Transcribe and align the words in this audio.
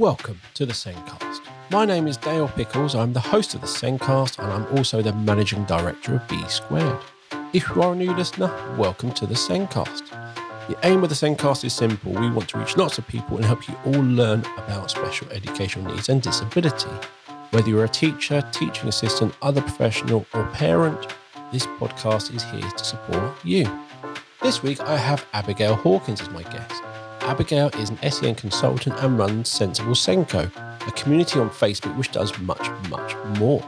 Welcome 0.00 0.40
to 0.54 0.64
the 0.64 0.72
Sendcast. 0.72 1.40
My 1.70 1.84
name 1.84 2.06
is 2.06 2.16
Dale 2.16 2.48
Pickles. 2.48 2.94
I'm 2.94 3.12
the 3.12 3.20
host 3.20 3.54
of 3.54 3.60
the 3.60 3.66
Sendcast 3.66 4.38
and 4.38 4.50
I'm 4.50 4.78
also 4.78 5.02
the 5.02 5.12
managing 5.12 5.64
director 5.64 6.14
of 6.14 6.26
B 6.26 6.42
Squared. 6.48 6.98
If 7.52 7.68
you 7.68 7.82
are 7.82 7.92
a 7.92 7.94
new 7.94 8.10
listener, 8.14 8.46
welcome 8.78 9.12
to 9.12 9.26
the 9.26 9.34
Sendcast. 9.34 10.08
The 10.68 10.78
aim 10.84 11.02
of 11.02 11.10
the 11.10 11.14
Sendcast 11.14 11.66
is 11.66 11.74
simple. 11.74 12.12
We 12.12 12.30
want 12.30 12.48
to 12.48 12.58
reach 12.58 12.78
lots 12.78 12.96
of 12.96 13.06
people 13.08 13.36
and 13.36 13.44
help 13.44 13.68
you 13.68 13.74
all 13.84 14.02
learn 14.02 14.42
about 14.56 14.90
special 14.90 15.28
educational 15.32 15.92
needs 15.92 16.08
and 16.08 16.22
disability. 16.22 16.88
Whether 17.50 17.68
you're 17.68 17.84
a 17.84 17.88
teacher, 17.88 18.40
teaching 18.52 18.88
assistant, 18.88 19.36
other 19.42 19.60
professional, 19.60 20.24
or 20.32 20.46
parent, 20.46 21.14
this 21.52 21.66
podcast 21.66 22.34
is 22.34 22.42
here 22.44 22.70
to 22.70 22.84
support 22.84 23.34
you. 23.44 23.68
This 24.40 24.62
week 24.62 24.80
I 24.80 24.96
have 24.96 25.26
Abigail 25.34 25.74
Hawkins 25.74 26.22
as 26.22 26.30
my 26.30 26.42
guest. 26.44 26.82
Abigail 27.30 27.68
is 27.78 27.90
an 27.90 28.10
SEN 28.10 28.34
consultant 28.34 29.00
and 29.04 29.16
runs 29.16 29.48
Sensible 29.48 29.94
SENCO, 29.94 30.50
a 30.88 30.92
community 30.96 31.38
on 31.38 31.48
Facebook 31.48 31.96
which 31.96 32.10
does 32.10 32.36
much, 32.40 32.68
much 32.88 33.14
more. 33.38 33.64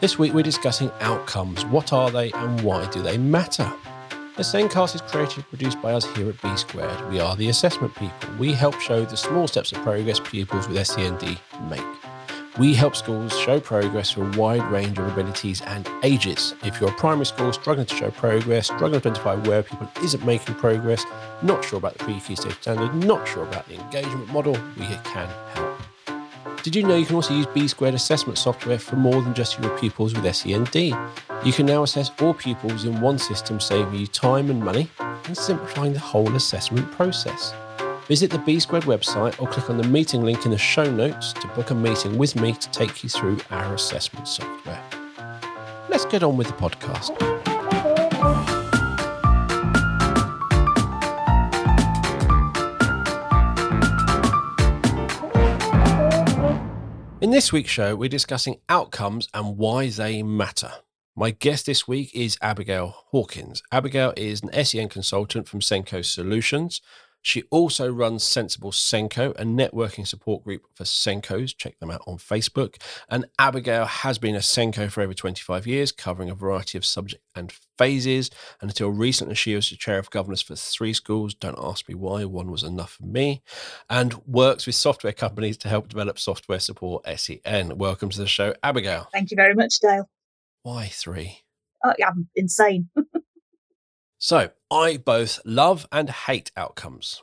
This 0.00 0.18
week 0.18 0.32
we're 0.32 0.42
discussing 0.42 0.90
outcomes. 1.00 1.66
What 1.66 1.92
are 1.92 2.10
they 2.10 2.32
and 2.32 2.58
why 2.62 2.90
do 2.90 3.02
they 3.02 3.18
matter? 3.18 3.70
The 4.38 4.42
Sendcast 4.42 4.94
is 4.94 5.02
created 5.02 5.36
and 5.36 5.48
produced 5.50 5.82
by 5.82 5.92
us 5.92 6.06
here 6.16 6.30
at 6.30 6.40
B 6.40 6.56
Squared. 6.56 7.10
We 7.10 7.20
are 7.20 7.36
the 7.36 7.50
assessment 7.50 7.94
people. 7.96 8.30
We 8.38 8.54
help 8.54 8.80
show 8.80 9.04
the 9.04 9.14
small 9.14 9.46
steps 9.46 9.72
of 9.72 9.82
progress 9.82 10.18
pupils 10.18 10.66
with 10.66 10.82
SEND 10.86 11.38
make. 11.68 12.05
We 12.58 12.72
help 12.72 12.96
schools 12.96 13.38
show 13.38 13.60
progress 13.60 14.12
for 14.12 14.24
a 14.24 14.30
wide 14.38 14.66
range 14.72 14.98
of 14.98 15.06
abilities 15.08 15.60
and 15.60 15.86
ages. 16.02 16.54
If 16.64 16.80
you're 16.80 16.88
a 16.88 16.94
primary 16.94 17.26
school 17.26 17.52
struggling 17.52 17.84
to 17.84 17.94
show 17.94 18.10
progress, 18.10 18.68
struggling 18.68 19.02
to 19.02 19.08
identify 19.08 19.34
where 19.34 19.62
people 19.62 19.90
isn't 20.02 20.24
making 20.24 20.54
progress, 20.54 21.04
not 21.42 21.62
sure 21.62 21.78
about 21.78 21.98
the 21.98 22.04
pre-key 22.04 22.34
stage 22.34 22.58
standard, 22.62 22.94
not 22.94 23.28
sure 23.28 23.42
about 23.42 23.68
the 23.68 23.74
engagement 23.74 24.32
model, 24.32 24.54
we 24.78 24.86
can 24.86 25.28
help. 25.52 26.62
Did 26.62 26.74
you 26.74 26.82
know 26.82 26.96
you 26.96 27.04
can 27.04 27.16
also 27.16 27.34
use 27.34 27.46
B 27.46 27.68
squared 27.68 27.94
assessment 27.94 28.38
software 28.38 28.78
for 28.78 28.96
more 28.96 29.20
than 29.20 29.34
just 29.34 29.60
your 29.60 29.78
pupils 29.78 30.14
with 30.14 30.34
SEND? 30.34 30.74
You 30.74 31.52
can 31.52 31.66
now 31.66 31.82
assess 31.82 32.10
all 32.22 32.32
pupils 32.32 32.86
in 32.86 33.02
one 33.02 33.18
system, 33.18 33.60
saving 33.60 33.94
you 33.94 34.06
time 34.06 34.48
and 34.48 34.64
money 34.64 34.88
and 34.98 35.36
simplifying 35.36 35.92
the 35.92 35.98
whole 35.98 36.34
assessment 36.34 36.90
process. 36.90 37.52
Visit 38.08 38.30
the 38.30 38.38
B 38.38 38.60
Squared 38.60 38.84
website 38.84 39.42
or 39.42 39.48
click 39.48 39.68
on 39.68 39.78
the 39.78 39.88
meeting 39.88 40.22
link 40.22 40.44
in 40.44 40.52
the 40.52 40.58
show 40.58 40.88
notes 40.88 41.32
to 41.32 41.48
book 41.48 41.70
a 41.70 41.74
meeting 41.74 42.16
with 42.16 42.36
me 42.36 42.52
to 42.52 42.70
take 42.70 43.02
you 43.02 43.10
through 43.10 43.38
our 43.50 43.74
assessment 43.74 44.28
software. 44.28 44.80
Let's 45.88 46.04
get 46.04 46.22
on 46.22 46.36
with 46.36 46.46
the 46.46 46.52
podcast. 46.52 47.10
In 57.20 57.32
this 57.32 57.52
week's 57.52 57.70
show, 57.70 57.96
we're 57.96 58.08
discussing 58.08 58.60
outcomes 58.68 59.28
and 59.34 59.58
why 59.58 59.90
they 59.90 60.22
matter. 60.22 60.70
My 61.16 61.30
guest 61.30 61.66
this 61.66 61.88
week 61.88 62.14
is 62.14 62.38
Abigail 62.40 62.94
Hawkins. 63.08 63.62
Abigail 63.72 64.12
is 64.16 64.42
an 64.42 64.64
SEN 64.64 64.90
consultant 64.90 65.48
from 65.48 65.60
SENCO 65.60 66.04
Solutions. 66.04 66.80
She 67.26 67.42
also 67.50 67.90
runs 67.90 68.22
Sensible 68.22 68.70
SENCO, 68.70 69.32
a 69.32 69.42
networking 69.42 70.06
support 70.06 70.44
group 70.44 70.62
for 70.76 70.84
SENCOs. 70.84 71.56
Check 71.56 71.76
them 71.80 71.90
out 71.90 72.02
on 72.06 72.18
Facebook. 72.18 72.80
And 73.08 73.24
Abigail 73.36 73.84
has 73.84 74.16
been 74.16 74.36
a 74.36 74.40
SENCO 74.40 74.92
for 74.92 75.02
over 75.02 75.12
25 75.12 75.66
years, 75.66 75.90
covering 75.90 76.30
a 76.30 76.36
variety 76.36 76.78
of 76.78 76.86
subject 76.86 77.24
and 77.34 77.52
phases. 77.76 78.30
And 78.60 78.70
until 78.70 78.90
recently, 78.90 79.34
she 79.34 79.56
was 79.56 79.68
the 79.68 79.74
chair 79.74 79.98
of 79.98 80.08
governors 80.10 80.40
for 80.40 80.54
three 80.54 80.92
schools. 80.92 81.34
Don't 81.34 81.58
ask 81.58 81.88
me 81.88 81.96
why, 81.96 82.24
one 82.24 82.48
was 82.48 82.62
enough 82.62 82.92
for 82.92 83.06
me. 83.06 83.42
And 83.90 84.14
works 84.24 84.64
with 84.64 84.76
software 84.76 85.12
companies 85.12 85.56
to 85.58 85.68
help 85.68 85.88
develop 85.88 86.20
software 86.20 86.60
support 86.60 87.04
SEN. 87.18 87.76
Welcome 87.76 88.08
to 88.10 88.18
the 88.18 88.28
show, 88.28 88.54
Abigail. 88.62 89.08
Thank 89.12 89.32
you 89.32 89.36
very 89.36 89.54
much, 89.54 89.80
Dale. 89.80 90.08
Why 90.62 90.86
three? 90.92 91.40
Oh, 91.84 91.92
yeah, 91.98 92.06
I'm 92.06 92.28
insane. 92.36 92.88
So 94.18 94.50
I 94.70 94.96
both 94.96 95.40
love 95.44 95.86
and 95.92 96.08
hate 96.08 96.50
outcomes. 96.56 97.22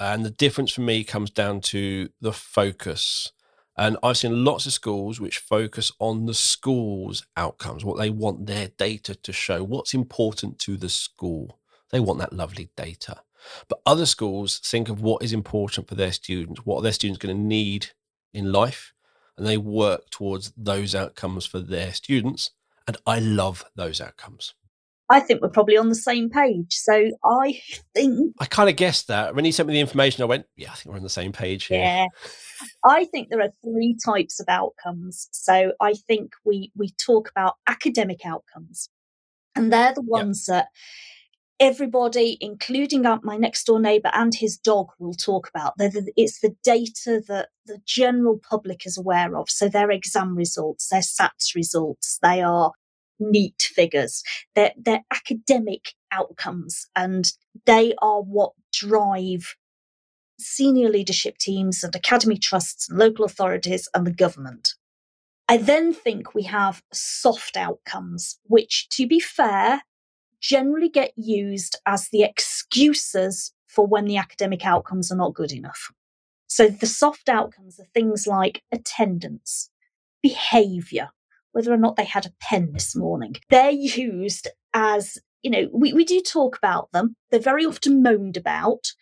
And 0.00 0.24
the 0.24 0.30
difference 0.30 0.72
for 0.72 0.80
me 0.80 1.04
comes 1.04 1.30
down 1.30 1.60
to 1.62 2.10
the 2.20 2.32
focus. 2.32 3.32
And 3.76 3.96
I've 4.02 4.18
seen 4.18 4.44
lots 4.44 4.66
of 4.66 4.72
schools 4.72 5.20
which 5.20 5.38
focus 5.38 5.90
on 5.98 6.26
the 6.26 6.34
school's 6.34 7.26
outcomes, 7.36 7.84
what 7.84 7.98
they 7.98 8.10
want 8.10 8.46
their 8.46 8.68
data 8.68 9.14
to 9.14 9.32
show, 9.32 9.64
what's 9.64 9.94
important 9.94 10.58
to 10.60 10.76
the 10.76 10.88
school. 10.88 11.58
They 11.90 12.00
want 12.00 12.20
that 12.20 12.32
lovely 12.32 12.70
data. 12.76 13.22
But 13.68 13.80
other 13.84 14.06
schools 14.06 14.58
think 14.58 14.88
of 14.88 15.00
what 15.00 15.22
is 15.22 15.32
important 15.32 15.88
for 15.88 15.94
their 15.94 16.12
students, 16.12 16.64
what 16.64 16.78
are 16.78 16.82
their 16.82 16.92
students 16.92 17.18
going 17.18 17.36
to 17.36 17.42
need 17.42 17.88
in 18.32 18.52
life, 18.52 18.92
and 19.36 19.46
they 19.46 19.58
work 19.58 20.10
towards 20.10 20.52
those 20.56 20.94
outcomes 20.94 21.46
for 21.46 21.60
their 21.60 21.92
students. 21.92 22.50
And 22.86 22.96
I 23.06 23.18
love 23.18 23.64
those 23.74 24.00
outcomes. 24.00 24.54
I 25.10 25.20
think 25.20 25.42
we're 25.42 25.50
probably 25.50 25.76
on 25.76 25.90
the 25.90 25.94
same 25.94 26.30
page. 26.30 26.74
So 26.74 27.10
I 27.24 27.60
think 27.94 28.34
I 28.40 28.46
kind 28.46 28.70
of 28.70 28.76
guessed 28.76 29.08
that 29.08 29.34
when 29.34 29.44
he 29.44 29.52
sent 29.52 29.68
me 29.68 29.74
the 29.74 29.80
information. 29.80 30.22
I 30.22 30.26
went, 30.26 30.46
"Yeah, 30.56 30.72
I 30.72 30.74
think 30.74 30.92
we're 30.92 30.96
on 30.96 31.02
the 31.02 31.10
same 31.10 31.32
page 31.32 31.66
here." 31.66 31.78
Yeah, 31.78 32.06
I 32.84 33.04
think 33.06 33.28
there 33.28 33.40
are 33.40 33.52
three 33.62 33.96
types 34.04 34.40
of 34.40 34.46
outcomes. 34.48 35.28
So 35.32 35.72
I 35.80 35.94
think 35.94 36.32
we 36.44 36.72
we 36.76 36.90
talk 37.04 37.28
about 37.30 37.54
academic 37.66 38.24
outcomes, 38.24 38.88
and 39.54 39.72
they're 39.72 39.94
the 39.94 40.02
ones 40.02 40.46
yep. 40.48 40.54
that 40.54 40.68
everybody, 41.60 42.36
including 42.40 43.02
my 43.22 43.36
next 43.36 43.64
door 43.64 43.80
neighbour 43.80 44.10
and 44.12 44.34
his 44.34 44.56
dog, 44.56 44.88
will 44.98 45.14
talk 45.14 45.48
about. 45.48 45.74
The, 45.76 46.12
it's 46.16 46.40
the 46.40 46.56
data 46.62 47.22
that 47.28 47.48
the 47.66 47.78
general 47.86 48.40
public 48.48 48.86
is 48.86 48.98
aware 48.98 49.36
of. 49.36 49.48
So 49.50 49.68
their 49.68 49.90
exam 49.90 50.34
results, 50.34 50.88
their 50.88 51.00
SATs 51.00 51.54
results, 51.54 52.18
they 52.22 52.42
are 52.42 52.72
neat 53.18 53.70
figures. 53.74 54.22
They're, 54.54 54.72
they're 54.76 55.04
academic 55.12 55.94
outcomes 56.10 56.86
and 56.96 57.32
they 57.66 57.94
are 58.00 58.22
what 58.22 58.52
drive 58.72 59.56
senior 60.38 60.88
leadership 60.88 61.38
teams 61.38 61.84
and 61.84 61.94
academy 61.94 62.36
trusts 62.36 62.88
and 62.88 62.98
local 62.98 63.24
authorities 63.24 63.88
and 63.94 64.06
the 64.06 64.12
government. 64.12 64.74
I 65.48 65.58
then 65.58 65.92
think 65.92 66.34
we 66.34 66.44
have 66.44 66.82
soft 66.92 67.56
outcomes, 67.56 68.38
which, 68.44 68.88
to 68.90 69.06
be 69.06 69.20
fair, 69.20 69.82
generally 70.40 70.88
get 70.88 71.12
used 71.16 71.78
as 71.86 72.08
the 72.08 72.22
excuses 72.22 73.52
for 73.66 73.86
when 73.86 74.06
the 74.06 74.16
academic 74.16 74.64
outcomes 74.64 75.12
are 75.12 75.16
not 75.16 75.34
good 75.34 75.52
enough. 75.52 75.90
So 76.46 76.68
the 76.68 76.86
soft 76.86 77.28
outcomes 77.28 77.78
are 77.80 77.86
things 77.92 78.26
like 78.26 78.62
attendance, 78.72 79.70
behavior, 80.22 81.10
whether 81.54 81.72
or 81.72 81.78
not 81.78 81.94
they 81.94 82.04
had 82.04 82.26
a 82.26 82.32
pen 82.40 82.72
this 82.72 82.96
morning. 82.96 83.36
They're 83.48 83.70
used 83.70 84.48
as, 84.74 85.16
you 85.42 85.50
know, 85.50 85.68
we, 85.72 85.92
we 85.92 86.04
do 86.04 86.20
talk 86.20 86.58
about 86.58 86.90
them. 86.92 87.14
They're 87.30 87.38
very 87.38 87.64
often 87.64 88.02
moaned 88.02 88.36
about 88.36 88.92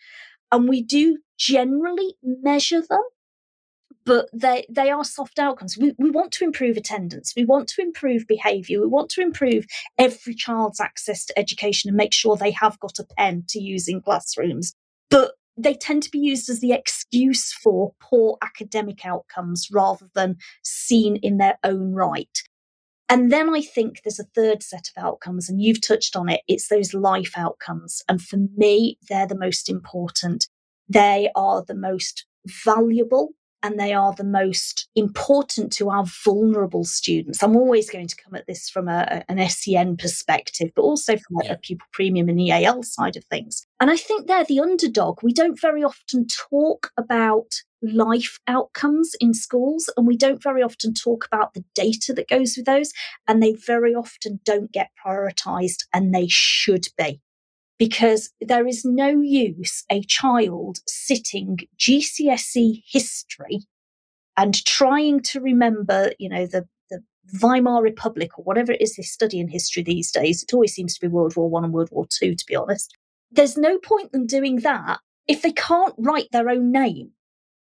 and 0.51 0.69
we 0.69 0.83
do 0.83 1.17
generally 1.37 2.15
measure 2.21 2.81
them. 2.87 3.01
But 4.05 4.29
they, 4.33 4.65
they 4.69 4.91
are 4.91 5.03
soft 5.03 5.39
outcomes. 5.39 5.77
We, 5.77 5.95
we 5.97 6.11
want 6.11 6.31
to 6.33 6.43
improve 6.43 6.77
attendance. 6.77 7.33
We 7.35 7.45
want 7.45 7.69
to 7.69 7.81
improve 7.81 8.27
behaviour. 8.27 8.81
We 8.81 8.87
want 8.87 9.09
to 9.11 9.21
improve 9.21 9.65
every 9.97 10.35
child's 10.35 10.79
access 10.79 11.25
to 11.25 11.39
education 11.39 11.89
and 11.89 11.97
make 11.97 12.13
sure 12.13 12.35
they 12.35 12.51
have 12.51 12.79
got 12.79 12.99
a 12.99 13.05
pen 13.17 13.45
to 13.49 13.59
use 13.59 13.87
in 13.87 14.01
classrooms. 14.01 14.75
But 15.09 15.31
they 15.57 15.73
tend 15.73 16.03
to 16.03 16.11
be 16.11 16.19
used 16.19 16.49
as 16.49 16.59
the 16.59 16.73
excuse 16.73 17.53
for 17.53 17.93
poor 17.99 18.37
academic 18.41 19.05
outcomes 19.05 19.67
rather 19.71 20.09
than 20.15 20.37
seen 20.63 21.17
in 21.17 21.37
their 21.37 21.57
own 21.63 21.93
right. 21.93 22.41
And 23.09 23.31
then 23.31 23.53
I 23.53 23.61
think 23.61 24.01
there's 24.03 24.19
a 24.19 24.23
third 24.35 24.63
set 24.63 24.89
of 24.95 25.03
outcomes, 25.03 25.49
and 25.49 25.61
you've 25.61 25.81
touched 25.81 26.15
on 26.15 26.29
it. 26.29 26.41
It's 26.47 26.69
those 26.69 26.93
life 26.93 27.33
outcomes. 27.37 28.01
And 28.09 28.21
for 28.21 28.37
me, 28.55 28.97
they're 29.09 29.27
the 29.27 29.37
most 29.37 29.69
important. 29.69 30.47
They 30.89 31.29
are 31.35 31.63
the 31.63 31.75
most 31.75 32.25
valuable 32.47 33.29
and 33.63 33.79
they 33.79 33.93
are 33.93 34.13
the 34.13 34.23
most 34.25 34.89
important 34.95 35.71
to 35.73 35.89
our 35.89 36.03
vulnerable 36.25 36.83
students. 36.83 37.41
I'm 37.41 37.55
always 37.55 37.89
going 37.89 38.07
to 38.07 38.15
come 38.15 38.35
at 38.35 38.45
this 38.45 38.69
from 38.69 38.89
a, 38.89 39.23
an 39.29 39.49
SEN 39.49 39.95
perspective, 39.95 40.71
but 40.75 40.81
also 40.81 41.13
from 41.13 41.37
yeah. 41.43 41.53
a 41.53 41.57
pupil 41.57 41.87
premium 41.93 42.27
and 42.27 42.39
EAL 42.39 42.83
side 42.83 43.15
of 43.15 43.23
things. 43.25 43.65
And 43.79 43.89
I 43.89 43.95
think 43.95 44.27
they're 44.27 44.43
the 44.43 44.59
underdog. 44.59 45.23
We 45.23 45.33
don't 45.33 45.59
very 45.59 45.83
often 45.83 46.27
talk 46.27 46.91
about 46.97 47.61
life 47.81 48.39
outcomes 48.47 49.13
in 49.19 49.33
schools, 49.33 49.89
and 49.95 50.07
we 50.07 50.17
don't 50.17 50.43
very 50.43 50.61
often 50.61 50.93
talk 50.93 51.25
about 51.25 51.53
the 51.53 51.63
data 51.75 52.13
that 52.13 52.29
goes 52.29 52.55
with 52.55 52.65
those, 52.65 52.91
and 53.27 53.41
they 53.41 53.53
very 53.53 53.93
often 53.93 54.39
don't 54.45 54.71
get 54.71 54.89
prioritized, 55.05 55.85
and 55.93 56.13
they 56.13 56.27
should 56.29 56.87
be 56.97 57.21
because 57.83 58.29
there 58.39 58.65
is 58.65 58.85
no 58.85 59.09
use 59.09 59.83
a 59.91 60.01
child 60.03 60.77
sitting 60.87 61.57
GCSE 61.77 62.81
history 62.87 63.67
and 64.37 64.63
trying 64.63 65.19
to 65.19 65.41
remember, 65.41 66.13
you 66.17 66.29
know, 66.29 66.45
the, 66.45 66.65
the 66.89 67.03
Weimar 67.41 67.83
Republic 67.83 68.39
or 68.39 68.45
whatever 68.45 68.71
it 68.71 68.79
is 68.81 68.95
they 68.95 69.03
study 69.03 69.37
in 69.37 69.49
history 69.49 69.83
these 69.83 70.13
days. 70.13 70.43
It 70.43 70.53
always 70.53 70.73
seems 70.73 70.93
to 70.93 71.01
be 71.01 71.09
World 71.09 71.35
War 71.35 71.49
One 71.49 71.65
and 71.65 71.73
World 71.73 71.89
War 71.91 72.07
Two, 72.09 72.35
to 72.35 72.45
be 72.47 72.55
honest. 72.55 72.95
There's 73.29 73.57
no 73.57 73.77
point 73.79 74.13
them 74.13 74.27
doing 74.27 74.61
that 74.61 75.01
if 75.27 75.41
they 75.41 75.51
can't 75.51 75.93
write 75.97 76.31
their 76.31 76.47
own 76.47 76.71
name 76.71 77.11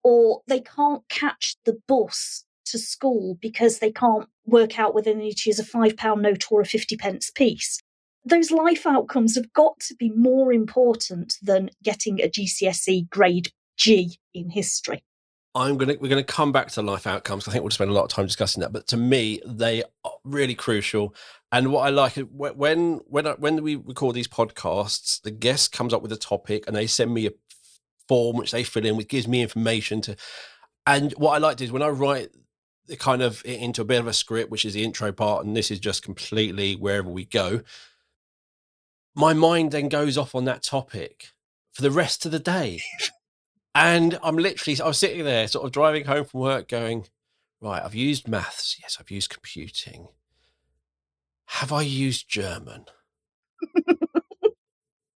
or 0.04 0.42
they 0.46 0.60
can't 0.60 1.02
catch 1.08 1.56
the 1.64 1.76
bus 1.88 2.44
to 2.66 2.78
school 2.78 3.36
because 3.42 3.80
they 3.80 3.90
can't 3.90 4.28
work 4.46 4.78
out 4.78 4.94
whether 4.94 5.12
they 5.12 5.18
need 5.18 5.38
to 5.38 5.50
use 5.50 5.58
a 5.58 5.64
five 5.64 5.96
pound 5.96 6.22
note 6.22 6.44
or 6.52 6.60
a 6.60 6.64
50 6.64 6.96
pence 6.98 7.32
piece. 7.32 7.80
Those 8.24 8.50
life 8.50 8.86
outcomes 8.86 9.34
have 9.34 9.52
got 9.52 9.80
to 9.80 9.94
be 9.94 10.10
more 10.10 10.52
important 10.52 11.34
than 11.42 11.70
getting 11.82 12.20
a 12.20 12.28
GCSE 12.28 13.10
grade 13.10 13.52
G 13.76 14.18
in 14.32 14.50
history. 14.50 15.04
I'm 15.56 15.76
gonna 15.76 15.94
we're 16.00 16.08
gonna 16.08 16.24
come 16.24 16.50
back 16.50 16.68
to 16.72 16.82
life 16.82 17.06
outcomes. 17.06 17.46
I 17.46 17.52
think 17.52 17.62
we'll 17.62 17.70
spend 17.70 17.90
a 17.90 17.94
lot 17.94 18.04
of 18.04 18.08
time 18.10 18.26
discussing 18.26 18.60
that. 18.62 18.72
But 18.72 18.88
to 18.88 18.96
me, 18.96 19.40
they 19.46 19.84
are 20.04 20.12
really 20.24 20.54
crucial. 20.54 21.14
And 21.52 21.70
what 21.70 21.86
I 21.86 21.90
like 21.90 22.18
is 22.18 22.24
when 22.30 23.00
when 23.06 23.26
when 23.26 23.62
we 23.62 23.76
record 23.76 24.16
these 24.16 24.26
podcasts, 24.26 25.22
the 25.22 25.30
guest 25.30 25.70
comes 25.70 25.94
up 25.94 26.02
with 26.02 26.10
a 26.10 26.16
topic 26.16 26.64
and 26.66 26.74
they 26.74 26.88
send 26.88 27.14
me 27.14 27.26
a 27.26 27.32
form 28.08 28.36
which 28.36 28.50
they 28.50 28.64
fill 28.64 28.84
in, 28.84 28.96
which 28.96 29.08
gives 29.08 29.28
me 29.28 29.42
information 29.42 30.00
to. 30.02 30.16
And 30.86 31.12
what 31.12 31.32
I 31.32 31.38
like 31.38 31.56
to 31.58 31.64
do 31.64 31.66
is 31.66 31.72
when 31.72 31.82
I 31.82 31.88
write 31.88 32.30
the 32.86 32.96
kind 32.96 33.22
of 33.22 33.42
into 33.44 33.82
a 33.82 33.84
bit 33.84 34.00
of 34.00 34.08
a 34.08 34.12
script, 34.12 34.50
which 34.50 34.64
is 34.64 34.74
the 34.74 34.84
intro 34.84 35.12
part, 35.12 35.44
and 35.44 35.56
this 35.56 35.70
is 35.70 35.78
just 35.78 36.02
completely 36.02 36.74
wherever 36.74 37.08
we 37.08 37.24
go. 37.24 37.62
My 39.14 39.32
mind 39.32 39.70
then 39.70 39.88
goes 39.88 40.18
off 40.18 40.34
on 40.34 40.44
that 40.44 40.62
topic 40.62 41.28
for 41.72 41.82
the 41.82 41.90
rest 41.90 42.26
of 42.26 42.32
the 42.32 42.38
day. 42.38 42.80
And 43.74 44.18
I'm 44.22 44.36
literally, 44.36 44.80
I 44.80 44.86
was 44.86 44.98
sitting 44.98 45.24
there, 45.24 45.48
sort 45.48 45.64
of 45.64 45.72
driving 45.72 46.04
home 46.04 46.24
from 46.24 46.40
work, 46.40 46.68
going, 46.68 47.06
right, 47.60 47.82
I've 47.82 47.94
used 47.94 48.28
maths. 48.28 48.76
Yes, 48.80 48.98
I've 49.00 49.10
used 49.10 49.30
computing. 49.30 50.08
Have 51.46 51.72
I 51.72 51.82
used 51.82 52.28
German? 52.28 52.84
and 53.74 54.06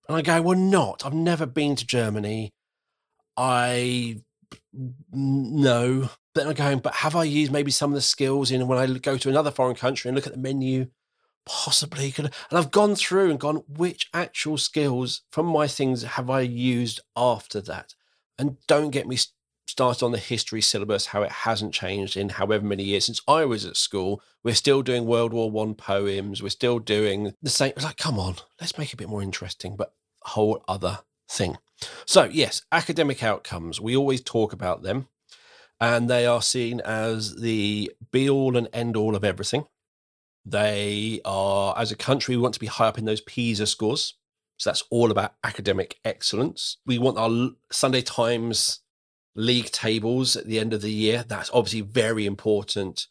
I 0.10 0.22
go, 0.22 0.42
well, 0.42 0.58
not. 0.58 1.06
I've 1.06 1.14
never 1.14 1.46
been 1.46 1.76
to 1.76 1.86
Germany. 1.86 2.54
I 3.36 4.22
no. 5.12 6.10
Then 6.34 6.48
I'm 6.48 6.54
going, 6.54 6.80
but 6.80 6.96
have 6.96 7.16
I 7.16 7.24
used 7.24 7.52
maybe 7.52 7.72
some 7.72 7.92
of 7.92 7.96
the 7.96 8.02
skills 8.02 8.52
in 8.52 8.68
when 8.68 8.78
I 8.78 8.98
go 9.00 9.18
to 9.18 9.30
another 9.30 9.52
foreign 9.52 9.76
country 9.76 10.10
and 10.10 10.16
look 10.16 10.28
at 10.28 10.34
the 10.34 10.40
menu? 10.40 10.88
Possibly 11.48 12.12
could, 12.12 12.26
and 12.26 12.60
I've 12.60 12.72
gone 12.72 12.96
through 12.96 13.30
and 13.30 13.40
gone, 13.40 13.64
which 13.70 14.10
actual 14.14 14.58
skills 14.58 15.22
from 15.32 15.46
my 15.46 15.66
things 15.66 16.04
have 16.04 16.30
I 16.30 16.42
used 16.42 17.00
after 17.16 17.62
that? 17.62 17.96
And 18.38 18.58
don't 18.68 18.92
get 18.92 19.08
me 19.08 19.18
started 19.66 20.04
on 20.04 20.12
the 20.12 20.18
history 20.18 20.62
syllabus, 20.62 21.08
how 21.08 21.22
it 21.24 21.32
hasn't 21.32 21.74
changed 21.74 22.18
in 22.18 22.30
however 22.30 22.66
many 22.66 22.84
years 22.84 23.06
since 23.06 23.22
I 23.28 23.46
was 23.46 23.66
at 23.66 23.78
school. 23.78 24.22
We're 24.44 24.56
still 24.56 24.82
doing 24.82 25.06
World 25.06 25.34
War 25.34 25.50
One 25.50 25.74
poems. 25.74 26.44
We're 26.44 26.50
still 26.50 26.80
doing 26.80 27.34
the 27.42 27.50
same. 27.50 27.72
It's 27.76 27.86
like, 27.86 27.98
come 27.98 28.20
on, 28.20 28.36
let's 28.60 28.78
make 28.78 28.90
it 28.90 28.96
a 28.96 28.98
bit 28.98 29.10
more 29.10 29.22
interesting, 29.22 29.76
but 29.78 29.94
whole 30.24 30.64
other 30.68 31.00
thing. 31.30 31.58
So, 32.06 32.26
yes, 32.26 32.62
academic 32.72 33.24
outcomes. 33.24 33.80
We 33.80 33.96
always 33.96 34.22
talk 34.22 34.52
about 34.52 34.84
them, 34.84 35.08
and 35.80 36.10
they 36.10 36.26
are 36.26 36.42
seen 36.42 36.82
as 36.82 37.36
the 37.36 37.92
be 38.12 38.30
all 38.30 38.58
and 38.58 38.68
end 38.74 38.98
all 38.98 39.16
of 39.16 39.24
everything. 39.24 39.66
They 40.50 41.20
are, 41.26 41.78
as 41.78 41.92
a 41.92 41.98
country, 41.98 42.38
we 42.38 42.42
want 42.42 42.54
to 42.54 42.60
be 42.60 42.68
high 42.68 42.88
up 42.88 42.98
in 42.98 43.04
those 43.04 43.20
PISA 43.20 43.68
scores. 43.68 44.14
So 44.56 44.70
that's 44.70 44.84
all 44.90 45.12
about 45.12 45.36
academic 45.44 46.00
excellence. 46.06 46.78
We 46.86 46.98
want 46.98 47.18
our 47.18 47.50
Sunday 47.70 48.02
Times 48.02 48.80
league 49.36 49.72
tables 49.72 50.38
at 50.38 50.46
the 50.46 50.58
end 50.58 50.74
of 50.74 50.82
the 50.82 50.92
year. 50.92 51.26
That's 51.28 51.52
obviously 51.54 51.82
very 51.82 52.26
important 52.26 53.08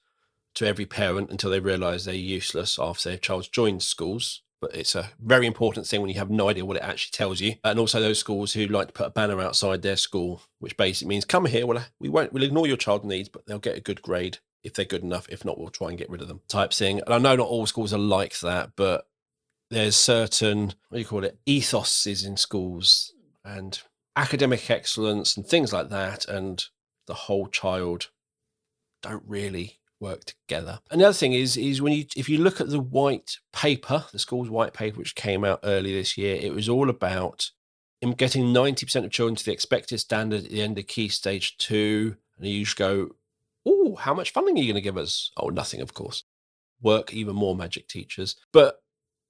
to 0.55 0.67
every 0.67 0.87
parent 0.87 1.31
until 1.31 1.51
they 1.51 1.61
realize 1.61 2.07
they're 2.07 2.15
useless 2.15 2.79
after 2.81 3.11
their 3.11 3.19
child's 3.19 3.49
joined 3.49 3.83
schools. 3.83 4.43
But 4.59 4.75
it's 4.75 4.95
a 4.95 5.11
very 5.21 5.47
important 5.47 5.87
thing 5.87 6.01
when 6.01 6.09
you 6.09 6.19
have 6.19 6.31
no 6.31 6.49
idea 6.49 6.65
what 6.65 6.79
it 6.79 6.83
actually 6.83 7.13
tells 7.13 7.43
you. 7.43 7.57
And 7.63 7.79
also 7.79 8.01
those 8.01 8.19
schools 8.19 8.55
who 8.55 8.67
like 8.67 8.87
to 8.87 8.93
put 8.95 9.09
a 9.09 9.11
banner 9.11 9.43
outside 9.43 9.83
their 9.83 9.97
school, 9.97 10.41
which 10.59 10.79
basically 10.79 11.11
means 11.11 11.27
come 11.27 11.45
here. 11.45 11.67
Well, 11.67 11.85
we 12.01 12.09
won't. 12.09 12.33
We'll 12.33 12.45
ignore 12.45 12.67
your 12.67 12.79
child 12.79 13.05
needs, 13.05 13.29
but 13.29 13.45
they'll 13.45 13.59
get 13.59 13.77
a 13.77 13.83
good 13.83 14.01
grade 14.01 14.39
if 14.67 14.75
they're 14.75 14.85
good 14.85 15.03
enough. 15.03 15.29
If 15.31 15.45
not, 15.45 15.59
we'll 15.59 15.69
try 15.69 15.89
and 15.89 15.99
get 15.99 16.11
rid 16.11 16.21
of 16.21 16.29
them. 16.29 16.41
Type 16.49 16.73
thing. 16.73 17.01
And 17.01 17.15
I 17.15 17.19
know 17.19 17.37
not 17.37 17.49
all 17.49 17.67
schools 17.67 17.95
are 17.95 17.99
like 17.99 18.39
that, 18.41 18.73
but 18.77 19.09
there's 19.71 19.97
certain 19.97 20.75
what 20.89 20.97
do 20.97 20.99
you 20.99 21.05
call 21.05 21.25
it 21.25 21.39
ethoses 21.47 22.25
in 22.25 22.37
schools 22.37 23.13
and 23.45 23.81
academic 24.15 24.71
excellence 24.71 25.37
and 25.37 25.47
things 25.47 25.73
like 25.73 25.89
that 25.89 26.27
and 26.27 26.67
the 27.07 27.15
whole 27.15 27.49
child 27.49 28.11
don't 29.03 29.25
really 29.27 29.79
work 30.01 30.25
together. 30.25 30.81
And 30.91 31.01
the 31.01 31.07
other 31.07 31.15
thing 31.15 31.33
is 31.33 31.57
is 31.57 31.81
when 31.81 31.93
you 31.93 32.05
if 32.17 32.29
you 32.29 32.39
look 32.39 32.61
at 32.61 32.69
the 32.69 32.81
white 32.81 33.39
paper, 33.53 34.05
the 34.13 34.19
school's 34.19 34.51
white 34.51 34.73
paper 34.73 34.99
which 34.99 35.15
came 35.15 35.45
out 35.45 35.61
early 35.65 35.93
this 35.93 36.17
year, 36.17 36.37
it 36.37 36.55
was 36.55 36.69
all 36.69 36.91
about 36.91 37.51
getting 38.17 38.45
90% 38.55 39.05
of 39.05 39.11
children 39.11 39.35
to 39.35 39.45
the 39.45 39.53
expected 39.53 39.99
standard 39.99 40.45
at 40.45 40.51
the 40.51 40.63
end 40.63 40.79
of 40.79 40.87
key 40.87 41.09
stage 41.09 41.57
2 41.59 42.17
and 42.39 42.47
you 42.47 42.65
just 42.65 42.77
go, 42.77 43.11
"Oh, 43.67 43.97
how 43.97 44.15
much 44.15 44.33
funding 44.33 44.57
are 44.57 44.61
you 44.61 44.73
going 44.73 44.75
to 44.75 44.81
give 44.81 44.97
us?" 44.97 45.31
Oh, 45.37 45.49
nothing, 45.49 45.81
of 45.81 45.95
course. 45.95 46.25
Work 46.81 47.13
even 47.13 47.35
more 47.35 47.57
magic 47.57 47.89
teachers. 47.89 48.37
But 48.53 48.83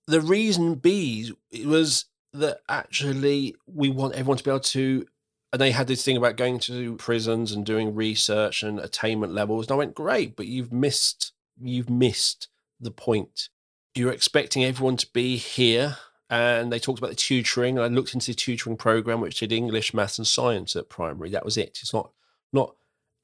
the 0.07 0.21
reason 0.21 0.75
B 0.77 1.33
was 1.65 2.07
that 2.33 2.61
actually 2.69 3.55
we 3.67 3.89
want 3.89 4.15
everyone 4.15 4.39
to 4.39 4.45
be 4.45 4.51
able 4.51 4.61
to 4.61 5.07
and 5.53 5.61
they 5.61 5.71
had 5.71 5.87
this 5.87 6.05
thing 6.05 6.17
about 6.17 6.37
going 6.37 6.59
to 6.59 6.97
prisons 6.97 7.53
and 7.53 7.65
doing 7.65 7.95
research 7.95 8.63
and 8.63 8.79
attainment 8.79 9.33
levels 9.33 9.67
and 9.67 9.73
i 9.73 9.77
went 9.77 9.95
great 9.95 10.37
but 10.37 10.47
you've 10.47 10.73
missed 10.73 11.33
you've 11.61 11.89
missed 11.89 12.49
the 12.81 12.91
point 12.91 13.49
you're 13.95 14.13
expecting 14.13 14.65
everyone 14.65 14.97
to 14.97 15.07
be 15.13 15.37
here 15.37 15.97
and 16.29 16.73
they 16.73 16.79
talked 16.79 16.99
about 16.99 17.11
the 17.11 17.17
tutoring 17.17 17.79
and 17.79 17.85
i 17.85 17.89
looked 17.89 18.13
into 18.13 18.33
the 18.33 18.35
tutoring 18.35 18.77
program 18.77 19.21
which 19.21 19.41
did 19.41 19.53
english 19.53 19.95
maths 19.95 20.19
and 20.19 20.27
science 20.27 20.77
at 20.77 20.91
primary 20.91 21.31
that 21.31 21.45
was 21.45 21.57
it 21.57 21.79
it's 21.81 21.95
not 21.95 22.11
not 22.53 22.75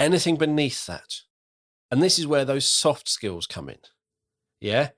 anything 0.03 0.37
beneath 0.37 0.87
that 0.87 1.21
and 1.91 2.03
this 2.03 2.19
is 2.19 2.27
where 2.27 2.45
those 2.45 2.69
soft 2.69 3.09
skills 3.09 3.47
come 3.47 3.69
in 3.69 3.79
yeah 4.61 4.89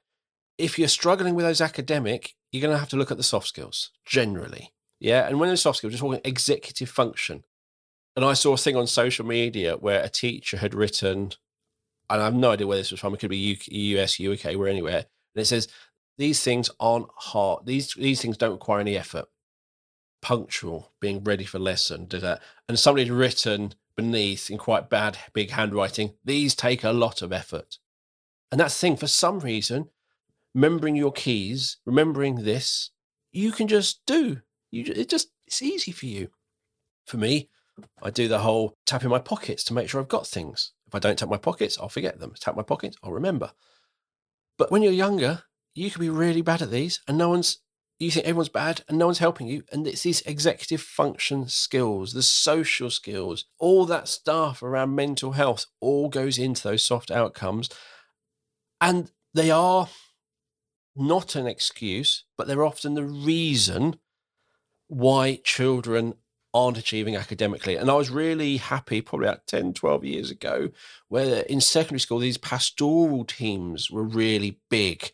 if 0.59 0.79
you're 0.79 0.89
struggling 0.89 1.35
with 1.35 1.45
those 1.45 1.61
academic, 1.61 2.35
you're 2.53 2.63
going 2.63 2.75
to 2.75 2.79
have 2.79 2.89
to 2.91 2.97
look 2.97 3.11
at 3.11 3.17
the 3.17 3.23
soft 3.23 3.49
skills 3.49 3.91
generally. 4.05 4.73
Yeah. 5.01 5.27
And 5.27 5.41
when 5.41 5.49
those 5.49 5.63
soft 5.63 5.79
skills, 5.79 5.93
just 5.93 6.03
talking 6.03 6.21
executive 6.25 6.89
function. 6.89 7.45
And 8.17 8.25
I 8.25 8.35
saw 8.35 8.55
a 8.55 8.59
thing 8.59 8.77
on 8.77 8.87
social 8.87 9.27
media 9.27 9.77
where 9.77 10.03
a 10.03 10.09
teacher 10.09 10.59
had 10.59 10.75
written, 10.75 11.33
and 12.09 12.23
I 12.23 12.25
have 12.25 12.35
no 12.35 12.53
idea 12.53 12.67
where 12.67 12.79
this 12.79 12.93
was 12.93 13.01
from. 13.01 13.15
It 13.15 13.21
could 13.21 13.31
be 13.31 13.59
US, 13.67 14.21
UK, 14.21 14.55
or 14.55 14.69
anywhere. 14.69 15.07
And 15.35 15.43
it 15.43 15.47
says, 15.47 15.67
these 16.17 16.43
things 16.43 16.71
aren't 16.79 17.09
hard. 17.17 17.67
These, 17.67 17.95
these 17.95 18.23
things 18.23 18.37
don't 18.37 18.53
require 18.53 18.79
any 18.79 18.97
effort. 18.97 19.25
Punctual, 20.23 20.93
being 21.01 21.25
ready 21.25 21.45
for 21.45 21.59
lesson, 21.59 22.07
did 22.07 22.21
that. 22.23 22.41
And 22.69 22.79
somebody 22.79 23.05
had 23.05 23.13
written 23.13 23.75
beneath 23.97 24.51
in 24.51 24.59
quite 24.59 24.91
bad, 24.91 25.19
big 25.33 25.51
handwriting, 25.51 26.15
these 26.25 26.55
take 26.55 26.85
a 26.85 26.93
lot 26.93 27.23
of 27.23 27.33
effort. 27.33 27.79
And 28.51 28.61
that's 28.61 28.75
the 28.75 28.81
thing, 28.81 28.97
for 28.97 29.07
some 29.07 29.41
reason, 29.41 29.89
remembering 30.55 30.97
your 30.97 31.13
keys, 31.13 31.79
remembering 31.85 32.45
this, 32.45 32.91
you 33.33 33.53
can 33.53 33.69
just 33.69 34.05
do. 34.07 34.41
You 34.71 34.85
it 34.95 35.09
just 35.09 35.29
it's 35.47 35.63
easy 35.63 35.93
for 35.93 36.07
you. 36.07 36.29
For 37.07 37.17
me, 37.17 37.51
I 38.03 38.11
do 38.11 38.29
the 38.29 38.39
whole 38.39 38.77
tapping 38.87 39.11
my 39.11 39.19
pockets 39.19 39.65
to 39.65 39.75
make 39.75 39.89
sure 39.89 40.01
I've 40.01 40.09
got 40.09 40.27
things. 40.27 40.73
If 40.87 40.95
I 40.95 40.99
don't 40.99 41.19
tap 41.19 41.29
my 41.29 41.37
pockets, 41.37 41.79
I'll 41.79 41.89
forget 41.89 42.21
them. 42.21 42.35
Tap 42.39 42.57
my 42.57 42.63
pockets, 42.63 42.97
I'll 43.03 43.13
remember. 43.13 43.53
But 44.57 44.71
when 44.71 44.83
you're 44.83 44.93
younger, 44.93 45.43
you 45.75 45.91
can 45.91 46.01
be 46.01 46.11
really 46.11 46.43
bad 46.43 46.63
at 46.63 46.71
these, 46.71 47.01
and 47.09 47.19
no 47.19 47.29
one's 47.29 47.59
you 47.99 48.11
think 48.11 48.27
everyone's 48.27 48.49
bad 48.49 48.83
and 48.89 48.99
no 48.99 49.07
one's 49.07 49.19
helping 49.19 49.47
you. 49.47 49.63
And 49.73 49.87
it's 49.87 50.03
these 50.03 50.21
executive 50.23 50.81
function 50.81 51.49
skills, 51.49 52.13
the 52.13 52.23
social 52.23 52.91
skills, 52.91 53.45
all 53.59 53.87
that 53.87 54.09
stuff 54.09 54.63
around 54.63 54.95
mental 54.95 55.33
health 55.33 55.67
all 55.81 56.09
goes 56.09 56.39
into 56.39 56.63
those 56.63 56.85
soft 56.85 57.11
outcomes. 57.11 57.71
And 58.81 59.11
they 59.33 59.51
are 59.51 59.89
not 60.97 61.35
an 61.37 61.47
excuse, 61.47 62.25
but 62.37 62.47
they're 62.47 62.65
often 62.65 62.95
the 62.95 63.05
reason 63.05 63.97
why 64.89 65.41
children 65.45 66.15
aren't 66.53 66.79
achieving 66.79 67.17
academically. 67.17 67.77
And 67.77 67.91
I 67.91 67.95
was 67.95 68.11
really 68.11 68.59
happy 68.59 69.01
probably 69.01 69.27
about 69.27 69.47
10, 69.49 69.73
12 69.73 70.05
years 70.05 70.31
ago, 70.31 70.71
where 71.09 71.41
in 71.43 71.61
secondary 71.61 71.99
school, 71.99 72.21
these 72.21 72.39
pastoral 72.39 73.25
teams 73.25 73.91
were 73.91 74.05
really 74.05 74.61
big. 74.71 75.11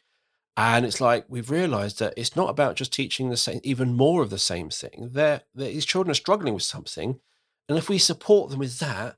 And 0.56 0.84
it's 0.84 1.00
like 1.00 1.24
we've 1.28 1.50
realized 1.50 1.98
that 2.00 2.14
it's 2.16 2.36
not 2.36 2.50
about 2.50 2.76
just 2.76 2.92
teaching 2.92 3.30
the 3.30 3.36
same, 3.36 3.60
even 3.62 3.96
more 3.96 4.22
of 4.22 4.30
the 4.30 4.38
same 4.38 4.68
thing. 4.68 5.10
They're, 5.12 5.42
they're, 5.54 5.72
these 5.72 5.86
children 5.86 6.10
are 6.10 6.14
struggling 6.14 6.54
with 6.54 6.62
something. 6.62 7.20
And 7.68 7.78
if 7.78 7.88
we 7.88 7.98
support 7.98 8.50
them 8.50 8.58
with 8.58 8.78
that, 8.80 9.16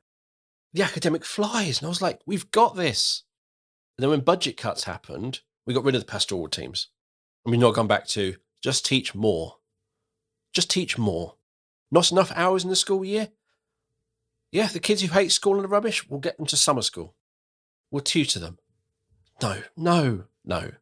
the 0.73 0.83
academic 0.83 1.25
flies. 1.25 1.79
And 1.79 1.87
I 1.87 1.89
was 1.89 2.03
like, 2.03 2.21
we've 2.27 2.51
got 2.51 2.77
this. 2.77 3.25
And 3.97 4.03
then 4.03 4.11
when 4.11 4.21
budget 4.21 4.57
cuts 4.57 4.85
happened, 4.85 5.41
we 5.67 5.75
got 5.75 5.85
rid 5.85 5.95
of 5.95 6.03
the 6.03 6.11
pastoral 6.11 6.49
teams. 6.49 6.89
And 7.45 7.51
we've 7.51 7.61
not 7.61 7.75
gone 7.75 7.87
back 7.87 8.07
to 8.09 8.37
just 8.63 8.87
teach 8.87 9.15
more. 9.15 9.57
Just 10.53 10.71
teach 10.71 10.99
more. 10.99 11.37
Not 11.91 12.13
enough 12.13 12.33
hours 12.35 12.65
in 12.65 12.71
the 12.71 12.77
school 12.77 13.05
year? 13.05 13.31
Yeah, 14.51 14.67
the 14.67 14.81
kids 14.81 15.03
who 15.03 15.09
hate 15.09 15.33
school 15.33 15.55
and 15.55 15.65
the 15.65 15.69
rubbish, 15.69 16.09
we'll 16.09 16.21
get 16.21 16.37
them 16.37 16.47
to 16.47 16.57
summer 16.57 16.83
school. 16.83 17.15
We'll 17.91 18.03
tutor 18.03 18.39
them. 18.39 18.59
No, 19.43 19.63
no, 19.77 20.25
no. 20.45 20.73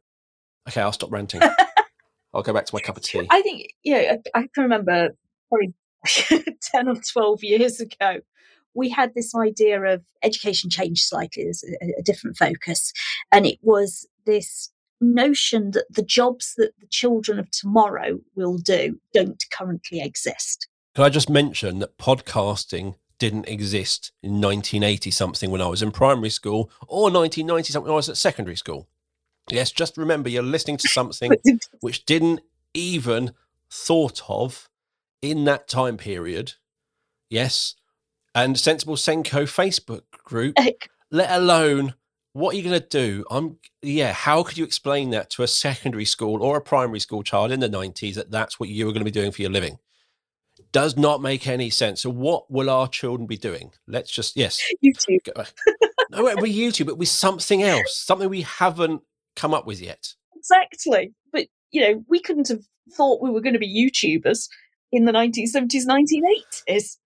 Okay, 0.70 0.80
I'll 0.80 0.92
stop 0.92 1.12
ranting. 1.12 1.42
I'll 2.34 2.42
go 2.42 2.52
back 2.52 2.66
to 2.66 2.74
my 2.74 2.80
cup 2.80 2.96
of 2.96 3.02
tea. 3.02 3.26
I 3.28 3.42
think, 3.42 3.74
yeah, 3.82 4.16
I, 4.34 4.38
I 4.38 4.40
can 4.54 4.62
remember 4.62 5.10
probably 5.48 5.74
10 6.62 6.88
or 6.88 6.94
12 6.94 7.42
years 7.42 7.80
ago 7.80 8.20
we 8.74 8.88
had 8.88 9.14
this 9.14 9.34
idea 9.34 9.82
of 9.82 10.02
education 10.22 10.70
change 10.70 11.02
slightly 11.02 11.46
as 11.48 11.64
a, 11.82 11.94
a 11.98 12.02
different 12.02 12.36
focus. 12.36 12.92
And 13.32 13.46
it 13.46 13.58
was 13.62 14.06
this 14.26 14.70
notion 15.00 15.70
that 15.72 15.86
the 15.90 16.02
jobs 16.02 16.54
that 16.56 16.72
the 16.78 16.86
children 16.86 17.38
of 17.38 17.50
tomorrow 17.50 18.20
will 18.34 18.58
do 18.58 19.00
don't 19.14 19.42
currently 19.52 20.00
exist. 20.00 20.68
Can 20.94 21.04
I 21.04 21.08
just 21.08 21.30
mention 21.30 21.78
that 21.78 21.96
podcasting 21.98 22.96
didn't 23.18 23.48
exist 23.48 24.12
in 24.22 24.40
1980 24.40 25.10
something 25.10 25.50
when 25.50 25.60
I 25.60 25.68
was 25.68 25.82
in 25.82 25.90
primary 25.90 26.30
school 26.30 26.70
or 26.86 27.10
1990 27.10 27.72
something 27.72 27.88
when 27.88 27.94
I 27.94 27.96
was 27.96 28.08
at 28.08 28.16
secondary 28.16 28.56
school? 28.56 28.88
Yes, 29.50 29.70
just 29.70 29.96
remember 29.96 30.28
you're 30.28 30.42
listening 30.42 30.76
to 30.78 30.88
something 30.88 31.32
which 31.80 32.04
didn't 32.04 32.40
even 32.74 33.32
thought 33.70 34.22
of 34.28 34.68
in 35.22 35.44
that 35.44 35.68
time 35.68 35.96
period. 35.96 36.54
Yes. 37.28 37.74
And 38.34 38.58
Sensible 38.58 38.96
SENCO 38.96 39.42
Facebook 39.44 40.02
group, 40.24 40.56
let 41.10 41.30
alone 41.30 41.94
what 42.32 42.54
are 42.54 42.56
you 42.56 42.62
going 42.62 42.80
to 42.80 42.86
do? 42.86 43.24
I'm 43.30 43.58
yeah. 43.82 44.12
How 44.12 44.42
could 44.42 44.56
you 44.56 44.64
explain 44.64 45.10
that 45.10 45.30
to 45.30 45.42
a 45.42 45.48
secondary 45.48 46.04
school 46.04 46.42
or 46.42 46.56
a 46.56 46.62
primary 46.62 47.00
school 47.00 47.22
child 47.22 47.50
in 47.50 47.60
the 47.60 47.68
90s 47.68 48.14
that 48.14 48.30
that's 48.30 48.60
what 48.60 48.68
you 48.68 48.86
were 48.86 48.92
going 48.92 49.00
to 49.00 49.04
be 49.04 49.10
doing 49.10 49.32
for 49.32 49.42
your 49.42 49.50
living? 49.50 49.78
Does 50.72 50.96
not 50.96 51.20
make 51.20 51.48
any 51.48 51.70
sense. 51.70 52.02
So, 52.02 52.10
what 52.10 52.48
will 52.50 52.70
our 52.70 52.86
children 52.86 53.26
be 53.26 53.36
doing? 53.36 53.72
Let's 53.88 54.12
just 54.12 54.36
yes, 54.36 54.60
YouTube. 54.84 55.50
no, 56.10 56.22
we're 56.22 56.36
YouTube, 56.36 56.86
but 56.86 56.98
with 56.98 57.08
something 57.08 57.64
else, 57.64 57.96
something 57.96 58.28
we 58.28 58.42
haven't 58.42 59.02
come 59.36 59.54
up 59.54 59.66
with 59.66 59.80
yet. 59.80 60.14
Exactly. 60.36 61.12
But 61.32 61.46
you 61.70 61.80
know, 61.82 62.04
we 62.08 62.20
couldn't 62.20 62.48
have 62.48 62.62
thought 62.96 63.22
we 63.22 63.30
were 63.30 63.40
going 63.40 63.54
to 63.54 63.58
be 63.58 63.90
YouTubers 63.92 64.48
in 64.92 65.04
the 65.04 65.12
1970s, 65.12 65.86
1980s. 65.86 66.96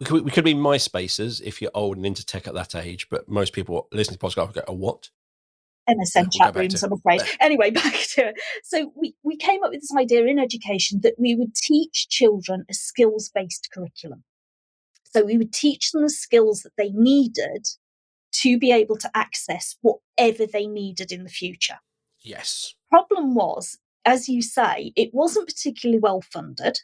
We 0.00 0.06
could, 0.06 0.24
we 0.24 0.30
could 0.32 0.44
be 0.44 0.54
MySpacers 0.54 1.40
if 1.42 1.62
you're 1.62 1.70
old 1.74 1.96
and 1.96 2.04
into 2.04 2.26
tech 2.26 2.48
at 2.48 2.54
that 2.54 2.74
age, 2.74 3.08
but 3.08 3.28
most 3.28 3.52
people 3.52 3.86
listening 3.92 4.18
to 4.18 4.26
podcast 4.26 4.54
go, 4.54 4.62
"A 4.66 4.74
what?" 4.74 5.10
MSN 5.88 6.14
we'll 6.14 6.30
chat 6.30 6.56
rooms, 6.56 6.82
I'm 6.82 6.92
afraid. 6.92 7.22
Anyway, 7.40 7.70
back 7.72 7.94
to 8.14 8.28
it. 8.28 8.34
So 8.62 8.92
we, 8.96 9.14
we 9.22 9.36
came 9.36 9.62
up 9.62 9.70
with 9.70 9.80
this 9.80 9.94
idea 9.96 10.24
in 10.26 10.38
education 10.38 11.00
that 11.02 11.14
we 11.18 11.34
would 11.34 11.54
teach 11.54 12.08
children 12.08 12.64
a 12.70 12.74
skills 12.74 13.30
based 13.34 13.68
curriculum. 13.72 14.24
So 15.04 15.24
we 15.24 15.36
would 15.36 15.52
teach 15.52 15.90
them 15.90 16.02
the 16.02 16.10
skills 16.10 16.62
that 16.62 16.72
they 16.78 16.90
needed 16.90 17.66
to 18.32 18.58
be 18.58 18.72
able 18.72 18.96
to 18.98 19.10
access 19.14 19.76
whatever 19.82 20.46
they 20.46 20.66
needed 20.66 21.12
in 21.12 21.24
the 21.24 21.30
future. 21.30 21.78
Yes. 22.22 22.74
Problem 22.90 23.34
was, 23.34 23.78
as 24.04 24.28
you 24.28 24.42
say, 24.42 24.92
it 24.96 25.10
wasn't 25.12 25.48
particularly 25.48 25.98
well 25.98 26.20
funded. 26.20 26.78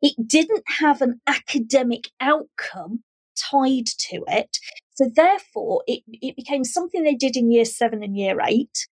It 0.00 0.14
didn't 0.26 0.64
have 0.78 1.02
an 1.02 1.20
academic 1.26 2.10
outcome 2.20 3.02
tied 3.36 3.86
to 3.86 4.24
it. 4.28 4.58
So 4.94 5.10
therefore, 5.14 5.82
it, 5.86 6.02
it 6.08 6.36
became 6.36 6.64
something 6.64 7.02
they 7.02 7.14
did 7.14 7.36
in 7.36 7.50
year 7.50 7.66
seven 7.66 8.02
and 8.02 8.16
year 8.16 8.38
eight 8.46 8.86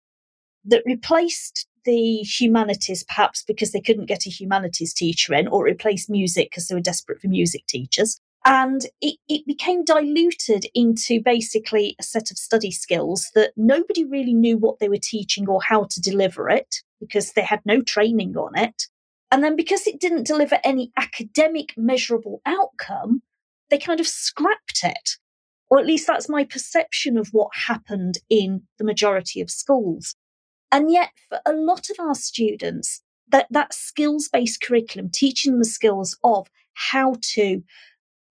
that 0.66 0.82
replaced 0.84 1.66
the 1.84 2.18
humanities, 2.18 3.04
perhaps 3.04 3.42
because 3.46 3.72
they 3.72 3.80
couldn't 3.80 4.06
get 4.06 4.26
a 4.26 4.30
humanities 4.30 4.94
teacher 4.94 5.34
in, 5.34 5.48
or 5.48 5.64
replaced 5.64 6.08
music 6.08 6.50
because 6.50 6.68
they 6.68 6.74
were 6.74 6.80
desperate 6.80 7.20
for 7.20 7.28
music 7.28 7.66
teachers. 7.66 8.20
And 8.46 8.84
it, 9.00 9.16
it 9.28 9.46
became 9.46 9.84
diluted 9.84 10.66
into 10.74 11.22
basically 11.22 11.96
a 11.98 12.02
set 12.02 12.30
of 12.30 12.36
study 12.36 12.70
skills 12.70 13.30
that 13.34 13.52
nobody 13.56 14.04
really 14.04 14.34
knew 14.34 14.58
what 14.58 14.78
they 14.80 14.88
were 14.88 14.98
teaching 14.98 15.48
or 15.48 15.62
how 15.62 15.84
to 15.84 16.00
deliver 16.00 16.50
it 16.50 16.76
because 17.00 17.32
they 17.32 17.42
had 17.42 17.60
no 17.64 17.80
training 17.80 18.36
on 18.36 18.56
it. 18.56 18.84
And 19.30 19.42
then 19.42 19.56
because 19.56 19.86
it 19.86 19.98
didn't 19.98 20.26
deliver 20.26 20.58
any 20.62 20.92
academic 20.96 21.72
measurable 21.76 22.42
outcome, 22.44 23.22
they 23.70 23.78
kind 23.78 23.98
of 23.98 24.06
scrapped 24.06 24.80
it. 24.84 25.16
Or 25.70 25.78
at 25.78 25.86
least 25.86 26.06
that's 26.06 26.28
my 26.28 26.44
perception 26.44 27.16
of 27.16 27.28
what 27.32 27.48
happened 27.66 28.18
in 28.28 28.62
the 28.78 28.84
majority 28.84 29.40
of 29.40 29.50
schools. 29.50 30.14
And 30.70 30.90
yet, 30.90 31.10
for 31.28 31.40
a 31.46 31.52
lot 31.52 31.88
of 31.90 31.98
our 31.98 32.14
students, 32.14 33.00
that, 33.28 33.46
that 33.50 33.72
skills 33.72 34.28
based 34.30 34.60
curriculum, 34.60 35.10
teaching 35.12 35.52
them 35.52 35.60
the 35.60 35.64
skills 35.64 36.16
of 36.22 36.48
how 36.74 37.14
to 37.34 37.62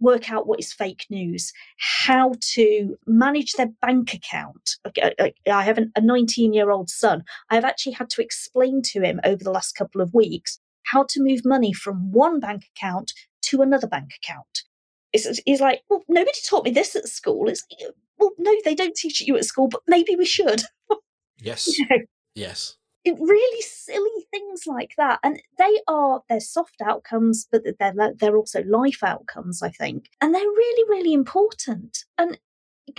work 0.04 0.32
out 0.32 0.46
what 0.46 0.60
is 0.60 0.74
fake 0.74 1.06
news, 1.10 1.52
how 1.78 2.34
to 2.54 2.96
manage 3.08 3.54
their 3.54 3.72
bank 3.82 4.14
account. 4.14 4.76
Uh, 4.86 5.30
I 5.52 5.64
have 5.64 5.80
a 5.80 6.02
19 6.02 6.54
year 6.54 6.70
old 6.70 6.90
son. 6.90 7.24
I 7.50 7.56
have 7.56 7.66
actually 7.66 7.94
had 7.94 8.10
to 8.12 8.22
explain 8.22 8.82
to 8.84 9.02
him 9.02 9.20
over 9.24 9.44
the 9.44 9.52
last 9.52 9.76
couple 9.76 10.02
of 10.02 10.14
weeks 10.14 10.60
how 10.88 11.06
to 11.10 11.24
move 11.24 11.42
money 11.46 11.74
from 11.74 12.12
one 12.12 12.40
bank 12.40 12.66
account 12.76 13.14
to 13.44 13.62
another 13.62 13.88
bank 13.88 14.12
account. 14.22 14.64
It's, 15.14 15.42
it's 15.46 15.62
like, 15.62 15.82
well, 15.90 16.04
nobody 16.10 16.38
taught 16.48 16.66
me 16.66 16.72
this 16.72 16.96
at 16.96 17.08
school. 17.08 17.48
It's 17.48 17.64
well, 18.20 18.32
no, 18.38 18.54
they 18.66 18.76
don't 18.76 18.96
teach 18.96 19.22
it 19.22 19.28
you 19.28 19.38
at 19.38 19.46
school, 19.46 19.68
but 19.68 19.82
maybe 19.88 20.16
we 20.16 20.26
should. 20.26 20.62
Yes. 21.42 21.68
you 21.78 21.86
know? 21.90 21.98
Yes 22.36 22.78
really 23.06 23.62
silly 23.62 24.26
things 24.32 24.64
like 24.66 24.94
that 24.98 25.20
and 25.24 25.42
they 25.58 25.80
are 25.88 26.22
they're 26.30 26.40
soft 26.40 26.82
outcomes 26.82 27.48
but 27.52 27.64
they're 27.80 28.14
they're 28.18 28.38
also 28.38 28.64
life 28.64 29.04
outcomes 29.04 29.62
i 29.62 29.70
think 29.70 30.10
and 30.22 30.34
they're 30.34 30.42
really 30.42 30.90
really 30.90 31.14
important 31.14 32.06
and 32.18 32.40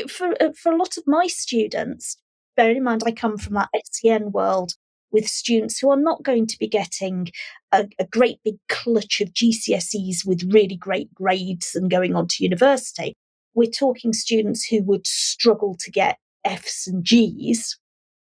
for 0.08 0.34
uh, 0.42 0.52
for 0.56 0.72
a 0.72 0.76
lot 0.76 0.96
of 0.96 1.04
my 1.06 1.26
students 1.26 2.16
bearing 2.56 2.78
in 2.78 2.84
mind 2.84 3.02
i 3.06 3.10
come 3.10 3.38
from 3.38 3.54
that 3.54 3.70
SEN 3.90 4.30
world 4.32 4.74
with 5.10 5.28
students 5.28 5.78
who 5.78 5.90
are 5.90 5.96
not 5.96 6.24
going 6.24 6.46
to 6.46 6.58
be 6.58 6.66
getting 6.66 7.28
a, 7.72 7.86
a 8.00 8.04
great 8.04 8.38
big 8.44 8.56
clutch 8.68 9.20
of 9.20 9.32
GCSEs 9.32 10.26
with 10.26 10.52
really 10.52 10.74
great 10.74 11.14
grades 11.14 11.76
and 11.76 11.88
going 11.88 12.16
on 12.16 12.26
to 12.26 12.42
university. 12.42 13.14
We're 13.54 13.70
talking 13.70 14.12
students 14.12 14.66
who 14.66 14.82
would 14.82 15.06
struggle 15.06 15.76
to 15.78 15.90
get 15.92 16.18
Fs 16.44 16.88
and 16.88 17.04
Gs 17.04 17.78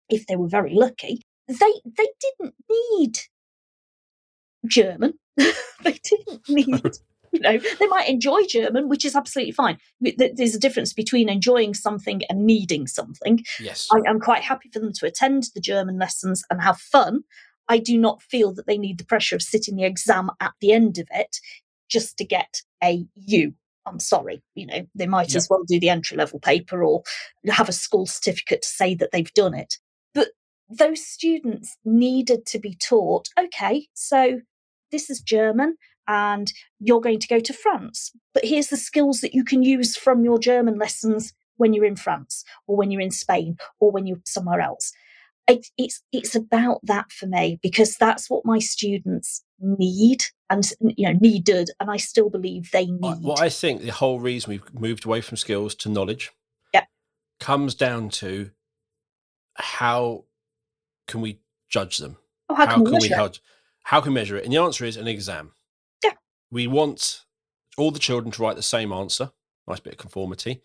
if 0.09 0.27
they 0.27 0.35
were 0.35 0.49
very 0.49 0.73
lucky 0.73 1.21
they 1.47 1.81
they 1.85 2.07
didn't 2.19 2.55
need 2.69 3.19
German. 4.67 5.13
they 5.37 5.99
didn't 6.03 6.41
need. 6.49 6.97
You 7.31 7.41
know, 7.41 7.57
they 7.79 7.87
might 7.87 8.07
enjoy 8.07 8.43
German, 8.45 8.87
which 8.87 9.03
is 9.03 9.13
absolutely 9.13 9.51
fine. 9.51 9.77
There's 9.99 10.55
a 10.55 10.59
difference 10.59 10.93
between 10.93 11.27
enjoying 11.27 11.73
something 11.73 12.21
and 12.29 12.45
needing 12.45 12.87
something. 12.87 13.43
Yes. 13.59 13.89
I, 13.91 14.09
am 14.09 14.21
quite 14.21 14.41
happy 14.41 14.69
for 14.71 14.79
them 14.79 14.93
to 14.93 15.05
attend 15.05 15.47
the 15.53 15.59
German 15.59 15.99
lessons 15.99 16.45
and 16.49 16.61
have 16.61 16.77
fun. 16.77 17.23
I 17.67 17.79
do 17.79 17.97
not 17.97 18.21
feel 18.21 18.53
that 18.53 18.67
they 18.67 18.77
need 18.77 18.99
the 18.99 19.05
pressure 19.05 19.35
of 19.35 19.41
sitting 19.41 19.75
the 19.75 19.83
exam 19.83 20.29
at 20.39 20.53
the 20.61 20.71
end 20.71 20.97
of 20.97 21.07
it 21.11 21.37
just 21.89 22.17
to 22.19 22.25
get 22.25 22.61
a 22.81 23.05
U. 23.15 23.53
I'm 23.85 23.99
sorry, 23.99 24.41
you 24.55 24.65
know, 24.65 24.87
they 24.95 25.05
might 25.05 25.29
yep. 25.29 25.37
as 25.37 25.47
well 25.49 25.63
do 25.67 25.79
the 25.79 25.89
entry 25.89 26.17
level 26.17 26.39
paper 26.39 26.83
or 26.83 27.03
have 27.47 27.69
a 27.69 27.73
school 27.73 28.05
certificate 28.05 28.61
to 28.61 28.67
say 28.67 28.95
that 28.95 29.11
they've 29.11 29.33
done 29.33 29.53
it. 29.53 29.75
Those 30.69 31.05
students 31.05 31.77
needed 31.85 32.45
to 32.47 32.59
be 32.59 32.75
taught 32.75 33.27
okay, 33.39 33.87
so 33.93 34.41
this 34.91 35.09
is 35.09 35.21
German 35.21 35.77
and 36.07 36.51
you're 36.79 37.01
going 37.01 37.19
to 37.19 37.27
go 37.27 37.39
to 37.39 37.53
France, 37.53 38.11
but 38.33 38.45
here's 38.45 38.67
the 38.67 38.77
skills 38.77 39.21
that 39.21 39.33
you 39.33 39.43
can 39.43 39.63
use 39.63 39.95
from 39.95 40.23
your 40.23 40.37
German 40.37 40.77
lessons 40.77 41.33
when 41.57 41.73
you're 41.73 41.85
in 41.85 41.95
France 41.95 42.43
or 42.67 42.75
when 42.75 42.91
you're 42.91 43.01
in 43.01 43.11
Spain 43.11 43.57
or 43.79 43.91
when 43.91 44.05
you're 44.05 44.19
somewhere 44.25 44.59
else. 44.59 44.91
It, 45.47 45.67
it's 45.77 46.01
it's 46.11 46.35
about 46.35 46.79
that 46.83 47.11
for 47.11 47.27
me 47.27 47.59
because 47.61 47.95
that's 47.97 48.31
what 48.31 48.45
my 48.45 48.57
students 48.57 49.43
need 49.59 50.23
and 50.49 50.67
you 50.81 51.07
know 51.07 51.19
needed 51.21 51.69
and 51.79 51.91
I 51.91 51.97
still 51.97 52.31
believe 52.31 52.71
they 52.71 52.87
need. 52.87 53.21
Well, 53.21 53.39
I 53.39 53.49
think 53.49 53.81
the 53.81 53.91
whole 53.91 54.19
reason 54.19 54.49
we've 54.49 54.73
moved 54.73 55.05
away 55.05 55.21
from 55.21 55.37
skills 55.37 55.75
to 55.75 55.89
knowledge, 55.89 56.31
yeah, 56.73 56.85
comes 57.39 57.75
down 57.75 58.09
to 58.09 58.49
how 59.53 60.25
can 61.07 61.21
we 61.21 61.39
judge 61.69 61.97
them? 61.97 62.17
Oh, 62.49 62.55
how, 62.55 62.67
how, 62.67 62.83
can, 62.83 62.99
we, 62.99 63.09
judge? 63.09 63.41
How 63.83 64.01
can 64.01 64.13
we 64.13 64.19
measure 64.19 64.37
it? 64.37 64.43
And 64.43 64.53
the 64.53 64.57
answer 64.57 64.85
is 64.85 64.97
an 64.97 65.07
exam. 65.07 65.51
Yeah. 66.03 66.13
We 66.51 66.67
want 66.67 67.25
all 67.77 67.91
the 67.91 67.99
children 67.99 68.31
to 68.31 68.41
write 68.41 68.55
the 68.55 68.63
same 68.63 68.91
answer. 68.91 69.31
Nice 69.67 69.79
bit 69.79 69.93
of 69.93 69.99
conformity. 69.99 70.61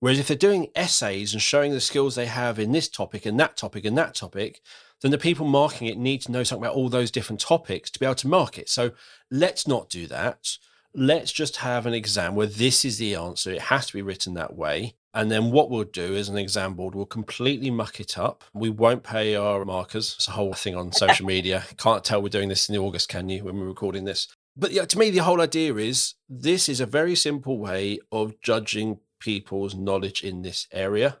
Whereas 0.00 0.18
if 0.18 0.28
they're 0.28 0.36
doing 0.36 0.68
essays 0.74 1.32
and 1.32 1.42
showing 1.42 1.72
the 1.72 1.80
skills 1.80 2.14
they 2.14 2.26
have 2.26 2.58
in 2.58 2.72
this 2.72 2.88
topic 2.88 3.24
and 3.24 3.40
that 3.40 3.56
topic 3.56 3.84
and 3.84 3.96
that 3.96 4.14
topic, 4.14 4.60
then 5.00 5.10
the 5.10 5.18
people 5.18 5.46
marking 5.46 5.88
it 5.88 5.98
need 5.98 6.22
to 6.22 6.32
know 6.32 6.42
something 6.42 6.64
about 6.64 6.76
all 6.76 6.88
those 6.88 7.10
different 7.10 7.40
topics 7.40 7.90
to 7.90 7.98
be 7.98 8.06
able 8.06 8.14
to 8.16 8.28
mark 8.28 8.58
it. 8.58 8.68
So 8.68 8.92
let's 9.30 9.66
not 9.66 9.88
do 9.88 10.06
that. 10.08 10.58
Let's 10.98 11.30
just 11.30 11.58
have 11.58 11.84
an 11.84 11.92
exam 11.92 12.34
where 12.34 12.46
this 12.46 12.82
is 12.82 12.96
the 12.96 13.14
answer. 13.16 13.50
It 13.50 13.62
has 13.62 13.86
to 13.86 13.92
be 13.92 14.00
written 14.00 14.32
that 14.32 14.56
way. 14.56 14.94
And 15.12 15.30
then 15.30 15.50
what 15.50 15.70
we'll 15.70 15.84
do 15.84 16.14
is 16.14 16.30
an 16.30 16.38
exam 16.38 16.72
board, 16.72 16.94
we'll 16.94 17.04
completely 17.04 17.70
muck 17.70 18.00
it 18.00 18.16
up. 18.16 18.44
We 18.54 18.70
won't 18.70 19.02
pay 19.02 19.34
our 19.36 19.62
markers. 19.66 20.14
It's 20.16 20.28
a 20.28 20.32
whole 20.32 20.54
thing 20.54 20.74
on 20.74 20.92
social 20.92 21.26
media. 21.34 21.64
Can't 21.76 22.02
tell 22.02 22.22
we're 22.22 22.30
doing 22.30 22.48
this 22.48 22.70
in 22.70 22.76
August, 22.78 23.10
can 23.10 23.28
you, 23.28 23.44
when 23.44 23.58
we're 23.58 23.66
recording 23.66 24.06
this? 24.06 24.26
But 24.56 24.72
yeah, 24.72 24.86
to 24.86 24.98
me, 24.98 25.10
the 25.10 25.18
whole 25.18 25.42
idea 25.42 25.74
is 25.74 26.14
this 26.30 26.66
is 26.66 26.80
a 26.80 26.86
very 26.86 27.14
simple 27.14 27.58
way 27.58 27.98
of 28.10 28.40
judging 28.40 29.00
people's 29.20 29.74
knowledge 29.74 30.24
in 30.24 30.40
this 30.40 30.66
area. 30.72 31.18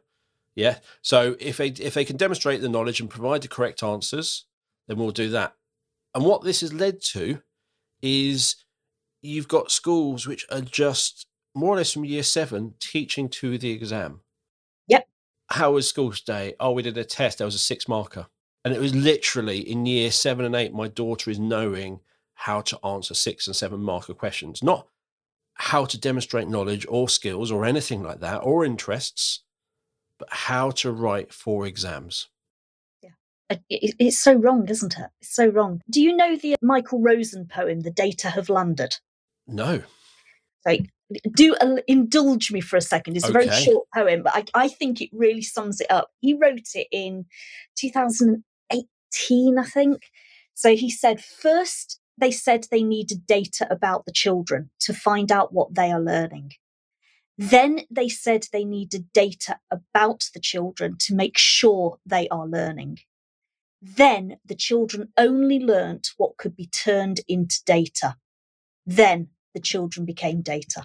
Yeah. 0.54 0.78
So 1.02 1.36
if 1.38 1.58
they 1.58 1.68
if 1.68 1.92
they 1.92 2.06
can 2.06 2.16
demonstrate 2.16 2.62
the 2.62 2.70
knowledge 2.70 3.00
and 3.00 3.10
provide 3.10 3.42
the 3.42 3.48
correct 3.48 3.82
answers, 3.82 4.46
then 4.88 4.96
we'll 4.96 5.10
do 5.10 5.28
that. 5.30 5.54
And 6.14 6.24
what 6.24 6.42
this 6.42 6.62
has 6.62 6.72
led 6.72 7.02
to 7.12 7.42
is 8.00 8.56
you've 9.26 9.48
got 9.48 9.70
schools 9.70 10.26
which 10.26 10.46
are 10.50 10.60
just 10.60 11.26
more 11.54 11.74
or 11.74 11.76
less 11.76 11.92
from 11.92 12.04
year 12.04 12.22
seven, 12.22 12.74
teaching 12.80 13.28
to 13.28 13.58
the 13.58 13.70
exam. 13.70 14.20
Yep. 14.88 15.08
How 15.48 15.72
was 15.72 15.88
school 15.88 16.12
today? 16.12 16.54
Oh, 16.60 16.72
we 16.72 16.82
did 16.82 16.98
a 16.98 17.04
test. 17.04 17.38
There 17.38 17.46
was 17.46 17.54
a 17.54 17.58
six 17.58 17.88
marker. 17.88 18.26
And 18.64 18.74
it 18.74 18.80
was 18.80 18.94
literally 18.94 19.58
in 19.60 19.86
year 19.86 20.10
seven 20.10 20.44
and 20.44 20.54
eight, 20.54 20.72
my 20.72 20.88
daughter 20.88 21.30
is 21.30 21.38
knowing 21.38 22.00
how 22.34 22.60
to 22.62 22.78
answer 22.84 23.14
six 23.14 23.46
and 23.46 23.56
seven 23.56 23.80
marker 23.80 24.12
questions, 24.12 24.62
not 24.62 24.88
how 25.54 25.84
to 25.86 25.98
demonstrate 25.98 26.48
knowledge 26.48 26.84
or 26.88 27.08
skills 27.08 27.50
or 27.50 27.64
anything 27.64 28.02
like 28.02 28.20
that 28.20 28.38
or 28.38 28.64
interests, 28.64 29.42
but 30.18 30.28
how 30.30 30.70
to 30.70 30.90
write 30.90 31.32
for 31.32 31.66
exams. 31.66 32.28
Yeah. 33.02 33.10
It's 33.70 34.18
so 34.18 34.34
wrong, 34.34 34.68
isn't 34.68 34.98
it? 34.98 35.10
It's 35.20 35.34
so 35.34 35.46
wrong. 35.46 35.80
Do 35.88 36.02
you 36.02 36.14
know 36.14 36.36
the 36.36 36.56
Michael 36.60 37.00
Rosen 37.00 37.46
poem, 37.46 37.80
The 37.80 37.90
Data 37.90 38.30
Have 38.30 38.50
Landed? 38.50 38.98
No. 39.46 39.82
Like, 40.64 40.90
do 41.34 41.54
uh, 41.60 41.76
indulge 41.86 42.50
me 42.50 42.60
for 42.60 42.76
a 42.76 42.80
second. 42.80 43.16
It's 43.16 43.28
a 43.28 43.32
very 43.32 43.50
short 43.50 43.86
poem, 43.94 44.22
but 44.22 44.34
I, 44.34 44.64
I 44.64 44.68
think 44.68 45.00
it 45.00 45.10
really 45.12 45.42
sums 45.42 45.80
it 45.80 45.90
up. 45.90 46.10
He 46.20 46.34
wrote 46.34 46.74
it 46.74 46.88
in 46.90 47.26
2018, 47.78 49.58
I 49.58 49.64
think. 49.64 50.02
So 50.54 50.74
he 50.74 50.90
said, 50.90 51.22
first, 51.22 52.00
they 52.18 52.30
said 52.30 52.66
they 52.70 52.82
needed 52.82 53.26
data 53.26 53.66
about 53.70 54.06
the 54.06 54.12
children 54.12 54.70
to 54.80 54.92
find 54.92 55.30
out 55.30 55.52
what 55.52 55.74
they 55.74 55.92
are 55.92 56.00
learning. 56.00 56.52
Then 57.38 57.80
they 57.90 58.08
said 58.08 58.46
they 58.50 58.64
needed 58.64 59.12
data 59.12 59.58
about 59.70 60.30
the 60.32 60.40
children 60.40 60.96
to 61.00 61.14
make 61.14 61.36
sure 61.36 61.98
they 62.06 62.26
are 62.28 62.46
learning. 62.46 63.00
Then 63.82 64.38
the 64.44 64.54
children 64.54 65.12
only 65.18 65.60
learnt 65.60 66.08
what 66.16 66.38
could 66.38 66.56
be 66.56 66.66
turned 66.66 67.20
into 67.28 67.60
data. 67.66 68.16
Then 68.86 69.28
the 69.56 69.60
children 69.72 70.04
became 70.12 70.38
data 70.42 70.82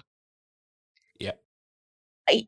Yeah. 1.20 1.36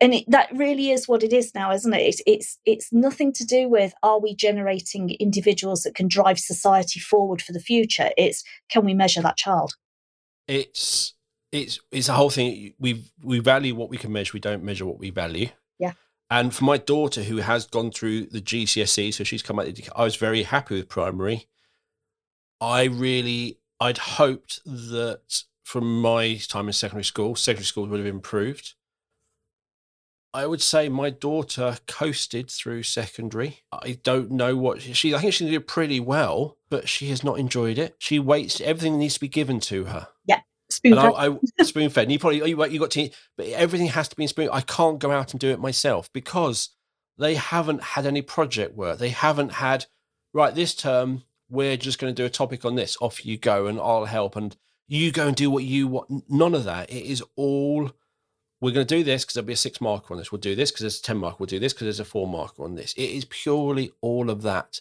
and 0.00 0.14
it, 0.14 0.24
that 0.28 0.48
really 0.64 0.86
is 0.96 1.06
what 1.08 1.22
it 1.22 1.32
is 1.32 1.54
now, 1.54 1.68
isn't 1.72 1.92
it? 1.98 2.04
It's, 2.10 2.22
it's 2.26 2.58
it's 2.72 2.88
nothing 2.92 3.30
to 3.38 3.44
do 3.44 3.68
with 3.76 3.92
are 4.02 4.20
we 4.26 4.34
generating 4.46 5.10
individuals 5.26 5.80
that 5.82 5.94
can 5.94 6.08
drive 6.08 6.38
society 6.38 7.00
forward 7.10 7.40
for 7.42 7.52
the 7.52 7.60
future. 7.72 8.08
It's 8.16 8.42
can 8.72 8.84
we 8.88 8.94
measure 8.94 9.22
that 9.22 9.36
child? 9.36 9.70
It's 10.48 11.14
it's 11.52 11.78
it's 11.90 12.08
a 12.08 12.14
whole 12.14 12.30
thing. 12.30 12.74
We 12.78 12.90
we 13.22 13.38
value 13.40 13.74
what 13.74 13.90
we 13.90 13.98
can 13.98 14.12
measure. 14.12 14.32
We 14.34 14.40
don't 14.48 14.64
measure 14.70 14.86
what 14.86 14.98
we 14.98 15.10
value. 15.10 15.48
Yeah. 15.78 15.92
And 16.30 16.54
for 16.54 16.64
my 16.64 16.78
daughter, 16.78 17.22
who 17.22 17.38
has 17.38 17.66
gone 17.66 17.90
through 17.90 18.26
the 18.26 18.40
GCSE, 18.40 19.12
so 19.14 19.24
she's 19.24 19.42
come 19.42 19.58
out. 19.58 19.66
I 19.94 20.04
was 20.04 20.16
very 20.16 20.42
happy 20.44 20.74
with 20.76 20.88
primary. 20.88 21.46
I 22.60 22.84
really, 22.84 23.58
I'd 23.80 23.98
hoped 23.98 24.60
that 24.64 25.44
from 25.64 26.00
my 26.00 26.36
time 26.48 26.68
in 26.68 26.72
secondary 26.72 27.04
school, 27.04 27.34
secondary 27.34 27.64
school 27.64 27.86
would 27.86 27.98
have 27.98 28.06
improved 28.06 28.74
I 30.34 30.46
would 30.46 30.60
say 30.60 30.88
my 30.88 31.10
daughter 31.10 31.78
coasted 31.86 32.50
through 32.50 32.82
secondary. 32.82 33.60
I 33.70 34.00
don't 34.02 34.32
know 34.32 34.56
what 34.56 34.82
she. 34.82 35.14
I 35.14 35.20
think 35.20 35.32
she 35.32 35.48
did 35.48 35.68
pretty 35.68 36.00
well, 36.00 36.58
but 36.68 36.88
she 36.88 37.08
has 37.10 37.22
not 37.22 37.38
enjoyed 37.38 37.78
it. 37.78 37.94
She 38.00 38.18
waits. 38.18 38.60
Everything 38.60 38.98
needs 38.98 39.14
to 39.14 39.20
be 39.20 39.28
given 39.28 39.60
to 39.60 39.84
her. 39.84 40.08
Yeah, 40.26 40.40
spoon 40.68 40.96
fed. 40.96 41.12
I, 41.14 41.28
I, 41.28 41.62
spoon 41.62 41.88
fed. 41.88 42.10
you 42.10 42.18
probably 42.18 42.38
you, 42.38 42.64
you 42.66 42.80
got 42.80 42.90
to, 42.90 43.10
but 43.36 43.46
everything 43.46 43.86
has 43.86 44.08
to 44.08 44.16
be 44.16 44.24
in 44.24 44.28
spoon. 44.28 44.48
I 44.52 44.62
can't 44.62 44.98
go 44.98 45.12
out 45.12 45.32
and 45.32 45.38
do 45.38 45.50
it 45.50 45.60
myself 45.60 46.12
because 46.12 46.70
they 47.16 47.36
haven't 47.36 47.84
had 47.84 48.04
any 48.04 48.20
project 48.20 48.74
work. 48.74 48.98
They 48.98 49.10
haven't 49.10 49.52
had 49.52 49.86
right 50.32 50.52
this 50.52 50.74
term. 50.74 51.22
We're 51.48 51.76
just 51.76 52.00
going 52.00 52.12
to 52.12 52.22
do 52.22 52.26
a 52.26 52.30
topic 52.30 52.64
on 52.64 52.74
this. 52.74 52.96
Off 53.00 53.24
you 53.24 53.38
go, 53.38 53.68
and 53.68 53.78
I'll 53.78 54.06
help, 54.06 54.34
and 54.34 54.56
you 54.86 55.12
go 55.12 55.28
and 55.28 55.36
do 55.36 55.50
what 55.50 55.64
you 55.64 55.88
want. 55.88 56.24
None 56.28 56.54
of 56.54 56.64
that. 56.64 56.90
It 56.90 57.04
is 57.04 57.22
all 57.36 57.90
we're 58.60 58.72
going 58.72 58.86
to 58.86 58.96
do 58.96 59.04
this 59.04 59.24
because 59.24 59.34
there'll 59.34 59.46
be 59.46 59.52
a 59.52 59.56
six 59.56 59.80
marker 59.80 60.14
on 60.14 60.18
this. 60.18 60.32
We'll 60.32 60.40
do 60.40 60.54
this 60.54 60.70
because 60.70 60.80
there's 60.80 61.00
a 61.00 61.02
10 61.02 61.18
marker. 61.18 61.36
We'll 61.38 61.46
do 61.46 61.58
this 61.58 61.74
because 61.74 61.84
there's 61.84 62.00
a 62.00 62.04
four 62.04 62.26
marker 62.26 62.64
on 62.64 62.76
this. 62.76 62.94
It 62.94 63.10
is 63.10 63.26
purely 63.26 63.92
all 64.00 64.30
of 64.30 64.40
that. 64.42 64.80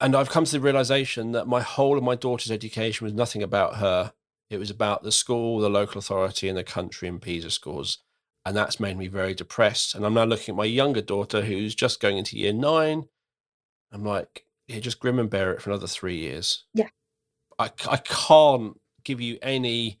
And 0.00 0.16
I've 0.16 0.30
come 0.30 0.46
to 0.46 0.52
the 0.52 0.60
realization 0.60 1.32
that 1.32 1.46
my 1.46 1.60
whole 1.60 1.98
of 1.98 2.02
my 2.02 2.14
daughter's 2.14 2.50
education 2.50 3.04
was 3.04 3.12
nothing 3.12 3.42
about 3.42 3.76
her. 3.76 4.14
It 4.48 4.56
was 4.56 4.70
about 4.70 5.02
the 5.02 5.12
school, 5.12 5.58
the 5.58 5.68
local 5.68 5.98
authority, 5.98 6.48
and 6.48 6.56
the 6.56 6.64
country 6.64 7.08
and 7.08 7.20
PISA 7.20 7.50
scores. 7.50 7.98
And 8.46 8.56
that's 8.56 8.80
made 8.80 8.96
me 8.96 9.06
very 9.06 9.34
depressed. 9.34 9.94
And 9.94 10.06
I'm 10.06 10.14
now 10.14 10.24
looking 10.24 10.54
at 10.54 10.56
my 10.56 10.64
younger 10.64 11.02
daughter 11.02 11.42
who's 11.42 11.74
just 11.74 12.00
going 12.00 12.16
into 12.16 12.38
year 12.38 12.54
nine. 12.54 13.06
I'm 13.92 14.04
like, 14.04 14.46
yeah, 14.66 14.78
just 14.78 14.98
grim 14.98 15.18
and 15.18 15.28
bear 15.28 15.52
it 15.52 15.60
for 15.60 15.68
another 15.68 15.86
three 15.86 16.16
years. 16.16 16.64
Yeah. 16.72 16.88
I, 17.58 17.70
I 17.86 17.98
can't 17.98 18.79
give 19.04 19.20
you 19.20 19.38
any 19.42 20.00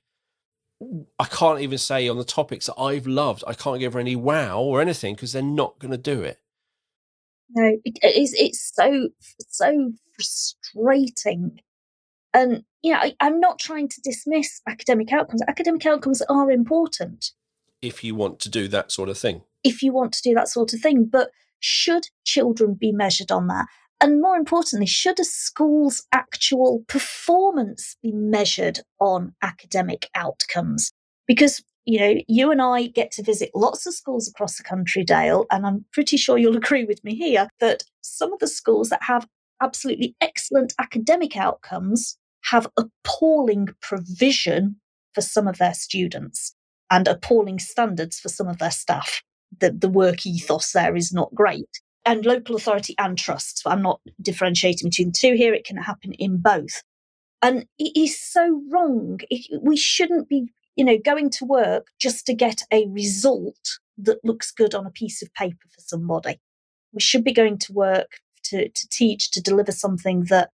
I 1.18 1.24
can't 1.26 1.60
even 1.60 1.78
say 1.78 2.08
on 2.08 2.16
the 2.16 2.24
topics 2.24 2.66
that 2.66 2.80
I've 2.80 3.06
loved, 3.06 3.44
I 3.46 3.52
can't 3.52 3.80
give 3.80 3.92
her 3.92 4.00
any 4.00 4.16
wow 4.16 4.60
or 4.60 4.80
anything 4.80 5.14
because 5.14 5.32
they're 5.32 5.42
not 5.42 5.78
going 5.78 5.90
to 5.90 5.98
do 5.98 6.22
it. 6.22 6.40
No, 7.54 7.76
it 7.84 7.98
is. 8.16 8.32
It's 8.34 8.72
so 8.74 9.08
so 9.48 9.92
frustrating, 10.14 11.60
and 12.32 12.64
you 12.82 12.92
know, 12.92 12.98
I, 13.00 13.14
I'm 13.20 13.40
not 13.40 13.58
trying 13.58 13.88
to 13.88 14.00
dismiss 14.02 14.62
academic 14.66 15.12
outcomes. 15.12 15.42
Academic 15.48 15.84
outcomes 15.84 16.22
are 16.22 16.50
important 16.50 17.32
if 17.82 18.04
you 18.04 18.14
want 18.14 18.38
to 18.40 18.48
do 18.48 18.68
that 18.68 18.92
sort 18.92 19.08
of 19.08 19.18
thing. 19.18 19.42
If 19.64 19.82
you 19.82 19.92
want 19.92 20.12
to 20.14 20.22
do 20.22 20.34
that 20.34 20.48
sort 20.48 20.72
of 20.72 20.80
thing, 20.80 21.04
but 21.04 21.30
should 21.58 22.08
children 22.24 22.74
be 22.74 22.92
measured 22.92 23.30
on 23.30 23.48
that? 23.48 23.66
And 24.00 24.22
more 24.22 24.36
importantly, 24.36 24.86
should 24.86 25.20
a 25.20 25.24
school's 25.24 26.06
actual 26.12 26.84
performance 26.88 27.96
be 28.02 28.12
measured 28.12 28.80
on 28.98 29.34
academic 29.42 30.08
outcomes? 30.14 30.90
Because 31.26 31.62
you 31.86 31.98
know, 31.98 32.14
you 32.28 32.50
and 32.50 32.62
I 32.62 32.86
get 32.86 33.10
to 33.12 33.22
visit 33.22 33.50
lots 33.54 33.86
of 33.86 33.94
schools 33.94 34.28
across 34.28 34.56
the 34.56 34.62
country, 34.62 35.02
Dale, 35.02 35.46
and 35.50 35.66
I'm 35.66 35.84
pretty 35.92 36.16
sure 36.16 36.38
you'll 36.38 36.56
agree 36.64 36.84
with 36.84 37.02
me 37.04 37.14
here 37.14 37.48
that 37.60 37.82
some 38.00 38.32
of 38.32 38.38
the 38.38 38.46
schools 38.46 38.90
that 38.90 39.02
have 39.02 39.26
absolutely 39.62 40.14
excellent 40.20 40.72
academic 40.78 41.36
outcomes 41.36 42.16
have 42.44 42.68
appalling 42.76 43.68
provision 43.82 44.76
for 45.14 45.20
some 45.20 45.48
of 45.48 45.58
their 45.58 45.74
students 45.74 46.54
and 46.90 47.06
appalling 47.08 47.58
standards 47.58 48.18
for 48.18 48.28
some 48.28 48.48
of 48.48 48.58
their 48.58 48.70
staff. 48.70 49.22
The, 49.58 49.72
the 49.72 49.88
work 49.88 50.24
ethos 50.24 50.72
there 50.72 50.94
is 50.94 51.12
not 51.12 51.34
great 51.34 51.80
and 52.04 52.24
local 52.24 52.56
authority 52.56 52.94
and 52.98 53.18
trusts. 53.18 53.62
I'm 53.66 53.82
not 53.82 54.00
differentiating 54.20 54.88
between 54.88 55.08
the 55.08 55.18
two 55.18 55.34
here. 55.34 55.54
It 55.54 55.64
can 55.64 55.76
happen 55.76 56.12
in 56.14 56.38
both. 56.38 56.82
And 57.42 57.66
it 57.78 57.98
is 57.98 58.20
so 58.20 58.62
wrong. 58.70 59.20
We 59.62 59.76
shouldn't 59.76 60.28
be, 60.28 60.52
you 60.76 60.84
know, 60.84 60.98
going 60.98 61.30
to 61.30 61.44
work 61.44 61.86
just 61.98 62.26
to 62.26 62.34
get 62.34 62.62
a 62.72 62.86
result 62.88 63.78
that 63.98 64.24
looks 64.24 64.50
good 64.50 64.74
on 64.74 64.86
a 64.86 64.90
piece 64.90 65.22
of 65.22 65.32
paper 65.34 65.68
for 65.74 65.80
somebody. 65.80 66.40
We 66.92 67.00
should 67.00 67.24
be 67.24 67.32
going 67.32 67.58
to 67.58 67.72
work 67.72 68.18
to, 68.44 68.68
to 68.68 68.88
teach, 68.90 69.30
to 69.32 69.42
deliver 69.42 69.72
something 69.72 70.24
that 70.24 70.50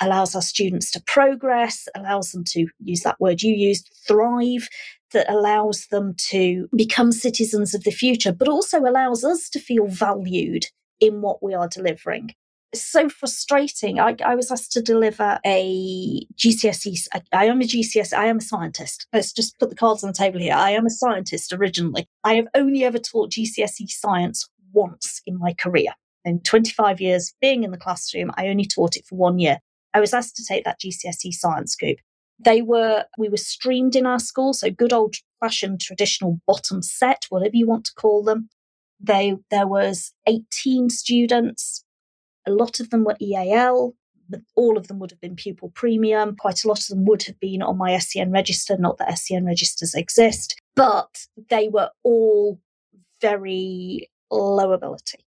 allows 0.00 0.34
our 0.34 0.42
students 0.42 0.90
to 0.92 1.02
progress, 1.06 1.86
allows 1.94 2.32
them 2.32 2.44
to 2.44 2.66
use 2.78 3.00
that 3.00 3.20
word 3.20 3.42
you 3.42 3.54
used, 3.54 3.90
thrive, 4.06 4.68
that 5.12 5.30
allows 5.30 5.86
them 5.90 6.14
to 6.16 6.68
become 6.74 7.12
citizens 7.12 7.74
of 7.74 7.84
the 7.84 7.90
future, 7.90 8.32
but 8.32 8.48
also 8.48 8.80
allows 8.80 9.24
us 9.24 9.48
to 9.50 9.58
feel 9.58 9.86
valued 9.86 10.66
in 11.00 11.20
what 11.20 11.42
we 11.42 11.54
are 11.54 11.68
delivering. 11.68 12.34
It's 12.72 12.86
so 12.86 13.08
frustrating. 13.08 13.98
I, 13.98 14.14
I 14.24 14.36
was 14.36 14.52
asked 14.52 14.70
to 14.72 14.82
deliver 14.82 15.40
a 15.44 16.24
GCSE. 16.36 17.08
I, 17.32 17.46
am 17.46 17.60
a 17.60 17.64
GCSE. 17.64 18.16
I 18.16 18.26
am 18.26 18.38
a 18.38 18.42
scientist. 18.42 19.08
Let's 19.12 19.32
just 19.32 19.58
put 19.58 19.70
the 19.70 19.76
cards 19.76 20.04
on 20.04 20.10
the 20.10 20.16
table 20.16 20.38
here. 20.38 20.54
I 20.54 20.70
am 20.70 20.86
a 20.86 20.90
scientist 20.90 21.52
originally. 21.52 22.06
I 22.22 22.34
have 22.34 22.46
only 22.54 22.84
ever 22.84 22.98
taught 22.98 23.32
GCSE 23.32 23.88
science 23.88 24.48
once 24.72 25.20
in 25.26 25.36
my 25.36 25.52
career. 25.54 25.90
In 26.24 26.40
25 26.40 27.00
years 27.00 27.34
being 27.40 27.64
in 27.64 27.72
the 27.72 27.78
classroom, 27.78 28.30
I 28.36 28.46
only 28.46 28.66
taught 28.66 28.96
it 28.96 29.06
for 29.06 29.16
one 29.16 29.38
year. 29.40 29.58
I 29.92 30.00
was 30.00 30.14
asked 30.14 30.36
to 30.36 30.44
take 30.44 30.64
that 30.64 30.80
GCSE 30.80 31.32
science 31.32 31.74
group. 31.74 31.98
They 32.38 32.62
were, 32.62 33.04
we 33.18 33.28
were 33.28 33.36
streamed 33.36 33.96
in 33.96 34.06
our 34.06 34.20
school, 34.20 34.52
so 34.52 34.70
good 34.70 34.92
old 34.92 35.16
fashioned 35.40 35.80
traditional 35.80 36.40
bottom 36.46 36.82
set, 36.82 37.26
whatever 37.30 37.56
you 37.56 37.66
want 37.66 37.84
to 37.86 37.94
call 37.94 38.22
them. 38.22 38.48
They, 39.00 39.36
there 39.50 39.66
was 39.66 40.12
18 40.26 40.90
students. 40.90 41.84
A 42.46 42.50
lot 42.50 42.80
of 42.80 42.90
them 42.90 43.04
were 43.04 43.16
EAL, 43.20 43.94
but 44.28 44.40
all 44.54 44.78
of 44.78 44.88
them 44.88 44.98
would 44.98 45.10
have 45.10 45.20
been 45.20 45.36
pupil 45.36 45.70
premium. 45.74 46.36
Quite 46.36 46.64
a 46.64 46.68
lot 46.68 46.80
of 46.80 46.86
them 46.86 47.04
would 47.06 47.24
have 47.24 47.38
been 47.40 47.62
on 47.62 47.78
my 47.78 47.98
SEN 47.98 48.30
register, 48.30 48.76
not 48.78 48.98
that 48.98 49.18
SEN 49.18 49.44
registers 49.44 49.94
exist, 49.94 50.60
but 50.76 51.26
they 51.48 51.68
were 51.68 51.90
all 52.02 52.60
very 53.20 54.08
low 54.30 54.72
ability. 54.72 55.24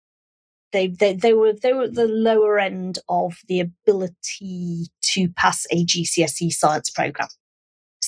They, 0.72 0.87
they, 0.87 1.14
they 1.14 1.33
were 1.33 1.52
they 1.52 1.72
were 1.72 1.85
at 1.85 1.94
the 1.94 2.06
lower 2.06 2.59
end 2.61 3.00
of 3.09 3.38
the 3.48 3.59
ability 3.59 4.87
to 5.14 5.28
pass 5.30 5.66
a 5.72 5.85
GCSE 5.85 6.52
science 6.52 6.90
program. 6.90 7.28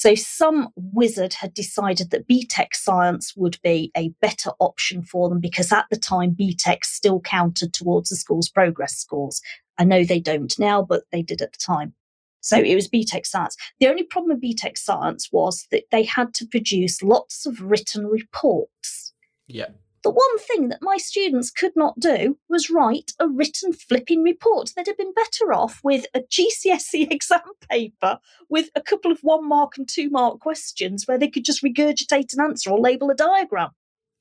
So 0.02 0.16
some 0.16 0.70
wizard 0.74 1.34
had 1.34 1.54
decided 1.54 2.10
that 2.10 2.26
BTEC 2.26 2.74
science 2.74 3.36
would 3.36 3.60
be 3.62 3.92
a 3.96 4.08
better 4.20 4.50
option 4.58 5.04
for 5.04 5.28
them 5.28 5.38
because 5.38 5.70
at 5.70 5.86
the 5.92 5.96
time 5.96 6.34
BTEC 6.34 6.84
still 6.84 7.20
counted 7.20 7.72
towards 7.72 8.10
the 8.10 8.16
school's 8.16 8.48
progress 8.48 8.96
scores. 8.96 9.40
I 9.78 9.84
know 9.84 10.02
they 10.02 10.18
don't 10.18 10.58
now, 10.58 10.82
but 10.82 11.04
they 11.12 11.22
did 11.22 11.40
at 11.40 11.52
the 11.52 11.58
time. 11.58 11.94
So 12.40 12.58
it 12.58 12.74
was 12.74 12.88
BTEC 12.88 13.24
science. 13.24 13.56
The 13.78 13.86
only 13.86 14.02
problem 14.02 14.40
with 14.40 14.42
BTEC 14.42 14.76
science 14.76 15.28
was 15.30 15.68
that 15.70 15.84
they 15.92 16.02
had 16.02 16.34
to 16.34 16.46
produce 16.46 17.00
lots 17.04 17.46
of 17.46 17.60
written 17.60 18.08
reports. 18.08 19.12
Yeah. 19.46 19.68
The 20.02 20.10
one 20.10 20.38
thing 20.38 20.68
that 20.68 20.82
my 20.82 20.96
students 20.96 21.50
could 21.50 21.72
not 21.76 22.00
do 22.00 22.38
was 22.48 22.70
write 22.70 23.12
a 23.20 23.28
written 23.28 23.72
flipping 23.72 24.22
report. 24.22 24.72
They'd 24.74 24.88
have 24.88 24.96
been 24.96 25.14
better 25.14 25.52
off 25.52 25.80
with 25.84 26.06
a 26.12 26.20
GCSE 26.20 27.08
exam 27.10 27.40
paper 27.70 28.18
with 28.48 28.70
a 28.74 28.82
couple 28.82 29.12
of 29.12 29.20
one 29.22 29.48
mark 29.48 29.78
and 29.78 29.88
two 29.88 30.10
mark 30.10 30.40
questions 30.40 31.06
where 31.06 31.18
they 31.18 31.28
could 31.28 31.44
just 31.44 31.62
regurgitate 31.62 32.34
an 32.34 32.40
answer 32.40 32.70
or 32.70 32.80
label 32.80 33.10
a 33.10 33.14
diagram. 33.14 33.70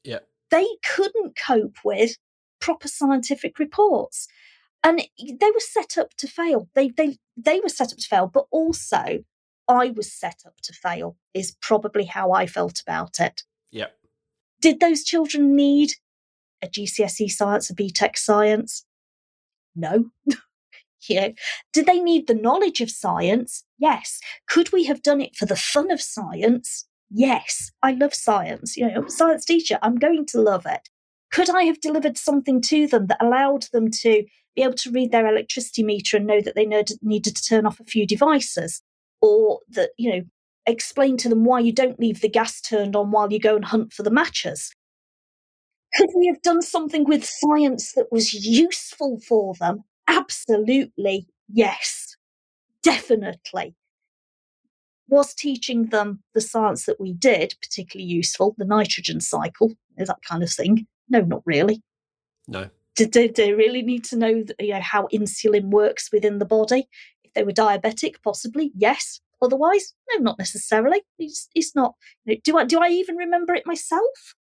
Yeah. 0.03 0.19
They 0.51 0.67
couldn't 0.85 1.35
cope 1.35 1.77
with 1.83 2.17
proper 2.59 2.87
scientific 2.87 3.57
reports. 3.57 4.27
And 4.83 5.01
they 5.17 5.51
were 5.51 5.59
set 5.59 5.97
up 5.97 6.15
to 6.17 6.27
fail. 6.27 6.69
They 6.73 6.89
they 6.89 7.17
they 7.37 7.59
were 7.59 7.69
set 7.69 7.91
up 7.91 7.99
to 7.99 8.07
fail, 8.07 8.27
but 8.27 8.45
also 8.51 9.23
I 9.67 9.91
was 9.91 10.11
set 10.11 10.41
up 10.45 10.55
to 10.63 10.73
fail 10.73 11.17
is 11.33 11.55
probably 11.61 12.05
how 12.05 12.31
I 12.31 12.47
felt 12.47 12.81
about 12.81 13.19
it. 13.19 13.43
Yeah. 13.71 13.87
Did 14.61 14.79
those 14.79 15.03
children 15.03 15.55
need 15.55 15.93
a 16.61 16.67
GCSE 16.67 17.29
science, 17.31 17.69
a 17.69 17.75
BTEC 17.75 18.17
science? 18.17 18.85
No. 19.75 20.11
yeah. 21.09 21.29
Did 21.73 21.85
they 21.85 21.99
need 21.99 22.27
the 22.27 22.35
knowledge 22.35 22.81
of 22.81 22.91
science? 22.91 23.63
Yes. 23.77 24.19
Could 24.47 24.71
we 24.71 24.85
have 24.85 25.01
done 25.01 25.21
it 25.21 25.35
for 25.35 25.45
the 25.45 25.55
fun 25.55 25.91
of 25.91 26.01
science? 26.01 26.87
Yes. 27.09 27.71
I 27.81 27.93
love 27.93 28.13
science. 28.13 28.77
You 28.77 28.87
know, 28.87 28.95
I'm 28.97 29.05
a 29.07 29.11
science 29.11 29.45
teacher, 29.45 29.79
I'm 29.81 29.95
going 29.95 30.25
to 30.27 30.41
love 30.41 30.65
it. 30.65 30.89
Could 31.31 31.49
I 31.49 31.63
have 31.63 31.79
delivered 31.79 32.17
something 32.17 32.61
to 32.63 32.87
them 32.87 33.07
that 33.07 33.23
allowed 33.23 33.63
them 33.73 33.89
to 34.01 34.23
be 34.55 34.63
able 34.63 34.73
to 34.73 34.91
read 34.91 35.11
their 35.11 35.27
electricity 35.27 35.81
meter 35.81 36.17
and 36.17 36.27
know 36.27 36.41
that 36.41 36.55
they 36.55 36.65
needed 36.65 37.35
to 37.35 37.43
turn 37.43 37.65
off 37.65 37.79
a 37.79 37.85
few 37.85 38.05
devices? 38.05 38.81
Or 39.21 39.59
that, 39.69 39.91
you 39.97 40.11
know, 40.11 40.21
explain 40.65 41.17
to 41.17 41.29
them 41.29 41.43
why 41.43 41.59
you 41.59 41.73
don't 41.73 41.99
leave 41.99 42.21
the 42.21 42.29
gas 42.29 42.61
turned 42.61 42.95
on 42.95 43.11
while 43.11 43.31
you 43.31 43.39
go 43.39 43.55
and 43.55 43.65
hunt 43.65 43.93
for 43.93 44.03
the 44.03 44.11
matches. 44.11 44.73
Could 45.95 46.09
we 46.15 46.27
have 46.27 46.41
done 46.41 46.61
something 46.61 47.03
with 47.03 47.25
science 47.25 47.93
that 47.93 48.11
was 48.11 48.33
useful 48.33 49.19
for 49.27 49.53
them? 49.59 49.83
Absolutely, 50.07 51.27
yes, 51.51 52.15
definitely. 52.81 53.75
Was 55.09 55.33
teaching 55.33 55.87
them 55.87 56.23
the 56.33 56.39
science 56.39 56.85
that 56.85 57.01
we 57.01 57.11
did 57.11 57.55
particularly 57.61 58.09
useful, 58.09 58.55
the 58.57 58.65
nitrogen 58.65 59.19
cycle, 59.19 59.73
is 59.97 60.07
that 60.07 60.23
kind 60.23 60.43
of 60.43 60.49
thing? 60.49 60.87
No, 61.09 61.21
not 61.21 61.41
really. 61.45 61.81
No. 62.47 62.69
Did 62.95 63.11
they, 63.13 63.27
they 63.27 63.53
really 63.53 63.81
need 63.81 64.03
to 64.05 64.17
know, 64.17 64.43
you 64.59 64.73
know 64.73 64.81
how 64.81 65.07
insulin 65.13 65.65
works 65.65 66.09
within 66.11 66.39
the 66.39 66.45
body? 66.45 66.87
If 67.23 67.33
they 67.33 67.43
were 67.43 67.51
diabetic, 67.51 68.15
possibly, 68.23 68.71
yes. 68.75 69.19
Otherwise, 69.41 69.93
no, 70.11 70.21
not 70.21 70.37
necessarily. 70.37 71.01
It's, 71.17 71.47
it's 71.55 71.75
not. 71.75 71.95
Do 72.43 72.57
I 72.57 72.65
do 72.65 72.79
I 72.79 72.89
even 72.89 73.15
remember 73.15 73.53
it 73.53 73.65
myself 73.65 74.35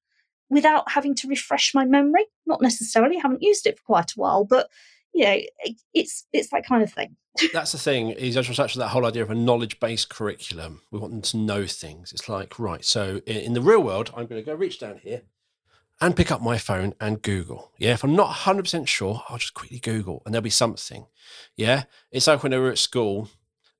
without 0.50 0.90
having 0.90 1.14
to 1.16 1.28
refresh 1.28 1.74
my 1.74 1.84
memory? 1.84 2.26
Not 2.46 2.60
necessarily. 2.60 3.16
I 3.16 3.20
haven't 3.22 3.42
used 3.42 3.66
it 3.66 3.78
for 3.78 3.84
quite 3.84 4.12
a 4.12 4.16
while, 4.16 4.44
but 4.44 4.68
you 5.14 5.24
know, 5.24 5.38
it's 5.94 6.26
it's 6.32 6.50
that 6.50 6.66
kind 6.66 6.82
of 6.82 6.92
thing. 6.92 7.16
That's 7.52 7.72
the 7.72 7.78
thing. 7.78 8.10
Is 8.10 8.36
actually 8.36 8.80
that 8.80 8.88
whole 8.88 9.06
idea 9.06 9.22
of 9.22 9.30
a 9.30 9.34
knowledge-based 9.34 10.08
curriculum. 10.08 10.82
We 10.90 10.98
want 10.98 11.12
them 11.12 11.22
to 11.22 11.36
know 11.36 11.66
things. 11.66 12.12
It's 12.12 12.28
like 12.28 12.58
right. 12.58 12.84
So 12.84 13.20
in, 13.26 13.36
in 13.36 13.52
the 13.54 13.60
real 13.60 13.82
world, 13.82 14.10
I'm 14.16 14.26
going 14.26 14.42
to 14.42 14.46
go 14.46 14.54
reach 14.54 14.80
down 14.80 14.98
here 14.98 15.22
and 16.00 16.16
pick 16.16 16.30
up 16.30 16.40
my 16.40 16.58
phone 16.58 16.94
and 17.00 17.22
Google. 17.22 17.72
Yeah, 17.78 17.92
if 17.92 18.04
I'm 18.04 18.14
not 18.14 18.30
100% 18.30 18.86
sure, 18.86 19.22
I'll 19.28 19.38
just 19.38 19.54
quickly 19.54 19.80
Google 19.80 20.22
and 20.24 20.32
there'll 20.32 20.42
be 20.42 20.50
something. 20.50 21.06
Yeah, 21.56 21.84
it's 22.12 22.26
like 22.26 22.42
when 22.42 22.52
they 22.52 22.58
were 22.58 22.70
at 22.70 22.78
school 22.78 23.28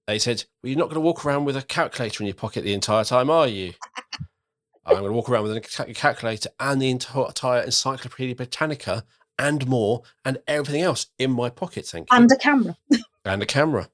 they 0.09 0.19
said, 0.19 0.45
Well, 0.63 0.71
you're 0.71 0.79
not 0.79 0.87
going 0.87 0.95
to 0.95 1.01
walk 1.01 1.25
around 1.25 1.45
with 1.45 1.57
a 1.57 1.63
calculator 1.63 2.23
in 2.23 2.27
your 2.27 2.35
pocket 2.35 2.65
the 2.65 2.73
entire 2.73 3.05
time, 3.05 3.29
are 3.29 3.47
you? 3.47 3.75
I'm 4.87 4.95
going 4.95 5.05
to 5.05 5.13
walk 5.13 5.29
around 5.29 5.43
with 5.43 5.55
a 5.55 5.95
calculator 5.95 6.49
and 6.59 6.81
the 6.81 6.89
entire 6.89 7.61
Encyclopedia 7.61 8.35
Britannica 8.35 9.05
and 9.39 9.69
more 9.69 10.03
and 10.25 10.39
everything 10.49 10.81
else 10.81 11.09
in 11.19 11.31
my 11.31 11.51
pocket. 11.51 11.85
Thank 11.85 12.11
you. 12.11 12.17
And 12.17 12.33
a 12.33 12.37
camera. 12.39 12.77
and 13.27 13.43
a 13.43 13.47
camera. 13.47 13.91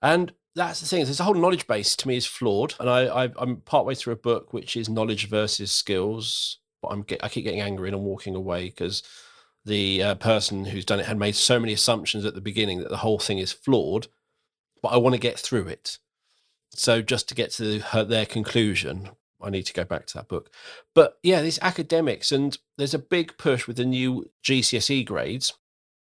And 0.00 0.32
that's 0.54 0.80
the 0.80 0.86
thing. 0.86 1.04
This 1.04 1.18
whole 1.18 1.34
knowledge 1.34 1.66
base 1.66 1.96
to 1.96 2.06
me 2.06 2.16
is 2.16 2.26
flawed. 2.26 2.74
And 2.78 2.88
I, 2.88 3.06
I, 3.06 3.24
am 3.42 3.56
partway 3.64 3.96
through 3.96 4.12
a 4.12 4.16
book 4.16 4.52
which 4.52 4.76
is 4.76 4.88
knowledge 4.88 5.28
versus 5.28 5.72
skills. 5.72 6.60
But 6.80 6.92
I'm 6.92 7.02
get, 7.02 7.24
I 7.24 7.28
keep 7.28 7.42
getting 7.42 7.60
angry 7.60 7.88
and 7.88 7.96
I'm 7.96 8.04
walking 8.04 8.36
away 8.36 8.66
because 8.66 9.02
the 9.64 10.00
uh, 10.00 10.14
person 10.14 10.64
who's 10.64 10.84
done 10.84 11.00
it 11.00 11.06
had 11.06 11.18
made 11.18 11.34
so 11.34 11.58
many 11.58 11.72
assumptions 11.72 12.24
at 12.24 12.36
the 12.36 12.40
beginning 12.40 12.78
that 12.78 12.88
the 12.88 12.98
whole 12.98 13.18
thing 13.18 13.38
is 13.38 13.50
flawed 13.50 14.06
but 14.86 14.94
I 14.94 14.98
want 14.98 15.14
to 15.14 15.20
get 15.20 15.36
through 15.36 15.66
it. 15.66 15.98
So 16.70 17.02
just 17.02 17.28
to 17.28 17.34
get 17.34 17.50
to 17.52 17.80
her, 17.80 18.04
their 18.04 18.24
conclusion, 18.24 19.10
I 19.42 19.50
need 19.50 19.64
to 19.64 19.72
go 19.72 19.82
back 19.84 20.06
to 20.06 20.14
that 20.14 20.28
book. 20.28 20.48
But 20.94 21.18
yeah, 21.24 21.42
these 21.42 21.58
academics, 21.60 22.30
and 22.30 22.56
there's 22.78 22.94
a 22.94 23.00
big 23.00 23.36
push 23.36 23.66
with 23.66 23.78
the 23.78 23.84
new 23.84 24.30
GCSE 24.44 25.04
grades. 25.04 25.52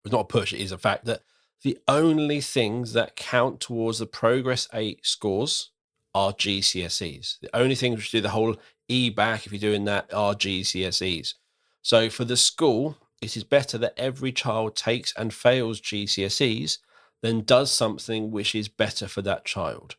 It's 0.03 0.11
not 0.11 0.21
a 0.21 0.25
push, 0.25 0.53
it 0.53 0.59
is 0.59 0.71
a 0.71 0.77
fact 0.77 1.05
that 1.05 1.21
the 1.63 1.79
only 1.87 2.41
things 2.41 2.93
that 2.93 3.15
count 3.15 3.59
towards 3.59 3.97
the 3.97 4.05
Progress 4.05 4.67
8 4.71 5.03
scores 5.03 5.71
are 6.13 6.31
GCSEs. 6.31 7.39
The 7.39 7.55
only 7.55 7.73
things 7.73 7.97
which 7.97 8.11
do 8.11 8.21
the 8.21 8.29
whole 8.29 8.55
E 8.87 9.09
back, 9.09 9.47
if 9.47 9.51
you're 9.51 9.59
doing 9.59 9.85
that, 9.85 10.13
are 10.13 10.35
GCSEs. 10.35 11.33
So 11.81 12.11
for 12.11 12.23
the 12.23 12.37
school, 12.37 12.97
it 13.19 13.35
is 13.35 13.43
better 13.43 13.79
that 13.79 13.95
every 13.97 14.31
child 14.31 14.75
takes 14.75 15.11
and 15.15 15.33
fails 15.33 15.81
GCSEs 15.81 16.77
then 17.21 17.41
does 17.41 17.71
something 17.71 18.31
which 18.31 18.55
is 18.55 18.67
better 18.67 19.07
for 19.07 19.21
that 19.23 19.45
child. 19.45 19.95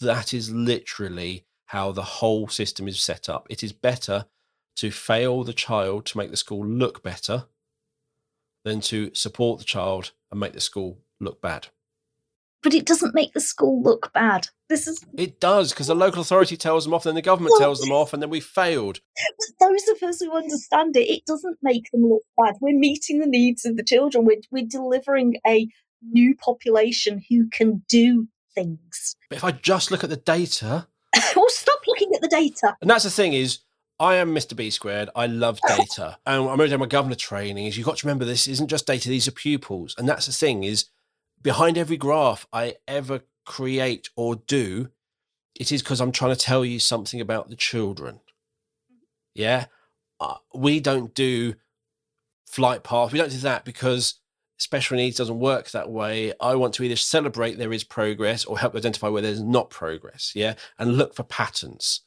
That 0.00 0.32
is 0.32 0.50
literally 0.50 1.44
how 1.66 1.92
the 1.92 2.02
whole 2.02 2.48
system 2.48 2.88
is 2.88 3.00
set 3.00 3.28
up. 3.28 3.46
It 3.50 3.62
is 3.62 3.72
better 3.72 4.26
to 4.76 4.90
fail 4.90 5.44
the 5.44 5.52
child 5.52 6.06
to 6.06 6.18
make 6.18 6.30
the 6.30 6.36
school 6.36 6.66
look 6.66 7.02
better 7.02 7.44
than 8.64 8.80
to 8.80 9.14
support 9.14 9.58
the 9.58 9.64
child 9.64 10.12
and 10.30 10.40
make 10.40 10.52
the 10.52 10.60
school 10.60 10.98
look 11.20 11.40
bad. 11.40 11.68
But 12.62 12.74
it 12.74 12.84
doesn't 12.84 13.14
make 13.14 13.32
the 13.32 13.40
school 13.40 13.82
look 13.82 14.12
bad. 14.12 14.48
This 14.68 14.86
is 14.86 15.04
it 15.14 15.40
does 15.40 15.72
because 15.72 15.86
the 15.86 15.94
local 15.94 16.20
authority 16.20 16.56
tells 16.56 16.84
them 16.84 16.92
off, 16.92 17.04
then 17.04 17.14
the 17.14 17.22
government 17.22 17.54
tells 17.58 17.80
them 17.80 17.90
off, 17.90 18.12
and 18.12 18.22
then 18.22 18.28
we 18.30 18.40
failed. 18.40 19.00
Those 19.58 19.88
of 19.88 20.02
us 20.08 20.20
who 20.20 20.36
understand 20.36 20.96
it, 20.96 21.08
it 21.08 21.24
doesn't 21.24 21.58
make 21.62 21.90
them 21.90 22.02
look 22.02 22.22
bad. 22.36 22.56
We're 22.60 22.78
meeting 22.78 23.18
the 23.18 23.26
needs 23.26 23.64
of 23.64 23.76
the 23.76 23.82
children. 23.82 24.26
We're, 24.26 24.42
we're 24.50 24.66
delivering 24.66 25.36
a 25.46 25.68
new 26.02 26.34
population 26.36 27.22
who 27.28 27.48
can 27.50 27.82
do 27.88 28.28
things. 28.54 29.16
But 29.28 29.36
if 29.36 29.44
I 29.44 29.52
just 29.52 29.90
look 29.90 30.04
at 30.04 30.10
the 30.10 30.16
data. 30.16 30.86
well, 31.36 31.46
stop 31.48 31.80
looking 31.86 32.14
at 32.14 32.20
the 32.20 32.28
data. 32.28 32.76
And 32.80 32.90
that's 32.90 33.04
the 33.04 33.10
thing 33.10 33.32
is, 33.32 33.60
I 33.98 34.16
am 34.16 34.34
Mr. 34.34 34.56
B 34.56 34.70
squared. 34.70 35.10
I 35.14 35.26
love 35.26 35.60
data. 35.66 36.18
and 36.26 36.48
I'm 36.48 36.56
doing 36.56 36.78
my 36.78 36.86
governor 36.86 37.14
training. 37.14 37.66
Is 37.66 37.76
you've 37.76 37.86
got 37.86 37.98
to 37.98 38.06
remember 38.06 38.24
this 38.24 38.48
isn't 38.48 38.68
just 38.68 38.86
data, 38.86 39.08
these 39.08 39.28
are 39.28 39.32
pupils. 39.32 39.94
And 39.98 40.08
that's 40.08 40.26
the 40.26 40.32
thing 40.32 40.64
is 40.64 40.86
behind 41.42 41.76
every 41.76 41.96
graph 41.96 42.46
I 42.52 42.76
ever 42.88 43.20
create 43.44 44.08
or 44.16 44.36
do, 44.36 44.88
it 45.54 45.72
is 45.72 45.82
because 45.82 46.00
I'm 46.00 46.12
trying 46.12 46.34
to 46.34 46.40
tell 46.40 46.64
you 46.64 46.78
something 46.78 47.20
about 47.20 47.50
the 47.50 47.56
children. 47.56 48.20
Yeah. 49.34 49.66
Uh, 50.18 50.36
we 50.54 50.80
don't 50.80 51.14
do 51.14 51.54
flight 52.46 52.82
path. 52.82 53.12
We 53.12 53.18
don't 53.18 53.30
do 53.30 53.38
that 53.38 53.64
because 53.64 54.19
special 54.62 54.96
needs 54.96 55.16
doesn't 55.16 55.38
work 55.38 55.70
that 55.70 55.90
way. 55.90 56.32
I 56.40 56.54
want 56.54 56.74
to 56.74 56.84
either 56.84 56.96
celebrate 56.96 57.58
there 57.58 57.72
is 57.72 57.84
progress 57.84 58.44
or 58.44 58.58
help 58.58 58.74
identify 58.74 59.08
where 59.08 59.22
there's 59.22 59.42
not 59.42 59.70
progress. 59.70 60.32
Yeah. 60.34 60.54
And 60.78 60.96
look 60.96 61.14
for 61.14 61.22
patterns. 61.22 62.02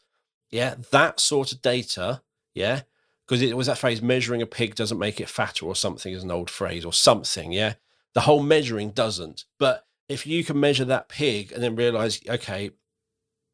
Yeah. 0.49 0.75
That 0.91 1.19
sort 1.19 1.51
of 1.51 1.61
data. 1.61 2.21
Yeah. 2.53 2.81
Because 3.27 3.41
it 3.41 3.57
was 3.57 3.67
that 3.67 3.77
phrase, 3.77 4.01
measuring 4.01 4.41
a 4.41 4.45
pig 4.45 4.75
doesn't 4.75 4.99
make 4.99 5.19
it 5.19 5.29
fatter 5.29 5.65
or 5.65 5.75
something 5.75 6.13
is 6.13 6.23
an 6.23 6.31
old 6.31 6.49
phrase 6.49 6.85
or 6.85 6.93
something. 6.93 7.51
Yeah. 7.51 7.75
The 8.13 8.21
whole 8.21 8.43
measuring 8.43 8.91
doesn't. 8.91 9.45
But 9.57 9.85
if 10.07 10.27
you 10.27 10.43
can 10.43 10.59
measure 10.59 10.85
that 10.85 11.09
pig 11.09 11.51
and 11.51 11.63
then 11.63 11.75
realize, 11.75 12.19
okay, 12.27 12.71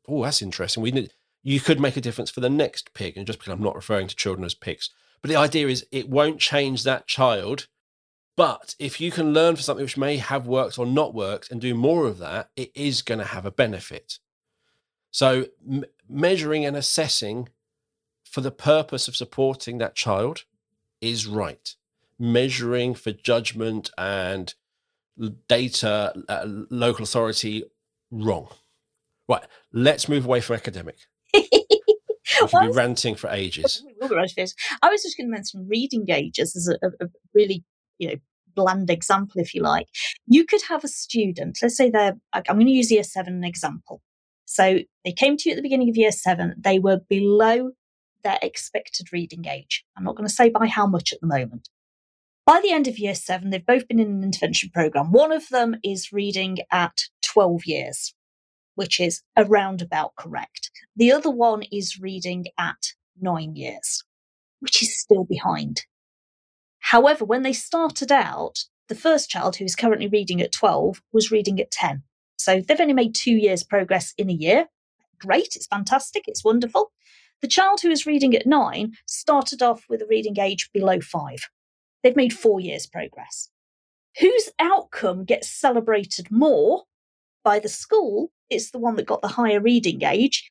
oh, 0.07 0.23
that's 0.23 0.41
interesting. 0.41 0.83
We 0.83 0.91
need, 0.91 1.13
you 1.43 1.59
could 1.59 1.79
make 1.79 1.95
a 1.95 2.01
difference 2.01 2.31
for 2.31 2.41
the 2.41 2.49
next 2.49 2.93
pig. 2.93 3.15
And 3.15 3.27
just 3.27 3.39
because 3.39 3.53
I'm 3.53 3.63
not 3.63 3.75
referring 3.75 4.07
to 4.07 4.15
children 4.15 4.43
as 4.43 4.55
pigs, 4.55 4.89
but 5.21 5.29
the 5.29 5.37
idea 5.37 5.67
is 5.67 5.85
it 5.91 6.09
won't 6.09 6.39
change 6.39 6.83
that 6.83 7.07
child 7.07 7.67
but 8.39 8.73
if 8.79 9.01
you 9.01 9.11
can 9.11 9.33
learn 9.33 9.57
for 9.57 9.61
something 9.61 9.83
which 9.83 9.97
may 9.97 10.15
have 10.15 10.47
worked 10.47 10.79
or 10.79 10.85
not 10.85 11.13
worked 11.13 11.51
and 11.51 11.59
do 11.59 11.75
more 11.75 12.07
of 12.07 12.19
that, 12.19 12.49
it 12.55 12.71
is 12.73 13.01
going 13.01 13.19
to 13.19 13.25
have 13.25 13.45
a 13.45 13.51
benefit. 13.51 14.19
So, 15.11 15.47
m- 15.69 15.83
measuring 16.07 16.63
and 16.63 16.77
assessing 16.77 17.49
for 18.23 18.39
the 18.39 18.49
purpose 18.49 19.09
of 19.09 19.17
supporting 19.17 19.77
that 19.79 19.93
child 19.93 20.45
is 21.01 21.27
right. 21.27 21.75
Measuring 22.17 22.93
for 22.93 23.11
judgment 23.11 23.91
and 23.97 24.53
data, 25.49 26.13
uh, 26.29 26.45
local 26.69 27.03
authority, 27.03 27.65
wrong. 28.09 28.47
Right, 29.27 29.43
let's 29.73 30.07
move 30.07 30.23
away 30.23 30.39
from 30.39 30.55
academic. 30.55 30.95
We've 31.33 32.51
been 32.53 32.71
ranting 32.71 33.15
for 33.15 33.29
ages. 33.29 33.83
I 34.01 34.07
was 34.89 35.03
just 35.03 35.17
going 35.17 35.27
to 35.27 35.35
mention 35.35 35.67
reading 35.67 36.05
ages 36.09 36.55
as 36.55 36.69
a, 36.69 36.87
a 37.03 37.09
really, 37.33 37.65
you 37.97 38.07
know, 38.07 38.15
bland 38.55 38.89
example, 38.89 39.41
if 39.41 39.53
you 39.53 39.61
like. 39.61 39.87
You 40.27 40.45
could 40.45 40.61
have 40.63 40.83
a 40.83 40.87
student, 40.87 41.59
let's 41.61 41.77
say 41.77 41.89
they're, 41.89 42.17
I'm 42.33 42.43
going 42.47 42.65
to 42.65 42.71
use 42.71 42.91
year 42.91 43.03
seven 43.03 43.43
example. 43.43 44.01
So 44.45 44.79
they 45.05 45.11
came 45.11 45.37
to 45.37 45.49
you 45.49 45.53
at 45.53 45.57
the 45.57 45.61
beginning 45.61 45.89
of 45.89 45.97
year 45.97 46.11
seven, 46.11 46.55
they 46.57 46.79
were 46.79 47.01
below 47.09 47.71
their 48.23 48.39
expected 48.41 49.13
reading 49.13 49.45
age. 49.45 49.83
I'm 49.95 50.03
not 50.03 50.15
going 50.15 50.27
to 50.27 50.33
say 50.33 50.49
by 50.49 50.67
how 50.67 50.87
much 50.87 51.13
at 51.13 51.21
the 51.21 51.27
moment. 51.27 51.69
By 52.45 52.59
the 52.61 52.71
end 52.71 52.87
of 52.87 52.97
year 52.97 53.13
seven, 53.13 53.51
they've 53.51 53.63
both 53.63 53.87
been 53.87 53.99
in 53.99 54.09
an 54.09 54.23
intervention 54.23 54.71
program. 54.73 55.11
One 55.11 55.31
of 55.31 55.47
them 55.49 55.75
is 55.83 56.11
reading 56.11 56.57
at 56.71 57.03
12 57.21 57.65
years, 57.65 58.15
which 58.73 58.99
is 58.99 59.21
around 59.37 59.83
about 59.83 60.15
correct. 60.15 60.71
The 60.95 61.11
other 61.11 61.29
one 61.29 61.61
is 61.71 61.99
reading 61.99 62.47
at 62.57 62.93
nine 63.21 63.55
years, 63.55 64.03
which 64.61 64.81
is 64.81 64.99
still 64.99 65.25
behind. 65.25 65.83
However, 66.79 67.25
when 67.25 67.43
they 67.43 67.53
started 67.53 68.11
out, 68.11 68.65
the 68.87 68.95
first 68.95 69.29
child 69.29 69.57
who 69.57 69.65
is 69.65 69.75
currently 69.75 70.07
reading 70.07 70.41
at 70.41 70.51
12 70.51 71.01
was 71.13 71.31
reading 71.31 71.59
at 71.59 71.71
10. 71.71 72.03
So 72.37 72.61
they've 72.61 72.79
only 72.79 72.93
made 72.93 73.13
two 73.13 73.35
years 73.35 73.63
progress 73.63 74.13
in 74.17 74.29
a 74.29 74.33
year. 74.33 74.67
Great. 75.19 75.55
It's 75.55 75.67
fantastic. 75.67 76.23
It's 76.27 76.43
wonderful. 76.43 76.91
The 77.41 77.47
child 77.47 77.81
who 77.81 77.89
is 77.89 78.05
reading 78.05 78.35
at 78.35 78.47
nine 78.47 78.93
started 79.05 79.61
off 79.61 79.85
with 79.89 80.01
a 80.01 80.07
reading 80.07 80.39
age 80.39 80.69
below 80.73 80.99
five. 80.99 81.39
They've 82.01 82.15
made 82.15 82.33
four 82.33 82.59
years 82.59 82.87
progress. 82.87 83.49
Whose 84.19 84.49
outcome 84.59 85.23
gets 85.25 85.49
celebrated 85.49 86.31
more 86.31 86.83
by 87.43 87.59
the 87.59 87.69
school? 87.69 88.31
It's 88.49 88.71
the 88.71 88.79
one 88.79 88.95
that 88.95 89.05
got 89.05 89.21
the 89.21 89.27
higher 89.27 89.61
reading 89.61 90.03
age. 90.03 90.49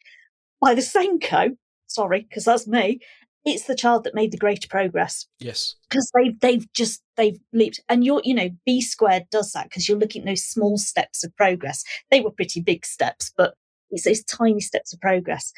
By 0.60 0.74
the 0.74 0.82
SENCO, 0.82 1.56
sorry, 1.86 2.20
because 2.20 2.44
that's 2.44 2.66
me, 2.66 3.00
it's 3.44 3.64
the 3.64 3.74
child 3.74 4.04
that 4.04 4.14
made 4.14 4.32
the 4.32 4.38
greater 4.38 4.68
progress. 4.68 5.26
Yes. 5.38 5.76
Because 5.88 6.10
they've 6.14 6.38
they've 6.40 6.72
just 6.72 7.02
they've 7.16 7.38
leaped. 7.52 7.80
And 7.88 8.04
you're, 8.04 8.22
you 8.24 8.34
know, 8.34 8.50
B 8.66 8.80
squared 8.80 9.24
does 9.30 9.52
that 9.52 9.64
because 9.64 9.88
you're 9.88 9.98
looking 9.98 10.22
at 10.22 10.26
those 10.26 10.44
small 10.44 10.78
steps 10.78 11.24
of 11.24 11.34
progress. 11.36 11.82
They 12.10 12.20
were 12.20 12.30
pretty 12.30 12.60
big 12.60 12.84
steps, 12.84 13.32
but 13.36 13.54
it's 13.90 14.04
those 14.04 14.24
tiny 14.24 14.60
steps 14.60 14.92
of 14.92 15.00
progress. 15.00 15.52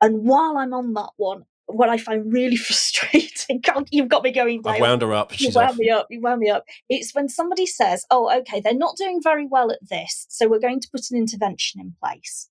And 0.00 0.26
while 0.26 0.56
I'm 0.56 0.72
on 0.74 0.94
that 0.94 1.10
one, 1.16 1.44
what 1.66 1.88
I 1.88 1.96
find 1.96 2.32
really 2.32 2.56
frustrating, 2.56 3.62
you've 3.90 4.08
got 4.08 4.22
me 4.22 4.32
going 4.32 4.62
down. 4.62 4.74
I've 4.74 4.80
wound 4.80 5.02
her 5.02 5.14
up. 5.14 5.38
You 5.40 5.50
wound 5.54 5.70
off. 5.70 5.76
me 5.76 5.90
up. 5.90 6.06
You 6.10 6.20
wound 6.20 6.40
me 6.40 6.50
up. 6.50 6.64
It's 6.88 7.14
when 7.14 7.28
somebody 7.28 7.66
says, 7.66 8.04
"Oh, 8.10 8.34
okay, 8.40 8.60
they're 8.60 8.74
not 8.74 8.96
doing 8.96 9.20
very 9.22 9.46
well 9.46 9.70
at 9.70 9.78
this, 9.88 10.26
so 10.28 10.48
we're 10.48 10.58
going 10.58 10.80
to 10.80 10.88
put 10.90 11.10
an 11.10 11.18
intervention 11.18 11.80
in 11.80 11.94
place." 12.02 12.48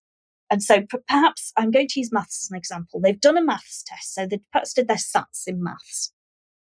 And 0.54 0.62
so 0.62 0.84
perhaps 1.08 1.52
I'm 1.58 1.72
going 1.72 1.88
to 1.88 2.00
use 2.00 2.12
maths 2.12 2.46
as 2.46 2.52
an 2.52 2.58
example. 2.58 3.02
They've 3.02 3.20
done 3.20 3.40
a 3.40 3.44
maths 3.44 3.84
test, 3.88 4.14
so 4.14 4.28
they 4.28 4.40
perhaps 4.52 4.72
did 4.72 4.88
their 4.88 4.98
SATs 4.98 5.48
in 5.48 5.64
maths, 5.64 6.14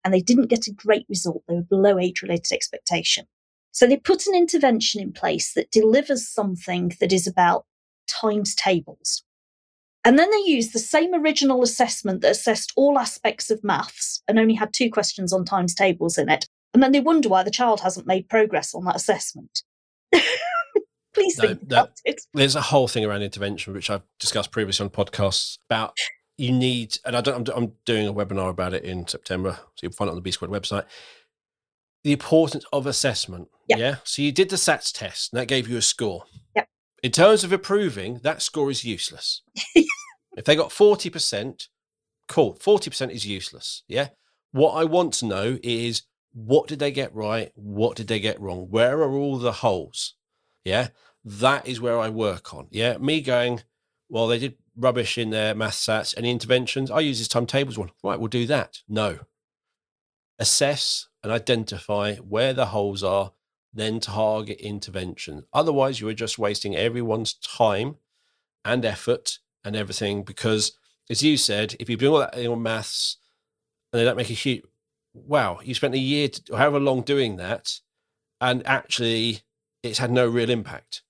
and 0.05 0.15
they 0.15 0.21
didn't 0.21 0.47
get 0.47 0.69
a 0.69 0.73
great 0.73 1.07
result. 1.09 1.43
They 1.49 1.57
were 1.57 1.63
below 1.63 1.99
age-related 1.99 2.53
expectation. 2.53 3.27
So 3.73 3.89
they 3.89 3.97
put 3.97 4.29
an 4.29 4.37
intervention 4.37 5.01
in 5.03 5.13
place 5.13 5.55
that 5.55 5.73
delivers 5.73 6.29
something 6.29 6.93
that 7.01 7.13
is 7.13 7.27
about 7.27 7.67
times 8.07 8.55
tables. 8.55 9.25
And 10.05 10.17
then 10.17 10.31
they 10.31 10.49
used 10.49 10.73
the 10.73 10.79
same 10.79 11.13
original 11.13 11.61
assessment 11.61 12.21
that 12.21 12.31
assessed 12.31 12.73
all 12.77 12.97
aspects 12.97 13.51
of 13.51 13.65
maths 13.65 14.23
and 14.29 14.39
only 14.39 14.55
had 14.55 14.73
two 14.73 14.89
questions 14.89 15.33
on 15.33 15.45
times 15.45 15.75
tables 15.75 16.17
in 16.17 16.29
it. 16.29 16.47
And 16.73 16.81
then 16.81 16.93
they 16.93 17.01
wonder 17.01 17.29
why 17.29 17.43
the 17.43 17.51
child 17.51 17.81
hasn't 17.81 18.07
made 18.07 18.29
progress 18.29 18.73
on 18.73 18.85
that 18.85 18.95
assessment. 18.95 19.65
Please 21.15 21.37
no, 21.39 21.49
think 21.49 21.63
about 21.63 21.91
it. 22.05 22.21
There's 22.35 22.57
a 22.57 22.61
whole 22.61 22.89
thing 22.89 23.05
around 23.05 23.23
intervention, 23.23 23.73
which 23.75 23.91
I've 23.91 24.03
discussed 24.19 24.53
previously 24.53 24.85
on 24.85 24.91
podcasts 24.91 25.59
about 25.69 25.97
you 26.37 26.53
need, 26.53 26.99
and 27.05 27.17
I 27.17 27.21
don't, 27.21 27.49
I'm, 27.49 27.57
I'm 27.57 27.73
doing 27.85 28.07
a 28.07 28.15
webinar 28.15 28.49
about 28.49 28.75
it 28.75 28.85
in 28.85 29.07
September. 29.07 29.59
So 29.75 29.83
you'll 29.83 29.93
find 29.93 30.09
it 30.09 30.13
on 30.13 30.17
the 30.17 30.23
B 30.23 30.31
Squared 30.31 30.53
website. 30.53 30.85
The 32.03 32.13
importance 32.13 32.65
of 32.73 32.87
assessment. 32.87 33.49
Yep. 33.69 33.79
Yeah. 33.79 33.97
So 34.05 34.23
you 34.23 34.33
did 34.33 34.49
the 34.49 34.57
SATs 34.57 34.93
test 34.93 35.33
and 35.33 35.41
that 35.41 35.49
gave 35.49 35.69
you 35.69 35.77
a 35.77 35.83
score. 35.83 36.25
Yep. 36.57 36.69
In 37.03 37.13
terms 37.13 37.45
of 37.45 37.53
approving, 37.53 38.21
that 38.23 38.41
score 38.41 38.71
is 38.71 38.85
useless. 38.85 39.43
if 39.75 40.45
they 40.45 40.57
got 40.57 40.71
40%, 40.71 41.69
cool. 42.27 42.55
40% 42.55 43.11
is 43.11 43.27
useless. 43.27 43.83
Yeah. 43.87 44.09
What 44.53 44.73
I 44.73 44.85
want 44.85 45.13
to 45.15 45.27
know 45.27 45.59
is 45.63 46.03
what 46.33 46.69
did 46.69 46.79
they 46.79 46.91
get 46.91 47.15
right? 47.15 47.53
What 47.55 47.97
did 47.97 48.09
they 48.09 48.21
get 48.21 48.41
wrong? 48.41 48.69
Where 48.71 48.99
are 49.03 49.13
all 49.13 49.39
the 49.39 49.53
holes? 49.53 50.15
Yeah. 50.65 50.89
That 51.25 51.67
is 51.67 51.81
where 51.81 51.99
I 51.99 52.09
work 52.09 52.55
on. 52.55 52.69
Yeah. 52.71 52.99
Me 52.99 53.21
going, 53.21 53.63
well, 54.09 54.27
they 54.27 54.39
did 54.39 54.57
rubbish 54.77 55.19
in 55.19 55.31
their 55.31 55.55
math 55.55 55.75
sats 55.75 56.17
and 56.17 56.27
interventions. 56.27 56.91
I 56.91 57.01
use 57.01 57.19
this 57.19 57.29
timetables 57.29 57.79
one. 57.79 57.91
Right. 58.03 58.19
We'll 58.19 58.29
do 58.29 58.47
that. 58.47 58.81
No. 58.89 59.21
Assess 60.39 61.09
and 61.23 61.31
identify 61.31 62.17
where 62.17 62.53
the 62.55 62.67
holes 62.67 63.03
are 63.03 63.33
then 63.73 64.01
target 64.01 64.59
intervention. 64.61 65.45
Otherwise, 65.53 66.01
you 66.01 66.09
are 66.09 66.15
just 66.15 66.39
wasting 66.39 66.77
everyone's 66.77 67.35
time 67.35 67.97
and 68.65 68.85
effort 68.85 69.39
and 69.65 69.77
everything 69.77 70.23
because, 70.23 70.73
as 71.09 71.23
you 71.23 71.37
said, 71.37 71.77
if 71.79 71.89
you 71.89 71.97
do 71.97 72.13
all 72.13 72.21
that 72.21 72.37
in 72.37 72.45
your 72.45 72.57
maths 72.57 73.19
and 73.93 74.01
they 74.01 74.05
don't 74.05 74.17
make 74.17 74.31
a 74.31 74.35
huge, 74.35 74.63
wow, 75.15 75.61
you 75.63 75.75
spent 75.75 75.95
a 75.95 75.99
year, 75.99 76.29
to, 76.29 76.57
however 76.57 76.81
long 76.81 77.03
doing 77.03 77.37
that, 77.37 77.79
and 78.41 78.67
actually 78.67 79.43
it's 79.83 79.99
had 79.99 80.11
no 80.11 80.27
real 80.27 80.51
impact. 80.51 81.03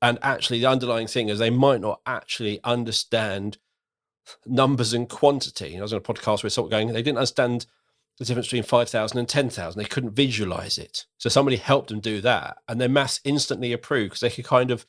And 0.00 0.18
actually, 0.22 0.60
the 0.60 0.66
underlying 0.66 1.06
thing 1.06 1.28
is 1.28 1.38
they 1.38 1.50
might 1.50 1.80
not 1.80 2.00
actually 2.06 2.60
understand 2.64 3.58
numbers 4.46 4.92
and 4.92 5.08
quantity. 5.08 5.78
I 5.78 5.82
was 5.82 5.92
on 5.92 5.98
a 5.98 6.02
podcast 6.02 6.42
where 6.42 6.50
someone 6.50 6.70
going, 6.70 6.88
they 6.88 7.02
didn't 7.02 7.18
understand 7.18 7.66
the 8.18 8.24
difference 8.24 8.48
between 8.48 8.64
5,000 8.64 9.18
and 9.18 9.28
10,000. 9.28 9.80
They 9.80 9.88
couldn't 9.88 10.14
visualize 10.14 10.78
it. 10.78 11.06
So 11.18 11.28
somebody 11.28 11.56
helped 11.56 11.88
them 11.88 12.00
do 12.00 12.20
that. 12.20 12.58
And 12.68 12.80
their 12.80 12.88
maths 12.88 13.20
instantly 13.24 13.72
approved 13.72 14.10
because 14.10 14.20
they 14.20 14.30
could 14.30 14.44
kind 14.44 14.70
of 14.70 14.86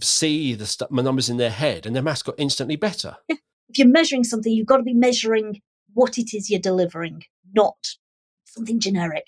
see 0.00 0.54
the 0.54 0.66
st- 0.66 0.90
numbers 0.90 1.28
in 1.28 1.36
their 1.36 1.50
head 1.50 1.86
and 1.86 1.94
their 1.94 2.02
maths 2.02 2.22
got 2.22 2.34
instantly 2.38 2.76
better. 2.76 3.16
If 3.68 3.78
you're 3.78 3.88
measuring 3.88 4.24
something, 4.24 4.52
you've 4.52 4.66
got 4.66 4.76
to 4.76 4.82
be 4.82 4.94
measuring 4.94 5.60
what 5.92 6.18
it 6.18 6.32
is 6.32 6.48
you're 6.48 6.60
delivering, 6.60 7.24
not 7.52 7.76
something 8.44 8.78
generic. 8.78 9.24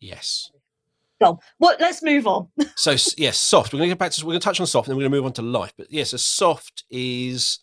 Yes. 0.00 0.50
Go. 1.20 1.38
Well, 1.58 1.76
let's 1.78 2.02
move 2.02 2.26
on. 2.26 2.48
so 2.76 2.96
yes, 3.16 3.36
soft. 3.36 3.72
We're 3.72 3.78
going 3.78 3.90
to 3.90 3.94
get 3.94 3.98
back 3.98 4.12
to 4.12 4.24
we're 4.24 4.32
going 4.32 4.40
to 4.40 4.44
touch 4.44 4.60
on 4.60 4.66
soft, 4.66 4.88
and 4.88 4.92
then 4.92 4.96
we're 4.96 5.08
going 5.08 5.12
to 5.12 5.18
move 5.18 5.26
on 5.26 5.32
to 5.34 5.42
life. 5.42 5.74
But 5.76 5.92
yes, 5.92 6.12
a 6.12 6.18
soft 6.18 6.84
is 6.90 7.60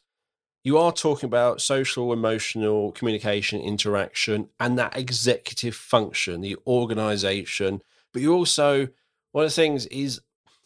you 0.64 0.78
are 0.78 0.92
talking 0.92 1.28
about 1.28 1.62
social, 1.62 2.12
emotional 2.12 2.92
communication, 2.92 3.62
interaction, 3.62 4.50
and 4.60 4.78
that 4.78 4.98
executive 4.98 5.76
function, 5.76 6.42
the 6.42 6.58
organization. 6.68 7.82
But 8.12 8.22
you 8.22 8.34
also, 8.34 8.90
one 9.32 9.46
of 9.46 9.50
the 9.50 9.56
things 9.56 9.86
is 9.86 10.20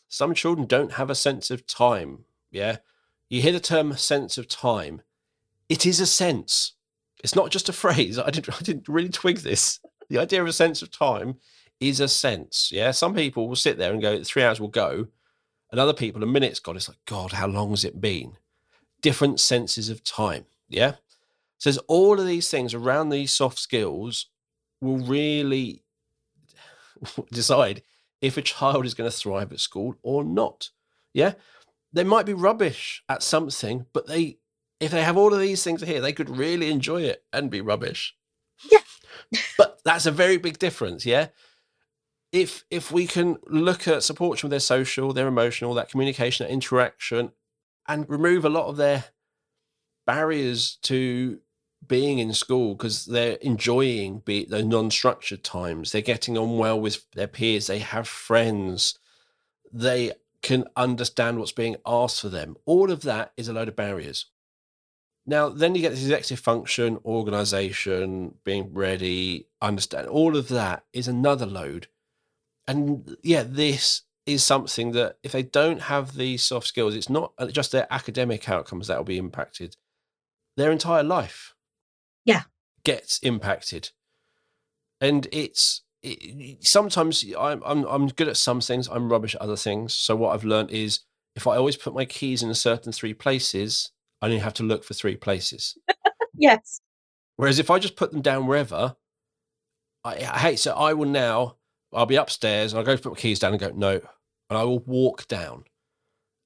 some 0.08 0.34
children 0.34 0.67
don't 0.67 0.93
have 0.93 1.10
a 1.10 1.15
sense 1.15 1.51
of 1.51 1.67
time. 1.67 2.25
Yeah. 2.49 2.77
You 3.30 3.41
hear 3.41 3.51
the 3.51 3.60
term 3.60 3.95
sense 3.95 4.38
of 4.38 4.47
time. 4.47 5.04
It 5.69 5.86
is 5.86 5.99
a 5.99 6.08
sense. 6.08 6.73
It's 7.23 7.36
not 7.36 7.51
just 7.51 7.69
a 7.69 7.73
phrase. 7.84 8.17
I 8.17 8.32
didn't, 8.32 8.54
I 8.54 8.63
didn't 8.63 8.89
really 8.89 9.10
twig 9.10 9.38
this. 9.38 9.80
The 10.10 10.17
idea 10.17 10.41
of 10.41 10.47
a 10.47 10.54
sense 10.54 10.82
of 10.82 10.89
time 10.89 11.36
is 11.82 12.00
a 12.00 12.08
sense. 12.08 12.72
Yeah. 12.72 12.91
Some 12.91 13.13
people 13.13 13.50
will 13.50 13.58
sit 13.58 13.78
there 13.78 13.91
and 13.91 14.02
go, 14.02 14.24
three 14.24 14.44
hours 14.44 14.62
will 14.62 14.70
go. 14.70 15.08
And 15.72 15.80
other 15.80 15.94
people, 15.94 16.24
a 16.24 16.26
minute's 16.26 16.60
gone. 16.60 16.78
It's 16.78 16.88
like, 16.88 17.04
God, 17.06 17.34
how 17.34 17.48
long 17.48 17.72
has 17.72 17.84
it 17.84 18.00
been? 18.00 18.38
different 19.02 19.39
senses 19.39 19.89
of 19.89 20.04
time. 20.04 20.46
Yeah. 20.70 20.94
So 21.58 21.70
there's 21.70 21.78
all 21.88 22.20
of 22.20 22.26
these 22.26 22.50
things 22.50 22.74
around 22.74 23.10
these 23.10 23.34
soft 23.34 23.60
skills 23.60 24.28
will 24.80 24.98
really 24.98 25.84
decide 27.32 27.84
if 28.22 28.38
a 28.38 28.41
child 28.41 28.86
is 28.86 28.94
going 28.94 29.10
to 29.10 29.15
thrive 29.15 29.52
at 29.52 29.60
school 29.60 29.96
or 30.02 30.24
not. 30.24 30.70
Yeah. 31.13 31.34
They 31.94 32.04
might 32.04 32.26
be 32.26 32.34
rubbish 32.34 33.04
at 33.10 33.22
something, 33.22 33.86
but 33.91 34.08
they, 34.08 34.38
if 34.80 34.91
they 34.91 35.04
have 35.04 35.17
all 35.17 35.34
of 35.34 35.39
these 35.39 35.63
things 35.63 35.82
here, 35.82 36.00
they 36.00 36.13
could 36.13 36.30
really 36.30 36.72
enjoy 36.72 37.02
it 37.02 37.24
and 37.34 37.50
be 37.50 37.62
rubbish. 37.62 38.15
Yeah. 38.72 38.80
but 39.58 39.82
that's 39.84 40.06
a 40.06 40.12
very 40.12 40.38
big 40.38 40.58
difference. 40.58 41.06
Yeah. 41.06 41.28
If 42.32 42.63
if 42.70 42.91
we 42.91 43.08
can 43.08 43.38
look 43.48 43.88
at 43.88 44.04
support 44.04 44.39
from 44.39 44.52
their 44.52 44.60
social, 44.60 45.12
their 45.12 45.28
emotional, 45.28 45.74
that 45.74 45.89
communication, 45.89 46.46
that 46.46 46.54
interaction, 46.54 47.32
and 47.88 48.10
remove 48.10 48.46
a 48.46 48.50
lot 48.50 48.67
of 48.67 48.78
their 48.78 49.06
barriers 50.06 50.78
to 50.84 51.39
being 51.86 52.20
in 52.20 52.34
school 52.34 52.76
because 52.76 53.06
they're 53.06 53.38
enjoying 53.41 54.20
be 54.20 54.46
the 54.46 54.63
non-structured 54.63 55.44
times. 55.44 55.91
They're 55.91 56.02
getting 56.02 56.38
on 56.38 56.58
well 56.58 56.80
with 56.80 57.10
their 57.12 57.28
peers. 57.28 57.67
They 57.67 57.80
have 57.80 58.08
friends. 58.08 58.98
They 59.74 60.13
can 60.41 60.65
understand 60.76 61.39
what's 61.39 61.52
being 61.52 61.76
asked 61.86 62.22
for 62.22 62.30
them. 62.30 62.56
All 62.65 62.91
of 62.91 63.02
that 63.02 63.32
is 63.36 63.48
a 63.48 63.54
load 63.54 63.67
of 63.67 63.76
barriers. 63.76 64.28
Now 65.26 65.50
then 65.50 65.76
you 65.76 65.82
get 65.82 65.91
executive 65.91 66.39
function 66.39 67.00
organization 67.06 68.36
being 68.44 68.74
ready 68.74 69.48
understand 69.62 70.08
all 70.08 70.36
of 70.36 70.48
that 70.48 70.86
is 70.94 71.08
another 71.08 71.46
load 71.46 71.88
and 72.67 73.17
yeah 73.24 73.43
this 73.43 74.04
is 74.26 74.43
something 74.43 74.91
that 74.91 75.17
if 75.24 75.32
they 75.32 75.43
don't 75.43 75.82
have 75.82 76.15
these 76.15 76.43
soft 76.43 76.67
skills, 76.67 76.95
it's 76.95 77.10
not 77.10 77.34
just 77.52 77.71
their 77.71 77.88
academic 77.89 78.47
outcomes 78.50 78.88
that 78.88 78.97
will 78.97 79.04
be 79.04 79.17
impacted. 79.17 79.76
Their 80.58 80.71
entire 80.71 81.04
life, 81.04 81.56
yeah, 82.26 82.43
gets 82.84 83.19
impacted, 83.19 83.91
and 85.00 85.28
it's 85.32 85.82
it, 86.04 86.65
sometimes 86.65 87.26
I'm, 87.38 87.62
I'm 87.65 87.86
I'm 87.86 88.08
good 88.08 88.28
at 88.28 88.38
some 88.38 88.62
things. 88.62 88.88
I'm 88.88 89.12
rubbish 89.12 89.36
at 89.36 89.41
other 89.41 89.56
things. 89.56 89.93
So 89.93 90.15
what 90.15 90.34
I've 90.34 90.43
learned 90.43 90.71
is 90.71 91.02
if 91.36 91.47
I 91.47 91.56
always 91.56 91.78
put 91.78 91.93
my 91.93 92.06
keys 92.06 92.43
in 92.43 92.50
a 92.50 92.56
certain 92.56 92.91
three 92.91 93.13
places, 93.13 93.91
I 94.21 94.26
only 94.26 94.39
have 94.39 94.54
to 94.56 94.63
look 94.63 94.84
for 94.84 94.93
three 94.93 95.15
places. 95.15 95.78
yes. 96.34 96.82
Whereas 97.38 97.60
if 97.60 97.71
I 97.71 97.80
just 97.80 97.95
put 97.95 98.12
them 98.12 98.21
down 98.21 98.45
wherever, 98.45 98.97
I, 100.04 100.15
I 100.15 100.39
hate. 100.39 100.60
So 100.60 100.74
I 100.74 100.93
will 100.93 101.10
now. 101.10 101.58
I'll 101.93 102.06
be 102.06 102.15
upstairs 102.15 102.73
and 102.73 102.80
I'll 102.80 102.86
go 102.86 102.97
put 103.01 103.13
my 103.13 103.19
keys 103.19 103.39
down 103.39 103.51
and 103.51 103.60
go 103.60 103.69
no, 103.69 103.93
and 104.49 104.58
I 104.58 104.63
will 104.63 104.80
walk 104.80 105.27
down 105.27 105.65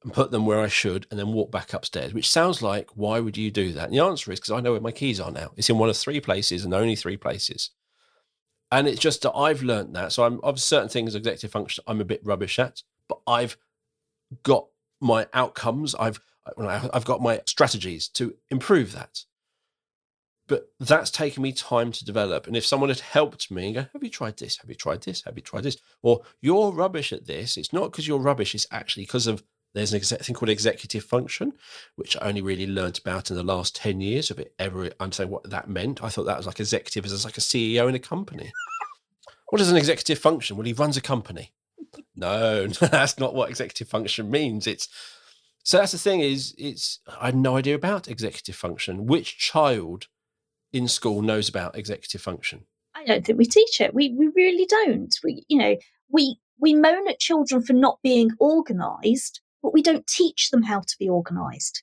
and 0.03 0.13
put 0.13 0.29
them 0.31 0.45
where 0.45 0.60
I 0.60 0.67
should, 0.67 1.08
and 1.10 1.19
then 1.19 1.34
walk 1.34 1.51
back 1.51 1.73
upstairs. 1.73 2.13
Which 2.13 2.29
sounds 2.29 2.62
like 2.62 2.91
why 2.93 3.19
would 3.19 3.38
you 3.38 3.49
do 3.49 3.73
that? 3.73 3.86
And 3.86 3.93
the 3.93 4.03
answer 4.03 4.31
is 4.31 4.39
because 4.39 4.51
I 4.51 4.60
know 4.60 4.73
where 4.73 4.81
my 4.81 4.91
keys 4.91 5.19
are 5.19 5.31
now. 5.31 5.51
It's 5.58 5.69
in 5.69 5.79
one 5.79 5.89
of 5.89 5.97
three 5.97 6.21
places 6.21 6.63
and 6.63 6.73
only 6.73 6.95
three 6.95 7.17
places. 7.17 7.71
And 8.71 8.88
it's 8.88 8.99
just 8.99 9.23
that 9.23 9.34
I've 9.34 9.63
learned 9.63 9.95
that. 9.95 10.12
So 10.12 10.23
I'm 10.23 10.39
of 10.43 10.60
certain 10.60 10.89
things, 10.89 11.15
executive 11.15 11.51
function, 11.51 11.84
I'm 11.88 12.01
a 12.01 12.05
bit 12.05 12.21
rubbish 12.23 12.60
at, 12.60 12.84
but 13.08 13.19
I've 13.25 13.58
got 14.43 14.67
my 15.01 15.27
outcomes. 15.34 15.95
I've 15.95 16.19
I've 16.58 17.05
got 17.05 17.21
my 17.21 17.41
strategies 17.45 18.08
to 18.10 18.36
improve 18.51 18.91
that. 18.91 19.23
But 20.47 20.69
that's 20.79 21.10
taken 21.10 21.41
me 21.41 21.51
time 21.51 21.91
to 21.91 22.05
develop. 22.05 22.45
And 22.45 22.55
if 22.55 22.65
someone 22.65 22.89
had 22.89 22.99
helped 22.99 23.49
me 23.49 23.65
and 23.65 23.75
go, 23.75 23.86
Have 23.93 24.03
you 24.03 24.10
tried 24.10 24.38
this? 24.38 24.58
Have 24.58 24.69
you 24.69 24.75
tried 24.75 25.01
this? 25.01 25.23
Have 25.23 25.36
you 25.36 25.41
tried 25.41 25.63
this? 25.63 25.77
Or 26.03 26.21
you're 26.41 26.71
rubbish 26.71 27.12
at 27.12 27.25
this. 27.25 27.58
It's 27.58 27.73
not 27.73 27.91
because 27.91 28.08
you're 28.08 28.19
rubbish, 28.19 28.53
it's 28.53 28.67
actually 28.71 29.03
because 29.03 29.27
of 29.27 29.43
there's 29.75 29.93
an 29.93 29.99
thing 29.99 30.34
called 30.34 30.49
executive 30.49 31.03
function, 31.03 31.51
which 31.97 32.15
I 32.15 32.29
only 32.29 32.41
really 32.41 32.65
learnt 32.65 32.97
about 32.97 33.29
in 33.29 33.36
the 33.36 33.43
last 33.43 33.75
10 33.75 33.99
years 33.99 34.31
of 34.31 34.39
it 34.39 34.53
ever 34.58 34.89
understanding 35.01 35.34
what 35.34 35.49
that 35.49 35.67
meant. 35.67 36.01
I 36.01 36.08
thought 36.08 36.23
that 36.23 36.38
was 36.38 36.45
like 36.47 36.62
executive 36.62 37.03
as 37.03 37.25
like 37.25 37.38
a 37.38 37.41
CEO 37.41 37.89
in 37.89 37.95
a 37.95 37.99
company. 37.99 38.53
What 39.49 39.62
is 39.62 39.69
an 39.69 39.77
executive 39.77 40.17
function? 40.17 40.55
Well, 40.55 40.65
he 40.65 40.73
runs 40.73 40.97
a 40.97 41.01
company. 41.01 41.51
No, 42.17 42.67
that's 42.67 43.19
not 43.19 43.36
what 43.36 43.49
executive 43.49 43.89
function 43.89 44.31
means. 44.31 44.67
It's 44.67 44.88
so 45.63 45.77
that's 45.77 45.91
the 45.91 45.97
thing 45.97 46.21
is 46.21 46.55
it's 46.58 46.99
I 47.19 47.25
had 47.25 47.36
no 47.36 47.58
idea 47.58 47.75
about 47.75 48.08
executive 48.08 48.55
function. 48.55 49.05
Which 49.05 49.38
child 49.38 50.08
in 50.76 50.88
school 50.88 51.22
knows 51.22 51.50
about 51.50 51.78
executive 51.78 52.22
function? 52.22 52.66
I 52.94 53.06
don't 53.06 53.26
think 53.26 53.38
we 53.38 53.46
teach 53.46 53.82
it. 53.82 53.94
We 53.94 54.14
we 54.18 54.28
really 54.36 54.66
don't. 54.66 55.14
We 55.24 55.44
you 55.48 55.58
know, 55.58 55.76
we 56.10 56.38
we 56.60 56.74
moan 56.74 57.08
at 57.08 57.20
children 57.20 57.62
for 57.62 57.74
not 57.74 58.00
being 58.04 58.32
organized 58.40 59.42
but 59.66 59.74
we 59.74 59.82
don't 59.82 60.06
teach 60.06 60.52
them 60.52 60.62
how 60.62 60.80
to 60.80 60.96
be 61.00 61.10
organised. 61.10 61.82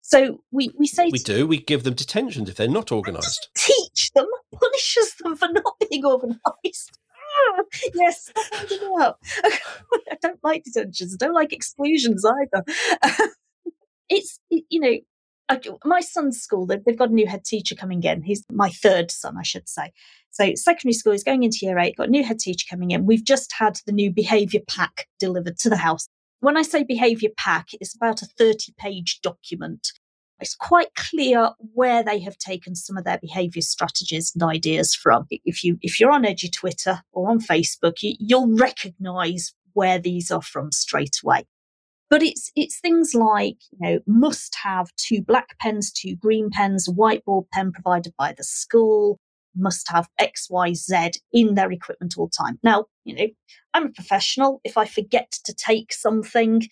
So 0.00 0.42
we, 0.50 0.72
we 0.76 0.88
say 0.88 1.10
we 1.12 1.20
do. 1.20 1.46
We 1.46 1.58
give 1.58 1.84
them 1.84 1.94
detentions 1.94 2.48
if 2.48 2.56
they're 2.56 2.66
not 2.66 2.90
organised. 2.90 3.50
Teach 3.56 4.10
them, 4.16 4.26
punishes 4.52 5.14
them 5.22 5.36
for 5.36 5.46
not 5.46 5.76
being 5.88 6.04
organised. 6.04 6.98
Ah, 7.14 7.62
yes, 7.94 8.32
I 8.36 9.14
don't 10.20 10.40
like 10.42 10.64
detentions. 10.64 11.14
I 11.14 11.24
don't 11.24 11.34
like 11.34 11.52
exclusions 11.52 12.24
either. 12.24 12.64
it's 14.08 14.40
you 14.48 14.80
know, 14.80 14.96
my 15.84 16.00
son's 16.00 16.40
school. 16.40 16.66
They've 16.66 16.98
got 16.98 17.10
a 17.10 17.14
new 17.14 17.26
head 17.26 17.44
teacher 17.44 17.74
coming 17.74 18.02
in. 18.02 18.22
He's 18.22 18.44
my 18.50 18.70
third 18.70 19.10
son, 19.10 19.36
I 19.38 19.42
should 19.42 19.68
say. 19.68 19.92
So 20.30 20.54
secondary 20.54 20.94
school 20.94 21.12
is 21.12 21.24
going 21.24 21.42
into 21.42 21.58
year 21.62 21.78
eight. 21.78 21.96
Got 21.96 22.08
a 22.08 22.10
new 22.10 22.24
head 22.24 22.38
teacher 22.38 22.66
coming 22.70 22.92
in. 22.92 23.06
We've 23.06 23.24
just 23.24 23.52
had 23.52 23.78
the 23.86 23.92
new 23.92 24.12
behaviour 24.12 24.60
pack 24.68 25.06
delivered 25.18 25.58
to 25.58 25.70
the 25.70 25.76
house. 25.76 26.06
When 26.40 26.56
I 26.56 26.62
say 26.62 26.84
behaviour 26.84 27.30
pack, 27.36 27.68
it's 27.72 27.94
about 27.94 28.22
a 28.22 28.26
30 28.38 28.74
page 28.78 29.20
document. 29.22 29.92
It's 30.40 30.54
quite 30.54 30.94
clear 30.94 31.50
where 31.74 32.02
they 32.02 32.18
have 32.20 32.38
taken 32.38 32.74
some 32.74 32.96
of 32.96 33.04
their 33.04 33.18
behaviour 33.18 33.60
strategies 33.60 34.32
and 34.34 34.42
ideas 34.42 34.94
from. 34.94 35.26
If 35.30 35.62
you 35.62 35.78
if 35.82 36.00
you're 36.00 36.12
on 36.12 36.24
EduTwitter 36.24 37.00
or 37.12 37.28
on 37.28 37.40
Facebook, 37.40 38.02
you, 38.02 38.14
you'll 38.18 38.56
recognise 38.56 39.52
where 39.74 39.98
these 39.98 40.30
are 40.30 40.42
from 40.42 40.72
straight 40.72 41.16
away. 41.22 41.44
But 42.10 42.24
it's 42.24 42.50
it's 42.56 42.80
things 42.80 43.14
like 43.14 43.56
you 43.70 43.78
know 43.80 44.00
must 44.06 44.56
have 44.56 44.94
two 44.96 45.22
black 45.22 45.56
pens, 45.60 45.92
two 45.92 46.16
green 46.16 46.50
pens, 46.50 46.88
a 46.88 46.92
whiteboard 46.92 47.48
pen 47.52 47.70
provided 47.70 48.12
by 48.18 48.34
the 48.36 48.44
school, 48.44 49.20
must 49.56 49.88
have 49.90 50.08
X, 50.18 50.48
Y, 50.50 50.74
Z 50.74 51.12
in 51.32 51.54
their 51.54 51.70
equipment 51.70 52.14
all 52.18 52.26
the 52.26 52.44
time. 52.44 52.58
Now, 52.64 52.86
you 53.04 53.14
know, 53.14 53.26
I'm 53.74 53.86
a 53.86 53.90
professional. 53.90 54.60
If 54.64 54.76
I 54.76 54.86
forget 54.86 55.30
to 55.44 55.54
take 55.54 55.92
something, 55.92 56.62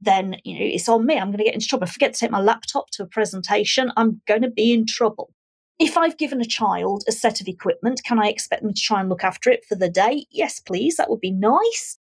then 0.00 0.36
you 0.44 0.58
know 0.58 0.64
it's 0.64 0.88
on 0.88 1.04
me. 1.04 1.18
I'm 1.18 1.28
going 1.28 1.38
to 1.38 1.44
get 1.44 1.54
into 1.54 1.66
trouble. 1.66 1.84
If 1.84 1.90
I 1.90 1.92
forget 1.92 2.14
to 2.14 2.20
take 2.20 2.30
my 2.30 2.40
laptop 2.40 2.90
to 2.92 3.02
a 3.02 3.06
presentation, 3.06 3.92
I'm 3.96 4.22
going 4.26 4.42
to 4.42 4.50
be 4.50 4.72
in 4.72 4.86
trouble. 4.86 5.32
If 5.78 5.96
I've 5.96 6.18
given 6.18 6.40
a 6.40 6.46
child 6.46 7.04
a 7.08 7.12
set 7.12 7.40
of 7.40 7.48
equipment, 7.48 8.02
can 8.04 8.18
I 8.18 8.28
expect 8.28 8.62
them 8.62 8.74
to 8.74 8.80
try 8.80 9.00
and 9.00 9.08
look 9.08 9.24
after 9.24 9.50
it 9.50 9.64
for 9.66 9.74
the 9.76 9.88
day? 9.88 10.26
Yes, 10.30 10.60
please. 10.60 10.96
That 10.96 11.10
would 11.10 11.20
be 11.20 11.32
nice. 11.32 11.98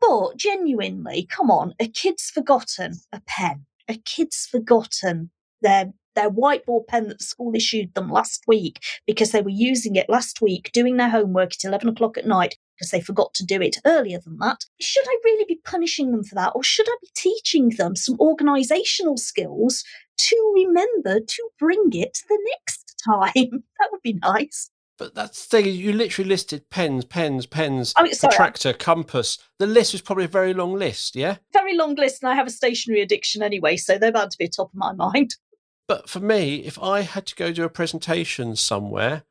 But 0.00 0.36
genuinely, 0.36 1.26
come 1.28 1.50
on, 1.50 1.74
a 1.80 1.88
kid's 1.88 2.30
forgotten 2.30 2.94
a 3.12 3.20
pen. 3.26 3.66
A 3.88 3.96
kid's 3.96 4.46
forgotten 4.46 5.30
their 5.62 5.92
their 6.14 6.30
whiteboard 6.30 6.86
pen 6.88 7.06
that 7.06 7.18
the 7.18 7.24
school 7.24 7.54
issued 7.54 7.94
them 7.94 8.10
last 8.10 8.42
week 8.48 8.82
because 9.06 9.30
they 9.30 9.40
were 9.40 9.50
using 9.50 9.94
it 9.94 10.08
last 10.08 10.42
week 10.42 10.70
doing 10.72 10.96
their 10.96 11.10
homework 11.10 11.52
at 11.52 11.64
11 11.64 11.90
o'clock 11.90 12.18
at 12.18 12.26
night 12.26 12.56
because 12.76 12.90
they 12.90 13.00
forgot 13.00 13.32
to 13.34 13.46
do 13.46 13.60
it 13.62 13.76
earlier 13.84 14.18
than 14.18 14.36
that. 14.38 14.64
Should 14.80 15.04
I 15.06 15.16
really 15.24 15.44
be 15.46 15.60
punishing 15.64 16.10
them 16.10 16.24
for 16.24 16.34
that? 16.34 16.52
Or 16.56 16.62
should 16.64 16.88
I 16.88 16.96
be 17.00 17.08
teaching 17.14 17.70
them 17.70 17.94
some 17.94 18.18
organizational 18.18 19.16
skills 19.16 19.84
to 20.18 20.52
remember 20.56 21.20
to 21.20 21.48
bring 21.56 21.90
it 21.92 22.18
the 22.28 22.38
next 22.52 23.00
time? 23.04 23.62
that 23.78 23.88
would 23.92 24.02
be 24.02 24.14
nice. 24.14 24.70
But 24.98 25.14
that's 25.14 25.46
the 25.46 25.62
thing, 25.62 25.72
you 25.72 25.92
literally 25.92 26.28
listed 26.28 26.68
pens, 26.70 27.04
pens, 27.04 27.46
pens, 27.46 27.94
oh, 27.96 28.04
sorry, 28.10 28.30
protractor, 28.30 28.72
compass. 28.72 29.38
The 29.58 29.66
list 29.66 29.92
was 29.92 30.02
probably 30.02 30.24
a 30.24 30.28
very 30.28 30.52
long 30.52 30.74
list, 30.74 31.14
yeah? 31.14 31.36
Very 31.52 31.76
long 31.76 31.94
list, 31.94 32.22
and 32.22 32.30
I 32.30 32.34
have 32.34 32.48
a 32.48 32.50
stationery 32.50 33.00
addiction 33.00 33.42
anyway, 33.42 33.76
so 33.76 33.96
they're 33.96 34.10
bound 34.10 34.32
to 34.32 34.38
be 34.38 34.48
top 34.48 34.70
of 34.72 34.74
my 34.74 34.92
mind. 34.92 35.36
But 35.86 36.10
for 36.10 36.20
me, 36.20 36.56
if 36.66 36.78
I 36.82 37.00
had 37.00 37.24
to 37.28 37.34
go 37.34 37.50
do 37.50 37.64
a 37.64 37.70
presentation 37.70 38.56
somewhere, 38.56 39.22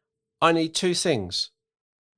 I 0.41 0.51
need 0.53 0.73
two 0.73 0.95
things 0.95 1.51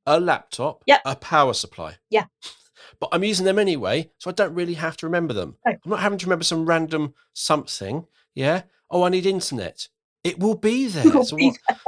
a 0.05 0.17
laptop, 0.17 0.81
yep. 0.87 1.01
a 1.03 1.15
power 1.15 1.53
supply. 1.53 1.97
Yeah. 2.09 2.25
But 2.99 3.09
I'm 3.11 3.23
using 3.23 3.45
them 3.45 3.59
anyway, 3.59 4.11
so 4.17 4.29
I 4.29 4.33
don't 4.33 4.53
really 4.53 4.73
have 4.73 4.97
to 4.97 5.05
remember 5.05 5.33
them. 5.33 5.55
I'm 5.65 5.79
not 5.85 5.99
having 5.99 6.17
to 6.17 6.25
remember 6.25 6.43
some 6.43 6.65
random 6.65 7.13
something. 7.33 8.05
Yeah. 8.35 8.63
Oh, 8.89 9.03
I 9.03 9.09
need 9.09 9.25
internet. 9.25 9.87
It 10.23 10.39
will 10.39 10.55
be 10.55 10.87
there. 10.87 11.05
Will 11.05 11.23
so, 11.23 11.37
be 11.37 11.51
there. 11.69 11.79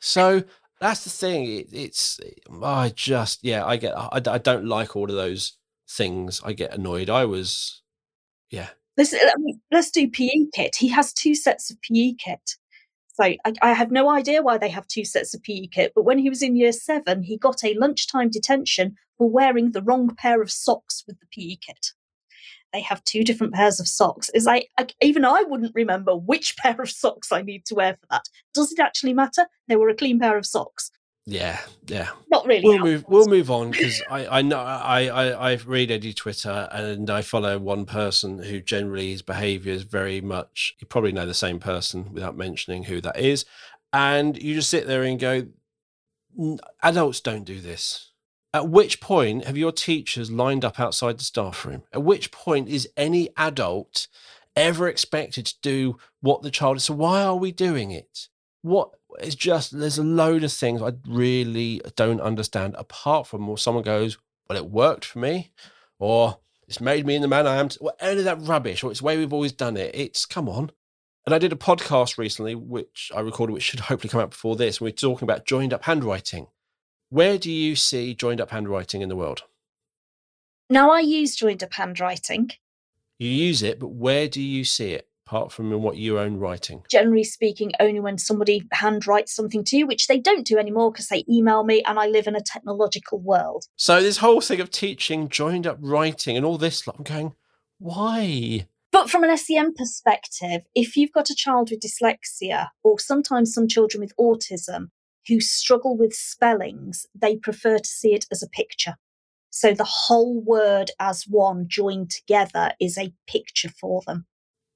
so, 0.00 0.44
that's 0.80 1.04
the 1.04 1.10
thing. 1.10 1.44
It, 1.44 1.68
it's, 1.72 2.20
I 2.62 2.92
just, 2.94 3.44
yeah, 3.44 3.64
I 3.64 3.76
get, 3.76 3.96
I, 3.96 4.20
I 4.26 4.38
don't 4.38 4.66
like 4.66 4.96
all 4.96 5.10
of 5.10 5.16
those 5.16 5.56
things. 5.88 6.40
I 6.44 6.52
get 6.52 6.74
annoyed. 6.74 7.10
I 7.10 7.24
was, 7.24 7.82
yeah, 8.50 8.68
Let's, 8.98 9.14
let's 9.70 9.92
do 9.92 10.10
PE 10.10 10.46
kit. 10.52 10.74
He 10.74 10.88
has 10.88 11.12
two 11.12 11.36
sets 11.36 11.70
of 11.70 11.80
PE 11.82 12.14
kit. 12.14 12.56
So 13.14 13.22
I, 13.22 13.38
I, 13.62 13.72
have 13.72 13.92
no 13.92 14.10
idea 14.10 14.42
why 14.42 14.58
they 14.58 14.68
have 14.68 14.88
two 14.88 15.04
sets 15.04 15.34
of 15.34 15.42
PE 15.44 15.68
kit, 15.68 15.92
but 15.94 16.02
when 16.02 16.18
he 16.18 16.28
was 16.28 16.42
in 16.42 16.56
year 16.56 16.72
seven, 16.72 17.22
he 17.22 17.36
got 17.36 17.62
a 17.62 17.74
lunchtime 17.74 18.28
detention 18.28 18.96
for 19.16 19.30
wearing 19.30 19.70
the 19.70 19.82
wrong 19.82 20.14
pair 20.16 20.42
of 20.42 20.50
socks 20.50 21.04
with 21.06 21.18
the 21.20 21.26
PE 21.26 21.56
kit. 21.64 21.92
They 22.72 22.80
have 22.82 23.02
two 23.04 23.24
different 23.24 23.54
pairs 23.54 23.80
of 23.80 23.88
socks. 23.88 24.30
Is 24.34 24.44
like 24.44 24.68
I, 24.78 24.86
even 25.00 25.24
I 25.24 25.42
wouldn't 25.42 25.74
remember 25.74 26.16
which 26.16 26.56
pair 26.58 26.80
of 26.80 26.90
socks 26.90 27.32
I 27.32 27.42
need 27.42 27.64
to 27.66 27.74
wear 27.74 27.94
for 27.94 28.06
that. 28.10 28.24
Does 28.54 28.72
it 28.72 28.80
actually 28.80 29.14
matter? 29.14 29.46
They 29.68 29.76
were 29.76 29.88
a 29.88 29.94
clean 29.94 30.18
pair 30.18 30.36
of 30.36 30.46
socks. 30.46 30.90
Yeah, 31.30 31.60
yeah. 31.86 32.08
Not 32.30 32.46
really. 32.46 32.64
We'll 32.64 32.78
move. 32.78 33.04
We'll 33.06 33.28
move 33.28 33.50
on 33.50 33.70
because 33.70 34.02
I, 34.10 34.38
I 34.38 34.42
know 34.42 34.58
I, 34.58 35.08
I 35.08 35.52
I 35.52 35.54
read 35.66 35.90
EduTwitter 35.90 36.74
and 36.74 37.10
I 37.10 37.20
follow 37.20 37.58
one 37.58 37.84
person 37.84 38.42
who 38.42 38.62
generally 38.62 39.10
his 39.10 39.20
behaviour 39.20 39.74
is 39.74 39.82
very 39.82 40.22
much. 40.22 40.74
You 40.78 40.86
probably 40.86 41.12
know 41.12 41.26
the 41.26 41.34
same 41.34 41.58
person 41.58 42.14
without 42.14 42.34
mentioning 42.34 42.84
who 42.84 43.02
that 43.02 43.20
is, 43.20 43.44
and 43.92 44.42
you 44.42 44.54
just 44.54 44.70
sit 44.70 44.86
there 44.86 45.02
and 45.02 45.20
go, 45.20 45.48
adults 46.82 47.20
don't 47.20 47.44
do 47.44 47.60
this. 47.60 48.07
At 48.54 48.70
which 48.70 49.00
point 49.00 49.44
have 49.44 49.58
your 49.58 49.72
teachers 49.72 50.30
lined 50.30 50.64
up 50.64 50.80
outside 50.80 51.18
the 51.18 51.24
staff 51.24 51.66
room? 51.66 51.82
At 51.92 52.02
which 52.02 52.30
point 52.30 52.68
is 52.68 52.88
any 52.96 53.28
adult 53.36 54.08
ever 54.56 54.88
expected 54.88 55.46
to 55.46 55.54
do 55.60 55.98
what 56.20 56.42
the 56.42 56.50
child 56.50 56.78
is? 56.78 56.84
So 56.84 56.94
why 56.94 57.22
are 57.22 57.36
we 57.36 57.52
doing 57.52 57.90
it? 57.90 58.28
What 58.62 58.90
it's 59.20 59.34
just 59.34 59.78
there's 59.78 59.98
a 59.98 60.02
load 60.02 60.44
of 60.44 60.52
things 60.52 60.82
I 60.82 60.92
really 61.06 61.80
don't 61.96 62.20
understand. 62.20 62.74
Apart 62.78 63.26
from 63.26 63.46
well, 63.46 63.56
someone 63.56 63.84
goes, 63.84 64.18
"Well, 64.48 64.58
it 64.58 64.70
worked 64.70 65.04
for 65.04 65.18
me," 65.18 65.52
or 65.98 66.38
"It's 66.66 66.80
made 66.80 67.06
me 67.06 67.14
in 67.14 67.22
the 67.22 67.28
man 67.28 67.46
I 67.46 67.56
am." 67.56 67.68
Well, 67.80 67.96
any 68.00 68.20
of 68.20 68.24
that 68.24 68.40
rubbish, 68.40 68.82
or 68.82 68.90
it's 68.90 69.00
the 69.00 69.06
way 69.06 69.16
we've 69.16 69.32
always 69.32 69.52
done 69.52 69.76
it. 69.76 69.94
It's 69.94 70.26
come 70.26 70.48
on. 70.48 70.70
And 71.26 71.34
I 71.34 71.38
did 71.38 71.52
a 71.52 71.56
podcast 71.56 72.16
recently, 72.16 72.54
which 72.54 73.12
I 73.14 73.20
recorded, 73.20 73.52
which 73.52 73.62
should 73.62 73.80
hopefully 73.80 74.10
come 74.10 74.20
out 74.20 74.30
before 74.30 74.56
this. 74.56 74.78
And 74.78 74.86
we 74.86 74.90
are 74.90 74.92
talking 74.92 75.26
about 75.26 75.46
joined 75.46 75.74
up 75.74 75.84
handwriting. 75.84 76.46
Where 77.10 77.38
do 77.38 77.50
you 77.50 77.74
see 77.74 78.14
joined 78.14 78.38
up 78.38 78.50
handwriting 78.50 79.00
in 79.00 79.08
the 79.08 79.16
world? 79.16 79.44
Now, 80.68 80.90
I 80.90 81.00
use 81.00 81.34
joined 81.34 81.62
up 81.62 81.72
handwriting. 81.72 82.50
You 83.18 83.30
use 83.30 83.62
it, 83.62 83.80
but 83.80 83.88
where 83.88 84.28
do 84.28 84.42
you 84.42 84.62
see 84.62 84.92
it 84.92 85.08
apart 85.26 85.50
from 85.50 85.72
in 85.72 85.80
what 85.80 85.96
you 85.96 86.18
own 86.18 86.36
writing? 86.36 86.82
Generally 86.90 87.24
speaking, 87.24 87.72
only 87.80 88.00
when 88.00 88.18
somebody 88.18 88.68
handwrites 88.74 89.30
something 89.30 89.64
to 89.64 89.78
you, 89.78 89.86
which 89.86 90.06
they 90.06 90.18
don't 90.18 90.46
do 90.46 90.58
anymore 90.58 90.92
because 90.92 91.08
they 91.08 91.24
email 91.30 91.64
me 91.64 91.82
and 91.86 91.98
I 91.98 92.08
live 92.08 92.26
in 92.26 92.36
a 92.36 92.42
technological 92.42 93.18
world. 93.18 93.64
So 93.76 94.02
this 94.02 94.18
whole 94.18 94.42
thing 94.42 94.60
of 94.60 94.70
teaching 94.70 95.30
joined 95.30 95.66
up 95.66 95.78
writing 95.80 96.36
and 96.36 96.44
all 96.44 96.58
this, 96.58 96.86
I'm 96.86 97.04
going, 97.04 97.32
why? 97.78 98.68
But 98.92 99.08
from 99.08 99.24
an 99.24 99.34
SEN 99.38 99.72
perspective, 99.72 100.62
if 100.74 100.94
you've 100.94 101.12
got 101.12 101.30
a 101.30 101.34
child 101.34 101.70
with 101.70 101.80
dyslexia 101.80 102.68
or 102.82 102.98
sometimes 102.98 103.54
some 103.54 103.66
children 103.66 104.02
with 104.02 104.14
autism 104.20 104.90
who 105.28 105.40
struggle 105.40 105.96
with 105.96 106.14
spellings, 106.14 107.06
they 107.14 107.36
prefer 107.36 107.78
to 107.78 107.88
see 107.88 108.14
it 108.14 108.26
as 108.30 108.42
a 108.42 108.48
picture. 108.48 108.96
So 109.50 109.74
the 109.74 109.84
whole 109.84 110.40
word 110.40 110.90
as 110.98 111.24
one 111.28 111.66
joined 111.68 112.10
together 112.10 112.72
is 112.80 112.98
a 112.98 113.14
picture 113.26 113.70
for 113.80 114.02
them. 114.06 114.26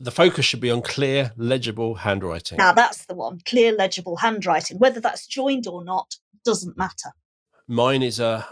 The 0.00 0.10
focus 0.10 0.44
should 0.44 0.60
be 0.60 0.70
on 0.70 0.82
clear, 0.82 1.32
legible 1.36 1.94
handwriting. 1.96 2.58
Now 2.58 2.72
that's 2.72 3.06
the 3.06 3.14
one 3.14 3.40
clear, 3.46 3.72
legible 3.72 4.16
handwriting. 4.16 4.78
Whether 4.78 5.00
that's 5.00 5.26
joined 5.26 5.66
or 5.66 5.84
not 5.84 6.16
doesn't 6.44 6.76
matter. 6.76 7.12
Mine 7.68 8.02
is 8.02 8.18
a 8.18 8.48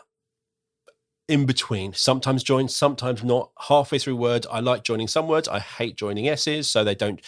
in 1.27 1.47
between, 1.47 1.93
sometimes 1.93 2.43
joined, 2.43 2.71
sometimes 2.71 3.23
not. 3.23 3.51
Halfway 3.69 3.99
through 3.99 4.17
words, 4.17 4.47
I 4.51 4.61
like 4.61 4.83
joining 4.83 5.09
some 5.09 5.29
words. 5.29 5.49
I 5.49 5.61
hate 5.61 5.97
joining 5.97 6.29
S's, 6.29 6.69
so 6.69 6.83
they 6.83 6.95
don't. 6.95 7.21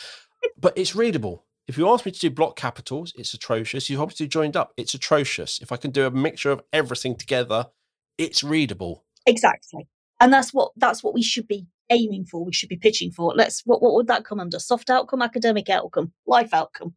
But 0.59 0.77
it's 0.77 0.97
readable. 0.97 1.45
If 1.69 1.79
you 1.79 1.89
ask 1.89 2.05
me 2.05 2.13
to 2.13 2.19
do 2.19 2.31
block 2.31 2.57
capitals, 2.57 3.13
it's 3.17 3.35
atrocious. 3.35 3.89
You 3.89 4.01
ask 4.03 4.09
me 4.09 4.15
to 4.15 4.25
do 4.25 4.29
joined 4.29 4.57
up, 4.57 4.73
it's 4.77 4.95
atrocious. 4.95 5.61
If 5.61 5.73
I 5.73 5.77
can 5.77 5.91
do 5.91 6.07
a 6.07 6.11
mixture 6.11 6.51
of 6.51 6.63
everything 6.73 7.17
together, 7.17 7.67
it's 8.19 8.43
readable. 8.43 9.05
Exactly. 9.27 9.89
And 10.21 10.33
that's 10.33 10.53
what 10.53 10.73
that's 10.77 11.03
what 11.03 11.15
we 11.15 11.23
should 11.23 11.49
be 11.49 11.67
aiming 11.91 12.25
for. 12.25 12.45
We 12.45 12.53
should 12.53 12.69
be 12.69 12.77
pitching 12.77 13.11
for. 13.11 13.33
Let's 13.35 13.63
what 13.65 13.83
what 13.83 13.95
would 13.95 14.09
that 14.09 14.25
come 14.25 14.41
under? 14.41 14.59
Soft 14.59 14.91
outcome, 14.91 15.23
academic 15.23 15.69
outcome, 15.69 16.13
life 16.27 16.53
outcome. 16.53 16.95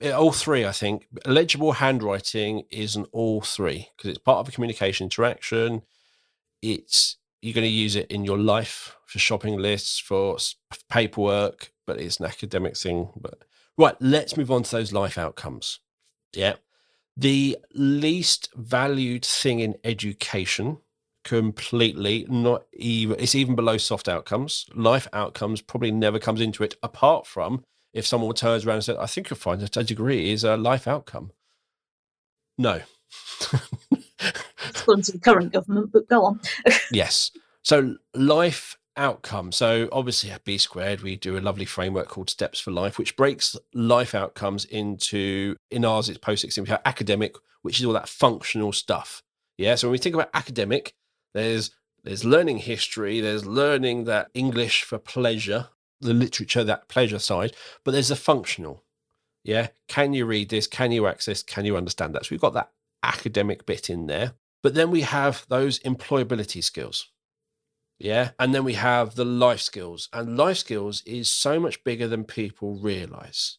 Yeah, 0.00 0.12
all 0.12 0.32
three, 0.32 0.64
I 0.64 0.72
think. 0.72 1.08
Legible 1.26 1.72
handwriting 1.72 2.62
is 2.70 2.94
an 2.94 3.06
all 3.10 3.40
three 3.40 3.88
because 3.96 4.10
it's 4.10 4.18
part 4.18 4.38
of 4.38 4.48
a 4.48 4.52
communication 4.52 5.04
interaction 5.04 5.82
it's 6.62 7.16
you're 7.40 7.54
going 7.54 7.64
to 7.64 7.68
use 7.68 7.94
it 7.96 8.10
in 8.10 8.24
your 8.24 8.38
life 8.38 8.96
for 9.06 9.18
shopping 9.18 9.58
lists 9.58 9.98
for 9.98 10.36
paperwork 10.88 11.72
but 11.86 12.00
it's 12.00 12.18
an 12.18 12.26
academic 12.26 12.76
thing 12.76 13.10
but 13.16 13.38
right 13.78 13.96
let's 14.00 14.36
move 14.36 14.50
on 14.50 14.64
to 14.64 14.70
those 14.70 14.92
life 14.92 15.16
outcomes. 15.16 15.80
Yeah. 16.34 16.56
The 17.16 17.56
least 17.74 18.50
valued 18.54 19.24
thing 19.24 19.60
in 19.60 19.76
education 19.84 20.78
completely 21.24 22.24
not 22.28 22.64
even 22.72 23.18
it's 23.18 23.34
even 23.34 23.54
below 23.54 23.76
soft 23.76 24.08
outcomes. 24.08 24.66
Life 24.74 25.08
outcomes 25.12 25.60
probably 25.60 25.90
never 25.90 26.18
comes 26.18 26.40
into 26.40 26.62
it 26.62 26.76
apart 26.82 27.26
from 27.26 27.64
if 27.92 28.06
someone 28.06 28.34
turns 28.34 28.64
around 28.64 28.76
and 28.76 28.84
says 28.84 28.96
i 28.98 29.06
think 29.06 29.30
you'll 29.30 29.38
find 29.38 29.60
that 29.60 29.76
a 29.76 29.82
degree 29.82 30.30
is 30.30 30.44
a 30.44 30.56
life 30.56 30.86
outcome. 30.86 31.32
No. 32.56 32.80
According 34.70 35.04
to 35.04 35.12
the 35.12 35.20
current 35.20 35.52
government, 35.52 35.90
but 35.92 36.08
go 36.08 36.24
on. 36.24 36.40
yes. 36.92 37.30
So 37.62 37.96
life 38.14 38.77
outcome. 38.98 39.52
So 39.52 39.88
obviously 39.92 40.30
at 40.30 40.44
B 40.44 40.58
squared, 40.58 41.02
we 41.02 41.16
do 41.16 41.38
a 41.38 41.40
lovely 41.40 41.64
framework 41.64 42.08
called 42.08 42.28
Steps 42.28 42.60
for 42.60 42.70
Life, 42.70 42.98
which 42.98 43.16
breaks 43.16 43.56
life 43.72 44.14
outcomes 44.14 44.64
into 44.64 45.56
in 45.70 45.84
ours 45.84 46.08
it's 46.08 46.18
post 46.18 46.42
16 46.42 46.64
we 46.64 46.70
have 46.70 46.82
academic, 46.84 47.36
which 47.62 47.78
is 47.78 47.86
all 47.86 47.92
that 47.94 48.08
functional 48.08 48.72
stuff. 48.72 49.22
Yeah. 49.56 49.76
So 49.76 49.88
when 49.88 49.92
we 49.92 49.98
think 49.98 50.14
about 50.14 50.30
academic, 50.34 50.94
there's 51.34 51.70
there's 52.04 52.24
learning 52.24 52.58
history, 52.58 53.20
there's 53.20 53.46
learning 53.46 54.04
that 54.04 54.30
English 54.34 54.82
for 54.82 54.98
pleasure, 54.98 55.68
the 56.00 56.14
literature, 56.14 56.64
that 56.64 56.88
pleasure 56.88 57.18
side, 57.18 57.54
but 57.84 57.92
there's 57.92 58.08
the 58.08 58.16
functional. 58.16 58.84
Yeah. 59.44 59.68
Can 59.88 60.12
you 60.12 60.26
read 60.26 60.50
this? 60.50 60.66
Can 60.66 60.92
you 60.92 61.06
access? 61.06 61.42
Can 61.42 61.64
you 61.64 61.76
understand 61.76 62.14
that? 62.14 62.26
So 62.26 62.28
we've 62.30 62.40
got 62.40 62.54
that 62.54 62.70
academic 63.02 63.66
bit 63.66 63.90
in 63.90 64.06
there. 64.06 64.32
But 64.62 64.74
then 64.74 64.90
we 64.90 65.02
have 65.02 65.46
those 65.48 65.78
employability 65.80 66.62
skills. 66.62 67.08
Yeah. 67.98 68.30
And 68.38 68.54
then 68.54 68.64
we 68.64 68.74
have 68.74 69.14
the 69.14 69.24
life 69.24 69.60
skills. 69.60 70.08
And 70.12 70.36
life 70.36 70.58
skills 70.58 71.02
is 71.04 71.30
so 71.30 71.58
much 71.58 71.82
bigger 71.84 72.06
than 72.06 72.24
people 72.24 72.76
realize. 72.76 73.58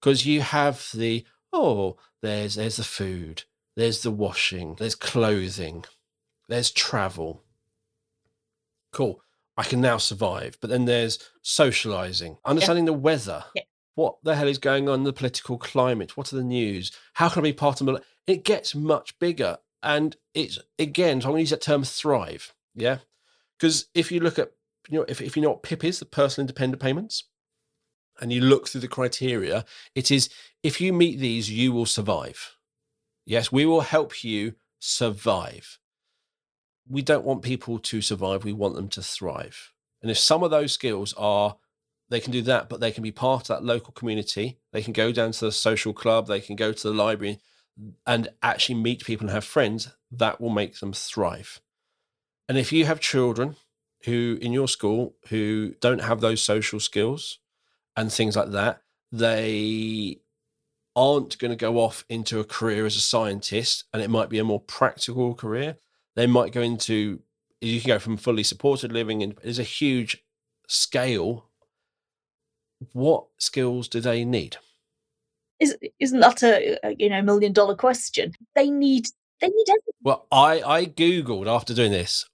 Because 0.00 0.26
you 0.26 0.42
have 0.42 0.88
the, 0.94 1.24
oh, 1.52 1.96
there's 2.22 2.54
there's 2.54 2.76
the 2.76 2.84
food, 2.84 3.44
there's 3.76 4.02
the 4.02 4.10
washing, 4.10 4.76
there's 4.78 4.94
clothing, 4.94 5.84
there's 6.48 6.70
travel. 6.70 7.42
Cool. 8.92 9.22
I 9.56 9.64
can 9.64 9.80
now 9.80 9.98
survive. 9.98 10.56
But 10.60 10.70
then 10.70 10.84
there's 10.84 11.18
socializing, 11.42 12.38
understanding 12.44 12.84
yeah. 12.84 12.92
the 12.92 12.98
weather. 12.98 13.44
Yeah. 13.54 13.62
What 13.94 14.18
the 14.22 14.36
hell 14.36 14.46
is 14.46 14.58
going 14.58 14.88
on 14.88 15.00
in 15.00 15.04
the 15.04 15.12
political 15.12 15.58
climate? 15.58 16.16
What 16.16 16.32
are 16.32 16.36
the 16.36 16.44
news? 16.44 16.92
How 17.14 17.28
can 17.28 17.40
I 17.40 17.48
be 17.48 17.52
part 17.52 17.80
of 17.80 17.88
it? 17.88 18.04
It 18.28 18.44
gets 18.44 18.72
much 18.72 19.18
bigger 19.18 19.58
and 19.82 20.16
it's 20.34 20.58
again, 20.78 21.20
so 21.20 21.28
I'm 21.28 21.32
going 21.32 21.38
to 21.38 21.42
use 21.42 21.50
that 21.50 21.62
term 21.62 21.82
thrive. 21.82 22.54
Yeah. 22.76 22.98
Because 23.58 23.86
if 23.94 24.12
you 24.12 24.20
look 24.20 24.38
at, 24.38 24.52
you 24.88 24.98
know, 24.98 25.04
if, 25.08 25.20
if 25.20 25.36
you 25.36 25.42
know 25.42 25.50
what 25.50 25.62
PIP 25.62 25.84
is, 25.84 25.98
the 25.98 26.04
personal 26.04 26.44
independent 26.44 26.80
payments, 26.80 27.24
and 28.20 28.32
you 28.32 28.40
look 28.40 28.68
through 28.68 28.80
the 28.80 28.88
criteria, 28.88 29.64
it 29.94 30.10
is 30.10 30.28
if 30.62 30.80
you 30.80 30.92
meet 30.92 31.18
these, 31.18 31.50
you 31.50 31.72
will 31.72 31.86
survive. 31.86 32.56
Yes, 33.24 33.52
we 33.52 33.66
will 33.66 33.82
help 33.82 34.24
you 34.24 34.54
survive. 34.78 35.78
We 36.88 37.02
don't 37.02 37.24
want 37.24 37.42
people 37.42 37.78
to 37.78 38.00
survive, 38.00 38.44
we 38.44 38.52
want 38.52 38.74
them 38.74 38.88
to 38.88 39.02
thrive. 39.02 39.72
And 40.00 40.10
if 40.10 40.18
some 40.18 40.42
of 40.42 40.50
those 40.50 40.72
skills 40.72 41.12
are, 41.18 41.56
they 42.08 42.20
can 42.20 42.32
do 42.32 42.42
that, 42.42 42.68
but 42.68 42.80
they 42.80 42.90
can 42.90 43.02
be 43.02 43.12
part 43.12 43.42
of 43.42 43.48
that 43.48 43.64
local 43.64 43.92
community, 43.92 44.58
they 44.72 44.82
can 44.82 44.92
go 44.92 45.12
down 45.12 45.32
to 45.32 45.44
the 45.46 45.52
social 45.52 45.92
club, 45.92 46.26
they 46.26 46.40
can 46.40 46.56
go 46.56 46.72
to 46.72 46.88
the 46.88 46.94
library 46.94 47.40
and 48.06 48.28
actually 48.42 48.76
meet 48.76 49.04
people 49.04 49.26
and 49.26 49.34
have 49.34 49.44
friends, 49.44 49.94
that 50.10 50.40
will 50.40 50.50
make 50.50 50.78
them 50.80 50.92
thrive. 50.92 51.60
And 52.48 52.56
if 52.56 52.72
you 52.72 52.86
have 52.86 53.00
children 53.00 53.56
who 54.04 54.38
in 54.40 54.52
your 54.52 54.68
school 54.68 55.14
who 55.28 55.74
don't 55.80 56.00
have 56.00 56.20
those 56.20 56.40
social 56.40 56.80
skills 56.80 57.38
and 57.96 58.12
things 58.12 58.36
like 58.36 58.50
that, 58.52 58.82
they 59.12 60.20
aren't 60.96 61.38
going 61.38 61.50
to 61.50 61.56
go 61.56 61.78
off 61.78 62.04
into 62.08 62.40
a 62.40 62.44
career 62.44 62.86
as 62.86 62.96
a 62.96 63.00
scientist 63.00 63.84
and 63.92 64.02
it 64.02 64.10
might 64.10 64.28
be 64.28 64.38
a 64.38 64.44
more 64.44 64.60
practical 64.60 65.34
career. 65.34 65.76
They 66.16 66.26
might 66.26 66.52
go 66.52 66.60
into, 66.60 67.20
you 67.60 67.80
can 67.80 67.88
go 67.88 67.98
from 67.98 68.16
fully 68.16 68.42
supported 68.42 68.92
living 68.92 69.22
and 69.22 69.36
there's 69.42 69.58
a 69.58 69.64
huge 69.64 70.24
scale. 70.66 71.46
What 72.92 73.26
skills 73.38 73.88
do 73.88 74.00
they 74.00 74.24
need? 74.24 74.56
Is, 75.60 75.76
isn't 75.98 76.20
that 76.20 76.42
a, 76.42 76.78
a 76.86 76.94
you 76.96 77.10
know 77.10 77.20
million 77.22 77.52
dollar 77.52 77.74
question? 77.74 78.32
They 78.54 78.70
need 78.70 79.06
they 79.40 79.48
need 79.48 79.66
everything. 79.68 79.94
Well, 80.02 80.26
I 80.30 80.62
I 80.62 80.86
googled 80.86 81.48
after 81.48 81.74
doing 81.74 81.90
this 81.90 82.27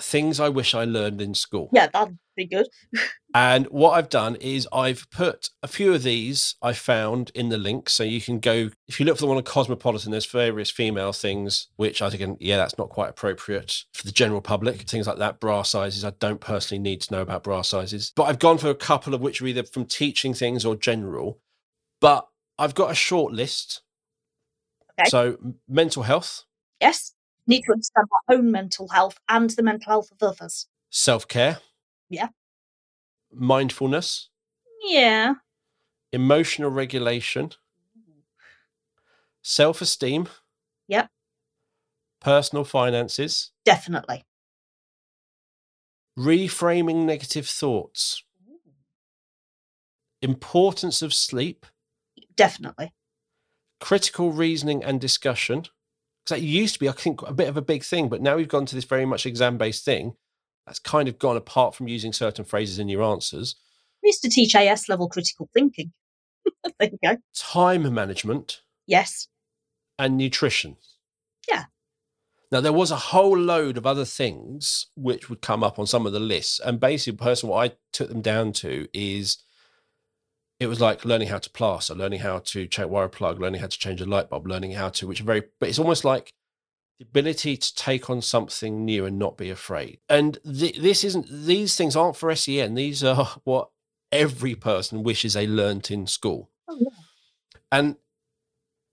things 0.00 0.40
I 0.40 0.48
wish 0.48 0.74
I 0.74 0.84
learned 0.84 1.20
in 1.20 1.34
school. 1.34 1.68
Yeah, 1.72 1.88
that'd 1.92 2.18
be 2.36 2.46
good. 2.46 2.66
and 3.34 3.66
what 3.66 3.92
I've 3.92 4.08
done 4.08 4.36
is 4.36 4.66
I've 4.72 5.08
put 5.10 5.50
a 5.62 5.68
few 5.68 5.94
of 5.94 6.02
these 6.02 6.56
I 6.60 6.72
found 6.72 7.30
in 7.34 7.48
the 7.48 7.58
link. 7.58 7.88
So 7.88 8.02
you 8.02 8.20
can 8.20 8.40
go, 8.40 8.70
if 8.88 8.98
you 8.98 9.06
look 9.06 9.16
for 9.16 9.22
the 9.22 9.26
one 9.28 9.36
on 9.36 9.42
Cosmopolitan, 9.44 10.10
there's 10.10 10.26
various 10.26 10.70
female 10.70 11.12
things, 11.12 11.68
which 11.76 12.02
I 12.02 12.10
think, 12.10 12.38
yeah, 12.40 12.56
that's 12.56 12.78
not 12.78 12.88
quite 12.88 13.10
appropriate 13.10 13.84
for 13.92 14.04
the 14.04 14.12
general 14.12 14.40
public. 14.40 14.82
Things 14.82 15.06
like 15.06 15.18
that, 15.18 15.40
bra 15.40 15.62
sizes. 15.62 16.04
I 16.04 16.10
don't 16.18 16.40
personally 16.40 16.82
need 16.82 17.00
to 17.02 17.14
know 17.14 17.22
about 17.22 17.44
bra 17.44 17.62
sizes. 17.62 18.12
But 18.16 18.24
I've 18.24 18.38
gone 18.38 18.58
for 18.58 18.70
a 18.70 18.74
couple 18.74 19.14
of 19.14 19.20
which 19.20 19.40
are 19.40 19.46
either 19.46 19.64
from 19.64 19.86
teaching 19.86 20.34
things 20.34 20.64
or 20.64 20.76
general. 20.76 21.40
But 22.00 22.26
I've 22.58 22.74
got 22.74 22.90
a 22.90 22.94
short 22.94 23.32
list. 23.32 23.82
Okay. 24.98 25.08
So, 25.08 25.38
mental 25.68 26.04
health. 26.04 26.44
Yes. 26.80 27.14
Need 27.46 27.62
to 27.62 27.72
understand 27.72 28.06
our 28.28 28.36
own 28.36 28.50
mental 28.50 28.88
health 28.88 29.18
and 29.28 29.50
the 29.50 29.62
mental 29.62 29.90
health 29.90 30.10
of 30.10 30.22
others. 30.22 30.66
Self 30.90 31.28
care. 31.28 31.58
Yeah. 32.08 32.28
Mindfulness. 33.32 34.28
Yeah. 34.86 35.34
Emotional 36.12 36.70
regulation. 36.70 37.50
Self 39.42 39.82
esteem. 39.82 40.28
Yep. 40.88 41.08
Personal 42.20 42.64
finances. 42.64 43.50
Definitely. 43.64 44.24
Reframing 46.18 47.04
negative 47.04 47.46
thoughts. 47.46 48.22
Importance 50.22 51.02
of 51.02 51.12
sleep. 51.12 51.66
Definitely. 52.36 52.94
Critical 53.80 54.32
reasoning 54.32 54.82
and 54.82 54.98
discussion. 55.00 55.64
Because 56.24 56.40
that 56.40 56.46
used 56.46 56.74
to 56.74 56.80
be, 56.80 56.88
I 56.88 56.92
think, 56.92 57.22
a 57.22 57.34
bit 57.34 57.48
of 57.48 57.56
a 57.56 57.62
big 57.62 57.84
thing, 57.84 58.08
but 58.08 58.22
now 58.22 58.36
we've 58.36 58.48
gone 58.48 58.66
to 58.66 58.74
this 58.74 58.84
very 58.84 59.04
much 59.04 59.26
exam 59.26 59.58
based 59.58 59.84
thing. 59.84 60.14
That's 60.66 60.78
kind 60.78 61.08
of 61.08 61.18
gone 61.18 61.36
apart 61.36 61.74
from 61.74 61.88
using 61.88 62.12
certain 62.12 62.44
phrases 62.44 62.78
in 62.78 62.88
your 62.88 63.02
answers. 63.02 63.56
We 64.02 64.08
used 64.08 64.22
to 64.22 64.30
teach 64.30 64.54
AS 64.54 64.88
level 64.88 65.08
critical 65.08 65.48
thinking. 65.52 65.92
there 66.78 66.90
you 66.90 66.98
go. 67.02 67.16
Time 67.34 67.92
management. 67.92 68.62
Yes. 68.86 69.28
And 69.98 70.16
nutrition. 70.16 70.76
Yeah. 71.48 71.64
Now 72.50 72.60
there 72.60 72.72
was 72.72 72.90
a 72.90 72.96
whole 72.96 73.36
load 73.36 73.76
of 73.76 73.86
other 73.86 74.04
things 74.04 74.86
which 74.94 75.28
would 75.28 75.42
come 75.42 75.62
up 75.62 75.78
on 75.78 75.86
some 75.86 76.06
of 76.06 76.12
the 76.12 76.20
lists, 76.20 76.60
and 76.60 76.80
basically, 76.80 77.16
person 77.16 77.48
what 77.48 77.70
I 77.70 77.76
took 77.92 78.08
them 78.08 78.22
down 78.22 78.52
to 78.54 78.86
is 78.94 79.38
it 80.60 80.66
was 80.66 80.80
like 80.80 81.04
learning 81.04 81.28
how 81.28 81.38
to 81.38 81.50
plaster, 81.50 81.94
learning 81.94 82.20
how 82.20 82.38
to 82.38 82.66
check 82.66 82.88
wire 82.88 83.06
a 83.06 83.08
plug, 83.08 83.40
learning 83.40 83.60
how 83.60 83.66
to 83.66 83.78
change 83.78 84.00
a 84.00 84.06
light 84.06 84.30
bulb, 84.30 84.46
learning 84.46 84.72
how 84.72 84.88
to, 84.90 85.06
which 85.06 85.20
are 85.20 85.24
very, 85.24 85.42
but 85.58 85.68
it's 85.68 85.78
almost 85.78 86.04
like 86.04 86.32
the 86.98 87.04
ability 87.04 87.56
to 87.56 87.74
take 87.74 88.08
on 88.08 88.22
something 88.22 88.84
new 88.84 89.04
and 89.04 89.18
not 89.18 89.36
be 89.36 89.50
afraid. 89.50 89.98
And 90.08 90.38
th- 90.44 90.78
this 90.78 91.02
isn't, 91.02 91.26
these 91.28 91.76
things 91.76 91.96
aren't 91.96 92.16
for 92.16 92.34
SEN. 92.34 92.74
These 92.74 93.02
are 93.02 93.24
what 93.44 93.70
every 94.12 94.54
person 94.54 95.02
wishes 95.02 95.34
they 95.34 95.46
learnt 95.46 95.90
in 95.90 96.06
school. 96.06 96.50
Oh, 96.68 96.78
yeah. 96.78 96.90
And, 97.72 97.96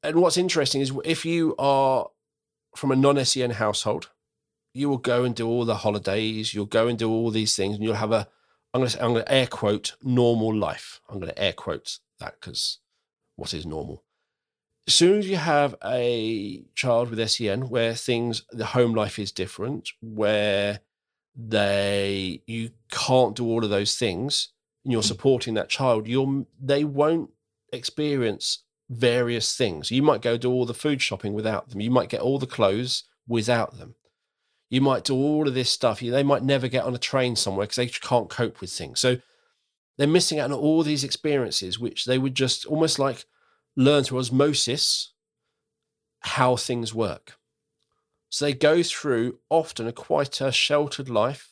and 0.01 0.20
what's 0.20 0.38
interesting 0.38 0.82
is 0.82 0.91
if 1.05 1.26
you 1.26 1.55
are 1.59 2.09
from 2.76 2.91
a 2.91 2.95
non 2.95 3.24
SEN 3.24 3.51
household, 3.51 4.09
you 4.74 4.89
will 4.89 4.97
go 4.97 5.24
and 5.24 5.36
do 5.36 5.47
all 5.47 5.66
the 5.66 5.76
holidays, 5.76 6.53
you'll 6.53 6.66
go 6.66 6.88
and 6.88 6.97
do 6.97 7.09
all 7.09 7.30
these 7.30 7.55
things, 7.55 7.76
and 7.76 7.84
you'll 7.84 7.93
have 7.93 8.12
a, 8.12 8.28
I'm 8.74 8.82
going 8.82 8.89
to 8.89 9.03
I'm 9.03 9.13
going 9.13 9.26
to 9.26 9.32
air 9.32 9.47
quote 9.47 9.95
normal 10.01 10.55
life. 10.55 11.01
I'm 11.09 11.19
going 11.19 11.32
to 11.32 11.41
air 11.41 11.53
quote 11.53 11.99
that 12.19 12.36
because 12.39 12.80
what 13.36 13.53
is 13.53 13.65
normal? 13.65 14.03
As 14.88 14.93
soon 14.93 15.19
as 15.19 15.30
you 15.30 15.38
have 15.38 15.76
a 15.84 16.63
child 16.74 17.09
with 17.09 17.30
SEN, 17.30 17.69
where 17.69 17.93
things 17.93 18.43
the 18.51 18.67
home 18.67 18.93
life 18.93 19.19
is 19.19 19.32
different, 19.32 19.89
where 20.01 20.80
they 21.36 22.41
you 22.47 22.72
can't 22.89 23.36
do 23.36 23.45
all 23.45 23.63
of 23.63 23.69
those 23.69 23.95
things, 23.95 24.49
and 24.84 24.91
you're 24.91 25.01
mm. 25.01 25.05
supporting 25.05 25.53
that 25.55 25.69
child, 25.69 26.07
you're 26.07 26.45
they 26.59 26.84
won't 26.84 27.32
experience 27.74 28.63
various 28.89 29.55
things. 29.55 29.91
You 29.91 30.01
might 30.01 30.22
go 30.22 30.38
do 30.38 30.51
all 30.51 30.65
the 30.65 30.74
food 30.74 31.01
shopping 31.01 31.34
without 31.34 31.69
them. 31.69 31.82
You 31.82 31.91
might 31.91 32.09
get 32.09 32.22
all 32.22 32.39
the 32.39 32.47
clothes 32.47 33.03
without 33.28 33.78
them 33.78 33.95
you 34.72 34.80
might 34.80 35.03
do 35.03 35.13
all 35.13 35.47
of 35.49 35.53
this 35.53 35.69
stuff. 35.69 35.99
They 35.99 36.24
might 36.24 36.43
never 36.43 36.69
get 36.69 36.86
on 36.86 36.95
a 36.95 36.97
train 36.97 37.36
somewhere 37.36 37.65
because 37.65 37.76
they 37.76 37.88
can't 37.88 38.30
cope 38.30 38.61
with 38.61 38.72
things. 38.72 39.01
So 39.01 39.17
they're 39.97 40.07
missing 40.07 40.39
out 40.39 40.49
on 40.49 40.57
all 40.57 40.82
these 40.82 41.03
experiences, 41.03 41.78
which 41.78 42.05
they 42.05 42.17
would 42.17 42.34
just 42.34 42.65
almost 42.65 42.97
like 42.97 43.26
learn 43.76 44.05
through 44.05 44.19
osmosis 44.19 45.11
how 46.22 46.55
things 46.55 46.93
work. 46.93 47.38
So 48.30 48.45
they 48.45 48.53
go 48.53 48.82
through 48.82 49.39
often 49.49 49.88
a 49.88 49.91
quite 49.91 50.39
a 50.39 50.53
sheltered 50.53 51.09
life, 51.09 51.49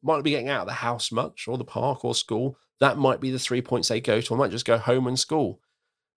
might 0.00 0.16
not 0.16 0.24
be 0.24 0.30
getting 0.30 0.48
out 0.48 0.60
of 0.60 0.68
the 0.68 0.74
house 0.74 1.10
much 1.10 1.48
or 1.48 1.58
the 1.58 1.64
park 1.64 2.04
or 2.04 2.14
school. 2.14 2.56
That 2.78 2.98
might 2.98 3.20
be 3.20 3.32
the 3.32 3.38
three 3.40 3.62
points 3.62 3.88
they 3.88 4.00
go 4.00 4.20
to. 4.20 4.34
I 4.34 4.38
might 4.38 4.52
just 4.52 4.64
go 4.64 4.78
home 4.78 5.08
and 5.08 5.18
school 5.18 5.60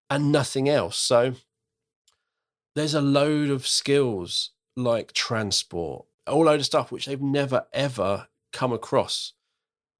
and 0.07 0.31
nothing 0.31 0.69
else. 0.69 0.97
So 0.97 1.33
there's 2.75 2.93
a 2.93 3.01
load 3.01 3.49
of 3.49 3.65
skills 3.65 4.51
like 4.75 5.13
transport, 5.13 6.05
a 6.27 6.31
whole 6.31 6.45
load 6.45 6.59
of 6.59 6.65
stuff 6.65 6.91
which 6.91 7.05
they've 7.05 7.21
never 7.21 7.65
ever 7.73 8.27
come 8.51 8.73
across 8.73 9.33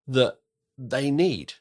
that 0.08 0.38
they 0.78 1.12
need. 1.12 1.54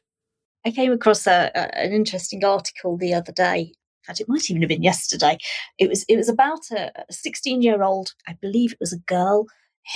I 0.65 0.71
came 0.71 0.93
across 0.93 1.27
a, 1.27 1.51
a, 1.55 1.79
an 1.79 1.93
interesting 1.93 2.45
article 2.45 2.97
the 2.97 3.15
other 3.15 3.33
day. 3.33 3.61
In 3.61 4.07
fact, 4.07 4.21
it 4.21 4.29
might 4.29 4.51
even 4.51 4.63
have 4.63 4.69
been 4.69 4.83
yesterday. 4.83 5.39
It 5.79 5.89
was 5.89 6.05
it 6.09 6.17
was 6.17 6.29
about 6.29 6.71
a 6.71 6.93
16 7.11 7.63
year 7.63 7.83
old, 7.83 8.13
I 8.29 8.37
believe 8.41 8.73
it 8.73 8.81
was 8.81 8.93
a 8.93 8.99
girl, 8.99 9.47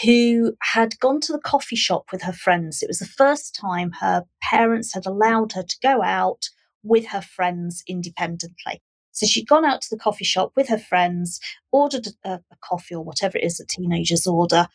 who 0.03 0.55
had 0.63 0.99
gone 1.01 1.21
to 1.23 1.33
the 1.33 1.41
coffee 1.41 1.77
shop 1.77 2.07
with 2.13 2.23
her 2.23 2.33
friends. 2.33 2.83
It 2.83 2.89
was 2.89 2.99
the 2.99 3.07
first 3.07 3.55
time 3.55 3.93
her 4.01 4.25
parents 4.43 4.95
had 4.95 5.07
allowed 5.07 5.53
her 5.53 5.63
to 5.63 5.77
go 5.83 6.03
out 6.03 6.49
with 6.83 7.07
her 7.07 7.21
friends 7.21 7.83
independently. 7.89 8.81
So 9.17 9.25
she'd 9.25 9.49
gone 9.49 9.65
out 9.65 9.81
to 9.81 9.89
the 9.91 9.99
coffee 9.99 10.27
shop 10.27 10.53
with 10.57 10.69
her 10.69 10.79
friends, 10.79 11.41
ordered 11.73 12.09
a, 12.23 12.35
a 12.35 12.57
coffee 12.61 12.95
or 12.95 13.03
whatever 13.03 13.39
it 13.39 13.45
is 13.45 13.57
that 13.57 13.69
teenagers 13.69 14.27
order, 14.27 14.69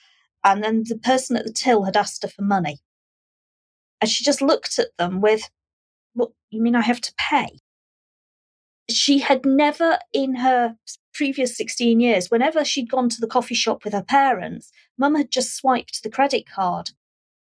and 0.43 0.63
then 0.63 0.83
the 0.87 0.97
person 0.97 1.37
at 1.37 1.45
the 1.45 1.53
till 1.53 1.83
had 1.83 1.95
asked 1.95 2.23
her 2.23 2.27
for 2.27 2.41
money. 2.41 2.79
And 4.01 4.09
she 4.09 4.23
just 4.23 4.41
looked 4.41 4.79
at 4.79 4.87
them 4.97 5.21
with, 5.21 5.43
What, 6.15 6.31
you 6.49 6.59
mean 6.59 6.75
I 6.75 6.81
have 6.81 7.01
to 7.01 7.13
pay? 7.17 7.59
She 8.89 9.19
had 9.19 9.45
never 9.45 9.99
in 10.11 10.37
her 10.37 10.75
previous 11.13 11.55
16 11.55 11.99
years, 11.99 12.31
whenever 12.31 12.65
she'd 12.65 12.89
gone 12.89 13.09
to 13.09 13.21
the 13.21 13.27
coffee 13.27 13.53
shop 13.53 13.83
with 13.83 13.93
her 13.93 14.03
parents, 14.03 14.71
mum 14.97 15.13
had 15.13 15.29
just 15.29 15.55
swiped 15.55 16.01
the 16.01 16.09
credit 16.09 16.49
card. 16.49 16.89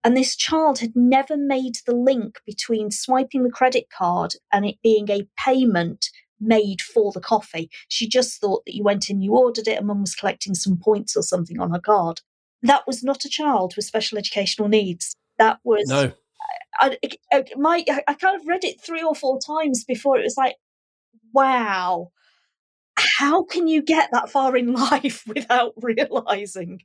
And 0.02 0.16
this 0.16 0.38
child 0.38 0.80
had 0.80 0.96
never 0.96 1.36
made 1.36 1.80
the 1.86 1.96
link 1.96 2.40
between 2.46 2.90
swiping 2.90 3.44
the 3.44 3.52
credit 3.52 3.88
card 3.90 4.36
and 4.54 4.66
it 4.66 4.78
being 4.82 5.10
a 5.10 5.28
payment 5.38 6.10
made 6.40 6.82
for 6.82 7.12
the 7.12 7.22
coffee. 7.22 7.70
She 7.88 8.08
just 8.08 8.40
thought 8.40 8.64
that 8.66 8.76
you 8.76 8.84
went 8.84 9.10
in, 9.10 9.22
you 9.22 9.36
ordered 9.36 9.68
it, 9.68 9.78
and 9.78 9.88
mum 9.88 10.02
was 10.02 10.16
collecting 10.16 10.56
some 10.56 10.78
points 10.78 11.16
or 11.16 11.24
something 11.24 11.60
on 11.60 11.72
her 11.72 11.80
card. 11.80 12.22
That 12.62 12.88
was 12.88 13.04
not 13.04 13.26
a 13.26 13.30
child 13.30 13.76
with 13.76 13.86
special 13.86 14.18
educational 14.18 14.68
needs. 14.68 15.16
That 15.38 15.60
was 15.64 15.88
no. 15.88 16.12
I, 16.80 16.98
I, 17.32 17.38
uh, 17.38 17.44
my, 17.58 17.84
I 18.08 18.14
kind 18.16 18.40
of 18.40 18.48
read 18.48 18.64
it 18.64 18.82
three 18.82 19.02
or 19.02 19.16
four 19.16 19.40
times 19.40 19.84
before 19.84 20.18
it 20.18 20.24
was 20.24 20.38
like, 20.38 20.56
wow, 21.34 22.12
how 22.98 23.44
can 23.44 23.68
you 23.68 23.82
get 23.82 24.10
that 24.12 24.30
far 24.30 24.56
in 24.56 24.74
life 24.92 25.24
without 25.28 25.74
realizing? 25.78 26.82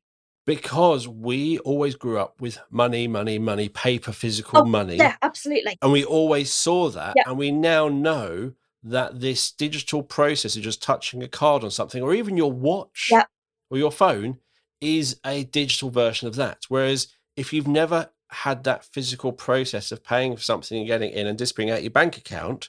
Because 0.46 1.06
we 1.06 1.58
always 1.58 1.94
grew 1.94 2.18
up 2.18 2.40
with 2.40 2.58
money, 2.70 3.06
money, 3.06 3.38
money, 3.38 3.68
paper, 3.68 4.10
physical 4.10 4.60
Oh, 4.60 4.64
money. 4.64 4.96
Yeah, 4.96 5.16
absolutely. 5.22 5.76
And 5.82 5.92
we 5.92 6.04
always 6.04 6.52
saw 6.52 6.88
that. 6.90 7.14
Yeah. 7.16 7.24
And 7.26 7.38
we 7.38 7.52
now 7.52 7.88
know 7.88 8.54
that 8.82 9.20
this 9.20 9.52
digital 9.52 10.02
process 10.02 10.56
of 10.56 10.62
just 10.62 10.82
touching 10.82 11.22
a 11.22 11.28
card 11.28 11.64
on 11.64 11.70
something, 11.70 12.02
or 12.02 12.14
even 12.14 12.36
your 12.36 12.50
watch 12.52 13.08
Yeah. 13.10 13.24
or 13.70 13.78
your 13.78 13.92
phone, 13.92 14.38
is 14.80 15.20
a 15.24 15.44
digital 15.44 15.90
version 15.90 16.26
of 16.26 16.36
that. 16.36 16.64
Whereas 16.68 17.08
if 17.36 17.52
you've 17.52 17.68
never 17.68 18.10
had 18.30 18.64
that 18.64 18.84
physical 18.84 19.32
process 19.32 19.92
of 19.92 20.02
paying 20.04 20.36
for 20.36 20.42
something 20.42 20.78
and 20.78 20.86
getting 20.86 21.10
in 21.10 21.26
and 21.26 21.36
displaying 21.36 21.70
out 21.70 21.82
your 21.82 21.90
bank 21.90 22.16
account, 22.16 22.68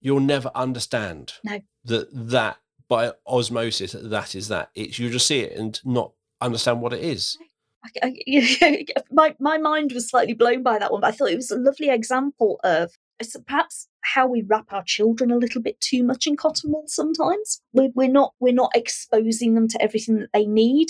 you'll 0.00 0.20
never 0.20 0.50
understand 0.54 1.34
No. 1.44 1.60
that 1.84 2.08
that 2.12 2.58
by 2.88 3.12
osmosis 3.26 3.92
that 3.92 4.08
that 4.10 4.34
is 4.34 4.48
that. 4.48 4.70
It's 4.74 4.98
you 4.98 5.10
just 5.10 5.26
see 5.26 5.40
it 5.40 5.56
and 5.56 5.80
not 5.84 6.12
understand 6.40 6.80
what 6.82 6.92
it 6.92 7.02
is. 7.02 7.38
I, 8.02 8.14
I, 8.28 8.84
my 9.12 9.34
my 9.38 9.58
mind 9.58 9.92
was 9.92 10.08
slightly 10.08 10.34
blown 10.34 10.62
by 10.62 10.78
that 10.78 10.90
one, 10.90 11.00
but 11.02 11.08
I 11.08 11.16
thought 11.16 11.30
it 11.30 11.36
was 11.36 11.50
a 11.50 11.56
lovely 11.56 11.90
example 11.90 12.58
of 12.64 12.92
perhaps 13.46 13.88
how 14.04 14.26
we 14.26 14.42
wrap 14.42 14.72
our 14.72 14.84
children 14.84 15.30
a 15.30 15.36
little 15.36 15.62
bit 15.62 15.80
too 15.80 16.04
much 16.04 16.26
in 16.26 16.36
cotton 16.36 16.72
wool. 16.72 16.84
Sometimes 16.86 17.60
we're, 17.72 17.90
we're 17.94 18.08
not 18.08 18.34
we're 18.40 18.54
not 18.54 18.72
exposing 18.74 19.54
them 19.54 19.68
to 19.68 19.82
everything 19.82 20.20
that 20.20 20.30
they 20.32 20.46
need. 20.46 20.88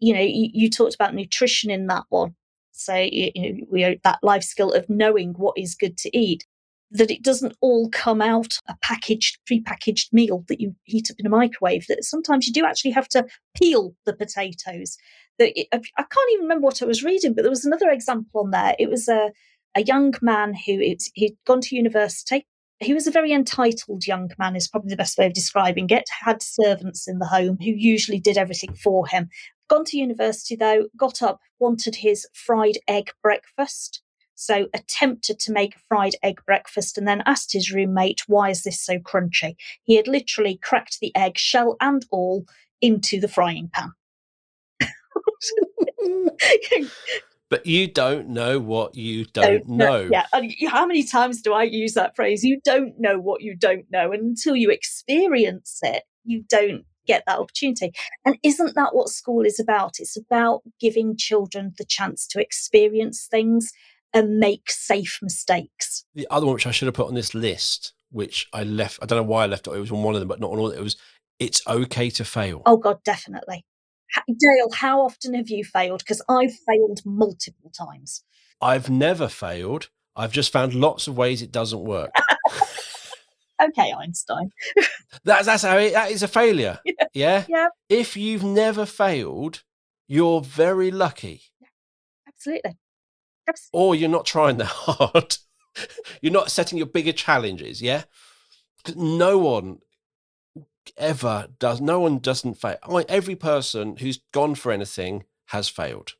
You 0.00 0.14
know, 0.14 0.20
you, 0.20 0.50
you 0.52 0.70
talked 0.70 0.94
about 0.94 1.14
nutrition 1.14 1.70
in 1.70 1.86
that 1.88 2.04
one, 2.08 2.34
so 2.72 2.94
you, 2.96 3.30
know 3.36 3.66
we 3.70 4.00
that 4.04 4.18
life 4.22 4.42
skill 4.42 4.72
of 4.72 4.88
knowing 4.88 5.34
what 5.34 5.54
is 5.56 5.74
good 5.74 5.98
to 5.98 6.16
eat. 6.16 6.46
That 6.94 7.10
it 7.10 7.22
doesn't 7.22 7.56
all 7.62 7.88
come 7.88 8.20
out 8.20 8.58
a 8.68 8.76
packaged, 8.82 9.38
pre-packaged 9.46 10.12
meal 10.12 10.44
that 10.48 10.60
you 10.60 10.76
heat 10.84 11.10
up 11.10 11.16
in 11.18 11.24
a 11.24 11.30
microwave. 11.30 11.86
That 11.88 12.04
sometimes 12.04 12.46
you 12.46 12.52
do 12.52 12.66
actually 12.66 12.90
have 12.90 13.08
to 13.08 13.26
peel 13.56 13.94
the 14.04 14.12
potatoes 14.12 14.98
that 15.38 15.52
I 15.72 15.78
can't 16.02 16.32
even 16.32 16.42
remember 16.42 16.66
what 16.66 16.82
I 16.82 16.84
was 16.84 17.02
reading, 17.02 17.32
but 17.32 17.42
there 17.42 17.50
was 17.50 17.64
another 17.64 17.88
example 17.88 18.42
on 18.42 18.50
there. 18.50 18.74
It 18.78 18.90
was 18.90 19.08
a 19.08 19.30
a 19.74 19.82
young 19.82 20.12
man 20.20 20.54
who 20.54 20.78
he'd 21.14 21.36
gone 21.46 21.60
to 21.62 21.76
university. 21.76 22.46
He 22.82 22.94
was 22.94 23.06
a 23.06 23.12
very 23.12 23.32
entitled 23.32 24.06
young 24.06 24.30
man, 24.38 24.56
is 24.56 24.68
probably 24.68 24.90
the 24.90 24.96
best 24.96 25.18
way 25.18 25.26
of 25.26 25.32
describing 25.32 25.88
it. 25.90 26.04
Had 26.24 26.42
servants 26.42 27.08
in 27.08 27.18
the 27.18 27.26
home 27.26 27.58
who 27.58 27.70
usually 27.70 28.18
did 28.18 28.36
everything 28.36 28.74
for 28.74 29.06
him. 29.06 29.28
Gone 29.68 29.84
to 29.86 29.98
university 29.98 30.56
though, 30.56 30.88
got 30.96 31.22
up, 31.22 31.40
wanted 31.58 31.96
his 31.96 32.26
fried 32.32 32.78
egg 32.88 33.10
breakfast. 33.22 34.02
So 34.34 34.66
attempted 34.74 35.38
to 35.40 35.52
make 35.52 35.76
a 35.76 35.80
fried 35.88 36.14
egg 36.22 36.40
breakfast 36.44 36.98
and 36.98 37.06
then 37.06 37.22
asked 37.26 37.52
his 37.52 37.72
roommate, 37.72 38.22
why 38.26 38.50
is 38.50 38.62
this 38.62 38.80
so 38.80 38.98
crunchy? 38.98 39.54
He 39.84 39.96
had 39.96 40.08
literally 40.08 40.58
cracked 40.60 40.98
the 41.00 41.14
egg, 41.14 41.38
shell 41.38 41.76
and 41.80 42.04
all, 42.10 42.44
into 42.80 43.20
the 43.20 43.28
frying 43.28 43.70
pan. 43.72 43.92
But 47.52 47.66
you 47.66 47.86
don't 47.86 48.30
know 48.30 48.58
what 48.58 48.94
you 48.94 49.26
don't 49.26 49.68
know. 49.68 50.04
know. 50.04 50.08
Yeah. 50.10 50.24
And 50.32 50.50
how 50.70 50.86
many 50.86 51.02
times 51.02 51.42
do 51.42 51.52
I 51.52 51.64
use 51.64 51.92
that 51.92 52.16
phrase? 52.16 52.42
You 52.42 52.62
don't 52.64 52.98
know 52.98 53.18
what 53.18 53.42
you 53.42 53.54
don't 53.54 53.84
know. 53.90 54.10
And 54.10 54.22
until 54.22 54.56
you 54.56 54.70
experience 54.70 55.78
it, 55.82 56.04
you 56.24 56.44
don't 56.48 56.86
get 57.06 57.24
that 57.26 57.38
opportunity. 57.38 57.92
And 58.24 58.38
isn't 58.42 58.74
that 58.74 58.94
what 58.94 59.10
school 59.10 59.44
is 59.44 59.60
about? 59.60 59.96
It's 59.98 60.16
about 60.16 60.62
giving 60.80 61.14
children 61.14 61.74
the 61.76 61.84
chance 61.84 62.26
to 62.28 62.40
experience 62.40 63.28
things 63.30 63.70
and 64.14 64.38
make 64.38 64.70
safe 64.70 65.18
mistakes. 65.20 66.06
The 66.14 66.26
other 66.30 66.46
one, 66.46 66.54
which 66.54 66.66
I 66.66 66.70
should 66.70 66.86
have 66.86 66.94
put 66.94 67.08
on 67.08 67.14
this 67.14 67.34
list, 67.34 67.92
which 68.12 68.48
I 68.54 68.62
left, 68.64 68.98
I 69.02 69.04
don't 69.04 69.18
know 69.18 69.30
why 69.30 69.42
I 69.42 69.46
left 69.46 69.66
it. 69.66 69.74
It 69.74 69.78
was 69.78 69.92
on 69.92 70.02
one 70.02 70.14
of 70.14 70.22
them, 70.22 70.28
but 70.28 70.40
not 70.40 70.52
on 70.52 70.58
all. 70.58 70.70
It 70.70 70.80
was, 70.80 70.96
it's 71.38 71.60
okay 71.66 72.08
to 72.08 72.24
fail. 72.24 72.62
Oh, 72.64 72.78
God, 72.78 73.04
definitely. 73.04 73.66
Dale, 74.28 74.70
how 74.74 75.00
often 75.02 75.34
have 75.34 75.48
you 75.50 75.64
failed? 75.64 76.00
Because 76.00 76.22
I've 76.28 76.52
failed 76.66 77.00
multiple 77.04 77.70
times. 77.76 78.24
I've 78.60 78.88
never 78.90 79.28
failed. 79.28 79.88
I've 80.14 80.32
just 80.32 80.52
found 80.52 80.74
lots 80.74 81.08
of 81.08 81.16
ways 81.16 81.42
it 81.42 81.52
doesn't 81.52 81.82
work. 81.84 82.10
Okay, 83.62 83.92
Einstein. 83.92 84.50
that's 85.24 85.46
that's 85.46 85.62
how 85.62 85.76
it, 85.76 85.92
that 85.92 86.10
is 86.10 86.22
a 86.24 86.28
failure. 86.28 86.80
Yeah. 86.84 86.94
Yeah. 87.14 87.44
Yeah. 87.48 87.68
If 87.88 88.16
you've 88.16 88.42
never 88.42 88.86
failed, 88.86 89.62
you're 90.08 90.40
very 90.40 90.90
lucky, 90.90 91.42
Absolutely. 92.26 92.76
Absolutely. 93.48 93.80
or 93.80 93.94
you're 93.94 94.08
not 94.08 94.26
trying 94.26 94.56
that 94.56 94.64
hard. 94.66 95.36
You're 96.20 96.32
not 96.32 96.50
setting 96.50 96.76
your 96.76 96.88
bigger 96.88 97.12
challenges, 97.12 97.80
Yeah. 97.80 98.02
no 98.96 99.38
one 99.38 99.78
ever 100.96 101.48
does. 101.58 101.80
No 101.80 102.00
one 102.00 102.18
doesn't 102.18 102.54
fail. 102.54 102.76
I, 102.82 103.04
every 103.08 103.36
person 103.36 103.96
who's 103.96 104.20
gone 104.32 104.54
for 104.54 104.72
anything 104.72 105.24
has 105.46 105.68
failed. 105.68 106.14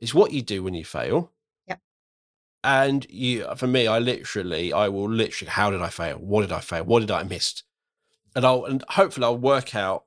It's 0.00 0.14
what 0.14 0.32
you 0.32 0.42
do 0.42 0.62
when 0.62 0.74
you 0.74 0.84
fail. 0.84 1.32
Yep. 1.66 1.80
And 2.64 3.06
you, 3.10 3.46
for 3.56 3.66
me, 3.66 3.86
I 3.86 3.98
literally, 3.98 4.72
I 4.72 4.88
will 4.88 5.08
literally, 5.08 5.50
how 5.50 5.70
did 5.70 5.82
I 5.82 5.88
fail? 5.88 6.16
What 6.16 6.42
did 6.42 6.52
I 6.52 6.60
fail? 6.60 6.84
What 6.84 7.00
did 7.00 7.10
I 7.10 7.22
miss? 7.22 7.62
And 8.34 8.44
I'll, 8.44 8.64
and 8.64 8.84
hopefully 8.88 9.24
I'll 9.24 9.36
work 9.36 9.74
out, 9.74 10.04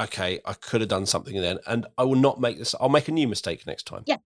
okay, 0.00 0.40
I 0.44 0.54
could 0.54 0.80
have 0.80 0.88
done 0.88 1.06
something 1.06 1.40
then, 1.40 1.58
and 1.66 1.86
I 1.96 2.04
will 2.04 2.16
not 2.16 2.40
make 2.40 2.58
this. 2.58 2.74
I'll 2.80 2.88
make 2.88 3.08
a 3.08 3.12
new 3.12 3.28
mistake 3.28 3.66
next 3.66 3.86
time. 3.86 4.04
Yeah. 4.06 4.18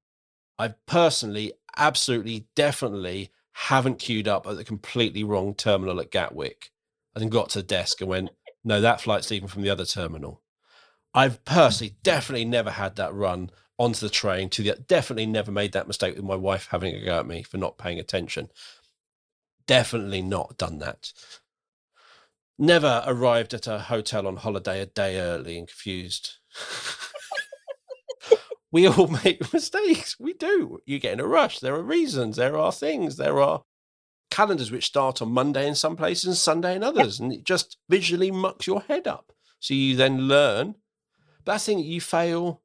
I 0.58 0.74
personally, 0.86 1.54
absolutely, 1.76 2.46
definitely 2.54 3.30
haven't 3.52 3.98
queued 3.98 4.28
up 4.28 4.46
at 4.46 4.56
the 4.56 4.64
completely 4.64 5.24
wrong 5.24 5.54
terminal 5.54 6.00
at 6.00 6.10
Gatwick 6.10 6.70
and 7.14 7.22
then 7.22 7.28
got 7.30 7.50
to 7.50 7.58
the 7.58 7.64
desk 7.64 8.00
and 8.00 8.08
went, 8.08 8.30
no, 8.64 8.80
that 8.80 9.00
flight's 9.00 9.30
leaving 9.30 9.48
from 9.48 9.62
the 9.62 9.70
other 9.70 9.84
terminal. 9.84 10.42
I've 11.14 11.44
personally 11.44 11.96
definitely 12.02 12.44
never 12.44 12.70
had 12.70 12.96
that 12.96 13.14
run 13.14 13.50
onto 13.78 14.00
the 14.00 14.10
train 14.10 14.48
to 14.50 14.62
the 14.62 14.76
definitely 14.86 15.26
never 15.26 15.50
made 15.50 15.72
that 15.72 15.86
mistake 15.86 16.14
with 16.16 16.24
my 16.24 16.36
wife 16.36 16.68
having 16.70 16.94
a 16.94 17.04
go 17.04 17.18
at 17.18 17.26
me 17.26 17.42
for 17.42 17.58
not 17.58 17.78
paying 17.78 17.98
attention. 17.98 18.48
Definitely 19.66 20.22
not 20.22 20.56
done 20.56 20.78
that. 20.78 21.12
Never 22.58 23.02
arrived 23.06 23.54
at 23.54 23.66
a 23.66 23.78
hotel 23.78 24.26
on 24.26 24.36
holiday 24.36 24.80
a 24.80 24.86
day 24.86 25.18
early 25.18 25.58
and 25.58 25.66
confused. 25.66 26.36
we 28.72 28.86
all 28.86 29.08
make 29.08 29.52
mistakes. 29.52 30.18
We 30.20 30.32
do. 30.32 30.80
You 30.86 30.98
get 30.98 31.14
in 31.14 31.20
a 31.20 31.26
rush. 31.26 31.58
There 31.58 31.74
are 31.74 31.82
reasons. 31.82 32.36
There 32.36 32.56
are 32.56 32.72
things. 32.72 33.16
There 33.16 33.40
are 33.40 33.64
calendars 34.32 34.72
which 34.72 34.86
start 34.86 35.20
on 35.20 35.30
Monday 35.30 35.68
in 35.68 35.74
some 35.74 35.94
places 35.94 36.24
and 36.24 36.36
Sunday 36.36 36.74
in 36.74 36.82
others, 36.82 37.20
and 37.20 37.32
it 37.32 37.44
just 37.44 37.76
visually 37.88 38.30
mucks 38.30 38.66
your 38.66 38.80
head 38.80 39.06
up. 39.06 39.32
So 39.60 39.74
you 39.74 39.94
then 39.94 40.22
learn. 40.22 40.76
But 41.44 41.52
I 41.52 41.58
think 41.58 41.84
you 41.84 42.00
fail, 42.00 42.62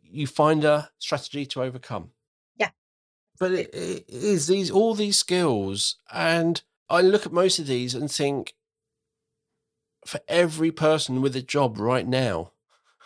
you 0.00 0.26
find 0.26 0.64
a 0.64 0.90
strategy 0.98 1.46
to 1.46 1.62
overcome. 1.62 2.10
Yeah. 2.56 2.70
But 3.38 3.52
it, 3.52 3.74
it 3.74 4.04
is 4.08 4.46
these 4.46 4.70
all 4.70 4.94
these 4.94 5.18
skills, 5.18 5.96
and 6.12 6.62
I 6.88 7.00
look 7.00 7.26
at 7.26 7.32
most 7.32 7.58
of 7.58 7.66
these 7.66 7.94
and 7.94 8.10
think, 8.10 8.54
for 10.06 10.20
every 10.28 10.70
person 10.70 11.20
with 11.20 11.34
a 11.34 11.42
job 11.42 11.78
right 11.78 12.06
now, 12.06 12.52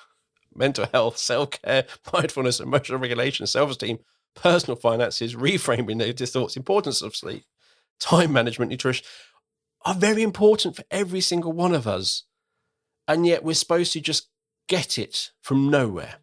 mental 0.55 0.87
health, 0.93 1.17
self 1.17 1.63
care, 1.63 1.87
mindfulness, 2.13 2.61
emotional 2.61 2.99
regulation, 2.99 3.47
self 3.47 3.71
esteem, 3.71 4.01
personal 4.35 4.77
finances, 4.77 5.35
reframing 5.35 5.97
negative 5.97 6.29
thoughts, 6.29 6.57
importance 6.57 7.01
of 7.01 7.17
sleep, 7.17 7.45
time 7.99 8.33
management, 8.33 8.71
nutrition 8.71 9.05
are 9.85 9.95
very 9.95 10.23
important 10.23 10.77
for 10.77 10.85
every 10.91 11.21
single 11.21 11.53
one 11.53 11.75
of 11.75 11.87
us. 11.87 12.25
And 13.07 13.27
yet 13.27 13.43
we're 13.43 13.55
supposed 13.55 13.93
to 13.95 14.01
just 14.01 14.29
get 14.69 14.99
it 14.99 15.31
from 15.41 15.71
nowhere. 15.71 16.17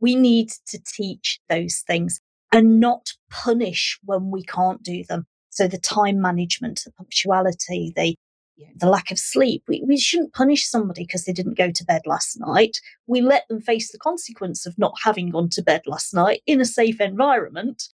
We 0.00 0.16
need 0.16 0.50
to 0.68 0.78
teach 0.78 1.40
those 1.48 1.82
things 1.86 2.20
and 2.52 2.80
not 2.80 3.12
punish 3.30 3.98
when 4.04 4.30
we 4.30 4.42
can't 4.42 4.82
do 4.82 5.04
them. 5.08 5.26
So 5.50 5.68
the 5.68 5.78
time 5.78 6.20
management, 6.20 6.82
the 6.84 6.92
punctuality, 6.92 7.92
the 7.94 8.16
you 8.56 8.66
know, 8.66 8.72
the 8.76 8.88
lack 8.88 9.10
of 9.10 9.18
sleep. 9.18 9.64
We, 9.68 9.82
we 9.86 9.98
shouldn't 9.98 10.32
punish 10.32 10.66
somebody 10.66 11.04
because 11.04 11.24
they 11.24 11.32
didn't 11.32 11.58
go 11.58 11.70
to 11.70 11.84
bed 11.84 12.02
last 12.06 12.40
night. 12.40 12.80
We 13.06 13.20
let 13.20 13.46
them 13.48 13.60
face 13.60 13.92
the 13.92 13.98
consequence 13.98 14.66
of 14.66 14.78
not 14.78 14.94
having 15.04 15.30
gone 15.30 15.50
to 15.50 15.62
bed 15.62 15.82
last 15.86 16.14
night 16.14 16.42
in 16.46 16.60
a 16.60 16.64
safe 16.64 17.00
environment, 17.00 17.90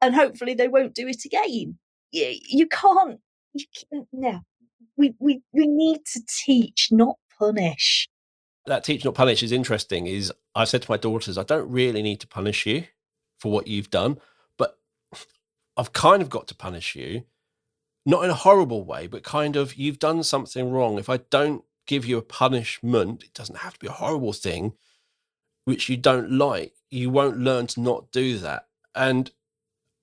and 0.00 0.14
hopefully 0.14 0.54
they 0.54 0.68
won't 0.68 0.94
do 0.94 1.06
it 1.06 1.24
again. 1.24 1.78
You, 2.14 2.66
can't. 2.68 3.20
You 3.54 3.66
can't 3.90 4.08
no, 4.12 4.40
we, 4.96 5.14
we 5.18 5.42
we 5.52 5.66
need 5.66 6.00
to 6.12 6.20
teach, 6.26 6.88
not 6.90 7.16
punish. 7.38 8.08
That 8.66 8.84
teach 8.84 9.04
not 9.04 9.14
punish 9.14 9.42
is 9.42 9.52
interesting. 9.52 10.06
Is 10.06 10.32
I've 10.54 10.68
said 10.68 10.82
to 10.82 10.90
my 10.90 10.96
daughters, 10.96 11.38
I 11.38 11.42
don't 11.42 11.70
really 11.70 12.02
need 12.02 12.20
to 12.20 12.28
punish 12.28 12.66
you 12.66 12.84
for 13.38 13.52
what 13.52 13.66
you've 13.66 13.90
done, 13.90 14.18
but 14.58 14.78
I've 15.76 15.92
kind 15.92 16.22
of 16.22 16.30
got 16.30 16.48
to 16.48 16.54
punish 16.54 16.96
you 16.96 17.24
not 18.06 18.24
in 18.24 18.30
a 18.30 18.34
horrible 18.34 18.84
way, 18.84 19.06
but 19.06 19.22
kind 19.22 19.56
of 19.56 19.74
you've 19.74 19.98
done 19.98 20.22
something 20.22 20.70
wrong. 20.70 20.98
If 20.98 21.08
I 21.08 21.18
don't 21.18 21.64
give 21.86 22.04
you 22.04 22.18
a 22.18 22.22
punishment, 22.22 23.22
it 23.22 23.34
doesn't 23.34 23.58
have 23.58 23.74
to 23.74 23.80
be 23.80 23.86
a 23.86 23.92
horrible 23.92 24.32
thing, 24.32 24.74
which 25.64 25.88
you 25.88 25.96
don't 25.96 26.30
like, 26.32 26.74
you 26.90 27.10
won't 27.10 27.38
learn 27.38 27.66
to 27.68 27.80
not 27.80 28.12
do 28.12 28.38
that. 28.38 28.66
And 28.94 29.30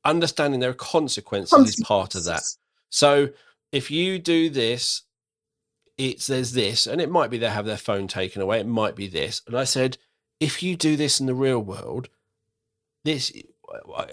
understanding 0.03 0.59
there 0.59 0.69
are 0.69 0.73
consequences, 0.73 1.51
consequences. 1.51 1.79
is 1.79 1.85
part 1.85 2.15
of 2.15 2.23
that. 2.25 2.43
So 2.89 3.29
if 3.71 3.91
you 3.91 4.19
do 4.19 4.49
this, 4.49 5.03
it's 5.97 6.27
there's 6.27 6.53
this, 6.53 6.87
and 6.87 6.99
it 6.99 7.11
might 7.11 7.29
be 7.29 7.37
they 7.37 7.49
have 7.49 7.65
their 7.65 7.77
phone 7.77 8.07
taken 8.07 8.41
away, 8.41 8.59
it 8.59 8.67
might 8.67 8.95
be 8.95 9.07
this. 9.07 9.41
And 9.47 9.57
I 9.57 9.65
said, 9.65 9.97
if 10.39 10.63
you 10.63 10.75
do 10.75 10.95
this 10.95 11.19
in 11.19 11.27
the 11.27 11.35
real 11.35 11.59
world, 11.59 12.09
this 13.05 13.29
it, 13.29 13.45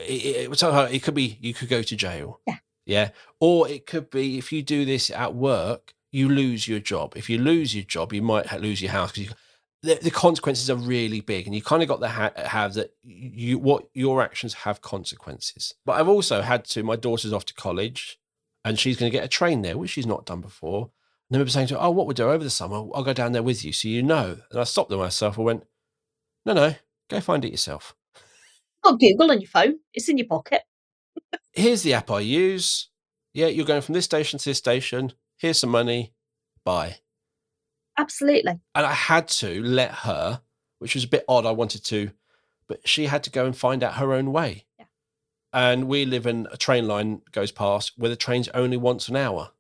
it, 0.07 0.63
it, 0.63 0.63
it 0.93 1.03
could 1.03 1.15
be 1.15 1.39
you 1.41 1.55
could 1.55 1.69
go 1.69 1.83
to 1.83 1.97
jail. 1.97 2.41
Yeah 2.47 2.59
yeah. 2.89 3.11
Or 3.39 3.69
it 3.69 3.87
could 3.87 4.11
be 4.11 4.39
if 4.39 4.51
you 4.51 4.63
do 4.63 4.85
this 4.85 5.11
at 5.11 5.35
work, 5.35 5.93
you 6.11 6.29
lose 6.29 6.67
your 6.67 6.81
job. 6.81 7.13
If 7.17 7.29
you 7.29 7.39
lose 7.39 7.75
your 7.75 7.85
job, 7.85 8.15
you 8.15 8.23
might 8.23 8.51
lose 8.61 8.81
your 8.81 8.93
house 8.93 9.13
because 9.13 9.35
the, 9.83 9.95
the, 10.03 10.11
consequences 10.11 10.69
are 10.71 10.77
really 10.77 11.21
big, 11.21 11.47
and 11.47 11.55
you 11.55 11.63
kind 11.63 11.83
of 11.83 11.89
got 11.89 12.01
the 12.01 12.09
ha- 12.09 12.33
have 12.37 12.75
that. 12.75 12.95
You 13.03 13.59
what 13.59 13.89
your 13.95 14.23
actions 14.23 14.55
have 14.55 14.81
consequences. 14.81 15.75
But 15.85 16.01
I've 16.01 16.09
also 16.09 16.43
had 16.43 16.65
to. 16.67 16.83
My 16.83 16.97
daughter's 16.97 17.33
off 17.33 17.45
to 17.47 17.55
college, 17.55 18.19
and 18.65 18.79
she's 18.79 18.97
going 18.97 19.11
to 19.11 19.17
get 19.17 19.25
a 19.25 19.29
train 19.29 19.63
there, 19.63 19.79
which 19.79 19.91
she's 19.91 20.07
not 20.07 20.27
done 20.27 20.41
before. 20.41 20.91
And 21.31 21.37
I 21.37 21.39
remember 21.39 21.51
saying 21.51 21.69
to 21.69 21.75
her, 21.75 21.83
"Oh, 21.83 21.91
what 21.91 22.07
we'll 22.07 22.15
do 22.15 22.31
over 22.31 22.43
the 22.45 22.51
summer? 22.51 22.77
I'll 22.95 23.05
go 23.05 23.13
down 23.13 23.33
there 23.33 23.43
with 23.43 23.65
you, 23.65 23.73
so 23.73 23.89
you 23.89 24.03
know." 24.03 24.39
And 24.51 24.61
I 24.61 24.65
stopped 24.65 24.91
them 24.91 24.99
myself. 24.99 25.39
I 25.39 25.43
went, 25.43 25.65
"No, 26.45 26.55
no, 26.55 26.75
go 27.09 27.21
find 27.21 27.45
it 27.45 27.53
yourself." 27.53 27.95
Got 28.83 29.01
Google 29.01 29.31
on 29.31 29.41
your 29.41 29.51
phone. 29.51 29.79
It's 29.93 30.09
in 30.09 30.19
your 30.19 30.27
pocket 30.27 30.63
here's 31.53 31.83
the 31.83 31.95
app 31.95 32.11
I 32.11 32.21
use. 32.21 32.89
Yeah, 33.35 33.47
you're 33.47 33.67
going 33.67 33.83
from 33.83 33.95
this 33.95 34.05
station 34.05 34.39
to 34.39 34.45
this 34.45 34.59
station. 34.59 35.13
Here's 35.37 35.59
some 35.59 35.71
money. 35.71 36.13
Bye. 36.65 36.97
Absolutely. 37.99 38.61
And 38.75 38.87
I 38.87 38.93
had 38.93 39.29
to 39.29 39.63
let 39.63 39.91
her, 39.91 40.41
which 40.79 40.95
was 40.95 41.05
a 41.05 41.09
bit 41.09 41.25
odd. 41.29 41.45
I 41.45 41.51
wanted 41.51 41.85
to, 41.87 42.13
but 42.69 42.87
she 42.89 43.07
had 43.07 43.25
to 43.25 43.31
go 43.31 43.45
and 43.45 43.57
find 43.57 43.83
out 43.83 43.95
her 43.95 44.13
own 44.13 44.33
way. 44.33 44.67
Yeah. 44.79 44.85
And 45.53 45.89
we 45.89 46.05
live 46.07 46.27
in 46.27 46.47
a 46.53 46.57
train 46.57 46.87
line 46.87 47.23
goes 47.33 47.51
past 47.51 47.93
where 47.97 48.09
the 48.09 48.17
train's 48.17 48.49
only 48.51 48.77
once 48.77 49.09
an 49.09 49.17
hour. 49.17 49.51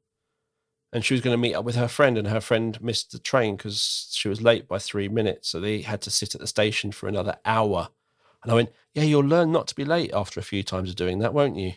And 0.92 1.04
she 1.04 1.12
was 1.12 1.20
going 1.20 1.34
to 1.34 1.38
meet 1.38 1.54
up 1.54 1.66
with 1.66 1.74
her 1.74 1.88
friend, 1.88 2.16
and 2.16 2.28
her 2.28 2.40
friend 2.40 2.80
missed 2.80 3.12
the 3.12 3.18
train 3.18 3.56
because 3.56 4.08
she 4.10 4.28
was 4.28 4.40
late 4.40 4.66
by 4.66 4.78
three 4.78 5.08
minutes. 5.08 5.50
So 5.50 5.60
they 5.60 5.82
had 5.82 6.00
to 6.02 6.10
sit 6.10 6.34
at 6.34 6.40
the 6.40 6.46
station 6.46 6.92
for 6.92 7.08
another 7.08 7.36
hour. 7.44 7.88
And 8.42 8.52
I 8.52 8.54
went, 8.54 8.70
Yeah, 8.94 9.02
you'll 9.02 9.24
learn 9.24 9.52
not 9.52 9.66
to 9.68 9.74
be 9.74 9.84
late 9.84 10.12
after 10.14 10.40
a 10.40 10.44
few 10.44 10.62
times 10.62 10.88
of 10.88 10.96
doing 10.96 11.18
that, 11.18 11.34
won't 11.34 11.56
you? 11.56 11.72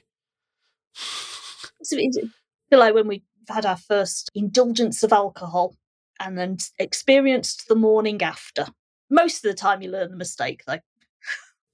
So 1.84 1.96
it's 1.98 2.16
feel 2.70 2.78
like 2.78 2.94
when 2.94 3.08
we 3.08 3.24
had 3.50 3.66
our 3.66 3.76
first 3.76 4.30
indulgence 4.36 5.02
of 5.02 5.12
alcohol 5.12 5.76
and 6.22 6.38
then 6.38 6.58
experienced 6.80 7.68
the 7.68 7.76
morning 7.76 8.22
after. 8.22 8.68
Most 9.10 9.44
of 9.44 9.52
the 9.52 9.58
time, 9.58 9.82
you 9.82 9.90
learn 9.90 10.12
the 10.12 10.18
mistake, 10.18 10.64
though. 10.66 10.80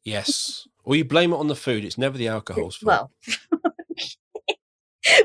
Yes. 0.04 0.68
Or 0.84 0.96
you 0.96 1.04
blame 1.04 1.34
it 1.34 1.36
on 1.36 1.48
the 1.48 1.56
food. 1.56 1.84
It's 1.84 1.98
never 1.98 2.18
the 2.18 2.30
alcohol's 2.30 2.78
fault. 2.78 3.12
Well, 3.28 3.62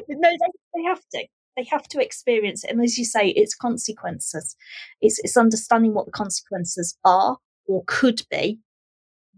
no, 0.08 0.30
they, 0.30 0.38
they 0.74 0.82
have 0.84 1.00
to. 1.14 1.26
They 1.56 1.64
have 1.70 1.86
to 1.88 2.02
experience 2.02 2.64
it. 2.64 2.70
And 2.70 2.82
as 2.82 2.96
you 2.98 3.04
say, 3.04 3.28
it's 3.28 3.54
consequences. 3.54 4.56
It's, 5.00 5.18
it's 5.18 5.36
understanding 5.36 5.92
what 5.92 6.06
the 6.06 6.12
consequences 6.12 6.96
are 7.04 7.36
or 7.66 7.84
could 7.86 8.22
be, 8.30 8.58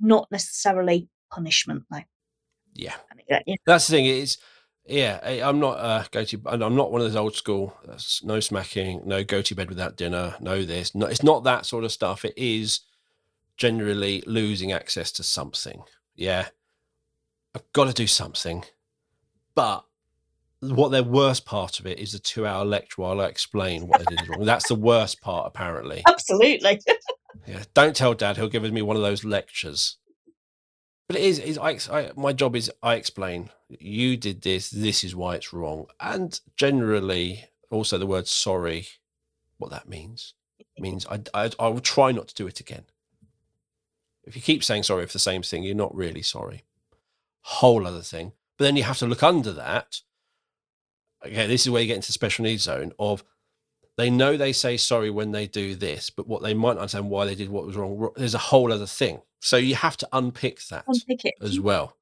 not 0.00 0.28
necessarily 0.30 1.08
punishment, 1.32 1.82
though. 1.90 2.04
Yeah. 2.72 2.94
Uh, 3.30 3.40
yeah. 3.46 3.56
That's 3.66 3.88
the 3.88 3.96
thing. 3.96 4.06
It's 4.06 4.38
yeah. 4.86 5.48
I'm 5.48 5.60
not 5.60 5.78
uh, 5.78 6.04
go 6.10 6.24
to. 6.24 6.40
I'm 6.46 6.76
not 6.76 6.92
one 6.92 7.00
of 7.00 7.06
those 7.06 7.16
old 7.16 7.36
school. 7.36 7.76
no 8.22 8.40
smacking. 8.40 9.02
No 9.04 9.24
go 9.24 9.42
to 9.42 9.54
bed 9.54 9.68
without 9.68 9.96
dinner. 9.96 10.36
No 10.40 10.64
this. 10.64 10.94
No, 10.94 11.06
it's 11.06 11.22
not 11.22 11.44
that 11.44 11.66
sort 11.66 11.84
of 11.84 11.92
stuff. 11.92 12.24
It 12.24 12.34
is 12.36 12.80
generally 13.56 14.22
losing 14.26 14.72
access 14.72 15.12
to 15.12 15.22
something. 15.22 15.82
Yeah. 16.14 16.48
I've 17.54 17.72
got 17.72 17.86
to 17.86 17.92
do 17.92 18.08
something, 18.08 18.64
but 19.54 19.84
what 20.60 20.90
their 20.90 21.04
worst 21.04 21.44
part 21.44 21.78
of 21.78 21.86
it 21.86 21.98
is 21.98 22.12
the 22.12 22.18
two 22.18 22.46
hour 22.46 22.64
lecture 22.64 23.02
while 23.02 23.20
I 23.20 23.26
explain 23.26 23.86
what 23.86 24.00
they 24.00 24.16
did 24.16 24.28
wrong. 24.28 24.44
That's 24.44 24.68
the 24.68 24.74
worst 24.74 25.20
part, 25.20 25.46
apparently. 25.46 26.02
Absolutely. 26.06 26.80
yeah. 27.46 27.62
Don't 27.74 27.94
tell 27.94 28.14
dad. 28.14 28.36
He'll 28.36 28.48
give 28.48 28.70
me 28.70 28.82
one 28.82 28.96
of 28.96 29.02
those 29.02 29.24
lectures. 29.24 29.98
But 31.06 31.16
it 31.16 31.22
is, 31.22 31.38
is 31.38 31.58
I, 31.58 31.78
I, 31.92 32.10
my 32.16 32.32
job 32.32 32.56
is 32.56 32.72
I 32.82 32.94
explain. 32.94 33.50
You 33.80 34.16
did 34.16 34.42
this. 34.42 34.70
This 34.70 35.04
is 35.04 35.14
why 35.14 35.36
it's 35.36 35.52
wrong. 35.52 35.86
And 36.00 36.38
generally, 36.56 37.46
also 37.70 37.98
the 37.98 38.06
word 38.06 38.26
sorry, 38.26 38.86
what 39.58 39.70
that 39.70 39.88
means 39.88 40.34
means 40.78 41.06
I, 41.06 41.20
I, 41.32 41.50
I 41.58 41.68
will 41.68 41.80
try 41.80 42.12
not 42.12 42.28
to 42.28 42.34
do 42.34 42.46
it 42.46 42.60
again. 42.60 42.84
If 44.24 44.34
you 44.34 44.42
keep 44.42 44.64
saying 44.64 44.84
sorry 44.84 45.06
for 45.06 45.12
the 45.12 45.18
same 45.18 45.42
thing, 45.42 45.62
you're 45.62 45.74
not 45.74 45.94
really 45.94 46.22
sorry. 46.22 46.64
Whole 47.42 47.86
other 47.86 48.00
thing. 48.00 48.32
But 48.56 48.64
then 48.64 48.76
you 48.76 48.82
have 48.84 48.98
to 48.98 49.06
look 49.06 49.22
under 49.22 49.52
that. 49.52 50.00
Okay, 51.24 51.46
this 51.46 51.62
is 51.62 51.70
where 51.70 51.82
you 51.82 51.88
get 51.88 51.96
into 51.96 52.08
the 52.08 52.12
special 52.12 52.44
needs 52.44 52.64
zone 52.64 52.92
of 52.98 53.24
they 53.96 54.10
know 54.10 54.36
they 54.36 54.52
say 54.52 54.76
sorry 54.76 55.10
when 55.10 55.30
they 55.30 55.46
do 55.46 55.74
this, 55.74 56.10
but 56.10 56.26
what 56.26 56.42
they 56.42 56.54
might 56.54 56.74
not 56.74 56.80
understand 56.80 57.10
why 57.10 57.26
they 57.26 57.34
did 57.34 57.48
what 57.48 57.66
was 57.66 57.76
wrong. 57.76 58.10
There's 58.16 58.34
a 58.34 58.38
whole 58.38 58.72
other 58.72 58.86
thing. 58.86 59.20
So 59.40 59.56
you 59.56 59.74
have 59.76 59.96
to 59.98 60.08
unpick 60.12 60.60
that 60.68 60.84
Unpick 60.86 61.32
as 61.40 61.60
well. 61.60 61.96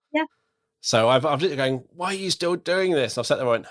So 0.83 1.09
I've 1.09 1.25
I've 1.25 1.41
literally 1.41 1.57
going, 1.57 1.85
why 1.95 2.09
are 2.09 2.15
you 2.15 2.31
still 2.31 2.57
doing 2.57 2.91
this? 2.91 3.17
I've 3.17 3.27
sat 3.27 3.37
there 3.37 3.47
and 3.47 3.63
went, 3.63 3.67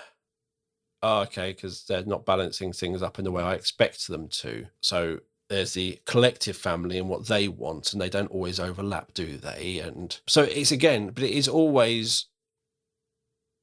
oh, 1.02 1.20
okay, 1.20 1.52
because 1.52 1.84
they're 1.84 2.04
not 2.06 2.24
balancing 2.24 2.72
things 2.72 3.02
up 3.02 3.18
in 3.18 3.24
the 3.24 3.30
way 3.30 3.42
I 3.42 3.52
expect 3.52 4.08
them 4.08 4.28
to. 4.28 4.66
So 4.80 5.20
there's 5.50 5.74
the 5.74 6.00
collective 6.06 6.56
family 6.56 6.98
and 6.98 7.10
what 7.10 7.28
they 7.28 7.48
want, 7.48 7.92
and 7.92 8.00
they 8.00 8.08
don't 8.08 8.30
always 8.30 8.58
overlap, 8.58 9.12
do 9.12 9.36
they? 9.36 9.78
And 9.80 10.18
so 10.26 10.44
it's 10.44 10.72
again, 10.72 11.10
but 11.10 11.22
it 11.22 11.32
is 11.32 11.48
always 11.48 12.28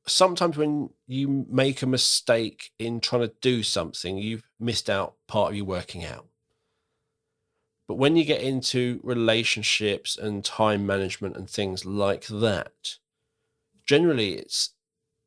sometimes 0.05 0.55
when 0.55 0.91
you 1.07 1.47
make 1.49 1.81
a 1.81 1.87
mistake 1.87 2.69
in 2.77 2.99
trying 2.99 3.23
to 3.23 3.33
do 3.41 3.63
something, 3.63 4.17
you've 4.17 4.47
missed 4.59 4.91
out 4.91 5.15
part 5.27 5.51
of 5.51 5.57
you 5.57 5.65
working 5.65 6.05
out. 6.05 6.27
But 7.87 7.95
when 7.95 8.15
you 8.15 8.25
get 8.25 8.41
into 8.41 8.99
relationships 9.01 10.15
and 10.15 10.45
time 10.45 10.85
management 10.85 11.35
and 11.35 11.49
things 11.49 11.83
like 11.83 12.27
that, 12.27 12.97
generally 13.89 14.33
it's 14.33 14.75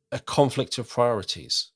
a 0.09 0.19
conflict 0.19 0.77
of 0.77 0.87
priorities. 0.87 1.71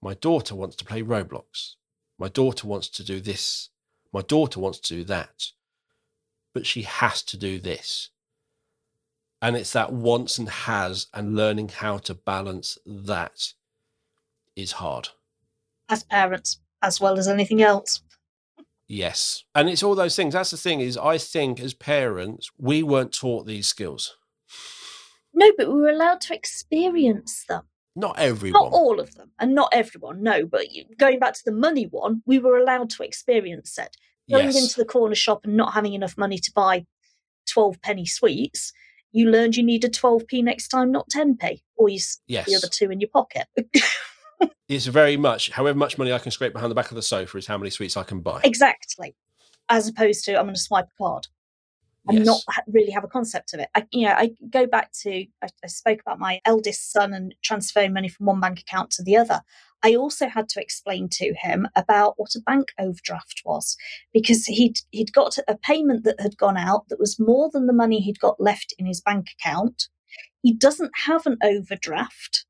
My 0.00 0.14
daughter 0.14 0.54
wants 0.54 0.74
to 0.76 0.86
play 0.86 1.02
Roblox. 1.02 1.74
My 2.18 2.28
daughter 2.28 2.66
wants 2.66 2.88
to 2.88 3.04
do 3.04 3.20
this. 3.20 3.68
My 4.10 4.22
daughter 4.22 4.58
wants 4.58 4.78
to 4.78 4.94
do 4.94 5.04
that. 5.04 5.48
But 6.54 6.64
she 6.64 6.80
has 6.80 7.22
to 7.24 7.36
do 7.36 7.58
this. 7.58 8.08
And 9.42 9.54
it's 9.54 9.74
that 9.74 9.92
wants 9.92 10.38
and 10.38 10.48
has, 10.48 11.08
and 11.12 11.36
learning 11.36 11.68
how 11.68 11.98
to 11.98 12.14
balance 12.14 12.78
that 12.86 13.52
is 14.56 14.72
hard. 14.72 15.10
As 15.90 16.04
parents, 16.04 16.58
as 16.80 17.02
well 17.02 17.18
as 17.18 17.28
anything 17.28 17.60
else. 17.60 18.00
Yes. 18.86 19.44
And 19.54 19.68
it's 19.68 19.82
all 19.82 19.94
those 19.94 20.16
things. 20.16 20.32
That's 20.32 20.52
the 20.52 20.56
thing 20.56 20.80
is 20.80 20.96
I 20.96 21.18
think 21.18 21.60
as 21.60 21.74
parents, 21.74 22.50
we 22.56 22.82
weren't 22.82 23.12
taught 23.12 23.46
these 23.46 23.66
skills. 23.66 24.17
No, 25.38 25.52
but 25.56 25.68
we 25.68 25.80
were 25.80 25.90
allowed 25.90 26.20
to 26.22 26.34
experience 26.34 27.44
them. 27.48 27.62
Not 27.94 28.18
everyone. 28.18 28.64
Not 28.64 28.72
all 28.72 28.98
of 28.98 29.14
them, 29.14 29.30
and 29.38 29.54
not 29.54 29.68
everyone, 29.72 30.20
no. 30.22 30.46
But 30.46 30.72
you, 30.72 30.84
going 30.98 31.20
back 31.20 31.34
to 31.34 31.42
the 31.44 31.52
money 31.52 31.84
one, 31.84 32.22
we 32.26 32.40
were 32.40 32.58
allowed 32.58 32.90
to 32.90 33.04
experience 33.04 33.78
it. 33.78 33.96
Going 34.28 34.46
yes. 34.46 34.60
into 34.60 34.76
the 34.76 34.84
corner 34.84 35.14
shop 35.14 35.42
and 35.44 35.56
not 35.56 35.74
having 35.74 35.94
enough 35.94 36.18
money 36.18 36.38
to 36.38 36.52
buy 36.54 36.84
12 37.48 37.80
penny 37.80 38.04
sweets, 38.04 38.72
you 39.12 39.30
learned 39.30 39.56
you 39.56 39.62
needed 39.62 39.94
12p 39.94 40.42
next 40.42 40.68
time, 40.68 40.90
not 40.90 41.08
10p, 41.08 41.62
or 41.76 41.88
you 41.88 42.00
yes. 42.26 42.46
the 42.46 42.56
other 42.56 42.68
two 42.68 42.90
in 42.90 43.00
your 43.00 43.10
pocket. 43.10 43.46
It's 44.68 44.84
very 44.84 45.16
much, 45.16 45.50
however 45.50 45.78
much 45.78 45.96
money 45.96 46.12
I 46.12 46.18
can 46.18 46.30
scrape 46.30 46.52
behind 46.52 46.70
the 46.70 46.74
back 46.74 46.90
of 46.90 46.94
the 46.94 47.02
sofa 47.02 47.38
is 47.38 47.46
how 47.46 47.56
many 47.56 47.70
sweets 47.70 47.96
I 47.96 48.02
can 48.02 48.20
buy. 48.20 48.42
exactly. 48.44 49.16
As 49.70 49.88
opposed 49.88 50.26
to, 50.26 50.36
I'm 50.36 50.44
going 50.44 50.54
to 50.54 50.60
swipe 50.60 50.84
a 50.84 51.02
card 51.02 51.26
and 52.08 52.18
Yes. 52.18 52.26
not 52.26 52.42
really 52.66 52.90
have 52.90 53.04
a 53.04 53.08
concept 53.08 53.54
of 53.54 53.60
it. 53.60 53.68
I, 53.74 53.86
you 53.92 54.06
know, 54.06 54.14
I 54.14 54.30
go 54.50 54.66
back 54.66 54.92
to 55.02 55.26
I, 55.42 55.48
I 55.64 55.66
spoke 55.68 56.00
about 56.00 56.18
my 56.18 56.40
eldest 56.44 56.90
son 56.92 57.12
and 57.12 57.34
transferring 57.42 57.92
money 57.92 58.08
from 58.08 58.26
one 58.26 58.40
bank 58.40 58.60
account 58.60 58.90
to 58.92 59.02
the 59.02 59.16
other. 59.16 59.42
I 59.82 59.94
also 59.94 60.28
had 60.28 60.48
to 60.50 60.60
explain 60.60 61.08
to 61.12 61.34
him 61.34 61.68
about 61.76 62.14
what 62.16 62.34
a 62.34 62.40
bank 62.40 62.72
overdraft 62.78 63.42
was 63.44 63.76
because 64.12 64.46
he'd 64.46 64.78
he'd 64.90 65.12
got 65.12 65.36
a 65.46 65.56
payment 65.56 66.04
that 66.04 66.20
had 66.20 66.36
gone 66.36 66.56
out 66.56 66.88
that 66.88 66.98
was 66.98 67.20
more 67.20 67.50
than 67.52 67.66
the 67.66 67.72
money 67.72 68.00
he'd 68.00 68.20
got 68.20 68.40
left 68.40 68.74
in 68.78 68.86
his 68.86 69.00
bank 69.00 69.28
account. 69.38 69.88
He 70.42 70.52
doesn't 70.52 70.92
have 71.06 71.26
an 71.26 71.36
overdraft. 71.42 72.46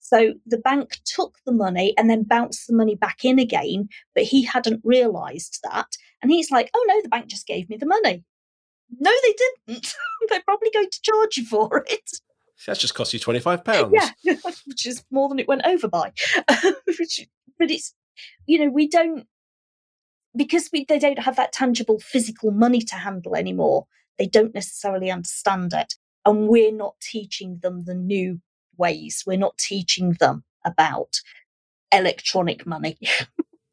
So 0.00 0.34
the 0.46 0.58
bank 0.58 0.98
took 1.04 1.38
the 1.46 1.52
money 1.52 1.94
and 1.96 2.10
then 2.10 2.24
bounced 2.24 2.66
the 2.66 2.76
money 2.76 2.94
back 2.94 3.24
in 3.24 3.38
again, 3.38 3.88
but 4.14 4.24
he 4.24 4.42
hadn't 4.44 4.82
realized 4.84 5.60
that. 5.62 5.86
And 6.22 6.30
he's 6.30 6.50
like, 6.50 6.70
oh 6.74 6.84
no, 6.88 7.00
the 7.02 7.08
bank 7.08 7.26
just 7.26 7.46
gave 7.46 7.70
me 7.70 7.76
the 7.78 7.86
money. 7.86 8.22
No, 8.98 9.10
they 9.22 9.34
didn't. 9.66 9.94
They're 10.28 10.42
probably 10.44 10.70
going 10.72 10.90
to 10.90 11.00
charge 11.02 11.36
you 11.36 11.44
for 11.46 11.84
it. 11.88 12.10
That's 12.66 12.80
just 12.80 12.94
cost 12.94 13.12
you 13.12 13.20
£25. 13.20 13.92
Yeah, 14.22 14.34
which 14.66 14.86
is 14.86 15.04
more 15.10 15.28
than 15.28 15.38
it 15.38 15.48
went 15.48 15.66
over 15.66 15.88
by. 15.88 16.12
Which- 16.86 17.28
but 17.58 17.70
it's, 17.70 17.94
you 18.46 18.58
know, 18.58 18.70
we 18.70 18.88
don't, 18.88 19.26
because 20.36 20.70
we, 20.72 20.84
they 20.88 20.98
don't 20.98 21.18
have 21.20 21.36
that 21.36 21.52
tangible 21.52 22.00
physical 22.00 22.50
money 22.50 22.80
to 22.80 22.96
handle 22.96 23.36
anymore, 23.36 23.86
they 24.18 24.26
don't 24.26 24.54
necessarily 24.54 25.10
understand 25.10 25.72
it. 25.72 25.94
And 26.24 26.48
we're 26.48 26.72
not 26.72 26.94
teaching 27.00 27.58
them 27.62 27.84
the 27.84 27.94
new 27.94 28.40
ways. 28.76 29.22
We're 29.26 29.36
not 29.38 29.58
teaching 29.58 30.16
them 30.18 30.42
about 30.64 31.20
electronic 31.92 32.66
money. 32.66 32.98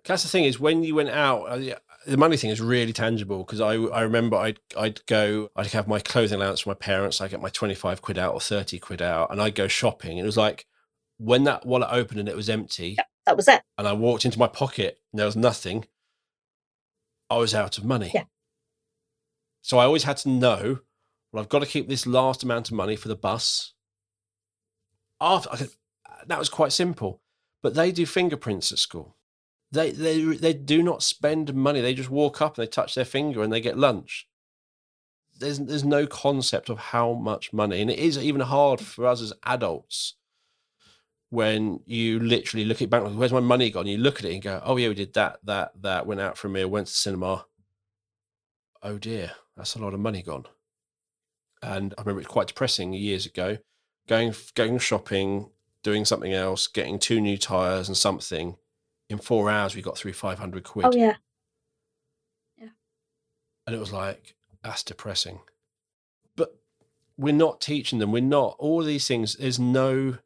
That's 0.05 0.23
the 0.23 0.29
thing 0.29 0.43
is 0.45 0.59
when 0.59 0.83
you 0.83 0.95
went 0.95 1.09
out, 1.09 1.51
uh, 1.51 1.55
yeah, 1.55 1.77
the 2.05 2.17
money 2.17 2.37
thing 2.37 2.49
is 2.49 2.61
really 2.61 2.93
tangible 2.93 3.39
because 3.39 3.61
I 3.61 3.73
I 3.75 4.01
remember 4.01 4.37
I'd 4.37 4.59
I'd 4.77 5.05
go 5.05 5.49
I'd 5.55 5.67
have 5.67 5.87
my 5.87 5.99
clothing 5.99 6.39
allowance 6.39 6.61
from 6.61 6.71
my 6.71 6.75
parents. 6.75 7.21
I 7.21 7.27
get 7.27 7.41
my 7.41 7.49
twenty 7.49 7.75
five 7.75 8.01
quid 8.01 8.17
out 8.17 8.33
or 8.33 8.39
thirty 8.39 8.79
quid 8.79 9.01
out, 9.01 9.31
and 9.31 9.41
I'd 9.41 9.55
go 9.55 9.67
shopping. 9.67 10.11
And 10.11 10.21
it 10.21 10.25
was 10.25 10.37
like 10.37 10.65
when 11.17 11.43
that 11.43 11.65
wallet 11.65 11.89
opened 11.91 12.19
and 12.19 12.29
it 12.29 12.35
was 12.35 12.49
empty, 12.49 12.97
that 13.25 13.37
was 13.37 13.47
it. 13.47 13.61
and 13.77 13.87
I 13.87 13.93
walked 13.93 14.25
into 14.25 14.39
my 14.39 14.47
pocket 14.47 14.99
and 15.11 15.19
there 15.19 15.25
was 15.25 15.35
nothing. 15.35 15.85
I 17.29 17.37
was 17.37 17.53
out 17.55 17.77
of 17.77 17.85
money. 17.85 18.11
Yeah. 18.13 18.23
So 19.61 19.77
I 19.77 19.85
always 19.85 20.03
had 20.03 20.17
to 20.17 20.29
know. 20.29 20.79
Well, 21.31 21.41
I've 21.41 21.49
got 21.49 21.59
to 21.59 21.65
keep 21.65 21.87
this 21.87 22.05
last 22.05 22.43
amount 22.43 22.69
of 22.69 22.75
money 22.75 22.97
for 22.97 23.07
the 23.07 23.15
bus. 23.15 23.73
After 25.21 25.49
I 25.51 25.57
could, 25.57 25.69
that 26.25 26.39
was 26.39 26.49
quite 26.49 26.73
simple, 26.73 27.21
but 27.61 27.73
they 27.73 27.91
do 27.91 28.05
fingerprints 28.05 28.71
at 28.71 28.79
school. 28.79 29.15
They 29.71 29.91
they 29.91 30.21
they 30.21 30.53
do 30.53 30.83
not 30.83 31.01
spend 31.01 31.53
money. 31.53 31.79
They 31.81 31.93
just 31.93 32.09
walk 32.09 32.41
up 32.41 32.57
and 32.57 32.63
they 32.65 32.69
touch 32.69 32.95
their 32.95 33.05
finger 33.05 33.41
and 33.41 33.51
they 33.51 33.61
get 33.61 33.77
lunch. 33.77 34.27
There's 35.39 35.59
there's 35.59 35.85
no 35.85 36.05
concept 36.05 36.69
of 36.69 36.77
how 36.77 37.13
much 37.13 37.53
money, 37.53 37.81
and 37.81 37.89
it 37.89 37.97
is 37.97 38.17
even 38.17 38.41
hard 38.41 38.81
for 38.81 39.07
us 39.07 39.21
as 39.21 39.33
adults 39.43 40.15
when 41.29 41.79
you 41.85 42.19
literally 42.19 42.65
look 42.65 42.81
at 42.81 42.89
bank. 42.89 43.07
Where's 43.15 43.31
my 43.31 43.39
money 43.39 43.71
gone? 43.71 43.87
You 43.87 43.97
look 43.97 44.19
at 44.19 44.25
it 44.25 44.33
and 44.33 44.43
go, 44.43 44.61
"Oh 44.63 44.75
yeah, 44.75 44.89
we 44.89 44.93
did 44.93 45.13
that, 45.13 45.39
that, 45.45 45.71
that. 45.81 46.05
Went 46.05 46.21
out 46.21 46.37
for 46.37 46.47
a 46.47 46.51
meal, 46.51 46.67
went 46.67 46.87
to 46.87 46.93
cinema. 46.93 47.45
Oh 48.83 48.97
dear, 48.97 49.31
that's 49.55 49.75
a 49.75 49.79
lot 49.79 49.93
of 49.93 50.01
money 50.01 50.21
gone." 50.21 50.45
And 51.63 51.93
I 51.97 52.01
remember 52.01 52.21
it 52.21 52.27
quite 52.27 52.47
depressing 52.47 52.91
years 52.93 53.25
ago, 53.25 53.59
going 54.07 54.35
going 54.55 54.79
shopping, 54.79 55.49
doing 55.81 56.03
something 56.03 56.33
else, 56.33 56.67
getting 56.67 56.99
two 56.99 57.21
new 57.21 57.37
tires 57.37 57.87
and 57.87 57.95
something. 57.95 58.57
In 59.11 59.17
four 59.17 59.49
hours, 59.49 59.75
we 59.75 59.81
got 59.81 59.97
through 59.97 60.13
five 60.13 60.39
hundred 60.39 60.63
quid, 60.63 60.85
Oh, 60.85 60.93
yeah. 60.95 61.15
Yeah. 62.57 62.69
And 63.67 63.75
it 63.75 63.79
was 63.79 63.91
like 63.91 64.35
that's 64.63 64.83
depressing. 64.83 65.39
But 66.35 66.55
we're 67.17 67.33
not 67.33 67.59
teaching 67.59 67.99
them. 67.99 68.11
We're 68.11 68.21
not 68.21 68.55
all 68.57 68.83
these 68.83 69.07
things. 69.07 69.35
There's 69.35 69.59
no 69.59 70.17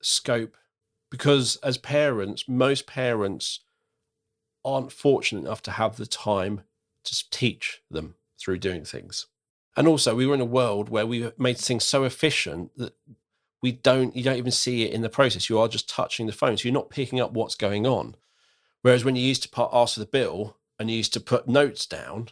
scope 0.00 0.56
because 1.10 1.56
as 1.56 1.78
parents, 1.78 2.44
most 2.48 2.86
parents 2.86 3.60
aren't 4.64 4.92
fortunate 4.92 5.40
enough 5.40 5.62
to 5.62 5.72
have 5.72 5.96
the 5.96 6.06
time 6.06 6.62
to 7.04 7.30
teach 7.30 7.82
them 7.90 8.14
through 8.38 8.58
doing 8.58 8.84
things. 8.84 9.26
And 9.76 9.88
also, 9.88 10.14
we 10.14 10.26
were 10.26 10.34
in 10.34 10.40
a 10.40 10.44
world 10.44 10.90
where 10.90 11.06
we 11.06 11.32
made 11.38 11.58
things 11.58 11.82
so 11.82 12.04
efficient 12.04 12.70
that 12.76 12.94
we 13.62 13.72
don't, 13.72 14.14
you 14.16 14.22
don't 14.22 14.36
even 14.36 14.52
see 14.52 14.82
it 14.82 14.92
in 14.92 15.02
the 15.02 15.08
process. 15.08 15.48
You 15.48 15.58
are 15.58 15.68
just 15.68 15.88
touching 15.88 16.26
the 16.26 16.32
phone. 16.32 16.56
So 16.56 16.64
you're 16.64 16.74
not 16.74 16.90
picking 16.90 17.20
up 17.20 17.32
what's 17.32 17.54
going 17.54 17.86
on. 17.86 18.16
Whereas 18.82 19.04
when 19.04 19.16
you 19.16 19.22
used 19.22 19.44
to 19.44 19.68
ask 19.72 19.94
for 19.94 20.00
the 20.00 20.06
bill 20.06 20.56
and 20.78 20.90
you 20.90 20.96
used 20.96 21.12
to 21.12 21.20
put 21.20 21.48
notes 21.48 21.86
down, 21.86 22.28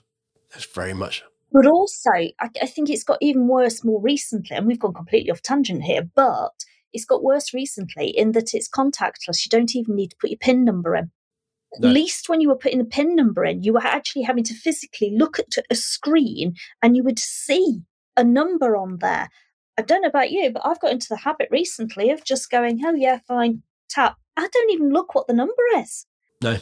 that's 0.53 0.64
very 0.64 0.93
much, 0.93 1.22
But 1.53 1.66
also, 1.66 2.11
I, 2.11 2.33
I 2.61 2.66
think 2.66 2.91
it's 2.91 3.05
got 3.05 3.18
even 3.20 3.47
worse 3.47 3.85
more 3.85 4.01
recently, 4.01 4.57
and 4.57 4.66
we've 4.66 4.81
gone 4.81 4.95
completely 4.95 5.31
off 5.31 5.43
tangent 5.43 5.83
here, 5.85 6.03
but 6.14 6.64
it's 6.93 7.05
got 7.05 7.22
worse 7.22 7.55
recently 7.55 8.09
in 8.09 8.33
that 8.33 8.53
it's 8.53 8.68
contactless. 8.68 9.45
You 9.45 9.51
don't 9.51 9.76
even 9.76 9.95
need 9.95 10.11
to 10.11 10.16
put 10.20 10.31
your 10.31 10.39
PIN 10.39 10.64
number 10.64 10.97
in. 10.97 11.11
At 11.74 11.83
No. 11.83 11.91
least 11.93 12.28
when 12.28 12.41
you 12.41 12.49
were 12.49 12.57
putting 12.57 12.78
the 12.78 12.85
PIN 12.85 13.14
number 13.14 13.45
in, 13.45 13.62
you 13.62 13.72
were 13.72 13.87
actually 13.87 14.22
having 14.22 14.43
to 14.45 14.55
physically 14.55 15.16
look 15.16 15.39
at 15.39 15.55
a 15.70 15.76
screen 15.76 16.55
and 16.83 16.97
you 16.97 17.05
would 17.05 17.20
see 17.20 17.83
a 18.16 18.24
number 18.24 18.76
on 18.76 18.99
there. 18.99 19.28
I 19.81 19.83
don't 19.83 20.03
know 20.03 20.09
about 20.09 20.31
you, 20.31 20.51
but 20.51 20.64
I've 20.64 20.81
got 20.81 20.93
into 20.93 21.09
the 21.09 21.16
habit 21.16 21.49
recently 21.51 22.11
of 22.11 22.22
just 22.24 22.51
going, 22.51 22.83
oh, 22.85 22.95
yeah, 22.95 23.18
fine, 23.26 23.62
tap. 23.89 24.18
I 24.37 24.47
don't 24.47 24.70
even 24.70 24.91
look 24.91 25.14
what 25.14 25.26
the 25.26 25.33
number 25.35 25.62
is 25.76 26.07
no, 26.43 26.57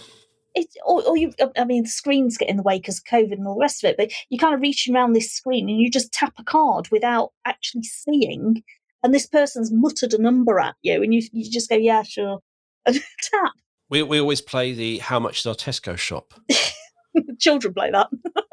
it, 0.55 0.66
or, 0.85 1.03
or 1.05 1.16
you, 1.16 1.33
I 1.57 1.64
mean, 1.64 1.85
the 1.85 1.89
screens 1.89 2.37
get 2.37 2.49
in 2.49 2.57
the 2.57 2.62
way 2.62 2.79
because 2.79 2.99
of 2.99 3.05
COVID 3.05 3.33
and 3.33 3.47
all 3.47 3.55
the 3.55 3.61
rest 3.61 3.85
of 3.85 3.91
it, 3.91 3.97
but 3.97 4.12
you're 4.29 4.39
kind 4.39 4.55
of 4.55 4.61
reaching 4.61 4.95
around 4.95 5.12
this 5.12 5.33
screen 5.33 5.69
and 5.69 5.79
you 5.79 5.91
just 5.91 6.12
tap 6.12 6.35
a 6.39 6.45
card 6.45 6.89
without 6.91 7.33
actually 7.45 7.85
seeing, 7.85 8.62
and 9.03 9.14
this 9.14 9.27
person's 9.27 9.73
muttered 9.73 10.14
a 10.14 10.23
number 10.23 10.59
at 10.59 10.75
you, 10.83 11.03
and 11.03 11.14
you 11.14 11.23
you 11.33 11.51
just 11.51 11.71
go, 11.71 11.77
yeah, 11.77 12.03
sure, 12.03 12.41
and 12.87 12.97
tap. 13.23 13.53
we, 13.89 14.03
we 14.03 14.21
always 14.21 14.41
play 14.41 14.73
the 14.73 14.99
how 14.99 15.21
much 15.21 15.41
is 15.41 15.47
our 15.47 15.55
Tesco 15.55 15.97
shop? 15.97 16.35
Children 17.39 17.75
play 17.75 17.91
that. 17.91 18.09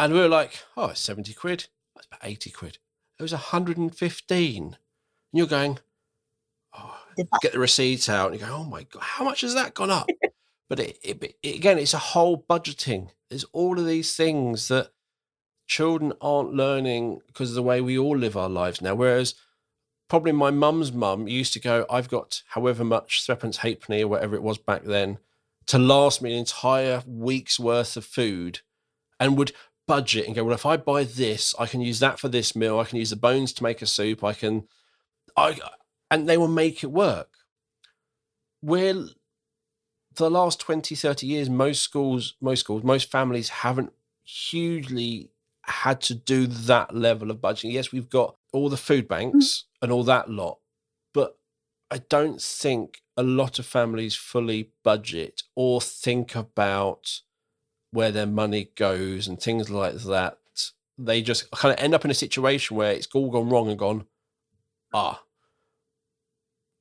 And 0.00 0.12
we 0.12 0.20
were 0.20 0.28
like, 0.28 0.62
oh, 0.76 0.90
it's 0.90 1.00
70 1.00 1.34
quid. 1.34 1.66
That's 1.96 2.06
about 2.06 2.20
80 2.22 2.50
quid. 2.52 2.78
It 3.18 3.22
was 3.22 3.32
115. 3.32 4.64
And 4.64 4.76
you're 5.32 5.46
going, 5.46 5.78
oh, 6.76 6.96
get 7.42 7.52
the 7.52 7.58
receipts 7.58 8.08
out 8.08 8.30
and 8.30 8.40
you 8.40 8.46
go, 8.46 8.52
oh 8.52 8.64
my 8.64 8.84
God, 8.84 9.02
how 9.02 9.24
much 9.24 9.40
has 9.42 9.54
that 9.54 9.74
gone 9.74 9.90
up? 9.90 10.08
but 10.68 10.80
it, 10.80 10.98
it, 11.02 11.36
it, 11.42 11.56
again, 11.56 11.78
it's 11.78 11.94
a 11.94 11.98
whole 11.98 12.44
budgeting. 12.48 13.10
There's 13.28 13.44
all 13.52 13.78
of 13.78 13.86
these 13.86 14.14
things 14.14 14.68
that 14.68 14.90
children 15.66 16.12
aren't 16.20 16.54
learning 16.54 17.20
because 17.26 17.50
of 17.50 17.56
the 17.56 17.62
way 17.62 17.80
we 17.80 17.98
all 17.98 18.16
live 18.16 18.36
our 18.36 18.48
lives 18.48 18.80
now. 18.80 18.94
Whereas 18.94 19.34
probably 20.08 20.32
my 20.32 20.50
mum's 20.50 20.92
mum 20.92 21.28
used 21.28 21.52
to 21.52 21.60
go, 21.60 21.84
I've 21.90 22.08
got 22.08 22.42
however 22.48 22.84
much 22.84 23.24
threepence 23.24 23.58
halfpenny 23.58 24.02
or 24.02 24.08
whatever 24.08 24.34
it 24.34 24.42
was 24.42 24.58
back 24.58 24.84
then 24.84 25.18
to 25.66 25.78
last 25.78 26.22
me 26.22 26.32
an 26.32 26.38
entire 26.38 27.02
week's 27.06 27.60
worth 27.60 27.96
of 27.96 28.04
food 28.04 28.60
and 29.20 29.36
would 29.36 29.52
budget 29.88 30.26
and 30.26 30.36
go, 30.36 30.44
well, 30.44 30.54
if 30.54 30.66
I 30.66 30.76
buy 30.76 31.02
this, 31.02 31.54
I 31.58 31.66
can 31.66 31.80
use 31.80 31.98
that 31.98 32.20
for 32.20 32.28
this 32.28 32.54
meal. 32.54 32.78
I 32.78 32.84
can 32.84 32.98
use 32.98 33.10
the 33.10 33.16
bones 33.16 33.52
to 33.54 33.64
make 33.64 33.82
a 33.82 33.86
soup. 33.86 34.22
I 34.22 34.34
can, 34.34 34.68
I, 35.36 35.58
and 36.10 36.28
they 36.28 36.36
will 36.36 36.46
make 36.46 36.84
it 36.84 36.92
work. 36.92 37.30
We're, 38.62 39.08
for 40.14 40.24
the 40.24 40.30
last 40.30 40.60
20, 40.60 40.94
30 40.94 41.26
years, 41.26 41.50
most 41.50 41.82
schools, 41.82 42.34
most 42.40 42.60
schools, 42.60 42.84
most 42.84 43.10
families 43.10 43.48
haven't 43.48 43.92
hugely 44.22 45.30
had 45.62 46.00
to 46.02 46.14
do 46.14 46.46
that 46.46 46.94
level 46.94 47.30
of 47.30 47.38
budgeting. 47.38 47.72
Yes, 47.72 47.90
we've 47.90 48.10
got 48.10 48.36
all 48.52 48.68
the 48.68 48.76
food 48.76 49.08
mm-hmm. 49.08 49.30
banks 49.30 49.64
and 49.80 49.90
all 49.90 50.04
that 50.04 50.30
lot, 50.30 50.58
but 51.14 51.38
I 51.90 51.98
don't 51.98 52.40
think 52.40 53.02
a 53.16 53.22
lot 53.22 53.58
of 53.58 53.66
families 53.66 54.14
fully 54.14 54.70
budget 54.84 55.42
or 55.56 55.80
think 55.80 56.34
about 56.34 57.20
where 57.90 58.10
their 58.10 58.26
money 58.26 58.70
goes 58.76 59.26
and 59.28 59.40
things 59.40 59.70
like 59.70 59.94
that. 59.94 60.38
They 60.96 61.22
just 61.22 61.50
kind 61.52 61.72
of 61.72 61.82
end 61.82 61.94
up 61.94 62.04
in 62.04 62.10
a 62.10 62.14
situation 62.14 62.76
where 62.76 62.92
it's 62.92 63.08
all 63.14 63.30
gone 63.30 63.48
wrong 63.48 63.68
and 63.68 63.78
gone, 63.78 64.06
ah, 64.92 65.22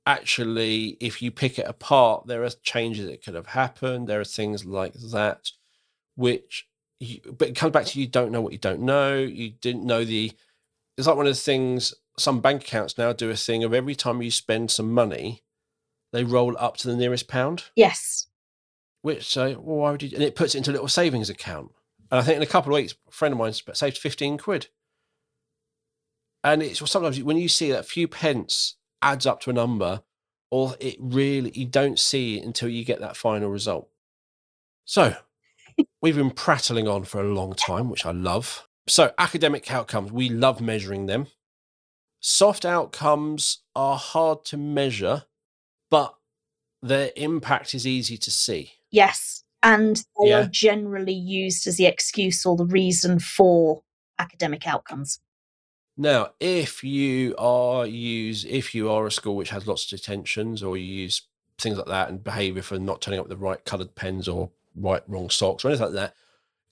actually, 0.05 0.97
if 0.99 1.21
you 1.21 1.29
pick 1.29 1.59
it 1.59 1.67
apart, 1.67 2.25
there 2.25 2.43
are 2.43 2.49
changes 2.63 3.05
that 3.07 3.23
could 3.23 3.35
have 3.35 3.47
happened. 3.47 4.07
There 4.07 4.19
are 4.19 4.25
things 4.25 4.65
like 4.65 4.93
that, 5.11 5.51
which, 6.15 6.67
you, 6.99 7.19
but 7.37 7.49
it 7.49 7.55
comes 7.55 7.73
back 7.73 7.85
to 7.85 7.99
you 7.99 8.07
don't 8.07 8.31
know 8.31 8.41
what 8.41 8.53
you 8.53 8.59
don't 8.59 8.81
know. 8.81 9.17
You 9.17 9.51
didn't 9.51 9.85
know 9.85 10.03
the, 10.03 10.31
it's 10.97 11.05
like 11.05 11.15
one 11.15 11.27
of 11.27 11.35
the 11.35 11.39
things 11.39 11.93
some 12.17 12.41
bank 12.41 12.63
accounts 12.63 12.97
now 12.97 13.13
do 13.13 13.29
a 13.29 13.35
thing 13.35 13.63
of 13.63 13.73
every 13.73 13.95
time 13.95 14.21
you 14.21 14.31
spend 14.31 14.71
some 14.71 14.91
money, 14.91 15.43
they 16.11 16.23
roll 16.23 16.55
up 16.57 16.77
to 16.77 16.87
the 16.87 16.95
nearest 16.95 17.27
pound. 17.27 17.65
Yes. 17.75 18.27
Which 19.01 19.27
say, 19.27 19.55
well, 19.55 19.77
why 19.77 19.91
would 19.91 20.03
you? 20.03 20.09
And 20.13 20.23
it 20.23 20.35
puts 20.35 20.55
it 20.55 20.59
into 20.59 20.71
a 20.71 20.73
little 20.73 20.87
savings 20.87 21.29
account. 21.29 21.71
And 22.11 22.19
I 22.19 22.23
think 22.23 22.37
in 22.37 22.43
a 22.43 22.47
couple 22.47 22.73
of 22.73 22.75
weeks, 22.75 22.95
a 23.07 23.11
friend 23.11 23.33
of 23.33 23.37
mine 23.37 23.53
saved 23.53 23.97
fifteen 23.97 24.37
quid. 24.37 24.67
And 26.43 26.63
it's 26.63 26.81
well, 26.81 26.87
sometimes 26.87 27.21
when 27.21 27.37
you 27.37 27.49
see 27.49 27.71
that 27.71 27.85
few 27.85 28.07
pence 28.07 28.75
adds 29.01 29.25
up 29.25 29.41
to 29.41 29.49
a 29.49 29.53
number, 29.53 30.01
or 30.49 30.75
it 30.79 30.95
really 30.99 31.51
you 31.53 31.65
don't 31.65 31.99
see 31.99 32.37
it 32.37 32.45
until 32.45 32.69
you 32.69 32.85
get 32.85 32.99
that 32.99 33.17
final 33.17 33.49
result. 33.49 33.89
So 34.85 35.15
we've 36.01 36.15
been 36.15 36.31
prattling 36.31 36.87
on 36.87 37.03
for 37.03 37.21
a 37.21 37.33
long 37.33 37.53
time, 37.53 37.89
which 37.89 38.05
I 38.05 38.11
love. 38.11 38.67
So 38.87 39.13
academic 39.17 39.69
outcomes, 39.71 40.11
we 40.11 40.29
love 40.29 40.61
measuring 40.61 41.07
them. 41.07 41.27
Soft 42.19 42.65
outcomes 42.65 43.59
are 43.75 43.97
hard 43.97 44.43
to 44.45 44.57
measure, 44.57 45.25
but 45.91 46.15
their 46.81 47.11
impact 47.15 47.73
is 47.73 47.85
easy 47.85 48.17
to 48.17 48.31
see. 48.31 48.73
Yes. 48.91 49.43
And 49.63 49.97
they 50.19 50.29
Yeah. 50.29 50.41
are 50.41 50.47
generally 50.47 51.13
used 51.13 51.67
as 51.67 51.77
the 51.77 51.85
excuse 51.85 52.45
or 52.45 52.55
the 52.55 52.65
reason 52.65 53.19
for 53.19 53.81
academic 54.19 54.67
outcomes. 54.67 55.19
Now, 55.97 56.33
if 56.39 56.83
you 56.83 57.35
are 57.37 57.85
use 57.85 58.45
if 58.45 58.75
you 58.75 58.89
are 58.91 59.07
a 59.07 59.11
school 59.11 59.35
which 59.35 59.49
has 59.49 59.65
lots 59.67 59.83
of 59.91 59.99
detentions, 59.99 60.61
or 60.61 60.77
you 60.77 60.83
use 60.85 61.23
things 61.57 61.77
like 61.77 61.87
that 61.87 62.09
and 62.09 62.23
behaviour 62.23 62.61
for 62.61 62.77
not 62.77 63.01
turning 63.01 63.19
up 63.19 63.27
with 63.27 63.37
the 63.37 63.43
right 63.43 63.63
coloured 63.65 63.95
pens 63.95 64.27
or 64.27 64.51
right 64.75 65.01
wrong 65.07 65.29
socks 65.31 65.65
or 65.65 65.69
anything 65.69 65.87
like 65.87 65.95
that, 65.95 66.13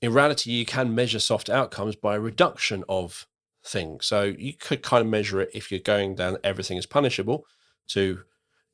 in 0.01 0.13
reality, 0.13 0.51
you 0.51 0.65
can 0.65 0.93
measure 0.93 1.19
soft 1.19 1.49
outcomes 1.49 1.95
by 1.95 2.15
a 2.15 2.19
reduction 2.19 2.83
of 2.87 3.25
things. 3.63 4.05
So 4.05 4.23
you 4.23 4.53
could 4.53 4.83
kind 4.83 5.01
of 5.01 5.07
measure 5.09 5.41
it 5.41 5.49
if 5.55 5.71
you're 5.71 5.79
going 5.79 6.15
down 6.15 6.37
everything 6.43 6.77
is 6.77 6.85
punishable. 6.85 7.45
To 7.89 8.23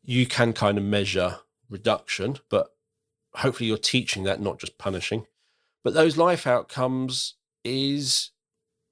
you 0.03 0.25
can 0.25 0.51
kind 0.53 0.77
of 0.77 0.83
measure 0.83 1.39
reduction, 1.69 2.37
but 2.49 2.67
hopefully 3.35 3.67
you're 3.67 3.77
teaching 3.77 4.23
that, 4.23 4.41
not 4.41 4.59
just 4.59 4.77
punishing. 4.77 5.25
But 5.83 5.93
those 5.93 6.17
life 6.17 6.45
outcomes 6.45 7.35
is 7.63 8.31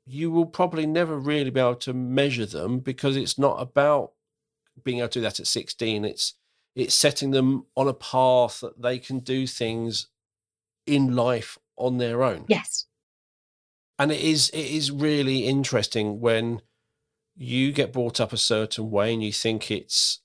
you 0.06 0.32
will 0.32 0.46
probably 0.46 0.86
never 0.88 1.18
really 1.18 1.50
be 1.52 1.60
able 1.60 1.76
to 1.76 1.94
measure 1.94 2.46
them 2.46 2.80
because 2.80 3.16
it's 3.16 3.38
not 3.38 3.62
about 3.62 4.14
being 4.84 5.00
able 5.00 5.10
to 5.10 5.20
do 5.20 5.24
that 5.24 5.40
at 5.40 5.46
16 5.48 6.06
it's 6.06 6.36
it's 6.76 6.94
setting 6.96 7.32
them 7.32 7.66
on 7.76 7.88
a 7.88 7.94
path 7.94 8.62
that 8.62 8.82
they 8.82 8.98
can 8.98 9.20
do 9.20 9.46
things 9.46 10.08
in 10.88 11.16
life 11.16 11.58
on 11.76 11.98
their 11.98 12.24
own 12.24 12.46
Yes. 12.48 12.86
and 14.00 14.12
it 14.12 14.22
is 14.22 14.50
it 14.52 14.66
is 14.66 14.90
really 14.92 15.46
interesting 15.46 16.20
when 16.22 16.62
you 17.36 17.72
get 17.72 17.92
brought 17.94 18.20
up 18.20 18.32
a 18.34 18.38
certain 18.38 18.90
way 18.90 19.14
and 19.14 19.24
you 19.24 19.34
think 19.34 19.70
it's 19.70 20.22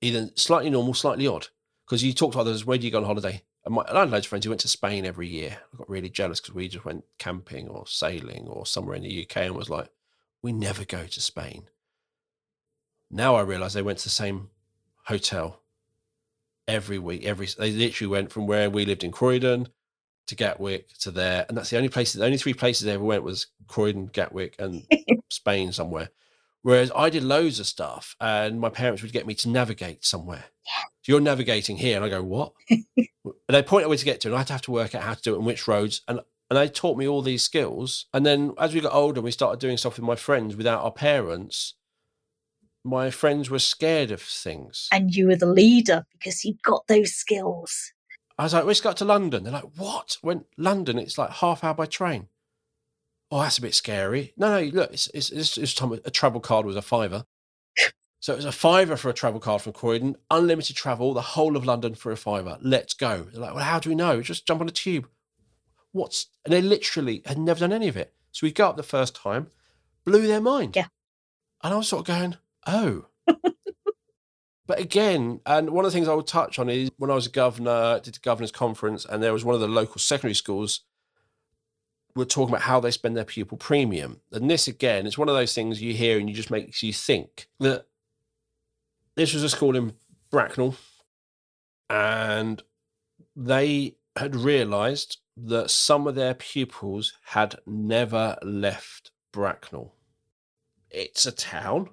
either 0.00 0.30
slightly 0.36 0.70
normal 0.70 0.94
slightly 0.94 1.26
odd 1.26 1.48
because 1.92 2.02
you 2.02 2.14
talk 2.14 2.32
to 2.32 2.38
others 2.38 2.64
where 2.64 2.78
do 2.78 2.86
you 2.86 2.90
go 2.90 2.96
on 2.96 3.04
holiday 3.04 3.42
and, 3.66 3.74
my, 3.74 3.84
and 3.86 3.98
i 3.98 4.00
had 4.00 4.10
loads 4.10 4.24
of 4.24 4.30
friends 4.30 4.46
who 4.46 4.50
went 4.50 4.62
to 4.62 4.66
spain 4.66 5.04
every 5.04 5.28
year 5.28 5.58
i 5.74 5.76
got 5.76 5.90
really 5.90 6.08
jealous 6.08 6.40
because 6.40 6.54
we 6.54 6.66
just 6.66 6.86
went 6.86 7.04
camping 7.18 7.68
or 7.68 7.86
sailing 7.86 8.48
or 8.48 8.64
somewhere 8.64 8.96
in 8.96 9.02
the 9.02 9.22
uk 9.22 9.36
and 9.36 9.54
was 9.54 9.68
like 9.68 9.90
we 10.40 10.54
never 10.54 10.86
go 10.86 11.04
to 11.04 11.20
spain 11.20 11.64
now 13.10 13.34
i 13.34 13.42
realize 13.42 13.74
they 13.74 13.82
went 13.82 13.98
to 13.98 14.04
the 14.04 14.10
same 14.10 14.48
hotel 15.04 15.60
every 16.66 16.98
week 16.98 17.26
every 17.26 17.46
they 17.58 17.72
literally 17.72 18.10
went 18.10 18.32
from 18.32 18.46
where 18.46 18.70
we 18.70 18.86
lived 18.86 19.04
in 19.04 19.12
croydon 19.12 19.68
to 20.28 20.36
Gatwick 20.36 20.96
to 21.00 21.10
there, 21.10 21.44
and 21.48 21.58
that's 21.58 21.70
the 21.70 21.76
only 21.76 21.88
places. 21.88 22.20
The 22.20 22.24
only 22.24 22.38
three 22.38 22.54
places 22.54 22.86
they 22.86 22.92
ever 22.92 23.02
went 23.02 23.24
was 23.24 23.48
Croydon, 23.66 24.06
Gatwick, 24.06 24.54
and 24.60 24.86
Spain 25.28 25.72
somewhere. 25.72 26.10
Whereas 26.62 26.92
I 26.94 27.10
did 27.10 27.24
loads 27.24 27.58
of 27.58 27.66
stuff, 27.66 28.14
and 28.20 28.60
my 28.60 28.68
parents 28.68 29.02
would 29.02 29.12
get 29.12 29.26
me 29.26 29.34
to 29.34 29.48
navigate 29.48 30.04
somewhere. 30.04 30.44
Yeah. 30.64 30.84
So 31.02 31.12
you're 31.12 31.20
navigating 31.20 31.76
here, 31.76 31.96
and 31.96 32.04
I 32.04 32.08
go, 32.08 32.22
"What?" 32.22 32.52
and 32.70 32.78
they 33.48 33.62
point 33.62 33.84
out 33.84 33.88
where 33.88 33.98
to 33.98 34.04
get 34.04 34.20
to, 34.20 34.28
and 34.28 34.36
I'd 34.36 34.48
have 34.48 34.62
to 34.62 34.70
work 34.70 34.94
out 34.94 35.02
how 35.02 35.14
to 35.14 35.22
do 35.22 35.34
it 35.34 35.38
and 35.38 35.46
which 35.46 35.66
roads. 35.66 36.02
And 36.06 36.20
and 36.52 36.58
they 36.58 36.68
taught 36.68 36.98
me 36.98 37.08
all 37.08 37.22
these 37.22 37.42
skills. 37.42 38.04
And 38.12 38.26
then 38.26 38.52
as 38.58 38.74
we 38.74 38.80
got 38.82 38.92
older, 38.92 39.22
we 39.22 39.30
started 39.30 39.58
doing 39.58 39.78
stuff 39.78 39.96
with 39.96 40.04
my 40.04 40.16
friends 40.16 40.54
without 40.54 40.84
our 40.84 40.92
parents. 40.92 41.74
My 42.84 43.10
friends 43.10 43.48
were 43.48 43.58
scared 43.58 44.10
of 44.10 44.20
things. 44.20 44.86
And 44.92 45.14
you 45.14 45.28
were 45.28 45.36
the 45.36 45.46
leader 45.46 46.04
because 46.12 46.44
you'd 46.44 46.62
got 46.62 46.86
those 46.88 47.14
skills. 47.14 47.92
I 48.36 48.42
was 48.42 48.52
like, 48.52 48.64
let's 48.64 48.82
go 48.82 48.92
to 48.92 49.04
London. 49.04 49.44
They're 49.44 49.52
like, 49.54 49.78
what? 49.78 50.18
When 50.20 50.44
London, 50.58 50.98
it's 50.98 51.16
like 51.16 51.30
half 51.30 51.64
hour 51.64 51.72
by 51.72 51.86
train. 51.86 52.28
Oh, 53.30 53.40
that's 53.40 53.56
a 53.56 53.62
bit 53.62 53.74
scary. 53.74 54.34
No, 54.36 54.60
no, 54.60 54.66
look, 54.72 54.92
it's 54.92 55.06
it's, 55.14 55.30
it's, 55.30 55.56
it's 55.56 55.72
time 55.72 55.92
a 56.04 56.10
travel 56.10 56.40
card 56.40 56.66
was 56.66 56.76
a 56.76 56.82
fiver. 56.82 57.24
So 58.22 58.32
it 58.32 58.36
was 58.36 58.44
a 58.44 58.52
fiver 58.52 58.96
for 58.96 59.10
a 59.10 59.12
travel 59.12 59.40
card 59.40 59.62
from 59.62 59.72
Croydon, 59.72 60.14
unlimited 60.30 60.76
travel, 60.76 61.12
the 61.12 61.20
whole 61.20 61.56
of 61.56 61.66
London 61.66 61.96
for 61.96 62.12
a 62.12 62.16
fiver. 62.16 62.56
Let's 62.60 62.94
go. 62.94 63.22
They're 63.24 63.40
like, 63.40 63.52
well, 63.52 63.64
how 63.64 63.80
do 63.80 63.88
we 63.88 63.96
know? 63.96 64.22
Just 64.22 64.46
jump 64.46 64.60
on 64.60 64.68
a 64.68 64.70
tube. 64.70 65.08
What's 65.90 66.28
and 66.44 66.54
they 66.54 66.62
literally 66.62 67.22
had 67.26 67.36
never 67.36 67.58
done 67.58 67.72
any 67.72 67.88
of 67.88 67.96
it. 67.96 68.14
So 68.30 68.46
we 68.46 68.52
go 68.52 68.68
up 68.68 68.76
the 68.76 68.84
first 68.84 69.16
time, 69.16 69.48
blew 70.04 70.28
their 70.28 70.40
mind. 70.40 70.76
Yeah. 70.76 70.86
And 71.64 71.74
I 71.74 71.76
was 71.76 71.88
sort 71.88 72.08
of 72.08 72.14
going, 72.14 72.36
oh. 72.64 73.06
But 74.68 74.78
again, 74.78 75.40
and 75.44 75.70
one 75.70 75.84
of 75.84 75.90
the 75.90 75.94
things 75.94 76.06
I 76.06 76.14
would 76.14 76.28
touch 76.28 76.60
on 76.60 76.70
is 76.70 76.92
when 76.96 77.10
I 77.10 77.14
was 77.14 77.26
a 77.26 77.30
governor, 77.30 77.98
did 77.98 78.14
the 78.14 78.20
governor's 78.20 78.52
conference, 78.52 79.04
and 79.04 79.20
there 79.20 79.32
was 79.32 79.44
one 79.44 79.56
of 79.56 79.60
the 79.60 79.66
local 79.66 79.98
secondary 79.98 80.34
schools 80.34 80.82
were 82.14 82.24
talking 82.24 82.54
about 82.54 82.62
how 82.62 82.78
they 82.78 82.92
spend 82.92 83.16
their 83.16 83.24
pupil 83.24 83.58
premium. 83.58 84.20
And 84.30 84.48
this 84.48 84.68
again, 84.68 85.06
it's 85.06 85.18
one 85.18 85.28
of 85.28 85.34
those 85.34 85.54
things 85.54 85.82
you 85.82 85.92
hear 85.92 86.20
and 86.20 86.28
you 86.28 86.36
just 86.36 86.52
makes 86.52 86.82
you 86.84 86.92
think 86.92 87.48
that 87.58 87.86
this 89.14 89.34
was 89.34 89.42
a 89.42 89.48
school 89.48 89.76
in 89.76 89.92
Bracknell, 90.30 90.76
and 91.90 92.62
they 93.36 93.96
had 94.16 94.36
realised 94.36 95.18
that 95.36 95.70
some 95.70 96.06
of 96.06 96.14
their 96.14 96.34
pupils 96.34 97.14
had 97.26 97.56
never 97.66 98.36
left 98.42 99.10
Bracknell. 99.32 99.94
It's 100.90 101.24
a 101.24 101.32
town 101.32 101.88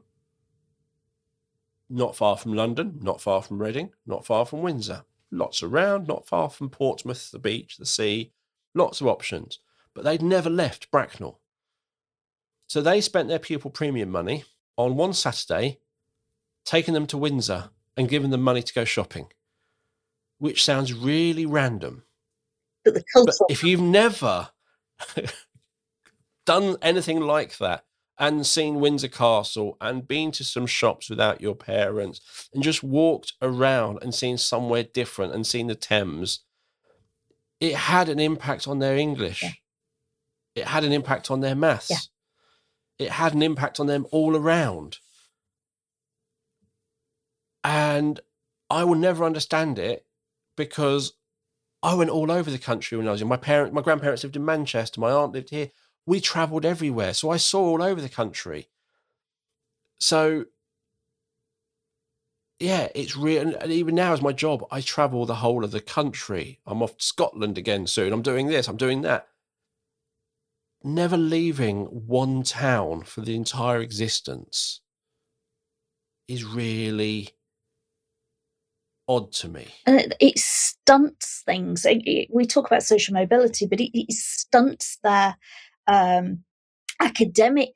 not 1.90 2.16
far 2.16 2.38
from 2.38 2.54
London, 2.54 3.00
not 3.02 3.22
far 3.22 3.42
from 3.42 3.62
Reading, 3.62 3.92
not 4.06 4.26
far 4.26 4.46
from 4.46 4.62
Windsor. 4.62 5.04
Lots 5.32 5.64
around, 5.64 6.08
not 6.08 6.28
far 6.28 6.50
from 6.50 6.70
Portsmouth, 6.70 7.32
the 7.32 7.40
beach, 7.40 7.78
the 7.78 7.86
sea, 7.86 8.32
lots 8.76 9.02
of 9.02 9.08
options. 9.08 9.60
But 9.94 10.04
they'd 10.04 10.22
never 10.22 10.50
left 10.50 10.92
Bracknell. 10.92 11.40
So 12.68 12.82
they 12.82 13.02
spent 13.02 13.28
their 13.28 13.40
pupil 13.40 13.72
premium 13.72 14.10
money 14.10 14.44
on 14.78 14.96
one 14.96 15.14
Saturday, 15.14 15.80
taking 16.70 16.94
them 16.94 17.08
to 17.08 17.18
Windsor 17.18 17.72
and 17.98 18.08
giving 18.08 18.30
them 18.30 18.44
money 18.44 18.62
to 18.62 18.74
go 18.74 18.86
shopping, 18.86 19.26
which 20.38 20.64
sounds 20.64 20.94
really 20.94 21.44
random. 21.44 22.04
But 22.86 22.94
the 22.94 23.04
But 23.16 23.36
if 23.50 23.64
you've 23.64 23.82
never 23.82 24.50
done 26.46 26.78
anything 26.84 27.22
like 27.22 27.58
that 27.58 27.86
and 28.20 28.46
seen 28.46 28.80
Windsor 28.80 29.08
Castle 29.08 29.78
and 29.82 30.08
been 30.08 30.30
to 30.34 30.44
some 30.44 30.68
shops 30.68 31.10
without 31.10 31.42
your 31.42 31.56
parents 31.56 32.22
and 32.54 32.62
just 32.62 32.84
walked 32.84 33.34
around 33.42 33.98
and 34.04 34.14
seen 34.14 34.38
somewhere 34.38 34.84
different 34.84 35.34
and 35.34 35.48
seen 35.48 35.66
the 35.66 35.76
Thames, 35.76 36.42
it 37.60 37.74
had 37.74 38.10
an 38.10 38.20
impact 38.20 38.68
on 38.68 38.78
their 38.78 38.96
English. 38.96 39.42
Yeah. 39.42 39.52
It 40.54 40.68
had 40.68 40.84
an 40.84 40.92
impact 40.92 41.32
on 41.32 41.40
their 41.40 41.56
maths. 41.56 41.90
Yeah. 43.00 43.08
It 43.08 43.12
had 43.14 43.34
an 43.34 43.42
impact 43.42 43.80
on 43.80 43.88
them 43.88 44.06
all 44.12 44.36
around. 44.36 45.00
And 47.64 48.20
I 48.70 48.84
will 48.84 48.96
never 48.96 49.26
understand 49.26 49.80
it 49.80 50.06
because 50.56 51.14
I 51.82 51.94
went 51.94 52.10
all 52.10 52.32
over 52.32 52.52
the 52.52 52.58
country 52.58 52.98
when 52.98 53.08
I 53.08 53.12
was 53.12 53.22
young. 53.22 53.30
My 53.30 53.38
parents, 53.38 53.74
my 53.74 53.82
grandparents 53.82 54.24
lived 54.24 54.36
in 54.36 54.46
Manchester. 54.46 55.00
My 55.00 55.12
aunt 55.12 55.34
lived 55.34 55.50
here. 55.50 55.72
We 56.06 56.20
travelled 56.20 56.66
everywhere, 56.66 57.14
so 57.14 57.30
I 57.30 57.38
saw 57.38 57.66
all 57.66 57.84
over 57.84 58.02
the 58.02 58.10
country. 58.10 58.70
So, 60.00 60.46
yeah, 62.60 62.88
it's 62.96 63.16
real. 63.16 63.56
And 63.56 63.72
even 63.72 63.96
now, 63.96 64.14
as 64.14 64.22
my 64.22 64.32
job, 64.32 64.66
I 64.72 64.82
travel 64.82 65.26
the 65.26 65.36
whole 65.36 65.64
of 65.64 65.72
the 65.72 65.82
country. 65.82 66.60
I'm 66.66 66.82
off 66.82 66.98
to 66.98 67.06
Scotland 67.06 67.58
again 67.58 67.88
soon. 67.88 68.12
I'm 68.12 68.22
doing 68.22 68.48
this. 68.48 68.68
I'm 68.68 68.78
doing 68.78 69.02
that. 69.02 69.28
Never 70.84 71.18
leaving 71.18 71.86
one 71.86 72.44
town 72.44 73.04
for 73.04 73.22
the 73.22 73.36
entire 73.36 73.82
existence 73.82 74.82
is 76.28 76.44
really 76.44 77.30
odd 79.10 79.32
to 79.34 79.50
me. 79.50 79.68
It, 79.88 80.38
stunts 80.38 81.42
things. 81.46 81.86
It- 81.86 82.04
it- 82.06 82.30
we 82.32 82.46
talk 82.46 82.68
about 82.68 82.84
social 82.84 83.14
mobility, 83.14 83.66
but 83.66 83.82
it, 83.82 84.12
stunts 84.12 84.98
their 85.04 85.36
um, 85.88 86.44
academic 87.02 87.76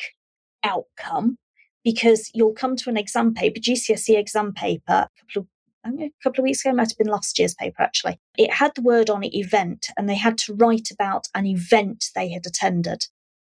outcome 0.64 1.38
because 1.84 2.30
you'll 2.34 2.54
come 2.54 2.76
to 2.78 2.90
an 2.90 2.98
exam 2.98 3.34
paper, 3.34 3.60
GCSE 3.60 4.18
exam 4.18 4.54
paper, 4.54 5.08
a 5.08 5.10
couple 5.20 5.42
of 5.42 5.48
a 5.86 6.12
couple 6.24 6.40
of 6.40 6.44
weeks 6.44 6.64
ago, 6.64 6.74
might 6.74 6.90
have 6.90 6.98
been 6.98 7.08
last 7.08 7.38
year's 7.38 7.56
paper 7.56 7.82
actually. 7.82 8.18
It 8.38 8.54
had 8.54 8.74
the 8.74 8.82
word 8.82 9.10
on 9.10 9.22
it 9.24 9.36
event, 9.36 9.88
and 9.98 10.08
they 10.08 10.16
had 10.16 10.38
to 10.40 10.54
write 10.54 10.90
about 10.92 11.28
an 11.36 11.46
event 11.46 12.06
they 12.16 12.30
had 12.30 12.46
attended. 12.46 13.08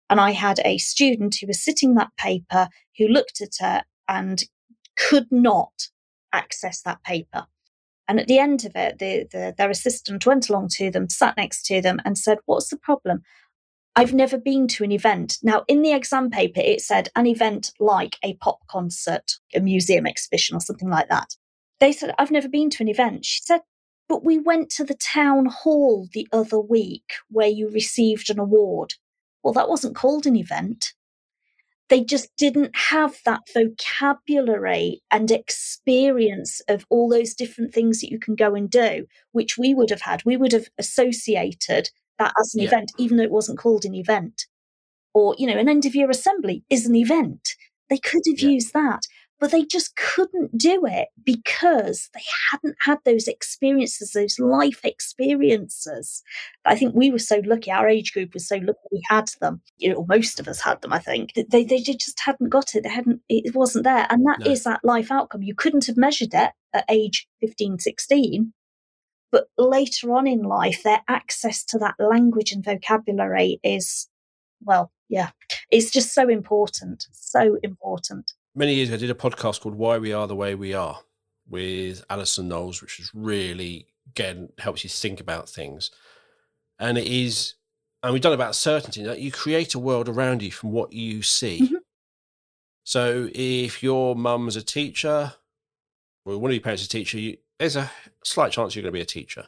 And 0.09 0.21
I 0.21 0.31
had 0.33 0.61
a 0.65 0.79
student 0.79 1.37
who 1.41 1.49
was 1.49 1.61
sitting 1.65 1.95
that 1.95 2.11
paper 2.17 2.69
who 2.99 3.09
looked 3.09 3.41
at 3.41 3.79
it 3.79 3.85
and 4.09 4.45
could 4.97 5.27
not 5.33 5.89
access 6.33 6.83
that 6.83 7.03
paper. 7.03 7.47
And 8.11 8.19
at 8.19 8.27
the 8.27 8.41
end 8.41 8.65
of 8.65 8.73
it, 8.75 8.99
the, 8.99 9.29
the, 9.31 9.55
their 9.57 9.71
assistant 9.71 10.27
went 10.27 10.49
along 10.51 10.71
to 10.73 10.91
them, 10.91 11.09
sat 11.09 11.37
next 11.37 11.65
to 11.67 11.81
them, 11.81 12.01
and 12.05 12.19
said, 12.19 12.39
What's 12.45 12.69
the 12.69 12.77
problem? 12.77 13.23
I've 13.95 14.13
never 14.13 14.37
been 14.37 14.67
to 14.67 14.83
an 14.83 14.91
event. 14.91 15.39
Now, 15.45 15.63
in 15.69 15.83
the 15.83 15.93
exam 15.93 16.29
paper, 16.29 16.59
it 16.59 16.81
said 16.81 17.09
an 17.15 17.29
event 17.29 17.71
like 17.79 18.17
a 18.25 18.35
pop 18.35 18.67
concert, 18.69 19.35
a 19.55 19.61
museum 19.61 20.09
exhibition, 20.09 20.57
or 20.57 20.61
something 20.61 20.91
like 20.91 21.09
that. 21.09 21.37
They 21.79 21.93
said, 21.93 22.13
I've 22.19 22.33
never 22.33 22.49
been 22.49 22.69
to 22.71 22.83
an 22.83 22.89
event. 22.89 23.25
She 23.25 23.43
said, 23.45 23.61
But 24.09 24.25
we 24.25 24.41
went 24.41 24.71
to 24.71 24.83
the 24.83 24.95
town 24.95 25.47
hall 25.47 26.09
the 26.13 26.27
other 26.33 26.59
week 26.59 27.13
where 27.29 27.47
you 27.47 27.71
received 27.71 28.29
an 28.29 28.41
award. 28.41 28.95
Well, 29.45 29.55
that 29.55 29.69
wasn't 29.69 29.95
called 29.95 30.27
an 30.27 30.35
event 30.35 30.95
they 31.91 32.03
just 32.03 32.31
didn't 32.37 32.75
have 32.75 33.19
that 33.25 33.41
vocabulary 33.53 35.03
and 35.11 35.31
experience 35.31 36.61
of 36.69 36.87
all 36.89 37.09
those 37.09 37.35
different 37.35 37.75
things 37.75 38.01
that 38.01 38.11
you 38.11 38.19
can 38.19 38.37
go 38.37 38.55
and 38.55 38.71
do, 38.71 39.07
which 39.33 39.59
we 39.59 39.75
would 39.75 39.91
have 39.91 40.03
had. 40.03 40.25
We 40.25 40.37
would 40.37 40.53
have 40.53 40.69
associated 40.79 41.91
that 42.19 42.33
as 42.41 42.55
an 42.55 42.61
Yeah. 42.63 42.69
event, 42.69 42.93
even 42.97 43.17
though 43.17 43.25
it 43.25 43.31
wasn't 43.31 43.59
called 43.59 43.85
an 43.85 43.95
event. 43.95 44.47
Or, 45.15 45.35
you 45.39 45.47
know, 45.47 45.59
an 45.59 45.69
end 45.69 45.85
of 45.85 45.95
year 45.97 46.09
assembly 46.09 46.65
is 46.71 46.87
an 46.87 46.95
event. 46.95 47.57
They 47.89 47.99
could 47.99 48.23
have 48.29 48.39
Yeah. 48.41 48.51
used 48.51 48.73
that, 48.73 49.03
but 49.41 49.51
they 49.51 49.65
just 49.65 49.97
couldn't 49.97 50.57
do 50.57 50.85
it 50.87 51.09
because 51.25 52.11
they 52.15 52.21
hadn't 52.51 52.77
had 52.81 52.99
those 53.05 53.27
experiences, 53.27 54.13
those 54.13 54.39
life 54.39 54.81
experiences. 54.85 56.23
I 56.67 56.77
think 56.77 56.95
we 56.95 57.11
were 57.11 57.19
so 57.19 57.41
lucky, 57.45 57.71
our 57.71 57.89
age 57.89 58.13
group 58.13 58.35
was 58.35 58.47
so 58.47 58.57
lucky 58.57 58.79
we 58.93 59.03
had 59.09 59.31
them. 59.41 59.63
You 59.79 59.95
know, 59.95 60.05
most 60.09 60.39
of 60.39 60.47
us 60.47 60.61
had 60.61 60.83
them, 60.83 60.93
I 60.93 60.99
think. 60.99 61.33
They, 61.35 61.65
they 61.65 61.81
just 61.81 62.21
hadn't 62.21 62.51
got 62.51 62.75
it. 62.75 62.83
They 62.85 62.91
hadn't, 62.91 63.23
it 63.29 63.55
wasn't 63.55 63.85
there. 63.85 64.07
And 64.11 64.27
that 64.27 64.47
is 64.47 64.67
No. 64.67 64.73
that 64.73 64.85
life 64.85 65.11
outcome. 65.11 65.43
You 65.43 65.55
couldn't 65.55 65.87
have 65.87 65.97
measured 65.97 66.35
it 66.35 66.53
at 66.75 66.85
age 66.91 67.27
15, 67.41 67.79
16. 67.79 68.53
But 69.33 69.47
later 69.57 70.13
on 70.13 70.27
in 70.27 70.43
life, 70.43 70.83
their 70.83 71.01
access 71.09 71.65
to 71.67 71.79
that 71.79 71.95
language 71.99 72.53
and 72.53 72.65
vocabulary 72.65 73.59
is, 73.63 74.09
well, 74.61 74.93
yeah, 75.09 75.31
it's 75.71 75.91
just 75.91 76.13
so 76.13 76.29
important. 76.29 77.07
So 77.13 77.57
important. 77.63 78.33
Many 78.55 78.75
years 78.75 78.89
ago, 78.89 78.97
I 78.97 78.99
did 78.99 79.11
a 79.11 79.15
podcast 79.15 79.61
called 79.61 79.77
Why 79.77 79.99
We 79.99 80.13
Are 80.13 80.27
the 80.27 80.35
Way 80.35 80.55
We 80.55 80.75
Are 80.75 80.99
with 81.49 82.05
Alison 82.11 82.49
Knowles, 82.49 82.83
which 82.83 82.99
is 82.99 83.11
really, 83.15 83.87
again, 84.09 84.49
helps 84.59 84.83
you 84.83 84.91
think 84.91 85.21
about 85.21 85.49
things. 85.49 85.91
And 86.79 86.99
it 86.99 87.07
is, 87.07 87.55
and 88.03 88.13
we've 88.13 88.23
done 88.23 88.33
about 88.33 88.57
certainty 88.57 89.05
that 89.05 89.21
you 89.21 89.31
create 89.31 89.75
a 89.75 89.79
world 89.79 90.09
around 90.09 90.43
you 90.43 90.51
from 90.51 90.73
what 90.73 90.93
you 90.93 91.23
see. 91.23 91.61
Mhm. 91.61 91.81
So 92.83 93.29
if 93.35 93.83
your 93.85 94.17
mum's 94.17 94.57
a 94.57 94.63
teacher, 94.63 95.35
or 96.25 96.39
one 96.39 96.51
of 96.51 96.55
your 96.55 96.63
parents 96.63 96.83
is 96.83 96.89
a 96.89 96.91
teacher, 96.91 97.19
you, 97.19 97.37
there's 97.59 97.77
a 97.77 97.91
slight 98.25 98.51
chance 98.53 98.75
you're 98.75 98.83
going 98.83 98.93
to 98.93 98.99
be 98.99 99.03
a 99.03 99.07
teacher. 99.07 99.47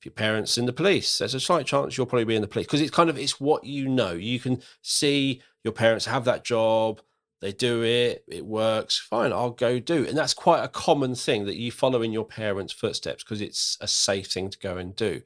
If 0.00 0.06
your 0.06 0.12
parents 0.12 0.56
in 0.56 0.64
the 0.64 0.72
police, 0.72 1.18
there's 1.18 1.34
a 1.34 1.40
slight 1.40 1.66
chance 1.66 1.96
you'll 1.96 2.06
probably 2.06 2.24
be 2.24 2.36
in 2.36 2.42
the 2.42 2.48
police 2.48 2.66
because 2.66 2.80
it's 2.80 2.90
kind 2.94 3.10
of 3.10 3.18
it's 3.18 3.38
what 3.40 3.64
you 3.64 3.88
know. 3.88 4.12
You 4.12 4.38
can 4.40 4.62
see 4.80 5.42
your 5.64 5.72
parents 5.72 6.06
have 6.06 6.24
that 6.24 6.44
job, 6.44 7.02
they 7.40 7.52
do 7.52 7.82
it, 7.82 8.24
it 8.26 8.44
works. 8.44 8.98
Fine, 8.98 9.32
I'll 9.32 9.50
go 9.50 9.78
do. 9.78 10.02
it. 10.02 10.08
And 10.08 10.18
that's 10.18 10.34
quite 10.34 10.62
a 10.64 10.68
common 10.68 11.14
thing 11.14 11.46
that 11.46 11.56
you 11.56 11.70
follow 11.70 12.02
in 12.02 12.12
your 12.12 12.24
parents' 12.24 12.72
footsteps 12.72 13.22
because 13.22 13.40
it's 13.40 13.76
a 13.80 13.86
safe 13.88 14.26
thing 14.26 14.50
to 14.50 14.58
go 14.58 14.76
and 14.76 14.96
do. 14.96 15.22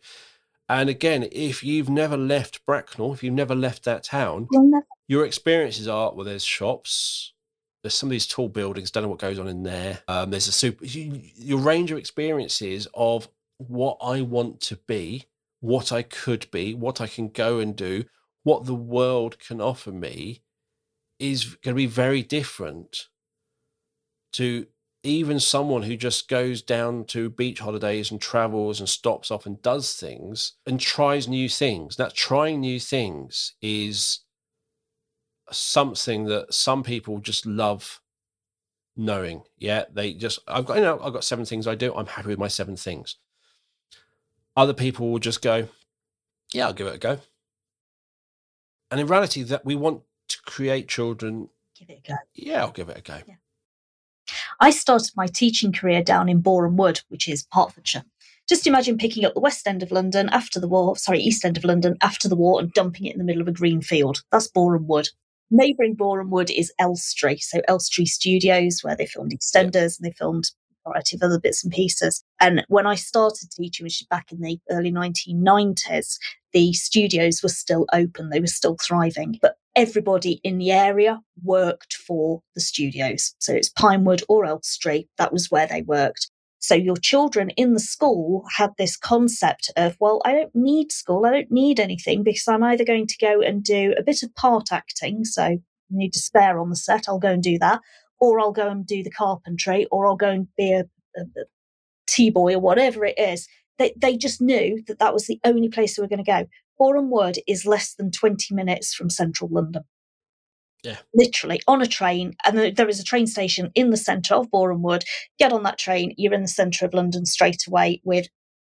And 0.69 0.89
again, 0.89 1.29
if 1.33 1.63
you've 1.63 1.91
never 1.91 2.17
left 2.17 2.65
Bracknell, 2.67 3.13
if 3.13 3.23
you've 3.23 3.35
never 3.35 3.55
left 3.55 3.85
that 3.85 4.05
town, 4.05 4.49
your 5.13 5.27
experiences 5.27 5.87
are 5.87 6.15
well 6.15 6.25
there's 6.25 6.45
shops 6.45 7.35
there's 7.83 7.93
some 7.95 8.07
of 8.07 8.13
these 8.13 8.27
tall 8.27 8.49
buildings 8.49 8.91
don't 8.91 9.03
know 9.03 9.11
what 9.11 9.19
goes 9.19 9.39
on 9.39 9.47
in 9.47 9.63
there 9.63 10.01
um, 10.09 10.31
there's 10.31 10.49
a 10.49 10.53
super 10.53 10.87
you, 10.87 11.21
your 11.37 11.59
range 11.59 11.91
of 11.91 11.99
experiences 11.99 12.89
of 12.95 13.29
what 13.59 13.99
i 14.03 14.23
want 14.23 14.61
to 14.61 14.77
be 14.87 15.27
what 15.61 15.93
i 15.93 16.01
could 16.03 16.51
be 16.51 16.73
what 16.73 16.99
i 17.01 17.07
can 17.07 17.29
go 17.29 17.59
and 17.59 17.77
do 17.77 18.05
what 18.43 18.65
the 18.65 18.75
world 18.75 19.39
can 19.39 19.61
offer 19.61 19.93
me 19.93 20.41
is 21.23 21.45
going 21.63 21.75
to 21.75 21.75
be 21.75 21.87
very 21.87 22.21
different 22.23 23.09
to 24.33 24.67
even 25.05 25.39
someone 25.39 25.83
who 25.83 25.97
just 25.97 26.29
goes 26.29 26.63
down 26.63 27.05
to 27.05 27.31
beach 27.31 27.61
holidays 27.61 28.11
and 28.11 28.21
travels 28.21 28.81
and 28.81 28.89
stops 28.89 29.31
off 29.31 29.47
and 29.47 29.63
does 29.63 29.95
things 29.95 30.55
and 30.67 30.81
tries 30.81 31.29
new 31.29 31.49
things 31.49 31.97
that 31.97 32.15
trying 32.15 32.61
new 32.61 32.81
things 32.81 33.55
is 33.63 34.21
something 35.51 36.25
that 36.25 36.53
some 36.53 36.83
people 36.83 37.19
just 37.19 37.47
love 37.47 38.01
knowing. 38.97 39.43
Yeah, 39.59 39.85
they 39.93 40.15
just 40.15 40.41
I've 40.49 40.67
got 40.67 40.77
you 40.77 40.83
know 40.83 41.01
I've 41.01 41.13
got 41.13 41.25
seven 41.25 41.45
things 41.45 41.69
I 41.69 41.77
do. 41.77 41.95
I'm 41.95 42.07
happy 42.07 42.29
with 42.29 42.39
my 42.39 42.49
seven 42.49 42.77
things. 42.77 43.17
Other 44.57 44.75
people 44.75 45.11
will 45.11 45.19
just 45.19 45.41
go, 45.41 45.69
yeah, 46.53 46.67
I'll 46.67 46.75
give 46.75 46.87
it 46.87 46.97
a 46.97 46.99
go. 46.99 47.19
And 48.91 49.01
in 49.01 49.07
reality, 49.07 49.43
that 49.45 49.65
we 49.65 49.75
want 49.75 50.03
create 50.47 50.89
children. 50.89 51.49
give 51.79 51.91
it 51.91 52.03
a 52.05 52.09
go. 52.11 52.17
Yeah, 52.35 52.63
I'll 52.63 52.73
give 52.73 52.89
it 52.89 52.99
a 52.99 53.03
go. 53.03 53.19
Yeah. 53.27 53.35
I 54.61 54.71
started 54.71 55.11
my 55.17 55.27
teaching 55.27 55.73
career 55.73 56.03
down 56.03 56.29
in 56.29 56.41
Boreham 56.41 56.77
Wood, 56.77 57.01
which 57.09 57.29
is 57.29 57.47
Hertfordshire. 57.53 58.05
Just 58.49 58.67
imagine 58.67 58.99
picking 58.99 59.25
up 59.25 59.35
the 59.35 59.41
West 59.41 59.67
End 59.67 59.83
of 59.83 59.91
London 59.91 60.29
after 60.31 60.59
the 60.59 60.69
war, 60.69 60.97
sorry, 60.97 61.21
East 61.21 61.45
End 61.45 61.57
of 61.57 61.65
London 61.65 61.97
after 62.01 62.29
the 62.29 62.37
war 62.37 62.61
and 62.61 62.73
dumping 62.73 63.07
it 63.07 63.13
in 63.13 63.19
the 63.19 63.25
middle 63.25 63.43
of 63.43 63.49
a 63.49 63.53
green 63.53 63.81
field. 63.81 64.23
That's 64.31 64.49
Boreham 64.49 64.87
Wood. 64.87 65.09
Neighbouring 65.51 65.95
Boreham 65.95 66.31
Wood 66.31 66.51
is 66.51 66.73
Elstree, 66.79 67.39
so 67.39 67.61
Elstree 67.69 68.07
Studios, 68.07 68.81
where 68.83 68.97
they 68.97 69.07
filmed 69.07 69.33
EastEnders 69.33 69.99
and 69.99 70.07
they 70.07 70.13
filmed 70.13 70.51
a 70.85 70.91
variety 70.91 71.17
of 71.17 71.23
other 71.23 71.39
bits 71.39 71.63
and 71.63 71.73
pieces. 71.73 72.25
And 72.41 72.65
when 72.69 72.87
I 72.87 72.95
started 72.95 73.51
teaching, 73.51 73.85
which 73.85 74.01
is 74.01 74.07
back 74.07 74.33
in 74.33 74.41
the 74.41 74.59
early 74.71 74.91
1990s, 74.91 76.17
the 76.53 76.73
studios 76.73 77.43
were 77.43 77.49
still 77.49 77.87
open, 77.93 78.31
they 78.31 78.41
were 78.41 78.47
still 78.47 78.77
thriving. 78.81 79.39
But 79.41 79.57
everybody 79.75 80.41
in 80.45 80.59
the 80.59 80.71
area 80.71 81.21
worked 81.43 81.95
for 81.95 82.43
the 82.55 82.61
studios. 82.61 83.35
So 83.39 83.55
it's 83.55 83.69
Pinewood 83.71 84.23
or 84.29 84.45
Elstree, 84.45 85.09
that 85.19 85.33
was 85.33 85.51
where 85.51 85.67
they 85.67 85.83
worked. 85.83 86.31
So 86.59 86.77
your 86.77 86.97
children 86.97 87.51
in 87.51 87.75
the 87.75 87.81
school 87.81 88.45
had 88.57 88.71
this 88.79 88.97
concept 88.97 89.73
of, 89.77 89.97
well, 89.99 90.23
I 90.25 90.33
don't 90.33 90.55
need 90.55 90.93
school, 90.93 91.27
I 91.27 91.31
don't 91.31 91.51
need 91.51 91.81
anything 91.81 92.23
because 92.23 92.47
I'm 92.47 92.63
either 92.63 92.85
going 92.85 93.09
to 93.09 93.19
go 93.21 93.41
and 93.41 93.65
do 93.65 93.95
a 93.99 94.03
bit 94.03 94.23
of 94.23 94.35
part 94.37 94.69
acting. 94.71 95.25
So 95.25 95.43
I 95.43 95.59
need 95.91 96.13
to 96.13 96.21
spare 96.21 96.61
on 96.61 96.71
the 96.71 96.77
set, 96.77 97.09
I'll 97.09 97.19
go 97.19 97.33
and 97.33 97.43
do 97.43 97.59
that. 97.59 97.81
Or 98.21 98.39
I'll 98.39 98.53
go 98.53 98.69
and 98.69 98.87
do 98.87 99.03
the 99.03 99.11
carpentry, 99.11 99.87
or 99.91 100.07
I'll 100.07 100.15
go 100.15 100.31
and 100.31 100.47
be 100.57 100.73
a, 100.73 100.85
tea 102.07 102.31
boy 102.31 102.55
or 102.55 102.61
whatever 102.61 103.05
it 103.05 103.19
is. 103.19 103.49
They, 103.79 103.93
they 103.97 104.17
just 104.17 104.41
knew 104.41 104.83
that 104.87 104.99
that 104.99 105.13
was 105.13 105.27
the 105.27 105.41
only 105.45 105.69
place 105.69 105.97
they 105.97 106.03
were 106.03 106.09
going 106.09 106.25
to 106.25 106.31
go. 106.31 106.47
Boreham 106.83 107.11
Wood 107.11 107.39
is 107.47 107.65
less 107.65 107.95
than 107.95 108.11
20 108.11 108.53
minutes 108.57 108.93
from 108.93 109.09
central 109.09 109.49
London. 109.49 109.85
Yeah. 110.83 110.97
Literally 111.15 111.63
on 111.69 111.81
a 111.81 111.87
train, 111.87 112.35
and 112.45 112.77
there 112.77 112.89
is 112.89 112.99
a 112.99 113.05
train 113.05 113.29
station 113.29 113.71
in 113.77 113.91
the 113.91 113.97
centre 113.97 114.35
of 114.35 114.51
Boreham 114.51 114.83
Wood. 114.83 115.05
Get 115.39 115.53
on 115.53 115.63
that 115.63 115.79
train, 115.79 116.13
you're 116.19 116.35
in 116.35 116.43
the 116.43 116.49
centre 116.49 116.85
of 116.85 116.93
London 116.93 117.25
straight 117.25 117.69
away 117.69 118.01
with 118.03 118.27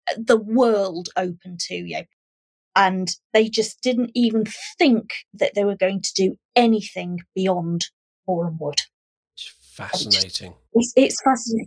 uh, 0.08 0.14
the 0.24 0.36
world 0.36 1.08
open 1.16 1.56
to 1.62 1.74
you. 1.74 2.04
And 2.76 3.10
they 3.32 3.48
just 3.48 3.82
didn't 3.82 4.12
even 4.14 4.44
think 4.78 5.10
that 5.32 5.56
they 5.56 5.64
were 5.64 5.76
going 5.76 6.00
to 6.00 6.12
do 6.14 6.36
anything 6.54 7.18
beyond 7.34 7.86
Boreham 8.28 8.58
Wood. 8.60 8.78
It's 9.34 9.52
fascinating. 9.60 10.54
It's, 10.72 10.92
it's 10.94 11.20
fascinating. 11.20 11.66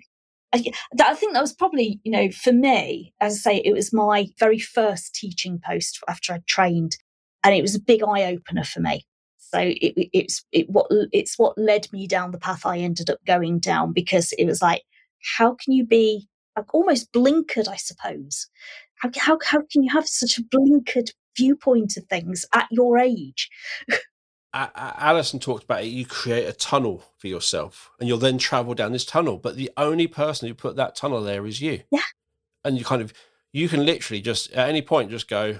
Uh, 0.54 0.60
I, 1.00 1.12
I 1.12 1.14
think 1.16 1.34
that 1.34 1.42
was 1.42 1.54
probably, 1.54 2.00
you 2.04 2.12
know, 2.12 2.30
for 2.32 2.54
me, 2.54 3.14
as 3.20 3.34
I 3.34 3.38
say, 3.38 3.58
it 3.58 3.74
was 3.74 3.94
my 3.94 4.28
very 4.40 4.60
first 4.60 5.16
teaching 5.16 5.60
post 5.64 6.00
after 6.08 6.34
I 6.34 6.42
trained, 6.48 6.98
and 7.44 7.54
it 7.54 7.62
was 7.62 7.76
a 7.76 7.82
big 7.82 8.04
eye 8.04 8.26
opener 8.26 8.64
for 8.64 8.80
me. 8.80 9.06
So 9.38 9.60
it, 9.60 10.10
it's 10.14 10.44
it 10.52 10.70
what 10.70 10.88
it's 11.12 11.38
what 11.38 11.58
led 11.58 11.92
me 11.94 12.08
down 12.08 12.32
the 12.32 12.38
path 12.38 12.66
I 12.66 12.80
ended 12.80 13.10
up 13.10 13.20
going 13.26 13.60
down 13.60 13.94
because 13.94 14.34
it 14.34 14.46
was 14.46 14.62
like, 14.62 14.84
how 15.38 15.56
can 15.56 15.74
you 15.74 15.86
be 15.86 16.28
like 16.58 16.74
almost 16.74 17.12
blinkered, 17.14 17.68
I 17.68 17.78
suppose? 17.78 18.48
How 18.96 19.10
how 19.18 19.38
how 19.46 19.62
can 19.72 19.84
you 19.84 19.92
have 19.94 20.08
such 20.08 20.38
a 20.38 20.44
blinkered 20.44 21.12
viewpoint 21.38 21.98
of 21.98 22.06
things 22.06 22.46
at 22.54 22.68
your 22.72 22.98
age? 22.98 23.50
Alison 24.76 25.40
talked 25.40 25.64
about 25.64 25.84
it. 25.84 25.88
You 25.88 26.06
create 26.06 26.48
a 26.48 26.54
tunnel 26.54 27.04
for 27.18 27.28
yourself, 27.28 27.92
and 28.00 28.08
you'll 28.08 28.18
then 28.18 28.38
travel 28.38 28.74
down 28.74 28.92
this 28.92 29.06
tunnel. 29.06 29.38
But 29.38 29.56
the 29.56 29.72
only 29.78 30.08
person 30.08 30.48
who 30.48 30.54
put 30.54 30.76
that 30.76 30.96
tunnel 30.96 31.22
there 31.22 31.46
is 31.46 31.62
you. 31.62 31.82
Yeah. 31.92 32.02
And 32.64 32.78
you 32.78 32.84
kind 32.84 33.02
of, 33.02 33.14
you 33.54 33.70
can 33.70 33.86
literally 33.86 34.22
just 34.22 34.52
at 34.52 34.70
any 34.70 34.82
point 34.82 35.12
just 35.12 35.30
go, 35.30 35.60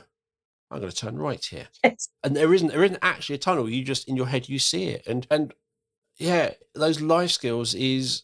I'm 0.70 0.80
going 0.80 0.92
to 0.92 0.98
turn 0.98 1.18
right 1.18 1.44
here. 1.44 1.68
Yes. 1.84 2.10
And 2.24 2.36
there 2.36 2.54
isn't, 2.54 2.70
there 2.70 2.84
isn't 2.84 3.00
actually 3.02 3.36
a 3.36 3.40
tunnel. 3.40 3.70
You 3.70 3.84
just 3.84 4.08
in 4.08 4.18
your 4.18 4.28
head 4.28 4.50
you 4.50 4.60
see 4.60 4.86
it, 4.86 5.06
and 5.08 5.26
and 5.32 5.54
yeah, 6.18 6.52
those 6.74 7.00
life 7.00 7.32
skills 7.32 7.74
is 7.76 8.24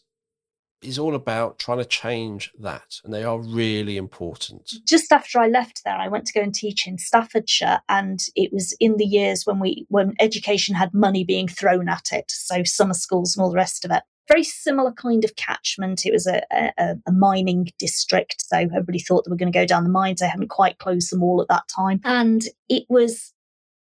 is 0.84 0.98
all 0.98 1.14
about 1.14 1.58
trying 1.58 1.78
to 1.78 1.84
change 1.84 2.52
that, 2.58 3.00
and 3.04 3.12
they 3.12 3.24
are 3.24 3.38
really 3.38 3.96
important. 3.96 4.72
Just 4.86 5.12
after 5.12 5.38
I 5.38 5.48
left 5.48 5.82
there, 5.84 5.96
I 5.96 6.08
went 6.08 6.26
to 6.26 6.32
go 6.32 6.40
and 6.40 6.54
teach 6.54 6.86
in 6.86 6.98
Staffordshire, 6.98 7.80
and 7.88 8.20
it 8.36 8.52
was 8.52 8.76
in 8.80 8.96
the 8.96 9.04
years 9.04 9.44
when 9.44 9.60
we 9.60 9.86
when 9.88 10.14
education 10.20 10.74
had 10.74 10.94
money 10.94 11.24
being 11.24 11.48
thrown 11.48 11.88
at 11.88 12.12
it, 12.12 12.30
so 12.30 12.62
summer 12.64 12.94
schools 12.94 13.36
and 13.36 13.44
all 13.44 13.50
the 13.50 13.56
rest 13.56 13.84
of 13.84 13.90
it. 13.90 14.02
Very 14.26 14.44
similar 14.44 14.92
kind 14.92 15.22
of 15.22 15.36
catchment. 15.36 16.06
It 16.06 16.12
was 16.12 16.26
a, 16.26 16.42
a, 16.50 16.94
a 17.06 17.12
mining 17.12 17.68
district, 17.78 18.36
so 18.38 18.56
everybody 18.56 18.98
thought 18.98 19.24
they 19.24 19.30
were 19.30 19.36
going 19.36 19.52
to 19.52 19.58
go 19.58 19.66
down 19.66 19.84
the 19.84 19.90
mines. 19.90 20.20
They 20.20 20.28
hadn't 20.28 20.48
quite 20.48 20.78
closed 20.78 21.12
them 21.12 21.22
all 21.22 21.42
at 21.42 21.48
that 21.48 21.68
time, 21.68 22.00
and 22.04 22.42
it 22.70 22.84
was 22.88 23.33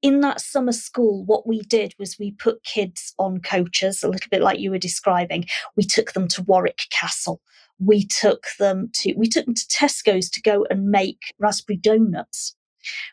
in 0.06 0.20
that 0.20 0.40
summer 0.40 0.72
school, 0.72 1.26
what 1.26 1.48
we 1.48 1.62
did 1.62 1.96
was 1.98 2.20
we 2.20 2.30
put 2.30 2.64
kids 2.64 3.16
on 3.18 3.42
coaches, 3.42 4.04
a 4.04 4.08
little 4.08 4.30
bit 4.30 4.44
like 4.44 4.60
you 4.60 4.70
were 4.70 4.78
describing. 4.78 5.46
We 5.76 5.82
took 5.82 6.14
them 6.14 6.28
to 6.28 6.44
Warwick 6.44 6.82
Castle. 6.92 7.42
We 7.80 8.06
took 8.06 8.46
them 8.60 8.92
to 8.98 9.16
we 9.18 9.28
took 9.28 9.46
them 9.46 9.56
to 9.56 9.66
Tesco's 9.66 10.30
to 10.30 10.42
go 10.44 10.64
and 10.70 10.92
make 10.92 11.34
raspberry 11.40 11.78
donuts. 11.78 12.56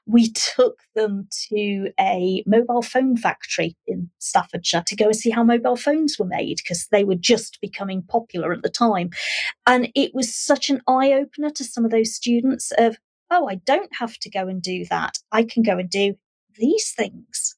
We 0.05 0.33
took 0.33 0.81
them 0.95 1.29
to 1.49 1.93
a 1.99 2.45
mobile 2.47 2.83
phone 2.83 3.17
factory 3.17 3.75
in 3.87 4.11
Staffordshire 4.19 4.85
to 4.87 4.95
go 4.95 5.07
and 5.07 5.17
see 5.17 5.31
how 5.31 5.45
mobile 5.45 5.77
phones 5.77 6.19
were 6.19 6.27
made 6.27 6.59
because 6.59 6.89
they 6.93 7.05
were 7.05 7.15
just 7.15 7.59
becoming 7.63 8.03
popular 8.03 8.53
at 8.53 8.63
the 8.63 8.69
time. 8.69 9.09
And 9.67 9.89
it 9.95 10.15
was 10.15 10.37
such 10.37 10.69
an 10.69 10.83
eye 10.87 11.15
opener 11.15 11.49
to 11.49 11.65
some 11.65 11.87
of 11.87 11.91
those 11.91 12.15
students 12.15 12.71
of, 12.77 12.99
oh, 13.31 13.49
I 13.49 13.55
don't 13.65 13.97
have 13.99 14.19
to 14.19 14.29
go 14.29 14.47
and 14.47 14.61
do 14.61 14.85
that. 14.91 15.17
I 15.33 15.45
can 15.45 15.63
go 15.63 15.79
and 15.79 15.89
do 15.89 16.17
these 16.59 16.93
things. 16.93 17.57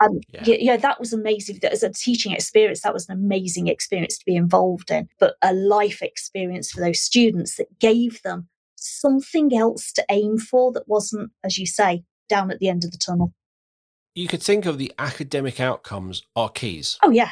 And 0.00 0.22
yeah. 0.30 0.42
yeah. 0.44 0.56
yeah, 0.58 0.76
that 0.76 1.00
was 1.00 1.12
amazing. 1.12 1.58
As 1.64 1.82
a 1.82 1.90
teaching 1.90 2.32
experience, 2.32 2.82
that 2.82 2.92
was 2.92 3.08
an 3.08 3.16
amazing 3.16 3.68
experience 3.68 4.18
to 4.18 4.24
be 4.26 4.36
involved 4.36 4.90
in, 4.90 5.08
but 5.18 5.36
a 5.42 5.54
life 5.54 6.02
experience 6.02 6.70
for 6.70 6.80
those 6.80 7.00
students 7.00 7.56
that 7.56 7.78
gave 7.78 8.20
them 8.22 8.48
something 8.76 9.56
else 9.56 9.92
to 9.92 10.04
aim 10.10 10.38
for 10.38 10.72
that 10.72 10.86
wasn't, 10.86 11.30
as 11.42 11.56
you 11.56 11.66
say, 11.66 12.04
down 12.28 12.50
at 12.50 12.58
the 12.58 12.68
end 12.68 12.84
of 12.84 12.92
the 12.92 12.98
tunnel. 12.98 13.32
You 14.14 14.28
could 14.28 14.42
think 14.42 14.66
of 14.66 14.78
the 14.78 14.92
academic 14.98 15.60
outcomes 15.60 16.22
are 16.34 16.50
keys. 16.50 16.98
Oh, 17.02 17.10
yeah. 17.10 17.30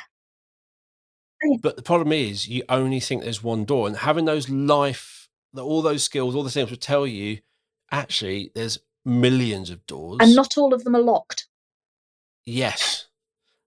Oh, 1.42 1.50
yeah. 1.50 1.58
But 1.62 1.76
the 1.76 1.82
problem 1.82 2.12
is, 2.12 2.48
you 2.48 2.62
only 2.68 3.00
think 3.00 3.22
there's 3.22 3.42
one 3.42 3.64
door, 3.64 3.86
and 3.86 3.96
having 3.96 4.24
those 4.24 4.48
life, 4.48 5.28
all 5.56 5.82
those 5.82 6.02
skills, 6.02 6.34
all 6.34 6.42
the 6.42 6.50
things 6.50 6.70
will 6.70 6.76
tell 6.78 7.06
you 7.06 7.38
actually 7.90 8.50
there's 8.54 8.78
millions 9.04 9.70
of 9.70 9.86
doors. 9.86 10.18
And 10.20 10.34
not 10.34 10.56
all 10.56 10.74
of 10.74 10.84
them 10.84 10.96
are 10.96 11.02
locked. 11.02 11.46
Yes. 12.44 13.06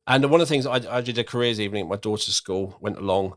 And 0.06 0.24
one 0.30 0.42
of 0.42 0.48
the 0.48 0.54
things 0.54 0.66
I, 0.66 0.98
I 0.98 1.02
did 1.02 1.18
a 1.18 1.24
careers 1.24 1.60
evening 1.60 1.84
at 1.84 1.90
my 1.90 1.98
daughter's 1.98 2.36
school, 2.36 2.78
went 2.80 2.98
along, 2.98 3.36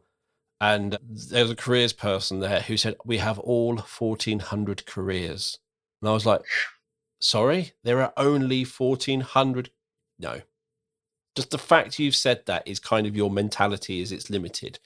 and 0.61 0.98
there 1.03 1.42
was 1.42 1.51
a 1.51 1.57
careers 1.57 1.92
person 1.92 2.40
there 2.40 2.61
who 2.61 2.76
said, 2.76 2.96
We 3.05 3.18
have 3.18 3.38
all 3.38 3.76
1,400 3.76 4.86
careers. 4.86 5.59
And 6.01 6.09
I 6.09 6.12
was 6.12 6.26
like, 6.26 6.42
Sorry, 7.18 7.72
there 7.82 8.01
are 8.01 8.12
only 8.16 8.64
1,400. 8.64 9.70
No. 10.18 10.40
Just 11.34 11.51
the 11.51 11.59
fact 11.59 11.98
you've 11.98 12.16
said 12.16 12.42
that 12.46 12.66
is 12.66 12.78
kind 12.78 13.07
of 13.07 13.16
your 13.16 13.30
mentality 13.30 14.01
is 14.01 14.12
it's 14.12 14.30
limited. 14.30 14.78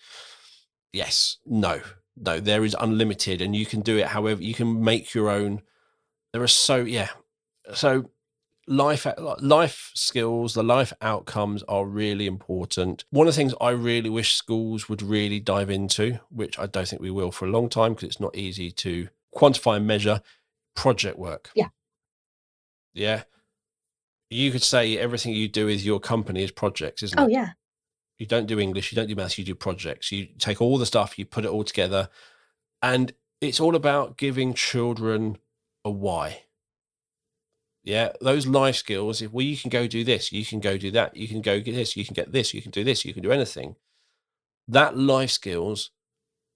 Yes, 0.93 1.39
no, 1.45 1.81
no, 2.17 2.39
there 2.39 2.65
is 2.65 2.77
unlimited, 2.79 3.41
and 3.41 3.57
you 3.57 3.67
can 3.67 3.81
do 3.81 3.97
it 3.99 4.09
however 4.09 4.43
you 4.43 4.55
can 4.55 4.83
make 4.85 5.15
your 5.15 5.31
own 5.31 5.63
there 6.35 6.43
are 6.43 6.49
so 6.49 6.79
yeah. 6.79 7.11
So 7.75 8.11
life 8.67 9.07
life 9.39 9.93
skills 9.95 10.55
the 10.55 10.65
life 10.65 10.93
outcomes 11.01 11.63
are 11.69 11.87
really 11.87 12.27
important. 12.27 13.05
One 13.11 13.29
of 13.29 13.35
the 13.35 13.37
things 13.37 13.55
i 13.61 13.71
really 13.71 14.11
wish 14.11 14.35
schools 14.35 14.89
would 14.89 15.01
really 15.01 15.39
dive 15.39 15.71
into 15.71 16.19
which 16.31 16.59
i 16.59 16.67
don't 16.67 16.89
think 16.89 17.01
we 17.01 17.11
will 17.13 17.31
for 17.31 17.45
a 17.45 17.51
long 17.51 17.69
time 17.69 17.93
because 17.93 18.09
it's 18.09 18.21
not 18.21 18.35
easy 18.35 18.73
to 18.73 19.09
quantify 19.33 19.77
and 19.77 19.87
measure 19.87 20.23
project 20.75 21.17
work. 21.17 21.51
Yeah. 21.55 21.69
Yeah. 22.95 23.23
You 24.29 24.51
could 24.51 24.65
say 24.65 24.99
everything 24.99 25.35
you 25.35 25.47
do 25.47 25.67
with 25.67 25.85
your 25.85 26.01
company 26.01 26.43
is 26.43 26.51
projects 26.51 27.05
isn't 27.05 27.21
oh, 27.21 27.25
it? 27.25 27.27
oh 27.27 27.29
yeah. 27.29 27.51
You 28.19 28.27
don't 28.27 28.47
do 28.47 28.59
english 28.59 28.91
you 28.91 28.97
don't 28.97 29.07
do 29.07 29.15
maths 29.15 29.39
you 29.39 29.45
do 29.45 29.55
projects. 29.55 30.11
You 30.11 30.27
take 30.41 30.61
all 30.61 30.79
the 30.79 30.87
stuff 30.87 31.17
you 31.17 31.27
put 31.27 31.45
it 31.45 31.53
all 31.53 31.63
together 31.63 32.09
and 32.83 33.13
it's 33.41 33.61
all 33.61 33.77
about 33.77 34.17
giving 34.17 34.53
children 34.53 35.39
a 35.85 35.91
why. 35.91 36.45
Yeah, 37.83 38.13
those 38.21 38.47
life 38.47 38.77
skills, 38.77 39.21
if 39.21 39.31
well, 39.31 39.45
you 39.45 39.59
can 39.59 39.69
go 39.69 39.87
do 39.87 40.05
this, 40.05 40.33
you 40.33 40.45
can 40.45 40.61
go 40.61 40.79
do 40.79 40.91
that, 40.93 41.17
you 41.17 41.29
can 41.29 41.43
go 41.43 41.61
get 41.61 41.75
this, 41.75 41.97
you 41.97 42.05
can 42.05 42.15
get 42.15 42.33
this, 42.33 42.55
you 42.55 42.63
can 42.63 42.71
do 42.71 42.83
this, 42.83 43.05
you 43.05 43.13
can 43.13 43.23
do 43.23 43.31
anything. 43.31 43.77
That 44.67 44.97
life 44.97 45.31
skills 45.31 45.91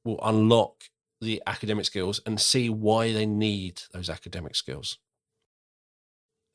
will 0.05 0.19
unlock 0.23 0.85
the 1.21 1.43
academic 1.47 1.85
skills 1.85 2.21
and 2.25 2.41
see 2.41 2.71
why 2.71 3.13
they 3.13 3.27
need 3.27 3.83
those 3.93 4.09
academic 4.09 4.55
skills. 4.55 4.99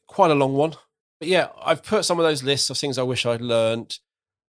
Quite 0.08 0.32
a 0.32 0.36
long 0.36 0.54
one. 0.54 0.74
But 1.20 1.28
yeah, 1.28 1.50
I've 1.64 1.84
put 1.84 2.06
some 2.06 2.20
of 2.20 2.26
those 2.26 2.44
lists 2.44 2.70
of 2.70 2.78
things 2.78 2.98
I 2.98 3.04
wish 3.04 3.26
I'd 3.26 3.42
learned, 3.42 4.00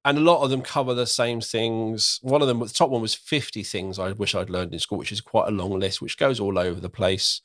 and 0.04 0.18
a 0.18 0.20
lot 0.20 0.42
of 0.42 0.50
them 0.50 0.62
cover 0.62 0.94
the 0.94 1.06
same 1.06 1.40
things. 1.40 2.20
One 2.22 2.42
of 2.42 2.48
them, 2.48 2.60
the 2.60 2.68
top 2.68 2.90
one 2.90 3.02
was 3.02 3.14
50 3.14 3.62
things 3.64 3.98
I 3.98 4.12
wish 4.12 4.34
I'd 4.34 4.50
learned 4.50 4.72
in 4.72 4.78
school, 4.78 4.98
which 4.98 5.12
is 5.12 5.20
quite 5.20 5.48
a 5.48 5.52
long 5.52 5.78
list, 5.78 6.00
which 6.00 6.18
goes 6.18 6.38
all 6.38 6.58
over 6.58 6.80
the 6.80 6.88
place. 6.88 7.40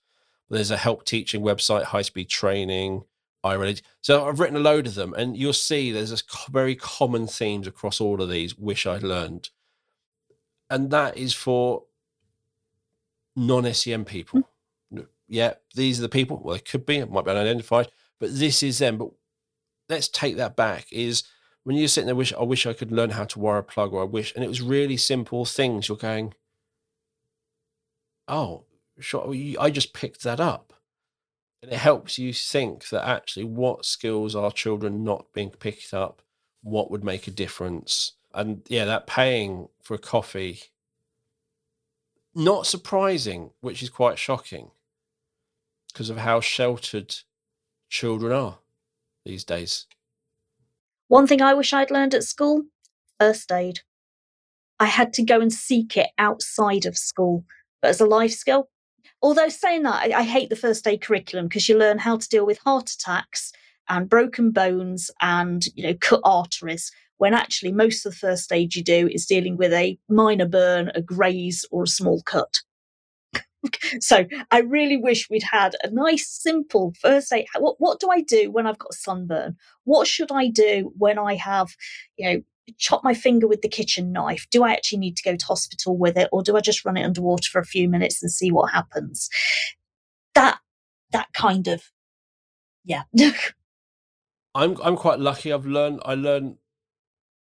There's 0.49 0.71
a 0.71 0.77
help 0.77 1.03
teaching 1.05 1.41
website, 1.41 1.83
high 1.83 2.03
speed 2.03 2.29
training, 2.29 3.03
iReady. 3.43 3.81
So 4.01 4.25
I've 4.25 4.39
written 4.39 4.55
a 4.55 4.61
load 4.61 4.87
of 4.87 4.95
them, 4.95 5.13
and 5.13 5.35
you'll 5.35 5.53
see 5.53 5.91
there's 5.91 6.11
a 6.11 6.49
very 6.49 6.75
common 6.75 7.27
themes 7.27 7.67
across 7.67 7.99
all 7.99 8.21
of 8.21 8.29
these. 8.29 8.57
Wish 8.57 8.85
I'd 8.85 9.03
learned, 9.03 9.49
and 10.69 10.89
that 10.91 11.17
is 11.17 11.33
for 11.33 11.83
non-SEN 13.35 14.05
people. 14.05 14.41
Mm-hmm. 14.93 15.03
Yeah, 15.27 15.53
these 15.75 15.99
are 15.99 16.03
the 16.03 16.09
people. 16.09 16.41
Well, 16.43 16.55
they 16.55 16.61
could 16.61 16.85
be, 16.85 16.97
it 16.97 17.11
might 17.11 17.25
be 17.25 17.31
unidentified, 17.31 17.89
but 18.19 18.29
this 18.37 18.63
is 18.63 18.79
them. 18.79 18.97
But 18.97 19.09
let's 19.89 20.07
take 20.07 20.37
that 20.37 20.55
back. 20.55 20.87
Is 20.91 21.23
when 21.63 21.75
you're 21.75 21.89
sitting 21.89 22.05
there, 22.05 22.15
wish 22.15 22.33
I 22.33 22.43
wish 22.43 22.65
I 22.65 22.73
could 22.73 22.93
learn 22.93 23.09
how 23.09 23.25
to 23.25 23.39
wire 23.39 23.57
a 23.57 23.63
plug, 23.63 23.93
or 23.93 24.01
I 24.01 24.05
wish, 24.05 24.33
and 24.33 24.43
it 24.43 24.47
was 24.47 24.61
really 24.61 24.97
simple 24.97 25.43
things. 25.43 25.89
You're 25.89 25.97
going, 25.97 26.33
oh, 28.27 28.63
sure, 28.99 29.33
I 29.59 29.69
just 29.69 29.93
picked 29.93 30.23
that 30.23 30.39
up. 30.39 30.73
And 31.61 31.71
it 31.71 31.77
helps 31.77 32.19
you 32.19 32.33
think 32.33 32.89
that 32.89 33.07
actually 33.07 33.45
what 33.45 33.85
skills 33.85 34.35
are 34.35 34.51
children 34.51 35.03
not 35.03 35.33
being 35.33 35.49
picked 35.49 35.93
up, 35.93 36.21
what 36.61 36.91
would 36.91 37.03
make 37.03 37.27
a 37.27 37.31
difference. 37.31 38.13
And 38.33 38.61
yeah, 38.67 38.85
that 38.85 39.07
paying 39.07 39.69
for 39.81 39.95
a 39.95 39.99
coffee, 39.99 40.59
not 42.35 42.67
surprising, 42.67 43.51
which 43.61 43.81
is 43.81 43.89
quite 43.89 44.19
shocking 44.19 44.69
because 45.91 46.11
of 46.11 46.17
how 46.17 46.39
sheltered 46.39 47.15
children 47.89 48.31
are 48.31 48.59
these 49.25 49.43
days. 49.43 49.87
One 51.07 51.25
thing 51.25 51.41
I 51.41 51.53
wish 51.55 51.73
I'd 51.73 51.89
learned 51.89 52.13
at 52.13 52.23
school 52.23 52.65
first 53.19 53.51
aid. 53.51 53.79
I 54.79 54.85
had 54.85 55.13
to 55.13 55.23
go 55.23 55.41
and 55.41 55.51
seek 55.51 55.97
it 55.97 56.09
outside 56.17 56.85
of 56.85 56.97
school. 56.97 57.45
But 57.81 57.89
as 57.89 58.01
a 58.01 58.05
life 58.05 58.33
skill, 58.33 58.69
Although 59.21 59.49
saying 59.49 59.83
that, 59.83 59.95
I, 59.95 60.19
I 60.19 60.23
hate 60.23 60.49
the 60.49 60.55
first 60.55 60.87
aid 60.87 61.01
curriculum 61.01 61.47
because 61.47 61.67
you 61.67 61.77
learn 61.77 61.99
how 61.99 62.17
to 62.17 62.29
deal 62.29 62.45
with 62.45 62.59
heart 62.59 62.89
attacks 62.91 63.51
and 63.89 64.09
broken 64.09 64.51
bones 64.51 65.09
and 65.21 65.65
you 65.75 65.83
know 65.83 65.95
cut 65.99 66.21
arteries 66.23 66.91
when 67.17 67.33
actually 67.33 67.71
most 67.71 68.05
of 68.05 68.11
the 68.11 68.17
first 68.17 68.51
aid 68.51 68.75
you 68.75 68.83
do 68.83 69.07
is 69.11 69.25
dealing 69.25 69.57
with 69.57 69.73
a 69.73 69.97
minor 70.07 70.47
burn, 70.47 70.91
a 70.93 71.01
graze, 71.01 71.65
or 71.71 71.83
a 71.83 71.87
small 71.87 72.21
cut. 72.23 72.59
so 73.99 74.25
I 74.51 74.59
really 74.59 74.97
wish 74.97 75.29
we'd 75.29 75.43
had 75.43 75.75
a 75.83 75.89
nice, 75.89 76.27
simple 76.29 76.93
first 77.01 77.33
aid. 77.33 77.47
What, 77.57 77.75
what 77.79 77.99
do 77.99 78.09
I 78.11 78.21
do 78.21 78.51
when 78.51 78.67
I've 78.67 78.77
got 78.77 78.93
sunburn? 78.93 79.57
What 79.83 80.07
should 80.07 80.31
I 80.31 80.47
do 80.47 80.93
when 80.97 81.17
I 81.17 81.35
have, 81.35 81.69
you 82.17 82.29
know, 82.29 82.41
chop 82.77 83.03
my 83.03 83.13
finger 83.13 83.47
with 83.47 83.61
the 83.61 83.69
kitchen 83.69 84.11
knife? 84.11 84.47
Do 84.51 84.63
I 84.63 84.73
actually 84.73 84.99
need 84.99 85.17
to 85.17 85.23
go 85.23 85.35
to 85.35 85.45
hospital 85.45 85.97
with 85.97 86.17
it, 86.17 86.29
or 86.31 86.43
do 86.43 86.55
I 86.57 86.61
just 86.61 86.85
run 86.85 86.97
it 86.97 87.03
underwater 87.03 87.49
for 87.49 87.59
a 87.59 87.65
few 87.65 87.89
minutes 87.89 88.21
and 88.21 88.31
see 88.31 88.51
what 88.51 88.71
happens? 88.71 89.29
That 90.35 90.59
that 91.11 91.27
kind 91.33 91.67
of 91.67 91.83
yeah. 92.85 93.03
I'm 94.55 94.77
I'm 94.81 94.95
quite 94.95 95.19
lucky. 95.19 95.53
I've 95.53 95.65
learned 95.65 96.01
I 96.05 96.15
learned 96.15 96.57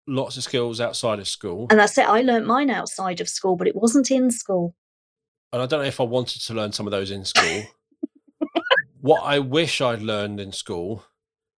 lots 0.08 0.38
of 0.38 0.44
skills 0.44 0.82
outside 0.82 1.20
of 1.20 1.28
school. 1.28 1.68
And 1.70 1.80
that's 1.80 1.98
it. 1.98 2.08
I 2.08 2.22
learnt 2.22 2.46
mine 2.46 2.70
outside 2.70 3.22
of 3.22 3.30
school, 3.30 3.56
but 3.56 3.68
it 3.68 3.76
wasn't 3.76 4.12
in 4.12 4.32
school. 4.32 4.76
And 5.54 5.62
I 5.62 5.66
don't 5.66 5.82
know 5.82 5.88
if 5.88 6.00
I 6.00 6.04
wanted 6.04 6.42
to 6.42 6.54
learn 6.54 6.72
some 6.72 6.88
of 6.88 6.92
those 6.92 7.12
in 7.12 7.26
school. 7.26 7.64
what 9.02 9.22
I 9.24 9.40
wish 9.40 9.82
I'd 9.82 10.02
learned 10.02 10.40
in 10.40 10.52
school 10.52 11.06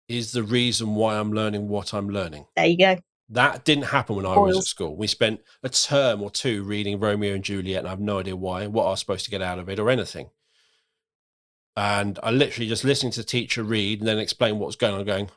is 0.08 0.32
the 0.32 0.42
reason 0.42 0.94
why 0.94 1.16
I'm 1.16 1.32
learning 1.32 1.68
what 1.68 1.94
I'm 1.94 2.08
learning. 2.08 2.46
There 2.56 2.66
you 2.66 2.78
go. 2.78 2.98
That 3.32 3.64
didn't 3.64 3.84
happen 3.84 4.16
when 4.16 4.26
I 4.26 4.36
was 4.36 4.58
at 4.58 4.64
school. 4.64 4.96
We 4.96 5.06
spent 5.06 5.40
a 5.62 5.68
term 5.68 6.20
or 6.20 6.30
two 6.30 6.64
reading 6.64 6.98
Romeo 6.98 7.34
and 7.34 7.44
Juliet, 7.44 7.78
and 7.78 7.86
I 7.86 7.90
have 7.90 8.00
no 8.00 8.18
idea 8.18 8.34
why, 8.34 8.66
what 8.66 8.86
I 8.86 8.90
was 8.90 9.00
supposed 9.00 9.24
to 9.26 9.30
get 9.30 9.40
out 9.40 9.60
of 9.60 9.68
it, 9.68 9.78
or 9.78 9.88
anything. 9.88 10.30
And 11.76 12.18
I 12.22 12.32
literally 12.32 12.68
just 12.68 12.84
listening 12.84 13.12
to 13.12 13.20
the 13.20 13.24
teacher 13.24 13.62
read 13.62 14.00
and 14.00 14.08
then 14.08 14.18
explain 14.18 14.58
what's 14.58 14.74
going 14.74 14.94
on, 14.94 15.04
going, 15.04 15.30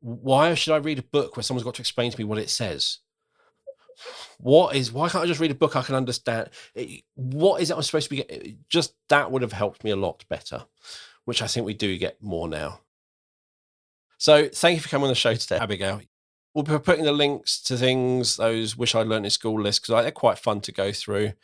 why 0.00 0.54
should 0.54 0.74
I 0.74 0.78
read 0.78 0.98
a 0.98 1.02
book 1.02 1.36
where 1.36 1.44
someone's 1.44 1.64
got 1.64 1.76
to 1.76 1.82
explain 1.82 2.10
to 2.10 2.18
me 2.18 2.24
what 2.24 2.38
it 2.38 2.50
says? 2.50 2.98
What 4.38 4.76
is 4.76 4.92
why 4.92 5.08
can't 5.08 5.24
I 5.24 5.26
just 5.26 5.40
read 5.40 5.50
a 5.50 5.56
book 5.56 5.74
I 5.74 5.82
can 5.82 5.94
understand? 5.94 6.50
What 7.14 7.60
is 7.60 7.70
it 7.70 7.76
I'm 7.76 7.82
supposed 7.82 8.08
to 8.08 8.10
be? 8.10 8.16
getting? 8.16 8.58
Just 8.68 8.94
that 9.08 9.30
would 9.30 9.42
have 9.42 9.52
helped 9.52 9.82
me 9.82 9.90
a 9.90 9.96
lot 9.96 10.24
better, 10.28 10.64
which 11.24 11.42
I 11.42 11.46
think 11.46 11.66
we 11.66 11.74
do 11.74 11.98
get 11.98 12.22
more 12.22 12.48
now. 12.48 12.80
So 14.18 14.48
thank 14.48 14.76
you 14.76 14.80
for 14.80 14.88
coming 14.88 15.04
on 15.04 15.10
the 15.10 15.16
show 15.16 15.34
today, 15.34 15.58
Abigail. 15.58 16.00
We'll 16.58 16.64
be 16.64 16.76
putting 16.84 17.04
the 17.04 17.12
links 17.12 17.62
to 17.62 17.76
things, 17.76 18.36
those 18.36 18.76
wish 18.76 18.92
I'd 18.92 19.06
learned 19.06 19.26
in 19.26 19.30
school 19.30 19.62
lists, 19.62 19.78
because 19.78 20.02
they're 20.02 20.10
quite 20.10 20.40
fun 20.40 20.60
to 20.62 20.72
go 20.72 20.90
through, 20.90 21.34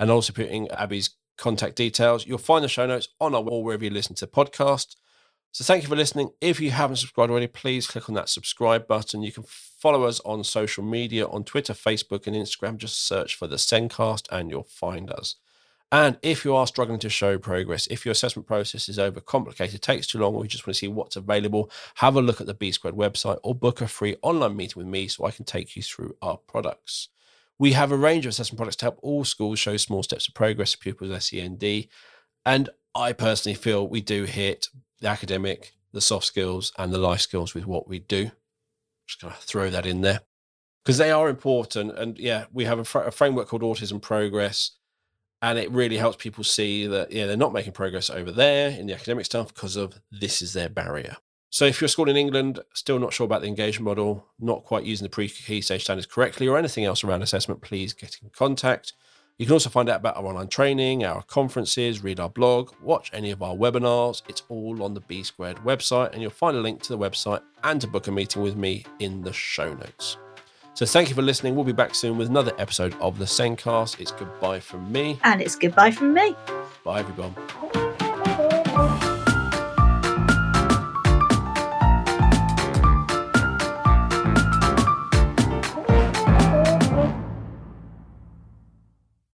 and 0.00 0.10
also 0.10 0.32
putting 0.32 0.68
Abby's 0.72 1.10
contact 1.38 1.76
details. 1.76 2.26
You'll 2.26 2.38
find 2.38 2.64
the 2.64 2.68
show 2.68 2.84
notes 2.84 3.06
on 3.20 3.36
our 3.36 3.40
wall 3.40 3.62
wherever 3.62 3.84
you 3.84 3.90
listen 3.90 4.16
to 4.16 4.26
podcast. 4.26 4.96
So 5.52 5.62
thank 5.62 5.84
you 5.84 5.88
for 5.88 5.94
listening. 5.94 6.30
If 6.40 6.58
you 6.58 6.72
haven't 6.72 6.96
subscribed 6.96 7.30
already, 7.30 7.46
please 7.46 7.86
click 7.86 8.08
on 8.08 8.16
that 8.16 8.28
subscribe 8.28 8.88
button. 8.88 9.22
You 9.22 9.30
can 9.30 9.44
follow 9.46 10.02
us 10.02 10.18
on 10.24 10.42
social 10.42 10.82
media 10.82 11.24
on 11.28 11.44
Twitter, 11.44 11.72
Facebook, 11.72 12.26
and 12.26 12.34
Instagram. 12.34 12.76
Just 12.76 13.06
search 13.06 13.36
for 13.36 13.46
the 13.46 13.54
Sendcast 13.54 14.26
and 14.32 14.50
you'll 14.50 14.64
find 14.64 15.08
us. 15.08 15.36
And 15.94 16.18
if 16.22 16.44
you 16.44 16.56
are 16.56 16.66
struggling 16.66 16.98
to 16.98 17.08
show 17.08 17.38
progress, 17.38 17.86
if 17.86 18.04
your 18.04 18.10
assessment 18.10 18.48
process 18.48 18.88
is 18.88 18.98
overcomplicated, 18.98 19.80
takes 19.80 20.08
too 20.08 20.18
long, 20.18 20.34
or 20.34 20.42
you 20.42 20.48
just 20.48 20.66
want 20.66 20.74
to 20.74 20.78
see 20.80 20.88
what's 20.88 21.14
available, 21.14 21.70
have 21.94 22.16
a 22.16 22.20
look 22.20 22.40
at 22.40 22.48
the 22.48 22.52
B 22.52 22.72
Squared 22.72 22.96
website 22.96 23.38
or 23.44 23.54
book 23.54 23.80
a 23.80 23.86
free 23.86 24.16
online 24.20 24.56
meeting 24.56 24.80
with 24.80 24.88
me 24.88 25.06
so 25.06 25.24
I 25.24 25.30
can 25.30 25.44
take 25.44 25.76
you 25.76 25.82
through 25.82 26.16
our 26.20 26.36
products. 26.36 27.10
We 27.60 27.74
have 27.74 27.92
a 27.92 27.96
range 27.96 28.26
of 28.26 28.30
assessment 28.30 28.56
products 28.56 28.74
to 28.78 28.86
help 28.86 28.98
all 29.02 29.24
schools 29.24 29.60
show 29.60 29.76
small 29.76 30.02
steps 30.02 30.26
of 30.26 30.34
progress 30.34 30.72
for 30.72 30.80
pupils 30.80 31.10
with 31.10 31.22
SEND. 31.22 31.86
And 32.44 32.70
I 32.92 33.12
personally 33.12 33.54
feel 33.54 33.86
we 33.86 34.00
do 34.00 34.24
hit 34.24 34.66
the 34.98 35.06
academic, 35.06 35.74
the 35.92 36.00
soft 36.00 36.26
skills, 36.26 36.72
and 36.76 36.92
the 36.92 36.98
life 36.98 37.20
skills 37.20 37.54
with 37.54 37.66
what 37.68 37.86
we 37.86 38.00
do. 38.00 38.32
Just 39.06 39.20
going 39.20 39.32
to 39.32 39.40
throw 39.40 39.70
that 39.70 39.86
in 39.86 40.00
there 40.00 40.22
because 40.84 40.98
they 40.98 41.12
are 41.12 41.28
important. 41.28 41.96
And 41.96 42.18
yeah, 42.18 42.46
we 42.52 42.64
have 42.64 42.80
a, 42.80 42.84
fr- 42.84 42.98
a, 43.02 43.12
framework 43.12 43.46
called 43.46 43.62
Autism 43.62 44.02
Progress, 44.02 44.72
and 45.44 45.58
it 45.58 45.70
really 45.70 45.98
helps 45.98 46.16
people 46.16 46.42
see 46.42 46.86
that 46.86 47.12
yeah 47.12 47.26
they're 47.26 47.36
not 47.36 47.52
making 47.52 47.72
progress 47.72 48.08
over 48.08 48.32
there 48.32 48.70
in 48.70 48.86
the 48.86 48.94
academic 48.94 49.26
stuff 49.26 49.52
because 49.52 49.76
of 49.76 50.00
this 50.10 50.40
is 50.40 50.54
their 50.54 50.70
barrier. 50.70 51.18
So 51.50 51.66
if 51.66 51.80
you're 51.80 51.86
a 51.86 51.90
school 51.90 52.08
in 52.08 52.16
England, 52.16 52.58
still 52.72 52.98
not 52.98 53.12
sure 53.12 53.26
about 53.26 53.42
the 53.42 53.46
engagement 53.46 53.84
model, 53.84 54.26
not 54.40 54.64
quite 54.64 54.84
using 54.84 55.04
the 55.04 55.10
pre-key 55.10 55.60
stage 55.60 55.84
standards 55.84 56.06
correctly, 56.06 56.48
or 56.48 56.58
anything 56.58 56.84
else 56.84 57.04
around 57.04 57.22
assessment, 57.22 57.60
please 57.60 57.92
get 57.92 58.18
in 58.20 58.30
contact. 58.30 58.94
You 59.38 59.46
can 59.46 59.52
also 59.52 59.70
find 59.70 59.88
out 59.88 60.00
about 60.00 60.16
our 60.16 60.26
online 60.26 60.48
training, 60.48 61.04
our 61.04 61.22
conferences, 61.22 62.02
read 62.02 62.18
our 62.18 62.30
blog, 62.30 62.72
watch 62.82 63.10
any 63.12 63.30
of 63.30 63.40
our 63.40 63.54
webinars. 63.54 64.22
It's 64.28 64.42
all 64.48 64.82
on 64.82 64.94
the 64.94 65.00
B 65.00 65.22
Squared 65.22 65.58
website, 65.58 66.12
and 66.12 66.22
you'll 66.22 66.32
find 66.32 66.56
a 66.56 66.60
link 66.60 66.82
to 66.82 66.88
the 66.88 66.98
website 66.98 67.42
and 67.62 67.80
to 67.82 67.86
book 67.86 68.08
a 68.08 68.12
meeting 68.12 68.42
with 68.42 68.56
me 68.56 68.84
in 68.98 69.22
the 69.22 69.32
show 69.32 69.74
notes. 69.74 70.16
So 70.74 70.84
thank 70.84 71.08
you 71.08 71.14
for 71.14 71.22
listening. 71.22 71.54
We'll 71.54 71.64
be 71.64 71.72
back 71.72 71.94
soon 71.94 72.18
with 72.18 72.28
another 72.28 72.52
episode 72.58 72.94
of 73.00 73.18
the 73.18 73.24
Sendcast. 73.24 74.00
It's 74.00 74.10
goodbye 74.10 74.60
from 74.60 74.90
me. 74.90 75.20
And 75.22 75.40
it's 75.40 75.54
goodbye 75.54 75.92
from 75.92 76.12
me. 76.12 76.34
Bye, 76.82 77.00
everyone. 77.00 77.83